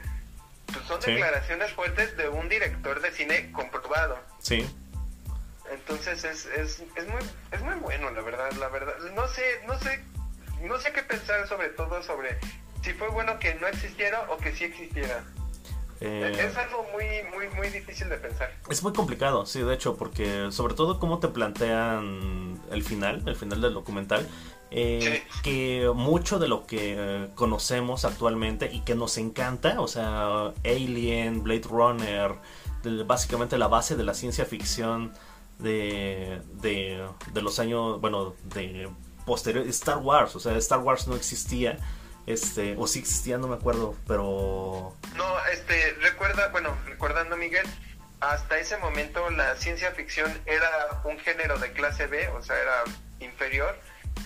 pues 0.67 0.85
son 0.85 0.99
declaraciones 0.99 1.71
fuertes 1.71 2.15
de 2.17 2.27
un 2.27 2.49
director 2.49 3.01
de 3.01 3.11
cine 3.11 3.51
comprobado. 3.51 4.19
Sí. 4.39 4.69
Entonces 5.71 6.23
es, 6.23 6.45
es, 6.45 6.83
es, 6.95 7.07
muy, 7.07 7.21
es 7.51 7.61
muy 7.61 7.75
bueno, 7.75 8.11
la 8.11 8.21
verdad, 8.21 8.51
la 8.53 8.67
verdad. 8.67 8.93
No 9.15 9.27
sé, 9.27 9.61
no 9.65 9.79
sé, 9.79 10.03
no 10.61 10.79
sé 10.79 10.91
qué 10.91 11.03
pensar 11.03 11.47
sobre 11.47 11.69
todo 11.69 12.03
sobre 12.03 12.37
si 12.83 12.93
fue 12.93 13.07
bueno 13.09 13.39
que 13.39 13.55
no 13.55 13.67
existiera 13.67 14.21
o 14.29 14.37
que 14.37 14.53
sí 14.53 14.65
existiera. 14.65 15.23
Eh, 16.01 16.47
Es 16.49 16.57
algo 16.57 16.85
muy, 16.91 17.05
muy, 17.33 17.55
muy 17.55 17.69
difícil 17.69 18.09
de 18.09 18.17
pensar. 18.17 18.51
Es 18.69 18.83
muy 18.83 18.93
complicado, 18.93 19.45
sí, 19.45 19.61
de 19.61 19.73
hecho, 19.73 19.95
porque 19.95 20.51
sobre 20.51 20.73
todo 20.73 20.99
cómo 20.99 21.19
te 21.19 21.27
plantean 21.29 22.59
el 22.71 22.83
final, 22.83 23.23
el 23.25 23.35
final 23.35 23.61
del 23.61 23.73
documental, 23.73 24.27
eh, 24.71 25.23
que 25.43 25.89
mucho 25.93 26.39
de 26.39 26.47
lo 26.47 26.65
que 26.65 26.95
eh, 26.97 27.27
conocemos 27.35 28.05
actualmente 28.05 28.69
y 28.73 28.81
que 28.81 28.95
nos 28.95 29.17
encanta, 29.17 29.79
o 29.79 29.87
sea, 29.87 30.53
Alien, 30.65 31.43
Blade 31.43 31.67
Runner, 31.69 32.31
básicamente 33.05 33.57
la 33.57 33.67
base 33.67 33.95
de 33.95 34.03
la 34.03 34.13
ciencia 34.13 34.45
ficción 34.45 35.13
de, 35.59 36.41
de, 36.61 37.07
de 37.31 37.41
los 37.41 37.59
años, 37.59 38.01
bueno, 38.01 38.33
de 38.55 38.89
posterior, 39.25 39.65
Star 39.67 39.99
Wars, 39.99 40.35
o 40.35 40.39
sea, 40.39 40.57
Star 40.57 40.79
Wars 40.79 41.07
no 41.07 41.15
existía, 41.15 41.77
este, 42.25 42.75
o 42.77 42.87
sí 42.87 42.99
existía, 42.99 43.37
no 43.37 43.47
me 43.47 43.55
acuerdo, 43.55 43.95
pero... 44.07 44.95
No, 45.15 45.45
este, 45.51 45.93
recuerda, 46.01 46.49
bueno, 46.49 46.75
recordando 46.85 47.35
Miguel, 47.37 47.65
hasta 48.19 48.57
ese 48.57 48.77
momento 48.77 49.29
la 49.31 49.55
ciencia 49.57 49.91
ficción 49.91 50.31
era 50.45 51.01
un 51.03 51.19
género 51.19 51.57
de 51.59 51.71
clase 51.73 52.07
B, 52.07 52.27
o 52.29 52.41
sea, 52.41 52.55
era 52.59 52.83
inferior, 53.19 53.77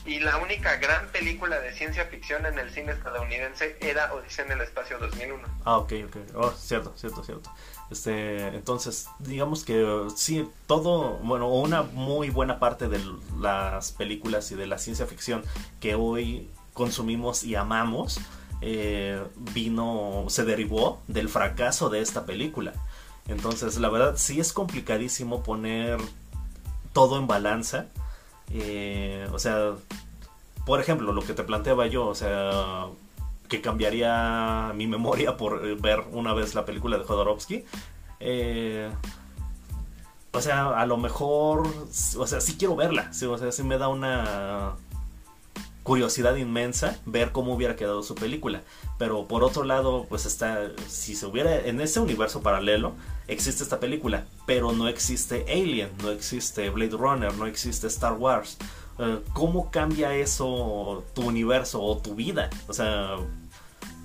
y 0.06 0.20
la 0.20 0.38
única 0.38 0.78
gran 0.78 1.08
película 1.10 1.60
de 1.60 1.74
ciencia 1.74 2.06
ficción 2.06 2.46
en 2.46 2.58
el 2.60 2.72
cine 2.72 2.94
estadounidense 2.94 3.78
era 3.82 4.14
Odisea 4.14 4.46
en 4.46 4.54
el 4.54 4.62
Espacio 4.62 4.98
2001. 5.00 5.44
Ah, 5.66 5.78
ok, 5.78 5.94
ok. 6.06 6.18
Oh, 6.36 6.52
cierto, 6.52 6.94
cierto, 6.96 7.24
cierto. 7.24 7.52
Este, 7.92 8.48
entonces, 8.48 9.10
digamos 9.20 9.64
que 9.64 9.84
uh, 9.84 10.10
sí, 10.10 10.50
todo, 10.66 11.18
bueno, 11.18 11.50
una 11.50 11.84
muy 11.84 12.30
buena 12.30 12.60
parte 12.60 12.88
de 12.88 13.02
las 13.40 13.92
películas 13.92 14.52
y 14.52 14.56
de 14.56 14.68
la 14.68 14.78
ciencia 14.78 15.06
ficción 15.08 15.44
que 15.80 15.96
hoy 15.96 16.50
consumimos 16.78 17.44
y 17.44 17.56
amamos, 17.56 18.22
eh, 18.62 19.22
vino, 19.54 20.26
se 20.30 20.46
derivó 20.46 21.02
del 21.08 21.28
fracaso 21.28 21.90
de 21.90 22.02
esta 22.02 22.26
película. 22.26 22.74
Entonces, 23.28 23.78
la 23.78 23.90
verdad, 23.90 24.14
sí 24.16 24.40
es 24.40 24.54
complicadísimo 24.54 25.42
poner 25.42 25.98
todo 26.94 27.18
en 27.18 27.26
balanza. 27.26 27.88
Eh, 28.52 29.28
o 29.34 29.40
sea, 29.40 29.74
por 30.66 30.80
ejemplo, 30.80 31.12
lo 31.12 31.22
que 31.22 31.34
te 31.34 31.44
planteaba 31.44 31.88
yo, 31.88 32.06
o 32.08 32.16
sea, 32.16 32.86
que 33.50 33.60
cambiaría 33.60 34.72
mi 34.76 34.86
memoria 34.88 35.36
por 35.36 35.66
eh, 35.66 35.76
ver 35.76 36.04
una 36.12 36.34
vez 36.34 36.54
la 36.56 36.64
película 36.64 36.98
de 36.98 37.06
Jodorowsky. 37.06 37.66
Eh, 38.20 38.90
o 40.32 40.42
sea, 40.42 40.80
a 40.80 40.86
lo 40.86 40.98
mejor, 40.98 41.68
o 42.18 42.28
sea, 42.28 42.40
sí 42.40 42.56
quiero 42.58 42.76
verla, 42.76 43.12
sí, 43.12 43.26
o 43.26 43.38
sea, 43.38 43.52
sí 43.52 43.64
me 43.64 43.78
da 43.78 43.88
una 43.88 44.76
curiosidad 45.88 46.36
inmensa 46.36 47.00
ver 47.06 47.32
cómo 47.32 47.54
hubiera 47.54 47.78
quedado 47.78 48.04
su 48.04 48.14
película. 48.14 48.62
Pero 48.98 49.26
por 49.26 49.42
otro 49.46 49.64
lado, 49.64 50.06
pues 50.10 50.26
está, 50.26 50.70
si 50.90 51.16
se 51.16 51.26
hubiera, 51.26 51.66
en 51.66 51.80
ese 51.80 52.02
universo 52.02 52.42
paralelo, 52.42 52.92
existe 53.30 53.64
esta 53.64 53.80
película, 53.80 54.26
pero 54.46 54.74
no 54.74 54.90
existe 54.90 55.46
Alien, 55.48 55.90
no 56.04 56.12
existe 56.12 56.70
Blade 56.72 56.98
Runner, 56.98 57.34
no 57.36 57.46
existe 57.46 57.88
Star 57.88 58.14
Wars. 58.14 58.58
Eh, 59.00 59.20
¿Cómo 59.32 59.72
cambia 59.72 60.14
eso 60.14 61.06
tu 61.16 61.22
universo 61.22 61.82
o 61.82 61.98
tu 62.00 62.16
vida? 62.16 62.50
O 62.68 62.74
sea, 62.74 63.16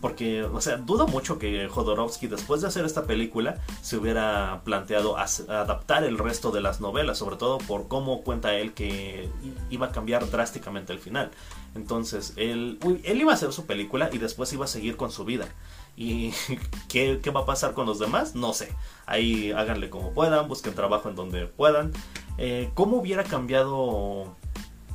porque, 0.00 0.44
o 0.44 0.60
sea, 0.60 0.76
dudo 0.76 1.08
mucho 1.08 1.40
que 1.40 1.68
Jodorowsky, 1.68 2.28
después 2.28 2.60
de 2.60 2.68
hacer 2.68 2.84
esta 2.84 3.04
película, 3.04 3.58
se 3.82 3.96
hubiera 3.96 4.60
planteado 4.64 5.16
adaptar 5.16 6.04
el 6.04 6.18
resto 6.18 6.52
de 6.52 6.60
las 6.60 6.80
novelas, 6.80 7.18
sobre 7.18 7.36
todo 7.36 7.58
por 7.58 7.88
cómo 7.88 8.22
cuenta 8.22 8.54
él 8.54 8.72
que 8.72 9.28
iba 9.70 9.86
a 9.86 9.92
cambiar 9.92 10.28
drásticamente 10.30 10.92
el 10.92 11.00
final. 11.00 11.32
Entonces, 11.74 12.34
él, 12.36 12.78
él 13.04 13.20
iba 13.20 13.32
a 13.32 13.34
hacer 13.34 13.52
su 13.52 13.66
película 13.66 14.10
y 14.12 14.18
después 14.18 14.52
iba 14.52 14.64
a 14.64 14.68
seguir 14.68 14.96
con 14.96 15.10
su 15.10 15.24
vida. 15.24 15.48
¿Y 15.96 16.32
qué, 16.88 17.20
qué 17.22 17.30
va 17.30 17.40
a 17.40 17.46
pasar 17.46 17.72
con 17.72 17.86
los 17.86 17.98
demás? 17.98 18.34
No 18.34 18.52
sé. 18.52 18.74
Ahí 19.06 19.52
háganle 19.52 19.90
como 19.90 20.12
puedan, 20.12 20.48
busquen 20.48 20.74
trabajo 20.74 21.08
en 21.08 21.16
donde 21.16 21.46
puedan. 21.46 21.92
Eh, 22.38 22.70
¿Cómo 22.74 22.96
hubiera 22.98 23.24
cambiado 23.24 24.36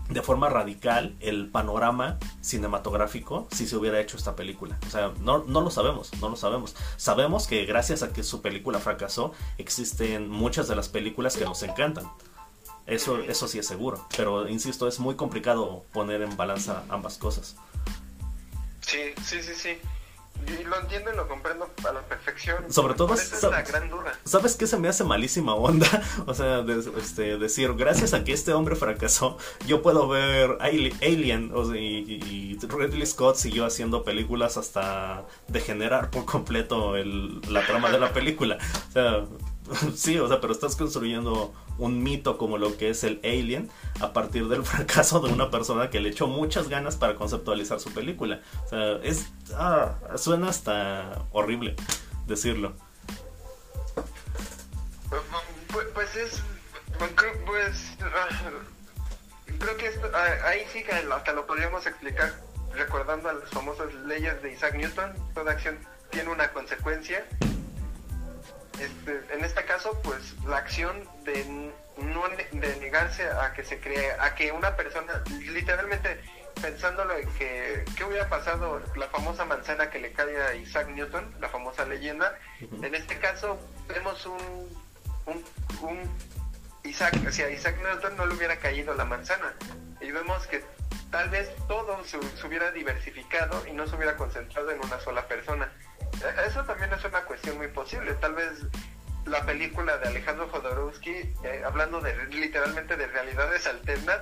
de 0.10 0.22
forma 0.22 0.50
radical 0.50 1.16
el 1.20 1.50
panorama 1.50 2.18
cinematográfico 2.42 3.48
si 3.52 3.68
se 3.68 3.76
hubiera 3.76 4.00
hecho 4.00 4.18
esta 4.18 4.36
película. 4.36 4.78
O 4.88 4.90
sea, 4.90 5.12
no, 5.20 5.44
no 5.46 5.62
lo 5.62 5.70
sabemos, 5.70 6.12
no 6.22 6.30
lo 6.30 6.36
sabemos. 6.36 6.76
Sabemos 6.96 7.48
que 7.48 7.66
gracias 7.66 8.04
a 8.04 8.14
que 8.14 8.24
su 8.24 8.42
película 8.42 8.80
fracasó, 8.80 9.34
existen 9.58 10.30
muchas 10.30 10.68
de 10.68 10.76
las 10.76 10.90
películas 10.90 11.36
que 11.36 11.46
nos 11.46 11.62
encantan. 11.64 12.06
Eso, 12.88 13.20
eso 13.20 13.48
sí 13.48 13.60
es 13.60 13.68
seguro. 13.68 14.08
Pero, 14.16 14.48
insisto, 14.48 14.88
es 14.88 15.00
muy 15.00 15.16
complicado 15.16 15.84
poner 15.94 16.22
en 16.22 16.36
balanza 16.38 16.84
ambas 16.90 17.18
cosas. 17.18 17.56
Sí, 18.82 19.00
sí, 19.24 19.44
sí, 19.44 19.54
sí. 19.54 19.78
Y 20.60 20.64
lo 20.64 20.80
entiendo 20.80 21.12
y 21.12 21.16
lo 21.18 21.28
comprendo 21.28 21.68
a 21.90 21.92
la 21.92 22.02
perfección. 22.02 22.72
Sobre 22.72 22.94
todo, 22.94 23.08
Por 23.08 23.18
eso 23.18 23.36
es 23.36 23.44
sab- 23.44 23.50
la 23.52 23.64
gran 23.64 23.90
duda. 23.90 24.18
¿Sabes 24.24 24.56
qué 24.56 24.68
se 24.68 24.78
me 24.78 24.88
hace 24.88 25.04
malísima 25.04 25.56
onda? 25.56 25.88
O 26.28 26.34
sea, 26.34 26.62
de- 26.62 26.80
este, 27.02 27.38
decir, 27.38 27.74
gracias 27.74 28.14
a 28.14 28.24
que 28.24 28.32
este 28.34 28.54
hombre 28.54 28.76
fracasó, 28.76 29.38
yo 29.66 29.82
puedo 29.82 30.08
ver 30.08 30.58
Ali- 30.62 30.94
Alien 31.02 31.52
o 31.54 31.66
sea, 31.66 31.76
y, 31.76 32.20
y 32.22 32.58
Ridley 32.68 33.06
Scott 33.06 33.36
siguió 33.36 33.66
haciendo 33.66 34.04
películas 34.04 34.58
hasta 34.58 35.26
degenerar 35.48 36.12
por 36.12 36.24
completo 36.26 36.96
el- 36.96 37.42
la 37.52 37.66
trama 37.66 37.90
de 37.90 38.00
la 38.00 38.14
película. 38.14 38.60
O 38.90 38.92
sea, 38.94 39.26
sí, 39.96 40.18
o 40.20 40.28
sea, 40.28 40.40
pero 40.40 40.54
estás 40.54 40.76
construyendo 40.76 41.52
un 41.78 42.02
mito 42.04 42.38
como 42.38 42.58
lo 42.58 42.78
que 42.78 42.90
es 42.90 43.04
el 43.04 43.20
Alien 43.24 43.70
a 44.00 44.14
partir 44.14 44.48
del 44.48 44.64
fracaso 44.66 45.20
de 45.20 45.32
una 45.32 45.52
persona 45.52 45.90
que 45.90 46.00
le 46.00 46.10
echó 46.10 46.28
muchas 46.28 46.70
ganas 46.70 46.96
para 46.96 47.16
conceptualizar 47.16 47.80
su 47.80 47.92
película. 47.94 48.42
O 48.66 48.70
sea, 48.70 48.94
es... 49.04 49.28
ah, 49.56 49.96
suena 50.16 50.50
hasta 50.50 51.26
horrible 51.32 51.76
decirlo. 52.26 52.74
Pues, 55.94 56.16
es. 56.16 56.42
pues 56.98 57.12
creo- 57.16 57.46
Pues. 57.46 57.98
ah, 58.02 58.28
que 59.78 59.88
esto, 59.88 60.10
ah, 60.14 60.48
ahí 60.48 60.62
sí 60.72 60.84
que 60.84 60.92
hasta 60.92 61.34
lo 61.34 61.46
podríamos 61.46 61.86
explicar 61.86 62.34
recordando 62.74 63.30
a 63.30 63.34
las 63.34 63.50
famosas 63.50 63.94
leyes 64.06 64.42
de 64.42 64.54
Isaac 64.54 64.76
Newton. 64.76 65.14
Toda 65.34 65.52
acción 65.52 65.78
tiene 66.12 66.30
una 66.30 66.52
consecuencia. 66.54 67.26
Este, 68.80 69.22
en 69.34 69.44
este 69.44 69.66
caso, 69.66 70.00
pues 70.04 70.36
la 70.46 70.58
acción 70.58 71.04
de 71.24 71.72
no 71.98 72.24
de 72.30 72.76
negarse 72.78 73.28
a 73.28 73.54
que 73.54 73.64
se 73.64 73.80
cree, 73.80 74.12
a 74.20 74.36
que 74.36 74.52
una 74.52 74.76
persona, 74.76 75.24
literalmente 75.52 76.22
pensándolo 76.62 77.18
en 77.18 77.30
que 77.34 77.86
qué 77.96 78.04
hubiera 78.04 78.30
pasado 78.30 78.82
la 78.96 79.08
famosa 79.08 79.46
manzana 79.46 79.90
que 79.90 80.00
le 80.00 80.12
cae 80.12 80.42
a 80.42 80.56
Isaac 80.56 80.90
Newton, 80.90 81.36
la 81.40 81.50
famosa 81.50 81.86
leyenda. 81.86 82.38
En 82.82 82.94
este 82.96 83.18
caso 83.20 83.60
vemos 83.88 84.26
un 84.26 84.88
un, 85.28 85.44
un 85.82 86.00
Isaac, 86.84 87.16
o 87.28 87.32
sea, 87.32 87.48
a 87.48 87.52
Isaac 87.52 87.78
Newton 87.84 88.18
no 88.18 88.26
le 88.26 88.34
hubiera 88.34 88.58
caído 88.58 88.94
la 88.94 89.06
manzana. 89.06 89.54
Y 90.02 90.12
vemos 90.12 90.48
que 90.48 90.64
tal 91.12 91.30
vez 91.30 91.50
todo 91.68 92.04
se, 92.06 92.20
se 92.22 92.48
hubiera 92.48 92.72
diversificado 92.72 93.66
y 93.68 93.74
no 93.74 93.88
se 93.88 93.96
hubiera 93.96 94.16
concentrado 94.16 94.72
en 94.72 94.80
una 94.80 95.00
sola 95.00 95.28
persona. 95.28 95.72
Eh, 96.24 96.46
Eso 96.48 96.64
también 96.64 96.92
es 96.94 97.04
una 97.04 97.22
cuestión 97.22 97.58
muy 97.58 97.68
posible. 97.68 98.14
Tal 98.16 98.34
vez 98.34 98.64
la 99.26 99.46
película 99.46 99.98
de 99.98 100.08
Alejandro 100.08 100.48
Jodorowsky, 100.50 101.34
eh, 101.44 101.64
hablando 101.66 102.00
de 102.02 102.16
literalmente 102.28 102.96
de 102.96 103.08
realidades 103.08 103.68
alternas, 103.68 104.22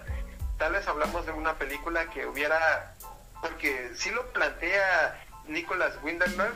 tal 0.57 0.73
vez 0.73 0.87
hablamos 0.87 1.25
de 1.25 1.31
una 1.31 1.55
película 1.55 2.09
que 2.09 2.25
hubiera, 2.25 2.95
porque 3.41 3.91
sí 3.95 4.09
lo 4.11 4.31
plantea 4.31 5.23
Nicholas 5.47 5.93
Windermere, 6.01 6.53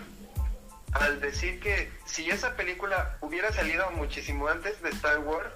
al 0.93 1.21
decir 1.21 1.59
que 1.59 1.91
si 2.05 2.29
esa 2.31 2.55
película 2.55 3.17
hubiera 3.21 3.51
salido 3.53 3.91
muchísimo 3.91 4.47
antes 4.47 4.81
de 4.81 4.89
Star 4.89 5.19
Wars, 5.19 5.49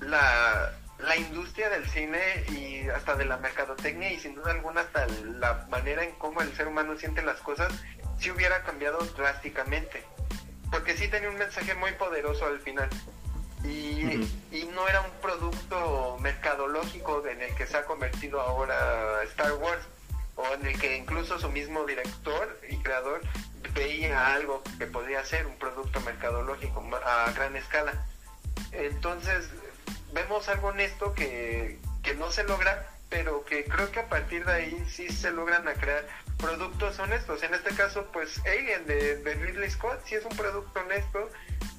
la, 0.00 0.72
la 0.98 1.16
industria 1.16 1.68
del 1.70 1.88
cine 1.88 2.44
y 2.50 2.88
hasta 2.88 3.16
de 3.16 3.24
la 3.24 3.38
mercadotecnia 3.38 4.12
y 4.12 4.20
sin 4.20 4.36
duda 4.36 4.52
alguna 4.52 4.82
hasta 4.82 5.06
la 5.06 5.66
manera 5.68 6.04
en 6.04 6.12
cómo 6.12 6.42
el 6.42 6.54
ser 6.54 6.68
humano 6.68 6.96
siente 6.96 7.22
las 7.22 7.40
cosas, 7.40 7.72
sí 8.24 8.30
hubiera 8.30 8.62
cambiado 8.62 8.98
drásticamente. 9.16 10.02
Porque 10.70 10.96
sí 10.96 11.08
tenía 11.08 11.28
un 11.28 11.36
mensaje 11.36 11.74
muy 11.74 11.92
poderoso 11.92 12.46
al 12.46 12.58
final. 12.58 12.88
Y, 13.62 14.26
y 14.50 14.64
no 14.74 14.88
era 14.88 15.02
un 15.02 15.10
producto 15.20 16.16
mercadológico 16.20 17.26
en 17.26 17.42
el 17.42 17.54
que 17.54 17.66
se 17.66 17.76
ha 17.76 17.84
convertido 17.84 18.40
ahora 18.40 19.22
Star 19.24 19.52
Wars 19.52 19.82
o 20.36 20.54
en 20.54 20.66
el 20.66 20.78
que 20.80 20.96
incluso 20.96 21.38
su 21.38 21.50
mismo 21.50 21.84
director 21.84 22.58
y 22.68 22.76
creador 22.78 23.20
veía 23.74 24.34
algo 24.34 24.62
que 24.78 24.86
podría 24.86 25.24
ser 25.24 25.46
un 25.46 25.56
producto 25.58 26.00
mercadológico 26.00 26.82
a 27.04 27.30
gran 27.32 27.56
escala. 27.56 28.06
Entonces, 28.72 29.50
vemos 30.12 30.48
algo 30.48 30.68
honesto 30.68 31.12
que, 31.12 31.78
que 32.02 32.14
no 32.14 32.30
se 32.30 32.44
logra, 32.44 32.88
pero 33.08 33.44
que 33.44 33.64
creo 33.64 33.90
que 33.92 34.00
a 34.00 34.08
partir 34.08 34.44
de 34.44 34.52
ahí 34.52 34.84
sí 34.88 35.08
se 35.10 35.30
logran 35.30 35.68
a 35.68 35.74
crear 35.74 36.06
productos 36.38 36.98
honestos. 36.98 37.42
En 37.42 37.54
este 37.54 37.74
caso, 37.74 38.06
pues 38.12 38.40
Alien 38.46 38.86
de, 38.86 39.16
de 39.16 39.34
Ridley 39.34 39.70
Scott 39.70 40.00
sí 40.04 40.14
es 40.14 40.24
un 40.24 40.36
producto 40.36 40.80
honesto, 40.80 41.30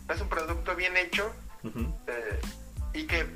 es 0.10 0.22
un 0.22 0.30
producto 0.30 0.76
bien 0.76 0.96
hecho 0.98 1.34
eh, 2.08 2.40
y 2.94 3.08
que 3.08 3.22
eh, 3.22 3.28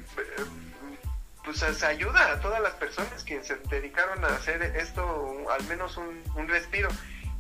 pues 1.44 1.58
se 1.58 1.86
ayuda 1.86 2.34
a 2.34 2.40
todas 2.42 2.62
las 2.62 2.74
personas 2.74 3.24
que 3.24 3.44
se 3.44 3.56
dedicaron 3.70 4.24
a 4.24 4.28
hacer 4.28 4.62
esto 4.76 5.50
al 5.50 5.64
menos 5.66 5.98
un, 5.98 6.22
un 6.36 6.48
respiro 6.48 6.90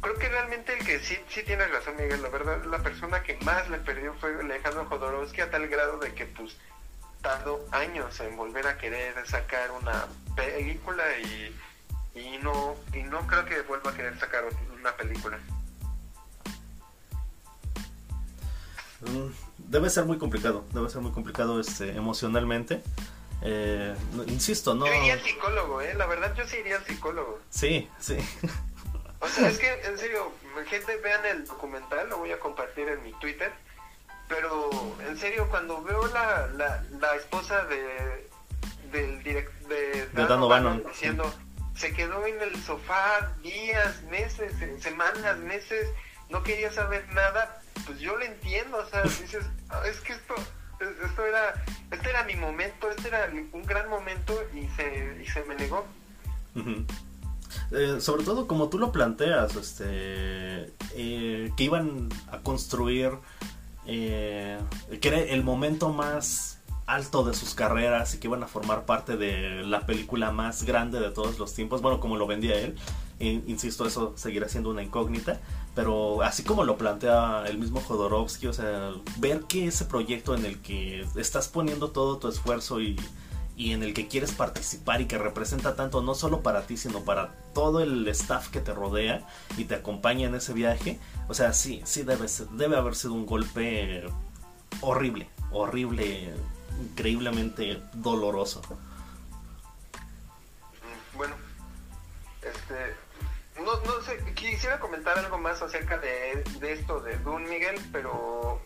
creo 0.01 0.15
que 0.15 0.29
realmente 0.29 0.73
el 0.77 0.85
que 0.85 0.99
sí, 0.99 1.17
sí 1.29 1.43
tienes 1.43 1.69
razón, 1.71 1.95
Miguel, 1.97 2.21
la 2.21 2.29
verdad, 2.29 2.63
la 2.65 2.79
persona 2.79 3.21
que 3.23 3.37
más 3.41 3.69
le 3.69 3.77
perdió 3.79 4.13
fue 4.15 4.33
Alejandro 4.39 4.85
Jodorowsky 4.85 5.41
a 5.41 5.51
tal 5.51 5.67
grado 5.67 5.97
de 5.99 6.13
que 6.13 6.25
pues 6.25 6.55
tardó 7.21 7.65
años 7.71 8.19
en 8.21 8.35
volver 8.37 8.65
a 8.67 8.77
querer 8.77 9.13
sacar 9.27 9.71
una 9.71 10.07
película 10.35 11.03
y, 11.19 11.55
y 12.15 12.37
no 12.39 12.75
y 12.93 13.03
no 13.03 13.25
creo 13.27 13.45
que 13.45 13.61
vuelva 13.61 13.91
a 13.91 13.95
querer 13.95 14.19
sacar 14.19 14.43
una 14.79 14.95
película. 14.95 15.39
Mm, 19.01 19.31
debe 19.57 19.89
ser 19.89 20.05
muy 20.05 20.17
complicado, 20.17 20.65
debe 20.73 20.89
ser 20.89 21.01
muy 21.01 21.11
complicado 21.11 21.59
este 21.59 21.91
emocionalmente. 21.91 22.81
Eh, 23.41 23.95
insisto, 24.27 24.75
no. 24.75 24.85
Yo 24.85 24.93
iría 24.93 25.13
al 25.13 25.21
psicólogo, 25.21 25.81
eh, 25.81 25.93
la 25.93 26.05
verdad 26.07 26.33
yo 26.35 26.45
sí 26.45 26.57
iría 26.57 26.77
al 26.77 26.85
psicólogo. 26.85 27.39
Sí, 27.49 27.89
sí. 27.99 28.17
O 29.21 29.27
sea, 29.27 29.49
es 29.49 29.59
que, 29.59 29.69
en 29.83 29.97
serio, 29.97 30.31
gente, 30.67 30.95
vean 30.97 31.25
el 31.25 31.45
documental, 31.45 32.07
lo 32.09 32.19
voy 32.19 32.31
a 32.31 32.39
compartir 32.39 32.87
en 32.87 33.03
mi 33.03 33.11
Twitter. 33.13 33.51
Pero, 34.29 34.69
en 35.05 35.17
serio, 35.17 35.47
cuando 35.49 35.81
veo 35.83 36.07
la, 36.07 36.47
la, 36.47 36.83
la 36.99 37.15
esposa 37.15 37.65
de 37.65 38.29
del 38.91 39.21
direct, 39.23 39.51
de, 39.67 40.07
Dan 40.13 40.83
diciendo, 40.83 41.31
se 41.79 41.93
quedó 41.93 42.25
en 42.25 42.41
el 42.41 42.61
sofá 42.61 43.33
días, 43.41 44.03
meses, 44.11 44.53
semanas, 44.81 45.37
meses, 45.37 45.87
no 46.29 46.43
quería 46.43 46.71
saber 46.73 47.07
nada, 47.13 47.61
pues 47.85 47.99
yo 47.99 48.17
lo 48.17 48.25
entiendo, 48.25 48.77
o 48.77 48.85
sea, 48.89 49.01
dices, 49.03 49.45
ah, 49.69 49.81
es 49.89 50.01
que 50.01 50.13
esto, 50.13 50.35
esto 51.05 51.25
era, 51.25 51.63
este 51.89 52.09
era 52.09 52.25
mi 52.25 52.35
momento, 52.35 52.91
este 52.91 53.07
era 53.07 53.31
un 53.53 53.63
gran 53.63 53.89
momento 53.89 54.37
y 54.53 54.67
se, 54.75 55.21
y 55.23 55.25
se 55.25 55.43
me 55.45 55.55
negó. 55.55 55.87
Eh, 57.71 58.01
sobre 58.01 58.25
todo 58.25 58.45
como 58.45 58.67
tú 58.67 58.77
lo 58.77 58.91
planteas, 58.91 59.55
este, 59.55 60.73
eh, 60.95 61.51
que 61.55 61.63
iban 61.63 62.09
a 62.29 62.39
construir, 62.39 63.11
eh, 63.85 64.59
que 64.99 65.07
era 65.07 65.19
el 65.19 65.45
momento 65.45 65.93
más 65.93 66.58
alto 66.89 67.23
de 67.23 67.33
sus 67.33 67.53
carreras 67.53 68.15
y 68.15 68.19
que 68.19 68.27
iban 68.27 68.43
a 68.43 68.47
formar 68.47 68.85
parte 68.85 69.17
de 69.17 69.63
la 69.63 69.85
película 69.85 70.31
más 70.31 70.63
grande 70.63 70.99
de 70.99 71.11
todos 71.11 71.39
los 71.39 71.53
tiempos, 71.53 71.81
bueno, 71.81 71.99
como 71.99 72.17
lo 72.17 72.27
vendía 72.27 72.59
él, 72.59 72.75
insisto, 73.19 73.85
eso 73.85 74.13
seguirá 74.15 74.47
siendo 74.49 74.69
una 74.69 74.81
incógnita, 74.81 75.39
pero 75.75 76.21
así 76.21 76.43
como 76.43 76.63
lo 76.63 76.77
plantea 76.77 77.43
el 77.47 77.57
mismo 77.57 77.81
Jodorowsky, 77.81 78.47
o 78.47 78.53
sea, 78.53 78.91
ver 79.17 79.41
que 79.41 79.67
ese 79.67 79.85
proyecto 79.85 80.35
en 80.35 80.45
el 80.45 80.59
que 80.59 81.05
estás 81.15 81.47
poniendo 81.47 81.91
todo 81.91 82.17
tu 82.17 82.27
esfuerzo 82.27 82.81
y 82.81 82.95
y 83.59 83.73
en 83.73 83.83
el 83.83 83.93
que 83.93 84.07
quieres 84.07 84.31
participar 84.31 85.01
y 85.01 85.05
que 85.05 85.17
representa 85.17 85.75
tanto 85.75 86.01
no 86.01 86.15
solo 86.15 86.41
para 86.41 86.61
ti, 86.61 86.77
sino 86.77 87.03
para 87.03 87.35
todo 87.53 87.81
el 87.81 88.07
staff 88.07 88.47
que 88.47 88.61
te 88.61 88.73
rodea 88.73 89.27
y 89.57 89.65
te 89.65 89.75
acompaña 89.75 90.29
en 90.29 90.35
ese 90.35 90.53
viaje, 90.53 90.97
o 91.27 91.33
sea, 91.33 91.51
sí, 91.51 91.81
sí 91.83 92.03
debe, 92.03 92.27
debe 92.53 92.77
haber 92.77 92.95
sido 92.95 93.13
un 93.13 93.25
golpe 93.25 94.05
horrible, 94.79 95.27
horrible, 95.51 96.33
increíblemente 96.79 97.81
doloroso. 97.93 98.61
Bueno, 101.15 101.35
este, 102.41 102.95
no, 103.63 103.79
no 103.81 104.01
sé, 104.03 104.33
quisiera 104.33 104.79
comentar 104.79 105.17
algo 105.17 105.37
más 105.37 105.61
acerca 105.61 105.97
de, 105.97 106.43
de 106.59 106.73
esto 106.73 107.01
de 107.01 107.17
Dune, 107.19 107.49
Miguel, 107.49 107.79
pero, 107.91 108.61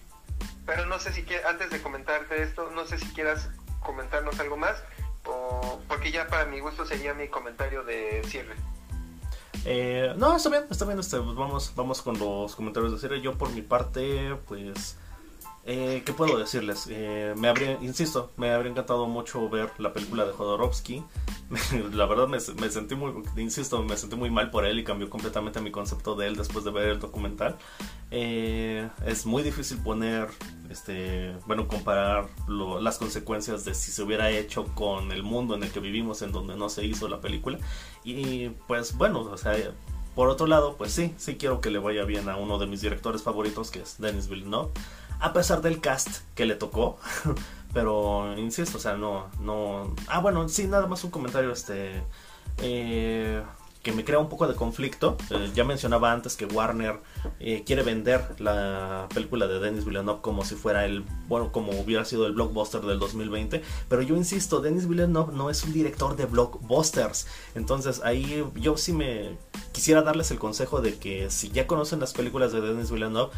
pero 0.66 0.86
no 0.86 1.00
sé 1.00 1.14
si 1.14 1.26
antes 1.48 1.70
de 1.72 1.82
comentarte 1.82 2.44
esto, 2.44 2.70
no 2.72 2.86
sé 2.86 3.00
si 3.00 3.06
quieras 3.08 3.50
comentarnos 3.82 4.40
algo 4.40 4.58
más 4.58 4.84
o 5.26 5.80
porque 5.88 6.12
ya 6.12 6.28
para 6.28 6.46
mi 6.46 6.60
gusto 6.60 6.86
sería 6.86 7.14
mi 7.14 7.28
comentario 7.28 7.84
de 7.84 8.22
cierre. 8.26 8.56
Eh, 9.66 10.14
no, 10.18 10.36
está 10.36 10.50
bien, 10.50 10.66
está 10.70 10.86
bien. 10.86 11.00
Este, 11.00 11.18
pues 11.20 11.36
vamos, 11.36 11.74
vamos 11.76 12.02
con 12.02 12.18
los 12.20 12.56
comentarios 12.56 12.92
de 12.92 13.00
cierre. 13.00 13.22
Yo 13.22 13.38
por 13.38 13.50
mi 13.52 13.62
parte, 13.62 14.36
pues 14.48 14.98
eh, 15.66 16.04
¿Qué 16.06 16.12
puedo 16.12 16.38
decirles? 16.38 16.88
Eh, 16.90 17.34
me 17.38 17.48
habría, 17.48 17.78
insisto, 17.82 18.32
me 18.36 18.52
habría 18.52 18.72
encantado 18.72 19.08
mucho 19.08 19.50
ver 19.50 19.72
la 19.78 19.94
película 19.94 20.26
de 20.26 20.34
Jodorowsky. 20.34 21.04
la 21.94 22.06
verdad 22.06 22.28
me, 22.28 22.40
sentí 22.40 22.96
muy, 22.96 23.14
insisto, 23.38 23.82
me 23.82 23.96
sentí 23.96 24.18
muy 24.18 24.30
mal 24.30 24.52
por 24.52 24.66
él 24.66 24.80
y 24.80 24.84
cambió 24.84 25.10
completamente 25.10 25.62
mi 25.62 25.72
concepto 25.72 26.16
de 26.16 26.28
él 26.28 26.36
después 26.36 26.66
de 26.66 26.72
ver 26.72 26.90
el 26.90 27.00
documental. 27.00 27.56
Eh, 28.12 28.90
es 29.06 29.26
muy 29.26 29.42
difícil 29.42 29.78
poner, 29.78 30.28
este, 30.70 31.34
bueno, 31.48 31.66
comparar 31.70 32.28
las 32.82 32.98
consecuencias 32.98 33.64
de 33.64 33.74
si 33.74 33.92
se 33.92 34.04
hubiera 34.04 34.32
hecho 34.32 34.66
con 34.76 35.14
el 35.14 35.24
mundo 35.24 35.56
en 35.56 35.64
el 35.64 35.72
que 35.72 35.80
vivimos, 35.80 36.22
en 36.24 36.34
donde 36.34 36.58
no 36.58 36.68
se 36.68 36.84
hizo 36.84 37.08
la 37.08 37.22
película. 37.22 37.58
Y 38.04 38.50
pues 38.68 38.98
bueno, 38.98 39.22
o 39.22 39.38
sea, 39.38 39.56
por 40.14 40.28
otro 40.28 40.46
lado, 40.46 40.76
pues 40.78 40.92
sí, 40.92 41.14
sí 41.18 41.36
quiero 41.36 41.62
que 41.62 41.72
le 41.72 41.80
vaya 41.80 42.04
bien 42.04 42.28
a 42.28 42.36
uno 42.36 42.60
de 42.60 42.68
mis 42.68 42.82
directores 42.82 43.24
favoritos, 43.24 43.72
que 43.72 43.80
es 43.80 43.98
Denis 43.98 44.28
Villeneuve 44.28 44.72
a 45.24 45.32
pesar 45.32 45.62
del 45.62 45.80
cast 45.80 46.20
que 46.36 46.46
le 46.46 46.56
tocó. 46.56 47.00
Pero 47.74 48.38
insisto, 48.38 48.78
o 48.78 48.82
sea, 48.82 48.96
no, 48.96 49.30
no. 49.40 49.96
Ah, 50.08 50.20
bueno, 50.20 50.48
sí, 50.50 50.68
nada 50.68 50.86
más 50.86 51.04
un 51.06 51.12
comentario, 51.12 51.52
este, 51.52 52.04
eh, 52.58 53.42
que 53.82 53.94
me 53.94 54.04
crea 54.04 54.20
un 54.20 54.28
poco 54.28 54.48
de 54.48 54.54
conflicto. 54.54 55.18
Eh, 55.32 55.50
ya 55.56 55.64
mencionaba 55.64 56.12
antes 56.12 56.36
que 56.36 56.46
Warner 56.46 57.00
eh, 57.40 57.64
quiere 57.66 57.84
vender 57.84 58.36
la 58.40 59.08
película 59.14 59.48
de 59.48 59.60
Denis 59.60 59.86
Villeneuve 59.86 60.20
como 60.22 60.44
si 60.44 60.56
fuera 60.56 60.86
el, 60.86 61.06
bueno, 61.30 61.54
como 61.54 61.72
hubiera 61.80 62.04
sido 62.04 62.28
el 62.28 62.34
blockbuster 62.34 62.82
del 62.82 63.00
2020. 63.00 63.64
Pero 63.88 64.02
yo 64.02 64.18
insisto, 64.18 64.60
Denis 64.60 64.90
Villeneuve 64.90 65.34
no 65.34 65.50
es 65.50 65.64
un 65.64 65.72
director 65.72 66.18
de 66.18 66.26
blockbusters. 66.26 67.28
Entonces 67.56 68.02
ahí 68.04 68.46
yo 68.56 68.76
sí 68.76 68.92
me 68.92 69.38
quisiera 69.72 70.02
darles 70.02 70.32
el 70.32 70.38
consejo 70.38 70.82
de 70.82 70.98
que 70.98 71.30
si 71.30 71.50
ya 71.50 71.66
conocen 71.66 72.02
las 72.02 72.12
películas 72.14 72.52
de 72.52 72.60
Denis 72.60 72.92
Villeneuve, 72.92 73.32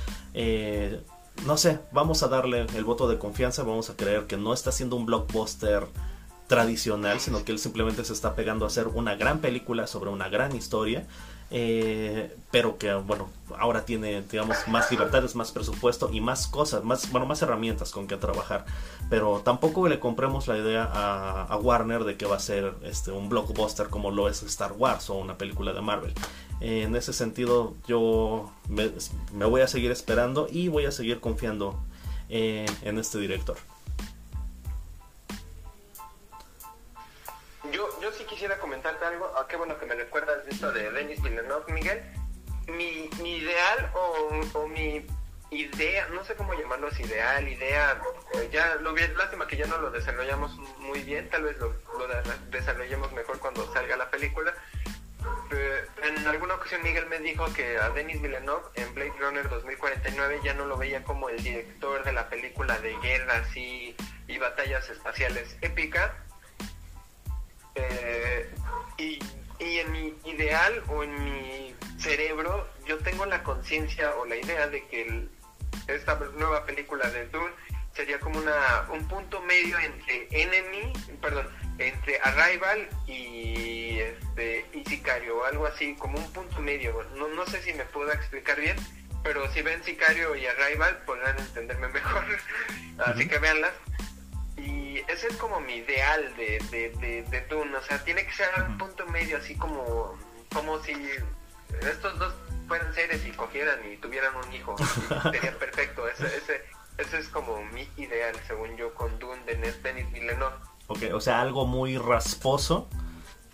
no 1.46 1.58
sé, 1.58 1.80
vamos 1.92 2.24
a 2.24 2.28
darle 2.28 2.66
el 2.76 2.84
voto 2.84 3.08
de 3.08 3.18
confianza, 3.18 3.64
vamos 3.64 3.90
a 3.90 3.96
creer 3.96 4.26
que 4.26 4.38
no 4.38 4.54
está 4.54 4.70
haciendo 4.70 4.96
un 4.96 5.06
blockbuster 5.06 5.88
tradicional, 6.48 7.20
sino 7.20 7.44
que 7.44 7.52
él 7.52 7.60
simplemente 7.60 8.04
se 8.06 8.14
está 8.14 8.36
pegando 8.36 8.66
a 8.66 8.68
hacer 8.68 8.88
una 8.88 9.16
gran 9.16 9.40
película 9.40 9.88
sobre 9.88 10.10
una 10.10 10.30
gran 10.30 10.56
historia, 10.56 11.06
eh, 11.52 12.36
pero 12.52 12.78
que 12.78 12.94
bueno, 12.94 13.30
ahora 13.60 13.86
tiene 13.86 14.24
digamos 14.24 14.58
más 14.68 14.90
libertades, 14.92 15.36
más 15.36 15.52
presupuesto 15.52 16.10
y 16.12 16.22
más 16.22 16.48
cosas, 16.48 16.84
más 16.84 17.12
bueno, 17.12 17.26
más 17.26 17.42
herramientas 17.42 17.92
con 17.92 18.08
que 18.08 18.18
trabajar. 18.18 18.66
Pero 19.10 19.42
tampoco 19.44 19.88
le 19.88 20.00
compremos 20.00 20.48
la 20.48 20.58
idea 20.58 20.90
a, 20.92 21.56
Warner 21.58 22.04
de 22.04 22.18
que 22.18 22.26
va 22.26 22.38
a 22.38 22.40
ser 22.40 22.74
este 22.84 23.12
un 23.12 23.30
blockbuster 23.30 23.90
como 23.90 24.12
lo 24.12 24.28
es 24.28 24.42
Star 24.44 24.74
Wars 24.74 25.10
o 25.10 25.16
una 25.16 25.38
película 25.38 25.74
de 25.74 25.82
Marvel. 25.82 26.14
En 26.62 26.96
ese 26.96 27.14
sentido, 27.14 27.76
yo 27.88 28.52
me, 28.70 29.46
voy 29.46 29.62
a 29.62 29.68
seguir 29.68 29.92
esperando 29.92 30.48
y 30.50 30.68
voy 30.68 30.86
a 30.86 30.92
seguir 30.92 31.20
confiando 31.20 31.80
eh, 32.30 32.66
en 32.84 32.98
este 32.98 33.20
director. 33.20 33.58
yo 38.06 38.12
sí 38.12 38.24
quisiera 38.26 38.60
comentarte 38.60 39.04
algo. 39.04 39.32
Ah, 39.36 39.48
qué 39.50 39.56
bueno 39.56 39.80
que 39.80 39.86
me 39.88 39.96
recuerdas 39.96 40.48
esto 40.48 40.72
de 40.72 40.92
Denis 40.92 41.22
Villeneuve, 41.24 41.74
Miguel. 41.74 42.04
Mi, 42.68 43.10
mi 43.20 43.38
ideal 43.38 43.92
o, 43.96 44.68
mi 44.68 45.06
idea, 45.50 46.08
no 46.10 46.24
sé 46.24 46.36
cómo 46.36 46.54
llamarlo, 46.54 46.88
es 46.90 47.00
ideal, 47.00 47.48
idea, 47.48 48.00
eh, 48.36 48.50
ya 48.52 48.76
lo 48.76 48.94
bien, 48.94 49.16
lástima 49.18 49.48
que 49.48 49.58
ya 49.58 49.68
no 49.68 49.78
lo 49.78 49.92
desarrollamos 49.92 50.56
muy 50.80 51.02
bien, 51.02 51.30
tal 51.30 51.44
vez 51.44 51.58
lo, 51.58 51.70
lo 51.70 52.08
desarrollemos 52.50 53.12
mejor 53.14 53.40
cuando 53.40 53.72
salga 53.74 53.98
la 53.98 54.10
película. 54.10 54.54
En 56.04 56.28
alguna 56.28 56.56
ocasión 56.56 56.82
Miguel 56.84 57.08
me 57.08 57.20
dijo 57.20 57.46
que 57.54 57.78
a 57.78 57.90
Denis 57.90 58.22
Villeneuve 58.22 58.64
en 58.76 58.94
Blade 58.94 59.14
Runner 59.20 59.50
2049 59.50 60.40
ya 60.44 60.54
no 60.54 60.66
lo 60.66 60.78
veía 60.78 61.04
como 61.04 61.30
el 61.30 61.42
director 61.42 62.04
de 62.04 62.14
la 62.14 62.30
película 62.30 62.78
de 62.80 62.96
guerras 62.98 63.56
y, 63.56 63.96
y 64.28 64.38
batallas 64.38 64.90
espaciales 64.90 65.58
épica, 65.62 66.14
eh, 67.76 68.50
y, 68.98 69.20
en 69.60 69.92
mi 69.92 70.14
ideal 70.26 70.84
o 70.88 71.04
en 71.04 71.24
mi 71.24 71.76
cerebro, 71.98 72.68
yo 72.86 72.98
tengo 73.00 73.26
la 73.26 73.44
conciencia 73.44 74.16
o 74.16 74.26
la 74.26 74.38
idea 74.38 74.68
de 74.68 74.86
que 74.88 75.28
esta 75.88 76.16
nueva 76.38 76.66
película 76.66 77.10
de 77.10 77.28
Dune 77.28 77.52
sería 77.96 78.20
como 78.20 78.40
una 78.40 78.86
un 78.90 79.08
punto 79.08 79.42
medio 79.42 79.80
entre 79.80 80.28
Enemy, 80.32 80.94
perdón, 81.22 81.48
entre 81.78 82.20
Arrival 82.22 82.90
y 83.08 84.00
este 84.00 84.66
y 84.74 84.84
Sicario 84.86 85.38
o 85.38 85.46
algo 85.46 85.66
así, 85.66 85.96
como 85.96 86.18
un 86.18 86.34
punto 86.34 86.60
medio. 86.62 87.04
No, 87.16 87.28
no 87.30 87.46
sé 87.46 87.62
si 87.62 87.74
me 87.74 87.86
puedo 87.86 88.12
explicar 88.12 88.60
bien, 88.60 88.76
pero 89.24 89.52
si 89.54 89.62
ven 89.62 89.84
Sicario 89.84 90.36
y 90.36 90.46
Arrival 90.46 90.98
podrán 91.06 91.38
entenderme 91.40 91.88
mejor. 92.00 92.24
así 92.98 93.28
que 93.28 93.38
véanlas 93.40 93.74
ese 95.08 95.28
es 95.28 95.36
como 95.38 95.60
mi 95.60 95.76
ideal 95.76 96.36
de, 96.36 96.60
de, 96.72 96.90
de, 97.00 97.24
de 97.24 97.42
Dune, 97.48 97.76
o 97.76 97.82
sea, 97.84 98.04
tiene 98.04 98.26
que 98.26 98.34
ser 98.34 98.50
un 98.68 98.78
punto 98.78 99.06
medio, 99.08 99.38
así 99.38 99.56
como, 99.56 100.18
como 100.54 100.82
si 100.84 100.94
estos 101.82 102.18
dos 102.18 102.34
fueran 102.68 102.94
seres 102.94 103.26
y 103.26 103.32
cogieran 103.32 103.80
y 103.92 103.98
tuvieran 103.98 104.36
un 104.36 104.54
hijo, 104.54 104.76
sería 105.32 105.58
perfecto, 105.58 106.08
ese, 106.08 106.26
ese, 106.26 106.66
ese 106.98 107.20
es 107.20 107.28
como 107.30 107.64
mi 107.66 107.88
ideal, 107.98 108.36
según 108.48 108.76
yo, 108.78 108.94
con 108.94 109.18
Dune 109.20 109.44
de 109.46 109.56
Denis 109.84 110.12
Villeneuve. 110.12 110.56
Ok, 110.88 111.00
o 111.14 111.20
sea, 111.22 111.42
algo 111.42 111.66
muy 111.66 111.98
rasposo, 111.98 112.88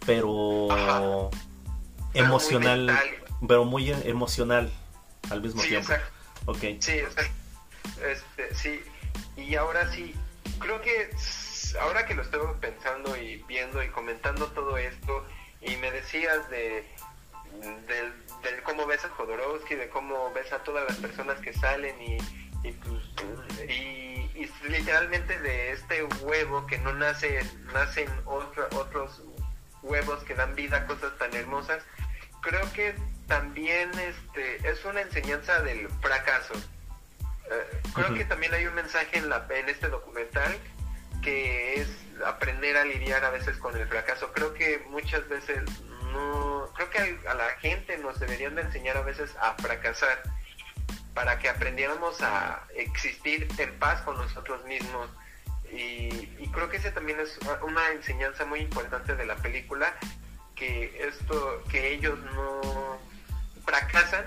pero 0.05 1.29
emocional. 2.13 2.99
pero 3.47 3.65
muy 3.65 3.91
emocional 3.91 4.71
al 5.29 5.41
mismo 5.41 5.61
Sí, 5.61 5.69
tiempo. 5.69 5.91
exacto. 5.93 6.11
Ok. 6.45 6.57
Sí, 6.79 6.91
exacto. 6.99 7.31
Este, 8.05 8.55
sí. 8.55 8.81
Y 9.37 9.55
ahora 9.55 9.89
sí, 9.91 10.13
creo 10.59 10.81
que 10.81 11.09
ahora 11.81 12.05
que 12.05 12.13
lo 12.15 12.21
estoy 12.23 12.41
pensando 12.59 13.15
y 13.15 13.37
viendo 13.47 13.81
y 13.81 13.89
comentando 13.89 14.47
todo 14.47 14.77
esto, 14.77 15.25
y 15.61 15.75
me 15.77 15.91
decías 15.91 16.49
de 16.49 16.85
del, 17.87 18.13
del 18.43 18.63
cómo 18.63 18.85
ves 18.87 19.03
a 19.05 19.09
Jodorowsky, 19.09 19.75
de 19.75 19.89
cómo 19.89 20.31
ves 20.33 20.51
a 20.53 20.59
todas 20.63 20.85
las 20.87 20.97
personas 20.97 21.39
que 21.39 21.53
salen 21.53 22.01
y, 22.01 22.17
y, 22.67 22.71
pues, 22.71 23.10
y, 23.69 24.31
y 24.35 24.51
literalmente 24.69 25.39
de 25.39 25.71
este 25.71 26.03
huevo 26.21 26.65
que 26.67 26.77
no 26.79 26.93
nace, 26.93 27.41
nacen 27.73 28.09
otra- 28.25 28.67
otros 28.75 29.21
huevos 29.81 30.23
que 30.23 30.35
dan 30.35 30.55
vida 30.55 30.77
a 30.77 30.85
cosas 30.85 31.17
tan 31.17 31.33
hermosas, 31.35 31.83
creo 32.41 32.71
que 32.73 32.95
también 33.27 33.91
este 33.97 34.69
es 34.69 34.83
una 34.85 35.01
enseñanza 35.01 35.61
del 35.61 35.87
fracaso. 36.01 36.53
Eh, 37.51 37.81
creo 37.93 38.13
que 38.13 38.25
también 38.25 38.53
hay 38.53 38.65
un 38.65 38.75
mensaje 38.75 39.17
en, 39.17 39.29
la, 39.29 39.45
en 39.49 39.69
este 39.69 39.87
documental 39.87 40.57
que 41.21 41.75
es 41.75 41.87
aprender 42.25 42.77
a 42.77 42.85
lidiar 42.85 43.23
a 43.25 43.29
veces 43.29 43.57
con 43.57 43.75
el 43.77 43.87
fracaso. 43.87 44.31
Creo 44.33 44.53
que 44.53 44.79
muchas 44.89 45.27
veces 45.29 45.61
no, 46.11 46.69
creo 46.75 46.89
que 46.89 47.27
a, 47.27 47.33
la 47.33 47.49
gente 47.59 47.97
nos 47.97 48.19
deberían 48.19 48.55
de 48.55 48.63
enseñar 48.63 48.97
a 48.97 49.01
veces 49.01 49.35
a 49.41 49.53
fracasar 49.53 50.21
para 51.13 51.39
que 51.39 51.49
aprendiéramos 51.49 52.21
a 52.21 52.63
existir 52.75 53.47
en 53.57 53.79
paz 53.79 54.01
con 54.01 54.17
nosotros 54.17 54.63
mismos. 54.65 55.09
Y, 55.71 56.47
creo 56.51 56.69
que 56.69 56.77
ese 56.77 56.91
también 56.91 57.19
es 57.19 57.39
una 57.61 57.91
enseñanza 57.91 58.45
muy 58.45 58.59
importante 58.59 59.15
de 59.15 59.25
la 59.25 59.37
película, 59.37 59.95
que 60.55 61.07
esto, 61.07 61.63
que 61.69 61.93
ellos 61.93 62.19
no 62.35 62.99
fracasan, 63.65 64.25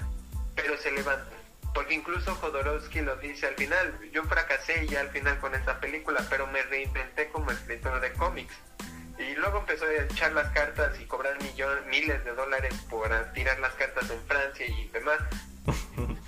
pero 0.54 0.76
se 0.78 0.90
levantan. 0.92 1.34
Porque 1.74 1.94
incluso 1.94 2.34
Jodorowsky 2.36 3.00
lo 3.00 3.16
dice 3.16 3.48
al 3.48 3.56
final, 3.56 3.98
yo 4.12 4.22
fracasé 4.24 4.86
ya 4.86 5.00
al 5.00 5.10
final 5.10 5.38
con 5.38 5.54
esta 5.54 5.80
película, 5.80 6.24
pero 6.30 6.46
me 6.46 6.62
reinventé 6.62 7.28
como 7.28 7.50
escritor 7.50 8.00
de 8.00 8.12
cómics. 8.12 8.54
Y 9.18 9.34
luego 9.34 9.58
empezó 9.58 9.84
a 9.84 9.92
echar 9.92 10.32
las 10.32 10.48
cartas 10.52 10.98
y 11.00 11.04
cobrar 11.04 11.40
millones, 11.42 11.84
miles 11.86 12.24
de 12.24 12.32
dólares 12.32 12.74
por 12.88 13.10
tirar 13.32 13.58
las 13.58 13.74
cartas 13.74 14.08
en 14.10 14.20
Francia 14.26 14.66
y 14.66 14.88
demás. 14.88 15.18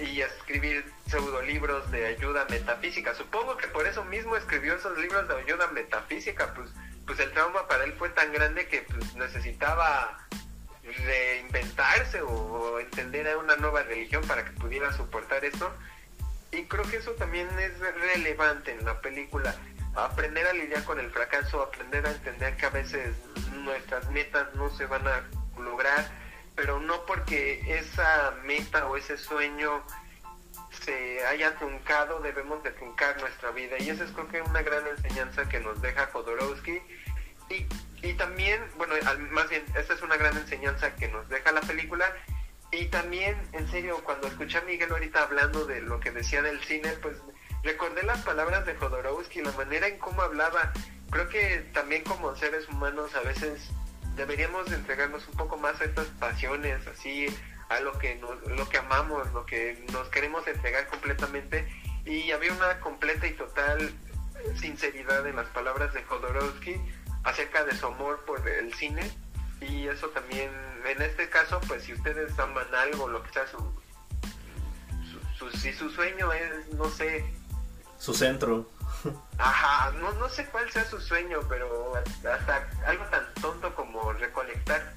y 0.00 0.22
escribir 0.22 0.84
pseudolibros 1.06 1.90
de 1.90 2.06
ayuda 2.06 2.46
metafísica. 2.50 3.14
Supongo 3.14 3.56
que 3.56 3.68
por 3.68 3.86
eso 3.86 4.04
mismo 4.04 4.36
escribió 4.36 4.74
esos 4.74 4.96
libros 4.98 5.26
de 5.28 5.34
ayuda 5.36 5.66
metafísica, 5.68 6.54
pues, 6.54 6.70
pues 7.06 7.18
el 7.20 7.32
trauma 7.32 7.66
para 7.68 7.84
él 7.84 7.94
fue 7.94 8.08
tan 8.10 8.32
grande 8.32 8.66
que 8.68 8.82
pues, 8.82 9.14
necesitaba 9.14 10.26
reinventarse 10.82 12.22
o, 12.22 12.30
o 12.30 12.80
entender 12.80 13.28
a 13.28 13.38
una 13.38 13.56
nueva 13.56 13.82
religión 13.82 14.22
para 14.26 14.44
que 14.44 14.52
pudiera 14.52 14.92
soportar 14.92 15.44
esto. 15.44 15.72
Y 16.52 16.64
creo 16.64 16.84
que 16.84 16.96
eso 16.96 17.12
también 17.12 17.48
es 17.58 17.78
relevante 17.78 18.72
en 18.72 18.84
la 18.84 19.00
película. 19.00 19.54
Aprender 19.94 20.46
a 20.46 20.52
lidiar 20.52 20.84
con 20.84 20.98
el 20.98 21.10
fracaso, 21.10 21.62
aprender 21.62 22.06
a 22.06 22.10
entender 22.10 22.56
que 22.56 22.66
a 22.66 22.70
veces 22.70 23.14
nuestras 23.64 24.08
metas 24.10 24.52
no 24.54 24.70
se 24.70 24.86
van 24.86 25.06
a 25.06 25.22
lograr, 25.58 26.19
pero 26.60 26.78
no 26.78 27.06
porque 27.06 27.78
esa 27.78 28.34
meta 28.44 28.86
o 28.86 28.98
ese 28.98 29.16
sueño 29.16 29.82
se 30.84 31.24
haya 31.24 31.56
truncado, 31.56 32.20
debemos 32.20 32.62
de 32.62 32.70
truncar 32.72 33.18
nuestra 33.18 33.50
vida. 33.50 33.78
Y 33.78 33.88
esa 33.88 34.04
es 34.04 34.10
creo 34.10 34.28
que 34.28 34.42
una 34.42 34.60
gran 34.60 34.86
enseñanza 34.86 35.48
que 35.48 35.58
nos 35.58 35.80
deja 35.80 36.08
Jodorowsky. 36.08 36.82
Y, 37.48 37.66
y 38.06 38.12
también, 38.12 38.62
bueno, 38.76 38.92
más 39.30 39.48
bien, 39.48 39.64
esta 39.74 39.94
es 39.94 40.02
una 40.02 40.18
gran 40.18 40.36
enseñanza 40.36 40.94
que 40.96 41.08
nos 41.08 41.26
deja 41.30 41.50
la 41.50 41.62
película. 41.62 42.14
Y 42.72 42.88
también, 42.88 43.40
en 43.52 43.66
serio, 43.70 44.04
cuando 44.04 44.28
escuché 44.28 44.58
a 44.58 44.60
Miguel 44.60 44.92
ahorita 44.92 45.22
hablando 45.22 45.64
de 45.64 45.80
lo 45.80 45.98
que 45.98 46.10
decía 46.10 46.42
del 46.42 46.62
cine, 46.64 46.90
pues 47.00 47.16
recordé 47.62 48.02
las 48.02 48.20
palabras 48.20 48.66
de 48.66 48.74
Jodorowsky, 48.74 49.40
la 49.40 49.52
manera 49.52 49.86
en 49.86 49.96
cómo 49.96 50.20
hablaba. 50.20 50.74
Creo 51.10 51.26
que 51.30 51.70
también 51.72 52.04
como 52.04 52.36
seres 52.36 52.68
humanos 52.68 53.14
a 53.14 53.20
veces 53.20 53.70
deberíamos 54.20 54.68
de 54.68 54.76
entregarnos 54.76 55.26
un 55.28 55.34
poco 55.34 55.56
más 55.56 55.80
a 55.80 55.84
estas 55.84 56.06
pasiones, 56.18 56.86
así 56.86 57.26
a 57.70 57.80
lo 57.80 57.98
que 57.98 58.16
nos, 58.16 58.36
lo 58.46 58.68
que 58.68 58.76
amamos, 58.78 59.32
lo 59.32 59.46
que 59.46 59.82
nos 59.92 60.08
queremos 60.08 60.46
entregar 60.46 60.86
completamente. 60.88 61.66
Y 62.04 62.30
había 62.30 62.52
una 62.52 62.80
completa 62.80 63.26
y 63.26 63.32
total 63.32 63.92
sinceridad 64.60 65.26
en 65.26 65.36
las 65.36 65.48
palabras 65.48 65.92
de 65.94 66.02
Jodorowsky 66.02 66.76
acerca 67.24 67.64
de 67.64 67.74
su 67.76 67.86
amor 67.86 68.24
por 68.26 68.46
el 68.48 68.72
cine 68.74 69.10
y 69.60 69.86
eso 69.88 70.08
también 70.08 70.50
en 70.86 71.02
este 71.02 71.28
caso 71.28 71.60
pues 71.68 71.82
si 71.84 71.92
ustedes 71.92 72.38
aman 72.38 72.66
algo 72.74 73.06
lo 73.08 73.22
que 73.22 73.30
sea 73.34 73.46
su, 73.46 73.58
su- 75.38 75.50
si 75.58 75.72
su 75.74 75.90
sueño 75.90 76.32
es 76.32 76.68
no 76.72 76.88
sé 76.88 77.22
Su 77.98 78.14
centro. 78.14 78.66
Ajá 79.38 79.92
no 79.92 80.12
no 80.12 80.28
sé 80.28 80.46
cuál 80.46 80.70
sea 80.70 80.84
su 80.84 81.00
sueño 81.00 81.40
pero 81.48 81.94
hasta 81.96 82.68
algo 82.86 83.04
tan 83.06 83.32
tonto 83.34 83.74
como 83.74 84.12
recolectar 84.12 84.94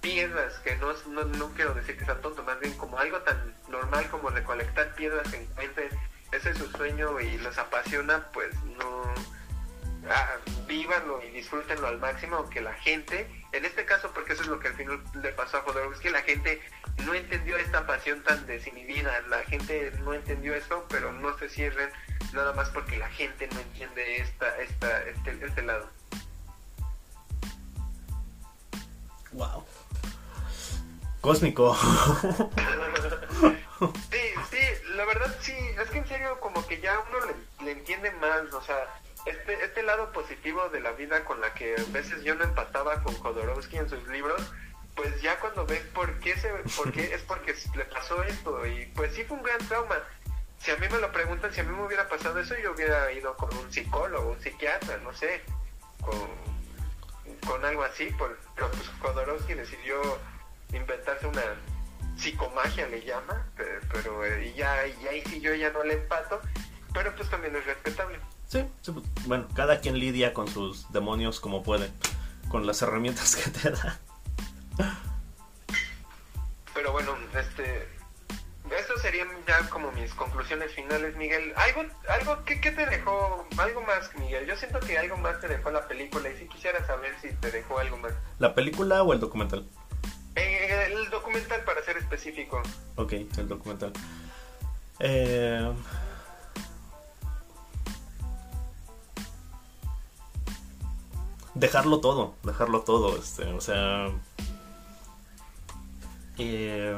piedras 0.00 0.58
que 0.60 0.76
no, 0.76 0.92
no 1.08 1.24
no 1.24 1.48
quiero 1.50 1.74
decir 1.74 1.98
que 1.98 2.04
sea 2.04 2.20
tonto 2.20 2.42
más 2.42 2.58
bien 2.60 2.76
como 2.76 2.98
algo 2.98 3.18
tan 3.20 3.54
normal 3.68 4.08
como 4.10 4.30
recolectar 4.30 4.94
piedras 4.94 5.28
que 5.28 5.42
encuentren 5.42 5.90
ese 6.32 6.50
es 6.50 6.58
su 6.58 6.68
sueño 6.70 7.20
y 7.20 7.38
los 7.38 7.56
apasiona 7.58 8.26
pues 8.32 8.54
no 8.78 9.04
ah, 10.10 10.36
vívanlo 10.66 11.22
y 11.22 11.30
disfrútenlo 11.30 11.86
al 11.86 11.98
máximo, 11.98 12.36
aunque 12.36 12.60
la 12.60 12.74
gente, 12.74 13.28
en 13.52 13.64
este 13.64 13.84
caso, 13.84 14.10
porque 14.12 14.32
eso 14.32 14.42
es 14.42 14.48
lo 14.48 14.58
que 14.58 14.68
al 14.68 14.74
final 14.74 15.02
le 15.22 15.32
pasó 15.32 15.58
a 15.58 15.62
Jodorowsky, 15.62 16.10
la 16.10 16.22
gente 16.22 16.60
no 17.04 17.14
entendió 17.14 17.56
esta 17.56 17.86
pasión 17.86 18.22
tan 18.22 18.46
desinhibida, 18.46 19.20
la 19.22 19.42
gente 19.44 19.92
no 20.00 20.14
entendió 20.14 20.54
esto, 20.54 20.86
pero 20.88 21.12
no 21.12 21.36
se 21.38 21.48
cierren 21.48 21.90
nada 22.32 22.52
más 22.52 22.68
porque 22.70 22.96
la 22.96 23.08
gente 23.10 23.48
no 23.52 23.60
entiende 23.60 24.16
esta, 24.16 24.60
esta, 24.60 25.02
este, 25.04 25.44
este 25.44 25.62
lado. 25.62 25.88
Wow. 29.32 29.64
Cósmico. 31.20 31.76
Sí, 33.78 34.18
sí, 34.50 34.92
la 34.94 35.04
verdad 35.04 35.36
sí, 35.42 35.52
es 35.52 35.90
que 35.90 35.98
en 35.98 36.08
serio 36.08 36.40
como 36.40 36.66
que 36.66 36.80
ya 36.80 36.98
uno 36.98 37.26
le, 37.26 37.64
le 37.66 37.72
entiende 37.72 38.10
más, 38.12 38.50
o 38.54 38.62
sea, 38.62 38.88
este, 39.26 39.64
este 39.64 39.82
lado 39.82 40.12
positivo 40.12 40.68
de 40.70 40.80
la 40.80 40.92
vida 40.92 41.24
con 41.24 41.40
la 41.40 41.52
que 41.54 41.74
a 41.74 41.92
veces 41.92 42.22
yo 42.22 42.34
no 42.34 42.44
empataba 42.44 43.02
con 43.02 43.14
Jodorowsky 43.14 43.76
en 43.76 43.88
sus 43.90 44.06
libros, 44.08 44.40
pues 44.94 45.20
ya 45.20 45.38
cuando 45.40 45.66
ves 45.66 45.82
por 45.94 46.18
qué, 46.20 46.36
se, 46.38 46.48
por 46.76 46.92
qué 46.92 47.02
es 47.14 47.22
porque 47.22 47.54
le 47.74 47.84
pasó 47.84 48.22
esto 48.24 48.64
y 48.66 48.86
pues 48.94 49.14
sí 49.14 49.24
fue 49.24 49.36
un 49.36 49.42
gran 49.42 49.58
trauma. 49.68 49.96
Si 50.58 50.70
a 50.70 50.76
mí 50.76 50.88
me 50.88 50.98
lo 50.98 51.12
preguntan, 51.12 51.52
si 51.52 51.60
a 51.60 51.64
mí 51.64 51.76
me 51.76 51.84
hubiera 51.84 52.08
pasado 52.08 52.38
eso, 52.40 52.56
yo 52.56 52.72
hubiera 52.72 53.12
ido 53.12 53.36
con 53.36 53.54
un 53.56 53.70
psicólogo, 53.70 54.30
un 54.32 54.40
psiquiatra, 54.40 54.96
no 54.98 55.12
sé, 55.12 55.42
con, 56.00 56.18
con 57.46 57.64
algo 57.64 57.82
así, 57.82 58.06
por- 58.18 58.38
pero 58.54 58.70
pues 58.70 58.88
Jodorowsky 59.00 59.52
decidió 59.54 60.00
inventarse 60.72 61.26
una 61.26 61.42
psicomagia 62.16 62.88
le 62.88 63.02
llama, 63.04 63.46
pero, 63.56 63.80
pero, 63.92 64.24
eh, 64.24 64.46
y 64.46 64.54
ya 64.54 64.86
y 64.86 65.06
ahí 65.06 65.22
sí 65.26 65.40
yo 65.40 65.54
ya 65.54 65.70
no 65.70 65.84
le 65.84 65.94
empato, 65.94 66.40
pero 66.94 67.14
pues 67.14 67.28
también 67.28 67.54
es 67.54 67.66
respetable. 67.66 68.18
Sí, 68.48 68.64
sí, 68.82 68.92
pues, 68.92 69.04
bueno, 69.26 69.48
cada 69.54 69.80
quien 69.80 69.98
lidia 69.98 70.32
con 70.32 70.48
sus 70.48 70.90
demonios 70.92 71.40
como 71.40 71.62
puede, 71.62 71.90
con 72.48 72.66
las 72.66 72.80
herramientas 72.82 73.36
que 73.36 73.50
te 73.50 73.70
da. 73.70 73.98
Pero 76.74 76.92
bueno, 76.92 77.16
este 77.34 77.88
estos 78.70 79.00
serían 79.00 79.28
ya 79.46 79.68
como 79.70 79.92
mis 79.92 80.12
conclusiones 80.14 80.72
finales, 80.72 81.16
Miguel. 81.16 81.52
Algo 81.56 81.84
algo 82.08 82.44
¿qué, 82.44 82.60
qué 82.60 82.72
te 82.72 82.86
dejó 82.86 83.46
algo 83.56 83.82
más, 83.82 84.10
Miguel? 84.16 84.46
Yo 84.46 84.56
siento 84.56 84.80
que 84.80 84.98
algo 84.98 85.16
más 85.16 85.40
te 85.40 85.48
dejó 85.48 85.70
la 85.70 85.86
película 85.86 86.28
y 86.28 86.36
sí 86.36 86.46
quisiera 86.46 86.84
saber 86.86 87.14
si 87.22 87.32
te 87.34 87.50
dejó 87.50 87.78
algo 87.78 87.96
más. 87.96 88.12
¿La 88.38 88.54
película 88.54 89.02
o 89.02 89.12
el 89.12 89.20
documental? 89.20 89.66
Eh, 90.34 90.88
el 90.92 91.10
documental 91.10 91.62
para 91.64 91.82
ser 91.84 91.96
específico. 91.96 92.62
Ok, 92.96 93.12
el 93.12 93.48
documental. 93.48 93.92
Eh, 94.98 95.72
dejarlo 101.56 102.00
todo, 102.00 102.34
dejarlo 102.44 102.82
todo, 102.82 103.16
este, 103.16 103.44
o 103.52 103.60
sea, 103.60 104.08
eh, 106.38 106.96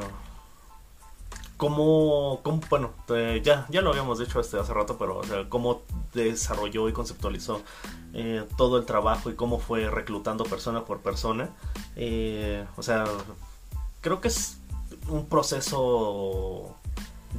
cómo, 1.56 2.40
cómo- 2.42 2.60
bueno, 2.68 2.90
eh, 3.10 3.40
ya, 3.44 3.66
ya 3.70 3.80
lo 3.82 3.90
habíamos 3.90 4.18
dicho 4.18 4.40
este 4.40 4.58
hace 4.58 4.72
rato, 4.74 4.98
pero 4.98 5.18
o 5.18 5.24
sea, 5.24 5.48
cómo 5.48 5.82
desarrolló 6.14 6.88
y 6.88 6.92
conceptualizó 6.92 7.62
eh, 8.14 8.44
todo 8.56 8.78
el 8.78 8.84
trabajo 8.86 9.30
y 9.30 9.34
cómo 9.34 9.58
fue 9.58 9.88
reclutando 9.90 10.44
persona 10.44 10.84
por 10.84 11.00
persona, 11.00 11.50
o 12.76 12.82
sea, 12.82 13.04
creo 14.00 14.20
que 14.20 14.28
es 14.28 14.58
un 15.08 15.26
proceso 15.26 16.74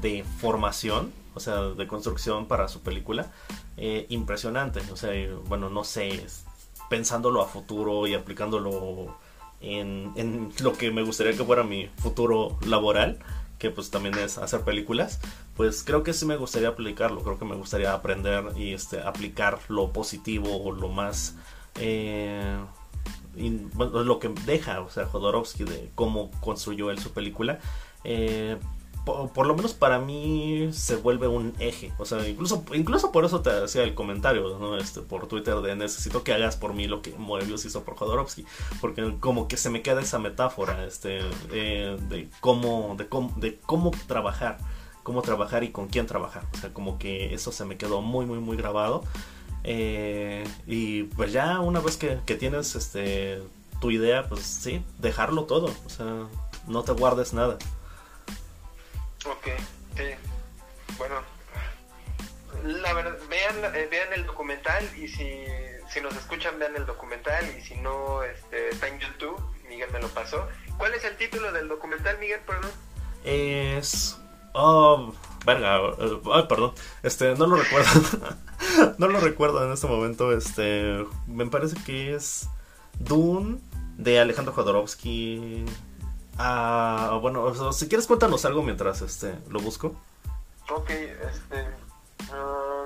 de 0.02 0.24
formación, 0.24 1.12
o 1.36 1.40
sea, 1.40 1.62
de 1.62 1.88
construcción 1.88 2.46
para 2.48 2.68
su 2.68 2.82
película, 2.82 3.32
impresionante. 4.10 4.82
O 4.92 4.96
sea, 4.98 5.12
bueno, 5.48 5.70
no 5.70 5.84
sé, 5.84 6.26
pensándolo 6.90 7.42
a 7.42 7.48
futuro 7.48 8.08
y 8.08 8.14
aplicándolo 8.14 9.16
en, 9.62 10.12
en 10.16 10.52
lo 10.62 10.74
que 10.74 10.92
me 10.92 11.04
gustaría 11.04 11.34
que 11.34 11.44
fuera 11.44 11.64
mi 11.64 11.88
futuro 11.98 12.58
laboral 12.66 13.20
que 13.60 13.70
pues 13.70 13.92
también 13.92 14.18
es 14.18 14.38
hacer 14.38 14.62
películas, 14.62 15.20
pues 15.56 15.84
creo 15.84 16.02
que 16.02 16.14
sí 16.14 16.26
me 16.26 16.38
gustaría 16.38 16.70
aplicarlo, 16.70 17.22
creo 17.22 17.38
que 17.38 17.46
me 17.46 17.56
gustaría 17.56 17.94
aprender 17.94 18.46
y 18.56 18.74
este, 18.74 19.02
aplicar 19.02 19.60
lo 19.68 19.92
positivo 19.92 20.64
o 20.64 20.72
lo 20.72 20.88
más... 20.88 21.36
Eh, 21.76 22.58
lo 23.36 24.20
que 24.20 24.30
deja, 24.46 24.82
o 24.82 24.90
sea, 24.90 25.06
Jodorowsky 25.06 25.64
de 25.64 25.92
cómo 25.96 26.32
construyó 26.42 26.90
él 26.90 27.00
su 27.00 27.12
película, 27.12 27.60
eh, 28.04 28.58
por, 29.06 29.48
lo 29.48 29.56
menos 29.56 29.74
para 29.74 30.00
mí 30.00 30.70
se 30.72 30.96
vuelve 30.96 31.28
un 31.28 31.54
eje. 31.60 31.92
O 31.98 32.06
sea, 32.06 32.28
incluso, 32.28 32.64
incluso 32.74 33.12
por 33.12 33.26
eso 33.26 33.42
te 33.42 33.50
hacía 33.50 33.84
el 33.84 33.96
comentario, 33.96 34.58
¿no? 34.60 34.78
Este, 34.78 35.02
por 35.02 35.28
Twitter 35.28 35.56
de 35.62 35.76
necesito 35.76 36.24
que 36.24 36.34
hagas 36.34 36.58
por 36.58 36.74
mí 36.74 36.88
lo 36.88 37.02
que 37.02 37.12
Moebius 37.18 37.66
hizo 37.66 37.84
por 37.84 37.96
Jodorowsky. 37.96 38.46
Porque 38.82 39.16
como 39.20 39.48
que 39.48 39.58
se 39.58 39.70
me 39.70 39.82
queda 39.82 40.02
esa 40.02 40.20
metáfora, 40.20 40.86
este, 40.86 41.20
eh, 41.52 41.98
de 42.10 42.30
cómo, 42.40 42.96
de 42.98 43.08
cómo, 43.08 43.34
de 43.38 43.58
cómo 43.66 43.92
trabajar, 44.08 44.58
cómo 45.04 45.22
trabajar 45.22 45.64
y 45.64 45.72
con 45.72 45.88
quién 45.88 46.06
trabajar. 46.06 46.46
O 46.54 46.58
sea, 46.58 46.74
como 46.74 47.00
que 47.00 47.34
eso 47.34 47.52
se 47.52 47.66
me 47.66 47.78
quedó 47.78 48.02
muy, 48.02 48.26
muy, 48.26 48.40
muy 48.40 48.58
grabado. 48.58 49.04
Eh, 49.64 50.48
y 50.68 51.04
pues 51.04 51.34
ya 51.34 51.60
una 51.60 51.80
vez 51.80 51.98
que, 51.98 52.20
que 52.26 52.36
tienes 52.36 52.76
este 52.76 53.42
tu 53.80 53.92
idea, 53.92 54.28
pues 54.28 54.42
sí, 54.42 54.84
dejarlo 55.00 55.46
todo. 55.46 55.72
O 55.86 55.90
sea, 55.90 56.28
no 56.68 56.84
te 56.84 56.92
guardes 56.92 57.34
nada. 57.34 57.58
Ok, 59.26 59.48
sí. 59.96 60.16
Bueno, 60.98 61.16
la 62.64 62.94
verdad, 62.94 63.18
vean, 63.30 63.76
eh, 63.76 63.88
vean 63.90 64.14
el 64.14 64.26
documental 64.26 64.84
y 64.98 65.08
si, 65.08 65.46
si 65.90 66.02
nos 66.02 66.16
escuchan, 66.16 66.58
vean 66.60 66.76
el 66.76 66.86
documental 66.86 67.46
y 67.58 67.62
si 67.62 67.76
no, 67.76 68.24
este, 68.24 68.70
está 68.70 68.88
en 68.88 69.00
YouTube, 69.00 69.42
Miguel 69.68 69.90
me 69.92 70.00
lo 70.00 70.08
pasó. 70.10 70.48
¿Cuál 70.78 70.94
es 70.94 71.04
el 71.04 71.18
título 71.18 71.52
del 71.52 71.68
documental, 71.68 72.18
Miguel, 72.20 72.40
perdón? 72.46 72.72
Es... 73.24 74.18
Oh, 74.54 75.14
verga, 75.46 75.80
ay, 76.34 76.44
perdón, 76.50 76.74
este, 77.04 77.36
no 77.36 77.46
lo 77.46 77.56
recuerdo, 77.56 77.90
no 78.98 79.08
lo 79.08 79.20
recuerdo 79.20 79.64
en 79.64 79.72
este 79.72 79.86
momento, 79.86 80.32
este, 80.36 81.06
me 81.28 81.46
parece 81.46 81.76
que 81.86 82.16
es 82.16 82.50
Dune 82.98 83.60
de 83.98 84.20
Alejandro 84.20 84.54
Jodorowsky, 84.54 85.66
Ah, 86.42 87.20
bueno, 87.22 87.74
si 87.74 87.90
quieres 87.90 88.08
cuéntanos 88.08 88.46
algo 88.46 88.64
mientras 88.64 89.02
este 89.02 89.36
lo 89.50 89.60
busco. 89.60 89.94
Ok, 90.72 90.90
este. 90.90 91.68
Ah, 92.32 92.86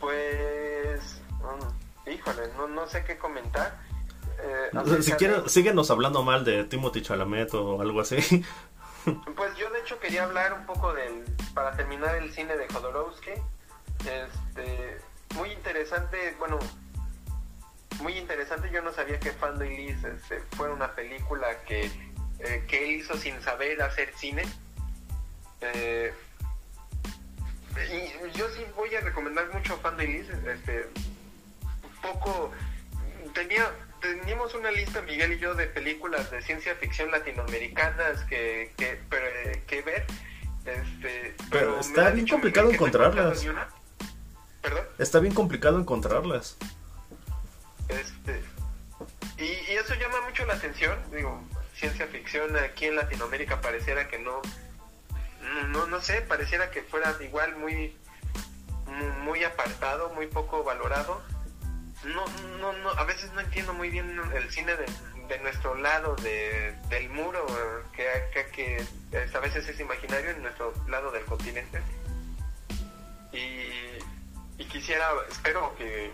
pues. 0.00 1.22
Um, 1.40 2.12
híjole, 2.12 2.42
no, 2.68 2.86
sé 2.86 3.04
qué 3.04 3.16
comentar. 3.16 3.80
Eh, 4.38 4.70
si 5.00 5.12
quieres, 5.12 5.50
síguenos 5.50 5.90
hablando 5.90 6.22
mal 6.22 6.44
de 6.44 6.64
Timothy 6.64 7.00
Chalamet 7.00 7.54
o 7.54 7.80
algo 7.80 8.00
así. 8.00 8.44
Pues 9.36 9.54
yo 9.58 9.68
de 9.68 9.80
hecho 9.80 10.00
quería 10.00 10.24
hablar 10.24 10.54
un 10.54 10.64
poco 10.64 10.94
del, 10.94 11.26
para 11.52 11.76
terminar 11.76 12.14
el 12.14 12.32
cine 12.32 12.56
de 12.56 12.66
Jodorowsky. 12.68 13.32
Este, 14.00 14.98
muy 15.34 15.50
interesante, 15.52 16.34
bueno, 16.38 16.58
muy 18.00 18.18
interesante. 18.18 18.70
Yo 18.72 18.82
no 18.82 18.92
sabía 18.92 19.18
que 19.20 19.32
Fando 19.32 19.64
y 19.64 19.76
Liz 19.76 20.04
este, 20.04 20.40
fue 20.56 20.72
una 20.72 20.94
película 20.94 21.62
que, 21.64 21.90
eh, 22.38 22.64
que 22.68 22.84
él 22.84 23.00
hizo 23.00 23.16
sin 23.16 23.40
saber 23.42 23.80
hacer 23.82 24.12
cine. 24.16 24.42
Eh, 25.60 26.12
y 27.76 28.38
yo 28.38 28.48
sí 28.50 28.64
voy 28.76 28.94
a 28.94 29.00
recomendar 29.00 29.52
mucho 29.52 29.76
Fando 29.78 30.02
y 30.02 30.08
Liz. 30.08 30.28
Este, 30.28 30.88
un 31.82 32.00
poco. 32.02 32.52
Tenía, 33.32 33.70
teníamos 34.00 34.54
una 34.54 34.70
lista, 34.70 35.02
Miguel 35.02 35.32
y 35.32 35.38
yo, 35.38 35.54
de 35.54 35.66
películas 35.66 36.30
de 36.30 36.42
ciencia 36.42 36.74
ficción 36.76 37.10
latinoamericanas 37.10 38.22
que, 38.24 38.72
que, 38.76 39.00
que 39.66 39.82
ver. 39.82 40.06
Este, 40.64 41.34
pero, 41.50 41.80
está 41.80 42.10
bien 42.10 42.26
complicado 42.26 42.70
encontrarlas. 42.70 43.44
¿Perdón? 44.62 44.86
Está 44.98 45.20
bien 45.20 45.34
complicado 45.34 45.78
encontrarlas. 45.78 46.56
Este, 47.88 48.42
y, 49.38 49.72
eso 49.72 49.94
llama 49.94 50.20
mucho 50.22 50.46
la 50.46 50.54
atención, 50.54 50.98
digo, 51.10 51.42
ciencia 51.74 52.06
ficción 52.06 52.56
aquí 52.56 52.86
en 52.86 52.96
Latinoamérica 52.96 53.60
pareciera 53.60 54.08
que 54.08 54.18
no, 54.18 54.40
no, 55.68 55.86
no 55.86 56.00
sé, 56.00 56.22
pareciera 56.22 56.70
que 56.70 56.82
fuera 56.82 57.14
igual 57.20 57.56
muy, 57.56 57.96
muy 59.22 59.44
apartado, 59.44 60.10
muy 60.10 60.26
poco 60.26 60.62
valorado. 60.62 61.22
No, 62.04 62.24
no, 62.58 62.72
no, 62.72 62.90
a 62.90 63.04
veces 63.04 63.32
no 63.32 63.40
entiendo 63.40 63.72
muy 63.72 63.88
bien 63.88 64.20
el 64.34 64.50
cine 64.50 64.76
de, 64.76 64.86
de 65.28 65.38
nuestro 65.40 65.74
lado 65.74 66.14
de, 66.16 66.74
del 66.88 67.08
muro, 67.08 67.46
que, 67.92 68.06
que, 68.52 68.84
a 69.34 69.38
veces 69.40 69.66
es 69.68 69.80
imaginario 69.80 70.30
en 70.30 70.42
nuestro 70.42 70.72
lado 70.88 71.10
del 71.10 71.24
continente. 71.24 71.80
Y, 73.32 74.58
y 74.58 74.64
quisiera, 74.66 75.08
espero 75.30 75.74
que 75.76 76.12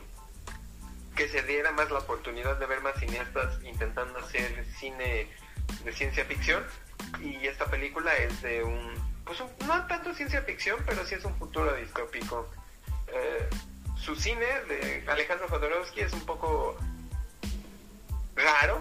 que 1.21 1.29
se 1.29 1.43
diera 1.43 1.71
más 1.73 1.91
la 1.91 1.99
oportunidad 1.99 2.57
de 2.57 2.65
ver 2.65 2.81
más 2.81 2.99
cineastas 2.99 3.63
intentando 3.63 4.21
hacer 4.21 4.65
cine 4.79 5.29
de 5.85 5.93
ciencia 5.93 6.25
ficción. 6.25 6.65
Y 7.21 7.47
esta 7.47 7.67
película 7.67 8.17
es 8.17 8.41
de 8.41 8.65
un 8.65 8.91
pues 9.27 9.39
no 9.67 9.87
tanto 9.87 10.15
ciencia 10.15 10.41
ficción 10.41 10.83
pero 10.87 11.05
sí 11.05 11.17
es 11.17 11.25
un 11.27 11.37
futuro 11.37 11.75
distópico. 11.75 12.51
Eh, 13.09 13.51
su 13.97 14.17
cine 14.17 14.47
de 14.67 15.05
Alejandro 15.09 15.47
Jodorowsky 15.49 16.01
es 16.01 16.15
un 16.15 16.25
poco 16.25 16.79
raro 18.35 18.81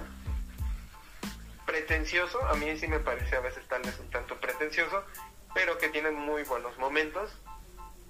pretencioso. 1.66 2.42
A 2.48 2.54
mí 2.54 2.80
sí 2.80 2.88
me 2.88 3.00
parece 3.00 3.36
a 3.36 3.42
veces 3.42 3.68
tal 3.68 3.82
vez 3.82 4.00
un 4.00 4.10
tanto 4.12 4.40
pretencioso 4.40 5.04
pero 5.54 5.78
que 5.78 5.90
tiene 5.90 6.12
muy 6.12 6.44
buenos 6.44 6.78
momentos 6.78 7.38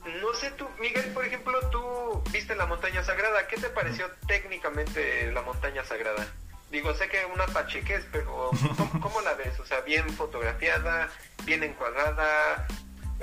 no 0.06 0.34
sé 0.34 0.52
tú, 0.52 0.66
Miguel, 0.80 1.12
por 1.14 1.26
ejemplo, 1.26 1.60
tú 1.72 2.24
viste 2.32 2.56
la 2.56 2.66
montaña 2.66 3.04
sagrada. 3.04 3.48
¿Qué 3.48 3.58
te 3.58 3.70
pareció 3.70 4.08
técnicamente 4.28 5.32
la 5.32 5.42
montaña 5.42 5.84
sagrada? 5.84 6.26
Digo, 6.72 6.94
sé 6.94 7.10
que 7.10 7.26
una 7.34 7.46
pacheques, 7.48 8.06
pero 8.12 8.52
¿cómo, 9.02 9.22
la 9.22 9.34
ves? 9.34 9.60
O 9.60 9.66
sea, 9.66 9.82
bien 9.82 10.10
fotografiada, 10.12 11.10
bien 11.46 11.64
encuadrada, 11.64 12.68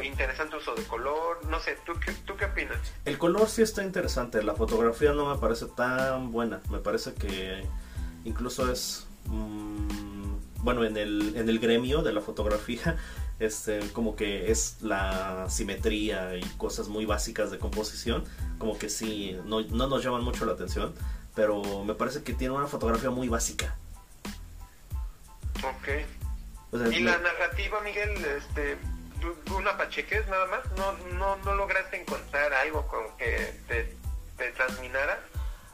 interesante 0.02 0.56
uso 0.56 0.74
de 0.74 0.82
color, 0.84 1.44
no 1.46 1.60
sé, 1.60 1.78
¿tú 1.86 1.92
qué, 2.04 2.12
¿tú 2.24 2.36
qué 2.36 2.46
opinas? 2.46 2.78
El 3.04 3.18
color 3.18 3.48
sí 3.48 3.62
está 3.62 3.82
interesante, 3.82 4.42
la 4.42 4.54
fotografía 4.54 5.12
no 5.12 5.32
me 5.32 5.40
parece 5.40 5.66
tan 5.66 6.32
buena, 6.32 6.60
me 6.70 6.78
parece 6.78 7.14
que 7.14 7.64
incluso 8.24 8.70
es, 8.70 9.06
mm, 9.26 10.34
bueno, 10.58 10.84
en 10.84 10.96
el, 10.96 11.36
en 11.36 11.48
el 11.48 11.58
gremio 11.58 12.02
de 12.02 12.12
la 12.12 12.20
fotografía 12.20 12.96
este, 13.38 13.80
como 13.92 14.16
que 14.16 14.50
es 14.50 14.78
la 14.80 15.46
simetría 15.48 16.36
y 16.36 16.42
cosas 16.56 16.88
muy 16.88 17.04
básicas 17.04 17.50
de 17.50 17.58
composición, 17.58 18.24
como 18.58 18.78
que 18.78 18.88
sí, 18.88 19.38
no, 19.44 19.62
nos 19.62 20.02
llaman 20.02 20.22
mucho 20.22 20.46
la 20.46 20.52
atención, 20.52 20.94
pero 21.34 21.84
me 21.84 21.94
parece 21.94 22.22
que 22.22 22.32
tiene 22.32 22.54
una 22.54 22.66
fotografía 22.66 23.10
muy 23.10 23.28
básica. 23.28 23.76
Ok. 25.62 25.88
¿Y 26.92 27.00
la 27.00 27.18
narrativa, 27.18 27.80
Miguel, 27.80 28.10
este, 28.24 28.76
una 29.54 29.76
pacheques 29.76 30.26
nada 30.28 30.46
más? 30.46 30.60
¿No, 30.76 30.92
no, 31.14 31.36
no 31.36 31.54
lograste 31.54 32.00
encontrar 32.00 32.52
algo 32.54 32.86
con 32.86 33.16
que 33.16 33.54
te, 33.68 33.96
te 34.36 34.50
transminara? 34.52 35.20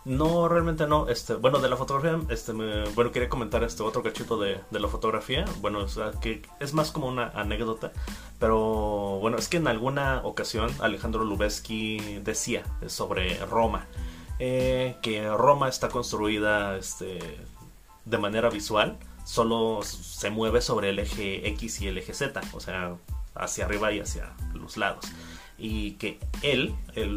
No, 0.05 0.49
realmente 0.49 0.87
no. 0.87 1.09
Este, 1.09 1.35
bueno, 1.35 1.61
de 1.61 1.69
la 1.69 1.77
fotografía, 1.77 2.21
este, 2.29 2.53
me, 2.53 2.85
bueno, 2.91 3.13
quería 3.13 3.29
comentar 3.29 3.63
este 3.63 3.85
otro 3.85 4.03
cachito 4.03 4.37
de, 4.37 4.61
de 4.71 4.81
la 4.81 4.89
fotografía. 4.89 5.45
Bueno, 5.61 5.87
que 6.21 6.43
es 6.59 6.75
más 6.75 6.91
como 6.91 7.07
una 7.07 7.29
anécdota, 7.29 7.93
pero 8.41 9.19
bueno, 9.21 9.39
es 9.39 9.49
que 9.49 9.59
en 9.59 9.69
alguna 9.69 10.21
ocasión 10.25 10.71
Alejandro 10.81 11.25
Lubezki 11.25 12.19
decía 12.25 12.65
sobre 12.89 13.39
Roma, 13.47 13.87
eh, 14.41 14.97
que 15.03 15.29
Roma 15.29 15.69
está 15.69 15.89
construida, 15.89 16.77
este, 16.77 17.39
de 18.05 18.19
manera 18.19 18.51
visual, 18.51 18.99
solo 19.25 19.83
se 19.85 20.31
mueve 20.31 20.63
sobre 20.63 20.91
el 20.91 20.99
eje 20.99 21.47
X 21.51 21.81
y 21.81 21.87
el 21.87 21.99
eje 21.99 22.13
Z, 22.13 22.41
o 22.53 22.59
sea, 22.59 22.97
hacia 23.37 23.67
arriba 23.67 23.93
y 23.93 24.01
hacia 24.01 24.33
los 24.53 24.77
lados 24.77 25.07
y 25.63 25.93
que 25.93 26.19
él, 26.43 26.75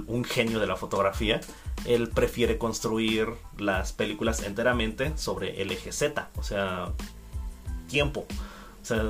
un 0.08 0.24
genio 0.24 0.60
de 0.60 0.68
la 0.68 0.76
fotografía, 0.76 1.42
él 1.86 2.10
prefiere 2.10 2.58
construir 2.58 3.30
las 3.58 3.94
películas 3.94 4.44
enteramente 4.44 5.18
sobre 5.18 5.62
el 5.62 5.72
eje 5.72 5.92
Z, 5.92 6.30
o 6.38 6.44
sea, 6.44 6.94
tiempo. 7.90 8.26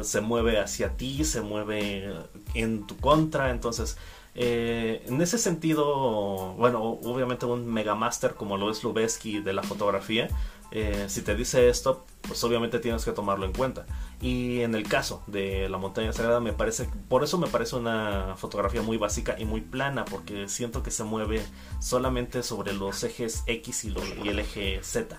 Se 0.02 0.22
mueve 0.22 0.60
hacia 0.60 0.96
ti, 0.96 1.26
se 1.26 1.42
mueve 1.42 2.14
en 2.54 2.88
tu 2.88 2.98
contra, 2.98 3.52
entonces... 3.52 3.98
Eh, 4.38 5.02
en 5.08 5.22
ese 5.22 5.38
sentido, 5.38 6.56
bueno, 6.58 6.84
obviamente 6.84 7.46
un 7.46 7.66
megamaster 7.68 8.34
como 8.34 8.58
lo 8.58 8.70
es 8.70 8.84
Lubezki 8.84 9.40
de 9.40 9.54
la 9.54 9.64
fotografía, 9.64 10.28
eh, 10.72 11.06
si 11.08 11.22
te 11.22 11.36
dice 11.36 11.70
esto, 11.70 12.06
pues 12.22 12.44
obviamente 12.44 12.80
tienes 12.80 13.06
que 13.06 13.14
tomarlo 13.14 13.46
en 13.46 13.54
cuenta. 13.54 13.86
Y 14.26 14.62
en 14.62 14.74
el 14.74 14.90
caso 14.90 15.22
de 15.28 15.70
la 15.70 15.78
montaña 15.78 16.12
sagrada, 16.12 16.40
me 16.40 16.52
parece, 16.52 16.90
por 17.10 17.24
eso 17.24 17.38
me 17.38 17.46
parece 17.46 17.76
una 17.76 18.34
fotografía 18.38 18.82
muy 18.82 18.98
básica 18.98 19.36
y 19.38 19.46
muy 19.46 19.62
plana, 19.62 20.04
porque 20.04 20.50
siento 20.50 20.82
que 20.82 20.90
se 20.90 21.04
mueve 21.04 21.46
solamente 21.80 22.42
sobre 22.42 22.74
los 22.74 23.04
ejes 23.04 23.44
X 23.46 23.86
y, 23.86 23.94
el 24.28 24.40
eje 24.40 24.80
Z. 24.82 25.16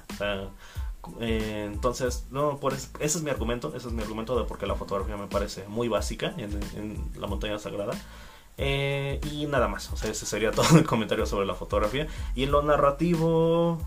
Eh, 1.21 1.71
entonces, 1.73 2.27
no, 2.33 2.59
por 2.59 2.75
ese 2.75 2.89
es 2.99 3.23
mi 3.23 3.31
argumento, 3.31 3.73
ese 3.77 3.87
es 3.87 3.93
mi 3.95 4.03
argumento 4.03 4.37
de 4.37 4.45
por 4.45 4.59
qué 4.59 4.67
la 4.67 4.75
fotografía 4.75 5.17
me 5.17 5.29
parece 5.29 5.69
muy 5.69 5.87
básica 5.87 6.35
en, 6.37 7.09
la 7.15 7.29
montaña 7.29 7.61
sagrada. 7.61 7.93
Eh, 8.59 9.21
y 9.31 9.47
nada 9.47 9.69
más, 9.69 9.89
o 9.93 9.97
sea, 9.97 10.11
ese 10.11 10.27
sería 10.27 10.51
todo 10.51 10.77
el 10.77 10.85
comentario 10.85 11.27
sobre 11.27 11.47
la 11.47 11.55
fotografía. 11.55 12.09
Y 12.35 12.43
en 12.43 12.51
lo 12.51 12.61
narrativo, 12.61 13.81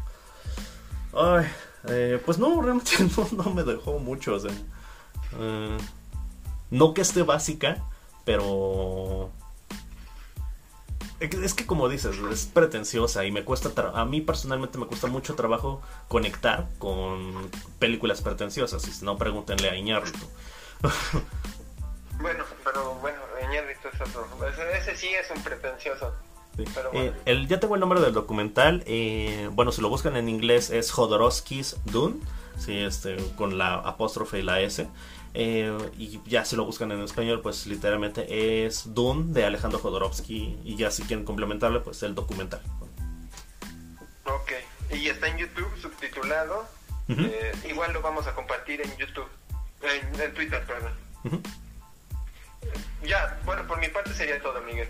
ay, 1.13 1.45
eh, 1.89 2.21
pues 2.25 2.37
no, 2.39 2.61
realmente 2.61 2.91
no, 3.33 3.53
me 3.53 3.63
dejó 3.63 3.99
mucho. 3.99 4.35
O 4.35 4.39
no 6.71 6.93
que 6.93 7.01
esté 7.01 7.23
básica, 7.23 7.77
pero 8.25 9.31
es 11.19 11.53
que 11.53 11.65
como 11.65 11.89
dices, 11.89 12.15
es 12.31 12.45
pretenciosa 12.45 13.25
y 13.25 13.31
me 13.31 13.43
cuesta, 13.43 13.71
a 13.93 14.05
mí 14.05 14.21
personalmente 14.21 14.77
me 14.77 14.85
cuesta 14.85 15.07
mucho 15.07 15.35
trabajo 15.35 15.81
conectar 16.07 16.67
con 16.77 17.49
películas 17.77 18.21
pretenciosas, 18.21 18.87
y 18.87 18.91
si 18.91 19.03
no 19.05 19.17
pregúntenle 19.17 19.69
a 19.69 19.75
Iñárritu. 19.75 20.25
bueno, 22.21 22.45
pero 22.63 22.95
bueno, 22.95 23.19
Iñárritu 23.43 23.89
es 23.93 24.01
otro, 24.01 24.27
ese, 24.77 24.95
sí 24.95 25.07
es 25.07 25.29
un 25.35 25.43
pretencioso. 25.43 26.13
Eh, 26.93 27.13
el, 27.25 27.47
ya 27.47 27.59
tengo 27.59 27.75
el 27.75 27.81
nombre 27.81 28.01
del 28.01 28.13
documental, 28.13 28.83
eh, 28.85 29.49
bueno, 29.53 29.71
si 29.71 29.81
lo 29.81 29.89
buscan 29.89 30.15
en 30.17 30.27
inglés 30.27 30.69
es 30.69 30.91
Jodorowsky's 30.91 31.77
Dune, 31.85 32.17
sí, 32.57 32.77
este, 32.77 33.17
con 33.37 33.57
la 33.57 33.75
apóstrofe 33.75 34.39
y 34.39 34.41
la 34.41 34.59
S. 34.61 34.87
Eh, 35.33 35.77
y 35.97 36.21
ya 36.25 36.43
si 36.45 36.55
lo 36.55 36.65
buscan 36.65 36.91
en 36.91 37.01
español, 37.01 37.41
pues 37.41 37.67
literalmente 37.67 38.65
es 38.65 38.93
Dune 38.93 39.33
de 39.33 39.45
Alejandro 39.45 39.79
Jodorowsky. 39.79 40.59
Y 40.63 40.75
ya 40.75 40.91
si 40.91 41.03
quieren 41.03 41.25
complementarle, 41.25 41.79
pues 41.79 42.01
el 42.03 42.15
documental. 42.15 42.61
Ok, 44.25 44.51
y 44.91 45.07
está 45.07 45.27
en 45.27 45.37
YouTube 45.37 45.71
subtitulado. 45.81 46.67
Eh, 47.09 47.51
igual 47.67 47.91
lo 47.91 48.01
vamos 48.01 48.27
a 48.27 48.35
compartir 48.35 48.81
en 48.81 48.97
YouTube, 48.97 49.27
en, 49.81 50.33
Twitter, 50.35 50.63
perdón. 50.65 50.91
Ya, 53.03 53.39
bueno, 53.45 53.65
por 53.65 53.79
mi 53.79 53.87
parte 53.87 54.13
sería 54.13 54.39
todo, 54.41 54.61
Miguel. 54.61 54.89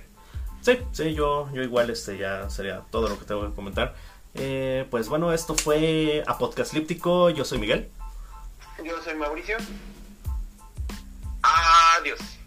Sí, 0.62 0.80
sí, 0.92 1.14
yo, 1.14 1.50
yo 1.54 1.62
igual 1.62 1.90
este 1.90 2.18
ya 2.18 2.50
sería 2.50 2.82
todo 2.92 3.08
lo 3.08 3.18
que 3.18 3.24
tengo 3.24 3.48
que 3.48 3.56
comentar. 3.56 3.96
Eh, 4.36 4.86
pues 4.92 5.08
bueno, 5.08 5.32
esto 5.32 5.56
fue 5.56 6.24
a 6.28 6.38
Podcast 6.38 6.74
Líptico. 6.74 7.30
Yo 7.30 7.46
soy 7.46 7.60
Miguel. 7.60 7.90
Yo 8.84 9.02
soy 9.02 9.16
Mauricio. 9.16 9.58
Adiós. 11.50 12.39